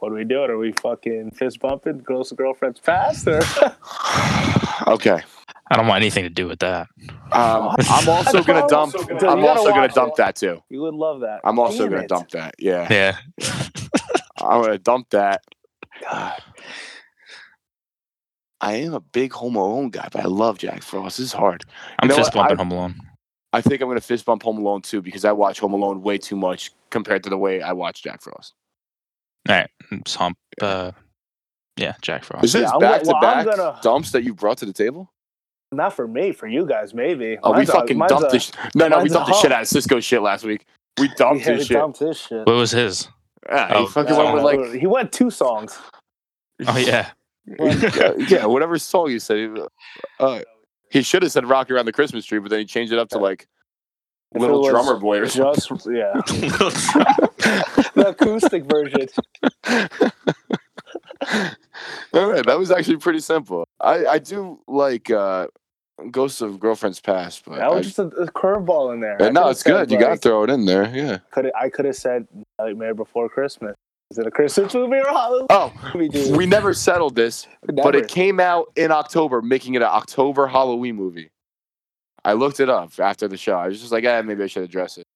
What 0.01 0.13
are 0.13 0.15
we 0.15 0.25
doing? 0.25 0.51
Are 0.51 0.59
we 0.59 0.73
fucking 0.73 1.31
fist 1.33 1.61
bumping 1.61 1.99
girls 1.99 2.31
and 2.31 2.39
girlfriends 2.39 2.81
past 2.81 3.27
or? 3.29 3.41
okay. 4.93 5.23
I 5.73 5.77
don't 5.77 5.87
want 5.87 6.03
anything 6.03 6.25
to 6.25 6.31
do 6.31 6.49
with 6.49 6.59
that. 6.61 6.89
Um, 7.33 7.75
I'm 7.79 8.09
also 8.09 8.43
gonna 8.43 8.67
dump. 8.67 8.93
Dude, 8.93 9.23
you 9.23 9.29
I'm 9.29 9.45
also 9.45 9.69
gonna 9.71 9.89
dump 9.89 10.13
it. 10.13 10.17
that 10.17 10.37
too. 10.37 10.63
you 10.69 10.81
would 10.83 10.95
love 10.95 11.21
that. 11.21 11.41
I'm 11.45 11.59
also 11.59 11.85
Damn 11.85 11.91
gonna 11.91 12.03
it. 12.05 12.09
dump 12.09 12.31
that. 12.31 12.55
Yeah, 12.59 12.89
Yeah. 12.91 13.17
I'm 14.39 14.63
gonna 14.63 14.79
dump 14.79 15.11
that. 15.11 15.43
God. 16.11 16.43
I 18.63 18.75
am 18.77 18.95
a 18.95 19.01
big 19.01 19.33
Home 19.35 19.57
Alone 19.57 19.91
guy, 19.91 20.09
but 20.13 20.23
I 20.23 20.29
love 20.29 20.59
Jack 20.59 20.83
Frost. 20.83 21.19
This 21.19 21.27
is 21.27 21.33
hard. 21.33 21.65
I'm 21.99 22.09
know 22.09 22.17
fist 22.17 22.33
bumping 22.33 22.57
I- 22.59 22.63
Home 22.63 22.73
Alone. 22.73 22.95
I 23.53 23.61
think 23.61 23.83
I'm 23.83 23.89
gonna 23.89 24.01
fist 24.01 24.25
bump 24.25 24.43
Home 24.45 24.59
Alone 24.59 24.83
too 24.83 25.03
because 25.03 25.25
I 25.25 25.33
watch 25.33 25.61
Home 25.61 25.73
Alone 25.73 26.03
way 26.03 26.19
too 26.19 26.37
much 26.37 26.73
compared 26.91 27.23
to 27.25 27.31
the 27.31 27.39
way 27.39 27.61
I 27.63 27.73
watch 27.73 28.03
Jack 28.03 28.23
Frost. 28.23 28.55
All 29.49 29.55
right, 29.57 29.71
just 30.05 30.17
hump. 30.17 30.37
Uh, 30.61 30.93
yeah, 31.77 31.95
Jack 32.03 32.25
Frost. 32.25 32.45
Is 32.45 32.53
this 32.53 32.63
Yeah, 32.63 32.71
I'm 32.75 32.81
back 32.81 33.03
gonna- 33.05 33.19
well, 33.21 33.31
I'm 33.39 33.45
back 33.47 33.57
gonna- 33.57 33.81
dumps 33.83 34.11
that 34.13 34.23
you 34.25 34.35
brought 34.35 34.59
to 34.59 34.67
the 34.67 34.73
table? 34.73 35.11
Not 35.73 35.93
for 35.95 36.07
me, 36.09 36.33
for 36.33 36.47
you 36.49 36.67
guys, 36.67 36.93
maybe. 36.95 37.39
Oh, 37.43 37.51
we 37.53 37.59
Mine's 37.59 37.69
a- 37.69 37.73
fucking 37.73 37.97
mine's 37.99 38.11
dumped 38.11 38.29
a- 38.29 38.33
this. 38.33 38.53
No, 38.75 38.89
no, 38.89 38.97
we 38.99 39.03
mine's 39.05 39.13
a 39.13 39.15
dumped 39.15 39.29
the 39.31 39.35
shit 39.41 39.53
out 39.53 39.63
of 39.63 39.69
Cisco 39.69 40.01
shit 40.01 40.21
last 40.21 40.45
week. 40.45 40.67
We 40.99 41.09
dumped 41.17 41.47
Yeah, 41.47 41.53
his 41.55 41.67
shit. 41.67 41.77
dumped 41.77 41.99
his 42.01 42.19
shit. 42.19 42.47
What 42.47 42.57
was 42.57 42.73
his? 42.73 43.09
Yeah, 43.49 43.73
Oh, 43.75 43.87
he 43.87 43.93
fucking 43.93 44.17
went 44.17 44.35
with 44.35 44.43
like 44.43 44.81
he 44.81 44.87
went 44.87 45.13
two 45.13 45.31
songs. 45.31 45.79
Oh 46.67 46.77
yeah. 46.77 47.11
yeah, 47.47 48.13
yeah, 48.29 48.45
whatever 48.47 48.79
song 48.79 49.11
you 49.11 49.19
said. 49.19 49.57
Uh, 50.21 50.41
he 50.91 51.01
should 51.03 51.23
have 51.23 51.33
said 51.33 51.47
"Rock 51.47 51.71
Around 51.71 51.87
the 51.87 51.93
Christmas 51.93 52.27
Tree," 52.27 52.39
but 52.39 52.51
then 52.51 52.59
he 52.61 52.65
changed 52.67 52.93
it 52.93 52.99
up 52.99 53.09
to 53.11 53.19
like 53.19 53.49
If 54.33 54.41
"Little 54.41 54.63
Drummer 54.69 54.97
Boy" 54.99 55.19
or 55.21 55.27
something. 55.27 55.55
Just 55.55 55.71
yeah, 55.91 56.13
the 57.95 58.05
acoustic 58.09 58.65
version. 58.65 59.09
All 62.13 62.29
right, 62.31 62.45
that 62.47 62.59
was 62.59 62.71
actually 62.71 62.97
pretty 62.99 63.21
simple. 63.21 63.65
I 63.81 64.07
I 64.07 64.19
do 64.19 64.61
like 64.67 65.11
uh 65.11 65.49
Ghosts 66.11 66.41
of 66.41 66.59
Girlfriends 66.61 66.99
Past, 67.01 67.45
but 67.45 67.57
That 67.59 67.71
was 67.71 67.79
I- 67.79 67.83
just 67.83 67.99
a, 67.99 68.07
a 68.07 68.27
curveball 68.33 68.95
in 68.95 69.01
there. 69.01 69.17
Yeah, 69.21 69.29
no, 69.31 69.49
it's 69.49 69.63
good. 69.63 69.77
said, 69.77 69.91
You 69.91 69.99
gotta 69.99 70.17
throw 70.17 70.45
it 70.45 70.51
in 70.51 70.65
there. 70.65 70.89
Yeah. 70.95 71.19
Could 71.31 71.51
I 71.61 71.69
could 71.69 71.85
have 71.85 71.97
said 71.97 72.27
Nightmare 72.59 72.95
Before 72.95 73.29
Christmas. 73.29 73.75
Is 74.11 74.19
it 74.19 74.27
a 74.27 74.31
Christmas 74.31 74.75
movie 74.75 74.97
or 74.97 75.03
a 75.03 75.13
Halloween 75.13 75.47
Oh, 75.51 75.73
movie, 75.95 76.09
dude? 76.09 76.37
we 76.37 76.45
never 76.45 76.75
settled 76.75 77.15
this, 77.15 77.47
but 77.75 77.95
it 77.95 78.09
came 78.09 78.41
out 78.41 78.67
in 78.75 78.91
October, 78.91 79.41
making 79.41 79.75
it 79.75 79.83
an 79.83 79.89
October 79.89 80.49
Halloween 80.49 80.97
movie. 80.97 81.31
I 82.25 82.35
looked 82.35 82.61
it 82.61 82.69
up 82.69 82.93
after 82.99 83.29
the 83.29 83.37
show. 83.37 83.57
I 83.57 83.69
was 83.69 83.81
just 83.81 83.93
like, 83.93 84.05
eh, 84.05 84.23
maybe 84.23 84.43
I 84.43 84.47
should 84.47 84.63
address 84.63 84.99
it. 84.99 85.07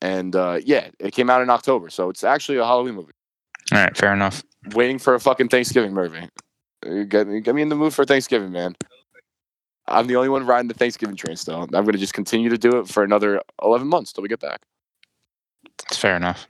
And 0.00 0.34
uh, 0.36 0.60
yeah, 0.64 0.88
it 0.98 1.12
came 1.12 1.30
out 1.30 1.42
in 1.42 1.50
October, 1.50 1.90
so 1.90 2.08
it's 2.08 2.24
actually 2.24 2.58
a 2.58 2.64
Halloween 2.64 2.94
movie. 2.94 3.12
All 3.72 3.78
right, 3.78 3.96
fair 3.96 4.12
enough. 4.12 4.42
Waiting 4.74 4.98
for 4.98 5.14
a 5.14 5.20
fucking 5.20 5.48
Thanksgiving 5.48 5.92
movie. 5.92 6.28
You 6.84 7.04
Get 7.04 7.26
me, 7.26 7.40
get 7.40 7.54
me 7.54 7.62
in 7.62 7.68
the 7.68 7.74
mood 7.76 7.92
for 7.92 8.04
Thanksgiving, 8.04 8.52
man. 8.52 8.76
I'm 9.86 10.06
the 10.06 10.16
only 10.16 10.28
one 10.28 10.46
riding 10.46 10.68
the 10.68 10.74
Thanksgiving 10.74 11.16
train 11.16 11.36
still. 11.36 11.62
I'm 11.62 11.84
gonna 11.84 11.98
just 11.98 12.14
continue 12.14 12.50
to 12.50 12.58
do 12.58 12.78
it 12.78 12.88
for 12.88 13.02
another 13.02 13.40
11 13.62 13.88
months 13.88 14.12
till 14.12 14.22
we 14.22 14.28
get 14.28 14.40
back. 14.40 14.60
It's 15.86 15.96
fair 15.96 16.16
enough. 16.16 16.46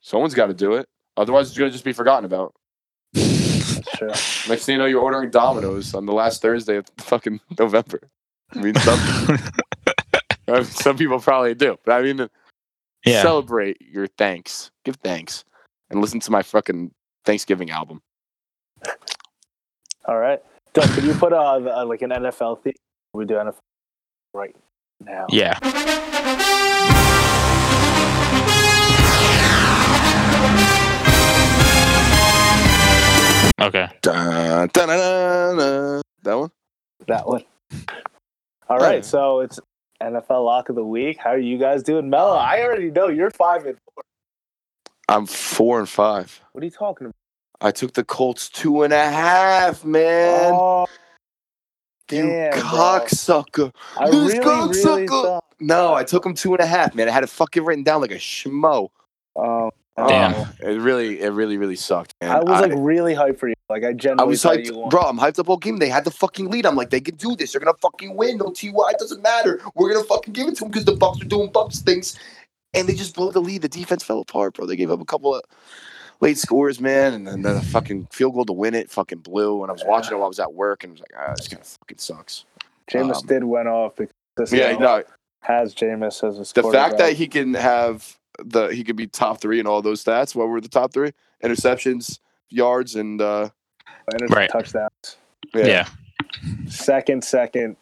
Someone's 0.00 0.34
got 0.34 0.46
to 0.46 0.54
do 0.54 0.74
it. 0.74 0.86
Otherwise, 1.16 1.48
it's 1.48 1.58
gonna 1.58 1.70
just 1.70 1.84
be 1.84 1.92
forgotten 1.92 2.24
about. 2.24 2.54
Next 3.14 4.64
thing 4.66 4.74
you 4.74 4.78
know, 4.78 4.86
you're 4.86 5.00
ordering 5.00 5.30
Domino's 5.30 5.94
on 5.94 6.06
the 6.06 6.12
last 6.12 6.42
Thursday 6.42 6.76
of 6.76 6.86
fucking 6.98 7.40
November. 7.58 8.00
I 8.54 8.58
mean, 8.60 8.74
some, 8.76 8.98
I 10.48 10.52
mean, 10.52 10.64
some 10.64 10.96
people 10.96 11.20
probably 11.20 11.54
do, 11.54 11.76
but 11.84 11.92
I 11.92 12.02
mean, 12.02 12.28
yeah. 13.04 13.22
celebrate 13.22 13.78
your 13.80 14.06
thanks, 14.06 14.70
give 14.84 14.96
thanks, 14.96 15.44
and 15.90 16.00
listen 16.00 16.20
to 16.20 16.30
my 16.30 16.42
fucking 16.42 16.92
Thanksgiving 17.24 17.70
album. 17.70 18.00
All 20.06 20.18
right. 20.18 20.40
Doug, 20.74 20.88
can 20.90 21.06
you 21.06 21.14
put 21.14 21.32
uh, 21.32 21.58
the- 21.58 21.78
uh, 21.78 21.84
like 21.86 22.02
an 22.02 22.10
NFL 22.10 22.62
theme? 22.62 22.74
We 23.12 23.24
do 23.24 23.34
NFL 23.34 23.56
right 24.34 24.54
now. 25.00 25.26
yeah. 25.30 25.58
Okay. 33.60 33.88
Dun, 34.02 34.68
dun, 34.72 34.88
dun, 34.88 34.98
dun, 34.98 35.56
dun. 35.56 36.02
That 36.22 36.38
one? 36.38 36.50
That 37.06 37.26
one. 37.26 37.44
All 38.68 38.78
right, 38.78 38.84
Alright. 38.84 39.04
so 39.04 39.40
it's 39.40 39.60
NFL 40.02 40.44
lock 40.44 40.68
of 40.68 40.74
the 40.76 40.84
week. 40.84 41.18
How 41.18 41.30
are 41.30 41.38
you 41.38 41.58
guys 41.58 41.82
doing, 41.82 42.08
Mello? 42.08 42.34
I 42.34 42.62
already 42.62 42.90
know 42.90 43.08
you're 43.08 43.30
five 43.30 43.66
and 43.66 43.76
four. 43.94 44.04
I'm 45.08 45.26
four 45.26 45.78
and 45.78 45.88
five. 45.88 46.40
What 46.52 46.62
are 46.62 46.64
you 46.64 46.70
talking 46.70 47.06
about? 47.06 47.14
I 47.60 47.70
took 47.70 47.92
the 47.92 48.04
Colts 48.04 48.48
two 48.48 48.82
and 48.82 48.92
a 48.92 49.10
half, 49.10 49.84
man. 49.84 50.52
oh, 50.54 50.86
you 52.10 52.22
damn, 52.22 52.52
cocksucker. 52.54 53.72
I 53.98 54.10
This 54.10 54.34
really, 54.38 54.68
really 54.82 55.06
thought. 55.06 55.44
No, 55.60 55.94
I 55.94 56.04
took 56.04 56.24
him 56.26 56.34
two 56.34 56.52
and 56.54 56.60
a 56.62 56.66
half, 56.66 56.94
man. 56.94 57.08
I 57.08 57.12
had 57.12 57.22
it 57.22 57.30
fucking 57.30 57.64
written 57.64 57.84
down 57.84 58.00
like 58.00 58.10
a 58.10 58.16
schmo. 58.16 58.88
Um, 59.36 59.70
Damn. 59.96 60.34
oh. 60.34 60.48
It 60.60 60.78
really, 60.80 61.20
it 61.20 61.30
really, 61.30 61.56
really 61.56 61.76
sucked. 61.76 62.14
Man. 62.20 62.30
I 62.30 62.40
was 62.40 62.60
like 62.60 62.72
really 62.76 63.14
hyped 63.14 63.38
for 63.38 63.48
you. 63.48 63.53
Like 63.70 63.82
I 63.82 63.94
I 64.18 64.24
was 64.24 64.42
hyped, 64.42 64.90
bro. 64.90 65.02
I'm 65.02 65.18
hyped 65.18 65.38
up 65.38 65.48
all 65.48 65.56
game. 65.56 65.78
They 65.78 65.88
had 65.88 66.04
the 66.04 66.10
fucking 66.10 66.50
lead. 66.50 66.66
I'm 66.66 66.76
like, 66.76 66.90
they 66.90 67.00
can 67.00 67.16
do 67.16 67.34
this. 67.34 67.52
They're 67.52 67.60
gonna 67.60 67.76
fucking 67.80 68.14
win. 68.14 68.36
No 68.36 68.50
Ty. 68.50 68.68
It 68.90 68.98
doesn't 68.98 69.22
matter. 69.22 69.60
We're 69.74 69.92
gonna 69.92 70.04
fucking 70.04 70.34
give 70.34 70.48
it 70.48 70.56
to 70.56 70.64
them 70.64 70.70
because 70.70 70.84
the 70.84 70.96
Bucks 70.96 71.22
are 71.22 71.26
doing 71.26 71.50
Bucks 71.50 71.80
things, 71.80 72.18
and 72.74 72.86
they 72.86 72.94
just 72.94 73.14
blew 73.14 73.32
the 73.32 73.40
lead. 73.40 73.62
The 73.62 73.68
defense 73.68 74.02
fell 74.04 74.20
apart, 74.20 74.54
bro. 74.54 74.66
They 74.66 74.76
gave 74.76 74.90
up 74.90 75.00
a 75.00 75.04
couple 75.06 75.34
of 75.34 75.42
late 76.20 76.36
scores, 76.36 76.78
man, 76.78 77.14
and 77.14 77.26
then 77.26 77.42
the 77.42 77.62
fucking 77.62 78.08
field 78.12 78.34
goal 78.34 78.44
to 78.44 78.52
win 78.52 78.74
it 78.74 78.90
fucking 78.90 79.20
blew. 79.20 79.62
And 79.62 79.70
I 79.70 79.72
was 79.72 79.84
watching 79.86 80.12
it 80.12 80.16
while 80.16 80.26
I 80.26 80.28
was 80.28 80.40
at 80.40 80.52
work, 80.52 80.84
and 80.84 80.90
I 80.90 80.92
was 80.92 81.00
like, 81.00 81.12
ah, 81.18 81.34
this 81.36 81.48
kind 81.48 81.62
of 81.62 81.66
fucking 81.66 81.98
sucks. 81.98 82.44
Jameis 82.90 83.22
um, 83.22 83.26
did 83.26 83.44
went 83.44 83.68
off 83.68 83.96
because 83.96 84.12
this 84.36 84.52
Yeah, 84.52 84.72
guy 84.74 84.78
no. 84.78 85.02
has 85.40 85.74
Jameis 85.74 86.22
as 86.28 86.36
his 86.36 86.52
The 86.52 86.70
fact 86.70 86.98
that 86.98 87.14
he 87.14 87.28
can 87.28 87.54
have 87.54 88.18
the 88.38 88.68
he 88.68 88.84
could 88.84 88.96
be 88.96 89.06
top 89.06 89.40
three 89.40 89.60
in 89.60 89.66
all 89.66 89.80
those 89.80 90.04
stats. 90.04 90.34
What 90.34 90.48
were 90.48 90.60
the 90.60 90.68
top 90.68 90.92
three? 90.92 91.12
Interceptions, 91.42 92.18
yards, 92.50 92.94
and 92.96 93.20
uh, 93.20 93.48
and 94.12 94.30
Right. 94.30 94.50
touchdowns. 94.50 95.16
yeah, 95.54 95.66
Yeah. 95.66 95.88
Second, 96.66 97.24
second, 97.24 97.76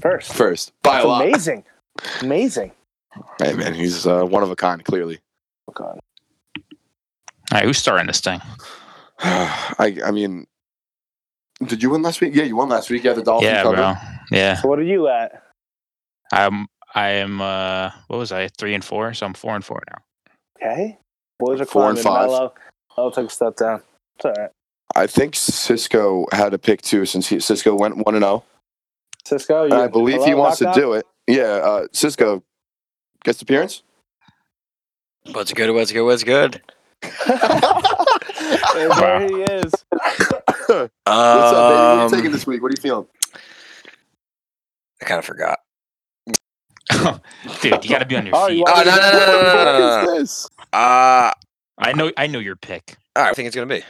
first. 0.00 0.32
first 0.32 0.72
by 0.82 0.92
That's 0.94 1.04
a 1.04 1.08
lot. 1.08 1.22
amazing. 1.26 1.64
Amazing. 2.20 2.72
Hey 3.42 3.54
man, 3.54 3.74
he's 3.74 4.06
uh, 4.06 4.24
one 4.24 4.42
of 4.42 4.50
a 4.50 4.56
kind. 4.56 4.84
Clearly. 4.84 5.18
Oh, 5.68 5.72
God. 5.72 5.98
All 6.58 6.62
right, 7.52 7.64
who's 7.64 7.78
starting 7.78 8.06
this 8.06 8.20
thing? 8.20 8.40
I 9.20 9.98
I 10.04 10.10
mean, 10.10 10.46
did 11.64 11.82
you 11.82 11.90
win 11.90 12.02
last 12.02 12.20
week? 12.20 12.34
Yeah, 12.34 12.44
you 12.44 12.56
won 12.56 12.68
last 12.68 12.90
week. 12.90 13.04
Yeah, 13.04 13.14
the 13.14 13.22
Dolphins 13.22 13.50
yeah, 13.50 13.62
covered. 13.62 13.76
bro. 13.76 13.94
Yeah. 14.30 14.56
So 14.56 14.68
what 14.68 14.78
are 14.78 14.82
you 14.82 15.08
at? 15.08 15.42
I'm 16.32 16.66
I 16.94 17.08
am 17.12 17.40
uh 17.40 17.90
what 18.08 18.18
was 18.18 18.30
I? 18.32 18.48
Three 18.48 18.74
and 18.74 18.84
four, 18.84 19.14
so 19.14 19.24
I'm 19.26 19.34
four 19.34 19.54
and 19.54 19.64
four 19.64 19.82
now. 19.90 20.02
Okay. 20.60 20.98
Boys 21.38 21.60
are 21.60 21.64
Four 21.66 21.90
and 21.90 21.98
climbing. 21.98 22.02
five. 22.02 22.30
Mellow. 22.30 22.54
I'll 22.98 23.10
take 23.10 23.26
a 23.26 23.30
step 23.30 23.56
down. 23.56 23.82
It's 24.16 24.24
all 24.24 24.32
right. 24.32 24.50
I 24.94 25.06
think 25.06 25.34
Cisco 25.34 26.26
had 26.32 26.54
a 26.54 26.58
pick 26.58 26.80
too, 26.82 27.04
since 27.06 27.28
he, 27.28 27.40
Cisco 27.40 27.74
went 27.74 27.96
one 28.06 28.14
and 28.14 28.22
zero. 28.24 28.44
Cisco, 29.24 29.64
you 29.64 29.74
I 29.74 29.88
believe 29.88 30.20
he 30.22 30.30
hello, 30.30 30.42
wants 30.42 30.58
to 30.58 30.64
knock, 30.64 30.74
do 30.74 30.92
it. 30.94 31.04
Yeah, 31.26 31.42
uh, 31.44 31.86
Cisco, 31.92 32.42
guest 33.24 33.42
appearance. 33.42 33.82
What's 35.32 35.52
good? 35.52 35.74
What's 35.74 35.90
good? 35.92 36.04
What's 36.04 36.22
good? 36.22 36.62
And 37.02 37.12
there 38.76 39.26
he 39.26 39.42
is. 39.42 39.72
What's 39.90 40.62
up, 40.68 40.68
baby? 40.68 40.90
What 41.04 41.98
are 41.98 42.04
you 42.04 42.10
taking 42.10 42.30
this 42.32 42.46
week? 42.46 42.62
What 42.62 42.68
are 42.68 42.74
you 42.76 42.80
feeling? 42.82 43.06
I 45.02 45.04
kind 45.04 45.18
of 45.18 45.24
forgot. 45.24 45.58
Dude, 47.60 47.84
you 47.84 47.90
gotta 47.90 48.06
be 48.06 48.16
on 48.16 48.26
your 48.26 48.36
Oh, 48.36 48.46
feet. 48.46 48.58
you 48.58 48.64
Oh, 48.66 48.72
want 48.72 48.86
no, 48.86 48.94
no, 48.96 49.10
no, 49.10 49.10
no, 49.10 49.42
no, 49.42 49.42
no, 49.42 49.64
no, 49.64 50.04
no. 50.04 50.12
is 50.14 50.18
this? 50.20 50.48
Uh, 50.72 51.32
I 51.78 51.92
know 51.94 52.12
I 52.16 52.28
know 52.28 52.38
your 52.38 52.56
pick. 52.56 52.96
all 53.16 53.24
right, 53.24 53.30
I 53.30 53.34
think 53.34 53.48
it's 53.48 53.56
gonna 53.56 53.66
be. 53.66 53.82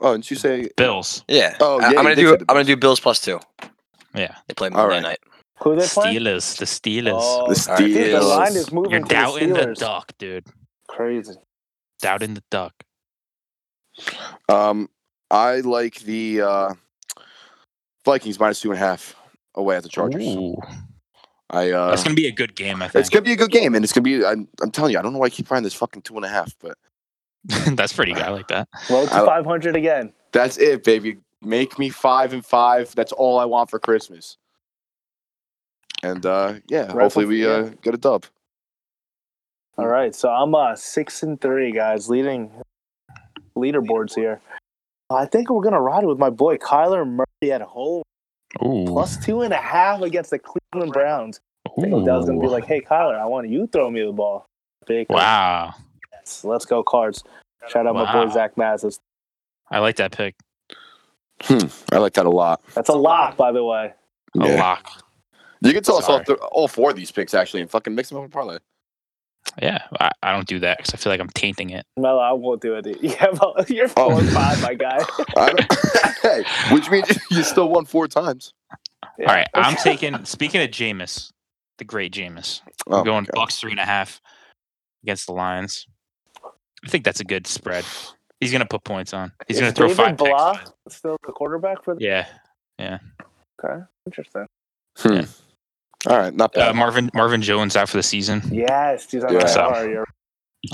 Oh, 0.00 0.12
didn't 0.12 0.30
you 0.30 0.36
say? 0.36 0.68
Bills. 0.76 1.24
Yeah. 1.28 1.56
Oh, 1.60 1.78
I- 1.80 1.90
yeah, 1.90 1.98
I'm 1.98 2.04
gonna 2.04 2.14
do. 2.16 2.28
say 2.28 2.36
I'm 2.48 2.54
gonna 2.54 2.64
do 2.64 2.76
Bills 2.76 3.00
plus 3.00 3.20
two. 3.20 3.40
Yeah. 4.14 4.34
They 4.46 4.54
play 4.54 4.68
Monday 4.70 4.94
right. 4.96 5.02
night. 5.02 5.18
Who 5.60 5.74
they 5.76 5.86
playing? 5.86 6.20
Steelers. 6.20 6.56
The 6.56 6.64
Steelers. 6.66 7.12
Oh, 7.20 7.48
The 7.48 7.54
Steelers. 7.54 7.76
dude, 7.78 8.14
the 8.14 8.20
line 8.22 8.56
is 8.56 8.72
moving 8.72 8.90
You're 8.92 9.00
to 9.00 9.06
the 9.08 9.14
the 9.14 9.56
Steelers. 9.64 9.78
duck, 9.78 10.12
dude. 10.18 10.46
Crazy. 10.88 11.34
Doubting 12.00 12.34
the 12.34 12.42
duck. 12.50 12.72
Um, 14.48 14.88
I 15.30 15.56
like 15.60 15.96
the 16.00 16.42
uh, 16.42 16.74
Vikings 18.04 18.38
minus 18.38 18.60
two 18.60 18.70
and 18.70 18.76
a 18.80 18.80
half 18.80 19.16
away 19.54 19.76
at 19.76 19.82
the 19.82 19.88
Chargers. 19.88 20.24
Ooh. 20.24 20.56
I 21.50 21.70
uh, 21.70 21.90
That's 21.90 22.02
gonna 22.04 22.14
be 22.14 22.26
a 22.26 22.32
good 22.32 22.54
game, 22.54 22.82
I 22.82 22.88
think 22.88 23.00
it's 23.00 23.10
gonna 23.10 23.22
be 23.22 23.32
a 23.32 23.36
good 23.36 23.50
game, 23.50 23.74
and 23.74 23.82
it's 23.82 23.92
gonna 23.92 24.02
be. 24.04 24.24
I'm, 24.24 24.46
I'm 24.62 24.70
telling 24.70 24.92
you, 24.92 24.98
I 24.98 25.02
don't 25.02 25.12
know 25.14 25.18
why 25.18 25.26
I 25.26 25.30
keep 25.30 25.46
finding 25.46 25.64
this 25.64 25.74
fucking 25.74 26.02
two 26.02 26.14
and 26.16 26.24
a 26.24 26.28
half, 26.28 26.54
but 26.60 26.76
That's 27.74 27.92
pretty 27.92 28.12
good. 28.12 28.22
I 28.22 28.30
like 28.30 28.48
that. 28.48 28.68
Road 28.90 29.06
to 29.06 29.24
500 29.24 29.76
again. 29.76 30.12
that's 30.32 30.58
it, 30.58 30.84
baby. 30.84 31.18
Make 31.40 31.78
me 31.78 31.88
five 31.88 32.32
and 32.32 32.44
five. 32.44 32.94
That's 32.94 33.12
all 33.12 33.38
I 33.38 33.44
want 33.44 33.70
for 33.70 33.78
Christmas. 33.78 34.36
And 36.02 36.24
uh, 36.26 36.54
yeah, 36.68 36.92
Right 36.92 37.02
hopefully 37.02 37.26
we 37.26 37.46
uh, 37.46 37.70
get 37.82 37.94
a 37.94 37.98
dub. 37.98 38.26
All 39.76 39.86
right, 39.86 40.12
so 40.14 40.28
I'm 40.28 40.54
uh 40.54 40.74
six 40.74 41.22
and 41.22 41.40
three, 41.40 41.70
guys, 41.70 42.10
leading 42.10 42.50
leaderboards 43.56 44.14
here. 44.14 44.40
I 45.10 45.26
think 45.26 45.50
we're 45.50 45.62
gonna 45.62 45.80
ride 45.80 46.02
it 46.02 46.08
with 46.08 46.18
my 46.18 46.30
boy 46.30 46.56
Kyler 46.56 47.06
Murray 47.06 47.52
at 47.52 47.62
home, 47.62 48.02
Ooh. 48.64 48.84
plus 48.86 49.24
two 49.24 49.42
and 49.42 49.54
a 49.54 49.58
half 49.58 50.02
against 50.02 50.30
the 50.30 50.40
Cleveland 50.40 50.92
Browns. 50.92 51.40
I 51.66 51.80
think 51.80 51.94
Odell's 51.94 52.26
gonna 52.26 52.40
be 52.40 52.48
like, 52.48 52.64
"Hey, 52.64 52.80
Kyler, 52.80 53.16
I 53.18 53.26
want 53.26 53.48
you 53.48 53.68
throw 53.68 53.88
me 53.90 54.04
the 54.04 54.12
ball." 54.12 54.46
Big 54.86 55.06
Wow. 55.08 55.74
Yes, 56.28 56.44
let's 56.44 56.66
go 56.66 56.82
Cards. 56.82 57.24
Shout 57.68 57.86
out 57.86 57.94
my 57.94 58.10
boy 58.12 58.30
Zach 58.32 58.56
Mathis. 58.58 58.98
I 59.70 59.78
like 59.78 59.96
that 59.96 60.12
pick. 60.12 60.34
Hmm, 61.42 61.66
I 61.92 61.98
like 61.98 62.12
that 62.14 62.26
a 62.26 62.30
lot. 62.30 62.60
That's 62.74 62.88
a 62.90 62.94
lock, 62.94 63.36
by 63.36 63.52
the 63.52 63.64
way. 63.64 63.94
A 64.40 64.46
Yeah. 64.48 64.60
lock. 64.60 65.02
You 65.62 65.72
can 65.72 65.82
tell 65.82 65.96
us 65.96 66.08
all, 66.08 66.22
th- 66.22 66.38
all 66.52 66.68
four 66.68 66.90
of 66.90 66.96
these 66.96 67.10
picks 67.10 67.32
actually, 67.34 67.62
and 67.62 67.70
fucking 67.70 67.94
mix 67.94 68.10
them 68.10 68.18
up 68.18 68.24
in 68.24 68.30
parlay. 68.30 68.58
Yeah. 69.60 69.82
I, 70.00 70.10
I 70.22 70.32
don't 70.32 70.46
do 70.46 70.58
that 70.60 70.78
because 70.78 70.92
I 70.94 70.98
feel 70.98 71.10
like 71.12 71.20
I'm 71.20 71.30
tainting 71.30 71.70
it. 71.70 71.84
Melo, 71.96 72.18
I 72.18 72.32
won't 72.32 72.60
do 72.60 72.74
it. 72.74 72.86
Yeah, 73.02 73.26
but 73.32 73.68
you're 73.70 73.88
four 73.88 74.12
Oh. 74.12 74.18
and 74.18 74.28
five, 74.28 74.60
my 74.62 74.74
guy. 74.74 74.98
I 75.36 75.50
don't, 75.52 75.76
hey, 76.22 76.44
which 76.74 76.90
means 76.90 77.08
you 77.30 77.42
still 77.42 77.68
won 77.70 77.86
four 77.86 78.06
times. 78.06 78.52
Yeah. 79.18 79.28
All 79.30 79.34
right. 79.34 79.48
I'm 79.54 79.76
taking 79.76 80.24
speaking 80.26 80.60
of 80.62 80.68
Jameis, 80.70 81.30
the 81.78 81.84
great 81.84 82.12
Jameis. 82.12 82.60
Oh, 82.86 82.98
I'm 82.98 83.04
going 83.04 83.26
Bucks 83.32 83.58
three 83.58 83.70
and 83.72 83.80
a 83.80 83.84
half 83.86 84.20
against 85.02 85.26
the 85.26 85.32
Lions. 85.32 85.86
I 86.84 86.88
think 86.88 87.04
that's 87.04 87.20
a 87.20 87.24
good 87.24 87.46
spread. 87.46 87.84
He's 88.40 88.52
gonna 88.52 88.66
put 88.66 88.84
points 88.84 89.12
on. 89.12 89.32
He's 89.48 89.58
gonna 89.58 89.72
throw 89.72 89.88
David 89.88 89.96
five 89.96 90.16
Blah 90.16 90.58
picks. 90.58 90.72
still 90.96 91.16
the 91.26 91.32
quarterback 91.32 91.82
for 91.84 91.94
the 91.96 92.04
Yeah. 92.04 92.26
Yeah. 92.78 92.98
Okay, 93.64 93.82
interesting. 94.06 94.46
Hmm. 94.98 95.20
All 96.08 96.16
right, 96.18 96.32
not 96.34 96.56
Uh, 96.56 96.60
bad. 96.66 96.76
Marvin 96.76 97.10
Marvin 97.14 97.42
Jones 97.42 97.76
out 97.76 97.88
for 97.88 97.96
the 97.96 98.02
season. 98.04 98.42
Yes, 98.52 99.10
he's 99.10 99.24
on 99.24 99.32
Yeah. 99.32 99.40
the 99.40 99.48
So- 99.48 99.68
IR. 99.74 99.90
You're- 99.90 100.04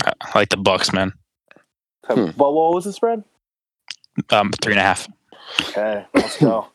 I 0.05 0.13
I 0.21 0.39
like 0.39 0.49
the 0.49 0.57
Bucks, 0.57 0.93
man. 0.93 1.13
Okay, 2.09 2.25
Hmm. 2.25 2.31
But 2.37 2.51
what 2.53 2.73
was 2.75 2.85
the 2.85 2.93
spread? 2.93 3.23
Um, 4.29 4.51
three 4.61 4.73
and 4.73 4.79
a 4.79 4.83
half. 4.83 5.07
Okay, 5.69 6.05
let's 6.13 6.37
go. 6.39 6.67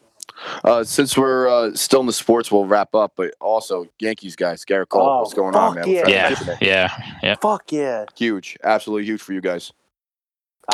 Uh, 0.65 0.85
since 0.85 1.17
we're 1.17 1.49
uh, 1.49 1.75
still 1.75 2.01
in 2.01 2.07
the 2.07 2.13
sports, 2.13 2.51
we'll 2.51 2.67
wrap 2.67 2.95
up. 2.95 3.13
But 3.17 3.35
also, 3.41 3.87
Yankees 3.99 4.37
guys, 4.37 4.65
Gerrit 4.65 4.89
Cole, 4.89 5.09
Oh, 5.09 5.19
what's 5.21 5.35
going 5.35 5.55
on, 5.55 5.75
man? 5.75 5.89
Yeah. 5.89 6.09
Yeah, 6.09 6.57
yeah, 6.61 7.15
yeah. 7.23 7.35
Fuck 7.37 7.73
yeah! 7.73 8.05
Huge, 8.17 8.57
absolutely 8.65 9.05
huge 9.07 9.21
for 9.21 9.33
you 9.33 9.41
guys. 9.41 9.73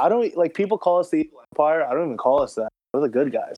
I 0.01 0.09
don't 0.09 0.37
like 0.37 0.55
people 0.55 0.79
call 0.79 0.99
us 0.99 1.11
the 1.11 1.19
Evil 1.19 1.41
Empire. 1.53 1.85
I 1.85 1.93
don't 1.95 2.05
even 2.07 2.17
call 2.17 2.43
us 2.43 2.55
that. 2.55 2.69
We're 2.93 3.01
the 3.01 3.09
good 3.09 3.33
guys. 3.33 3.57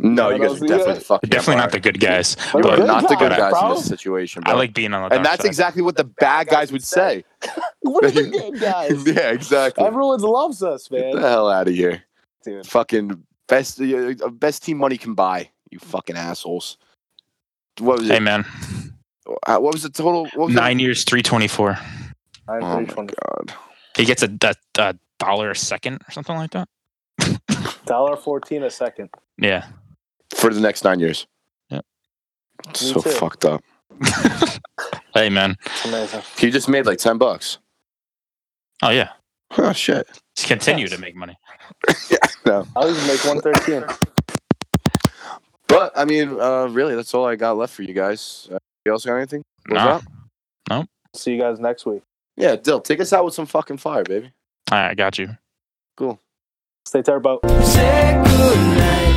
No, 0.00 0.30
you 0.30 0.38
guys 0.40 0.60
are 0.60 0.66
definitely 0.66 0.94
the 0.94 1.00
fucking 1.00 1.30
Definitely 1.30 1.60
not 1.60 1.70
the 1.70 1.78
good 1.78 2.00
guys. 2.00 2.36
We're 2.54 2.62
but 2.62 2.76
good 2.76 2.86
not 2.86 3.08
the 3.08 3.14
good 3.14 3.30
guys, 3.30 3.52
guys 3.52 3.62
in 3.62 3.76
this 3.76 3.86
situation, 3.86 4.42
I 4.44 4.50
bro. 4.50 4.58
like 4.58 4.74
being 4.74 4.92
on 4.92 5.04
the 5.04 5.08
dark 5.10 5.18
and 5.18 5.24
that's 5.24 5.42
side. 5.42 5.46
exactly 5.46 5.82
what 5.82 5.96
the 5.96 6.04
bad 6.04 6.48
guys 6.48 6.72
would 6.72 6.82
say. 6.82 7.24
We're 7.84 8.10
the 8.10 8.24
good 8.24 8.60
guys. 8.60 9.06
yeah, 9.06 9.30
exactly. 9.30 9.84
Everyone 9.84 10.20
loves 10.20 10.62
us, 10.64 10.90
man. 10.90 11.12
Get 11.12 11.20
the 11.20 11.28
hell 11.28 11.48
out 11.48 11.68
of 11.68 11.74
here. 11.74 12.02
Dude. 12.44 12.66
Fucking 12.66 13.22
best, 13.48 13.80
uh, 13.80 14.28
best 14.30 14.64
team 14.64 14.78
money 14.78 14.96
can 14.98 15.14
buy. 15.14 15.50
You 15.70 15.78
fucking 15.78 16.16
assholes. 16.16 16.76
What 17.78 17.98
was 17.98 18.08
it? 18.08 18.12
Hey 18.12 18.20
man, 18.20 18.44
Uh, 19.46 19.58
what 19.58 19.72
was 19.72 19.82
the 19.82 19.90
total? 19.90 20.24
What 20.34 20.46
was 20.46 20.54
nine 20.54 20.78
years, 20.78 21.04
three 21.04 21.22
twenty 21.22 21.48
four. 21.48 21.76
Oh 22.48 22.60
my 22.60 22.84
god. 22.84 23.52
He 23.96 24.04
gets 24.04 24.22
a, 24.22 24.28
a, 24.42 24.54
a 24.78 24.94
dollar 25.18 25.50
a 25.50 25.56
second 25.56 26.02
or 26.06 26.10
something 26.12 26.36
like 26.36 26.50
that. 26.52 26.68
Dollar 27.86 28.16
fourteen 28.16 28.62
a 28.62 28.70
second. 28.70 29.08
Yeah. 29.38 29.66
For 30.34 30.52
the 30.52 30.60
next 30.60 30.84
nine 30.84 31.00
years. 31.00 31.26
Yeah. 31.70 31.80
So 32.74 33.00
too. 33.00 33.10
fucked 33.10 33.44
up. 33.44 33.62
hey 35.14 35.28
man. 35.30 35.56
It's 35.64 35.84
amazing. 35.86 36.22
He 36.38 36.50
just 36.50 36.68
made 36.68 36.86
like 36.86 36.98
ten 36.98 37.18
bucks. 37.18 37.58
Oh 38.82 38.90
yeah. 38.90 39.10
Oh 39.58 39.72
shit. 39.72 40.06
Just 40.36 40.48
continue 40.48 40.84
Yes. 40.86 40.94
to 40.94 41.00
make 41.00 41.14
money. 41.16 41.36
I'll 42.46 42.90
even 42.90 43.06
make 43.06 43.24
one 43.24 43.40
thirteen. 43.40 43.84
But 45.68 45.92
I 45.96 46.04
mean, 46.04 46.38
uh, 46.40 46.66
really, 46.66 46.94
that's 46.94 47.14
all 47.14 47.26
I 47.26 47.36
got 47.36 47.56
left 47.56 47.74
for 47.74 47.82
you 47.82 47.94
guys. 47.94 48.48
Uh, 48.52 48.58
you 48.84 48.92
else 48.92 49.04
got 49.04 49.16
anything? 49.16 49.42
What's 49.68 49.84
No. 49.84 50.00
up? 50.70 50.86
See 51.14 51.32
you 51.32 51.40
guys 51.40 51.58
next 51.60 51.86
week. 51.86 52.02
Yeah, 52.36 52.56
Dill, 52.56 52.80
take 52.80 53.00
us 53.00 53.12
out 53.12 53.24
with 53.24 53.34
some 53.34 53.46
fucking 53.46 53.76
fire, 53.78 54.02
baby. 54.02 54.32
All 54.72 54.78
right, 54.78 54.90
I 54.90 54.94
got 54.94 55.18
you. 55.18 55.36
Cool. 55.96 56.18
Stay 56.84 57.02
turbo. 57.02 57.38
Say 57.62 58.22
goodnight. 58.26 59.14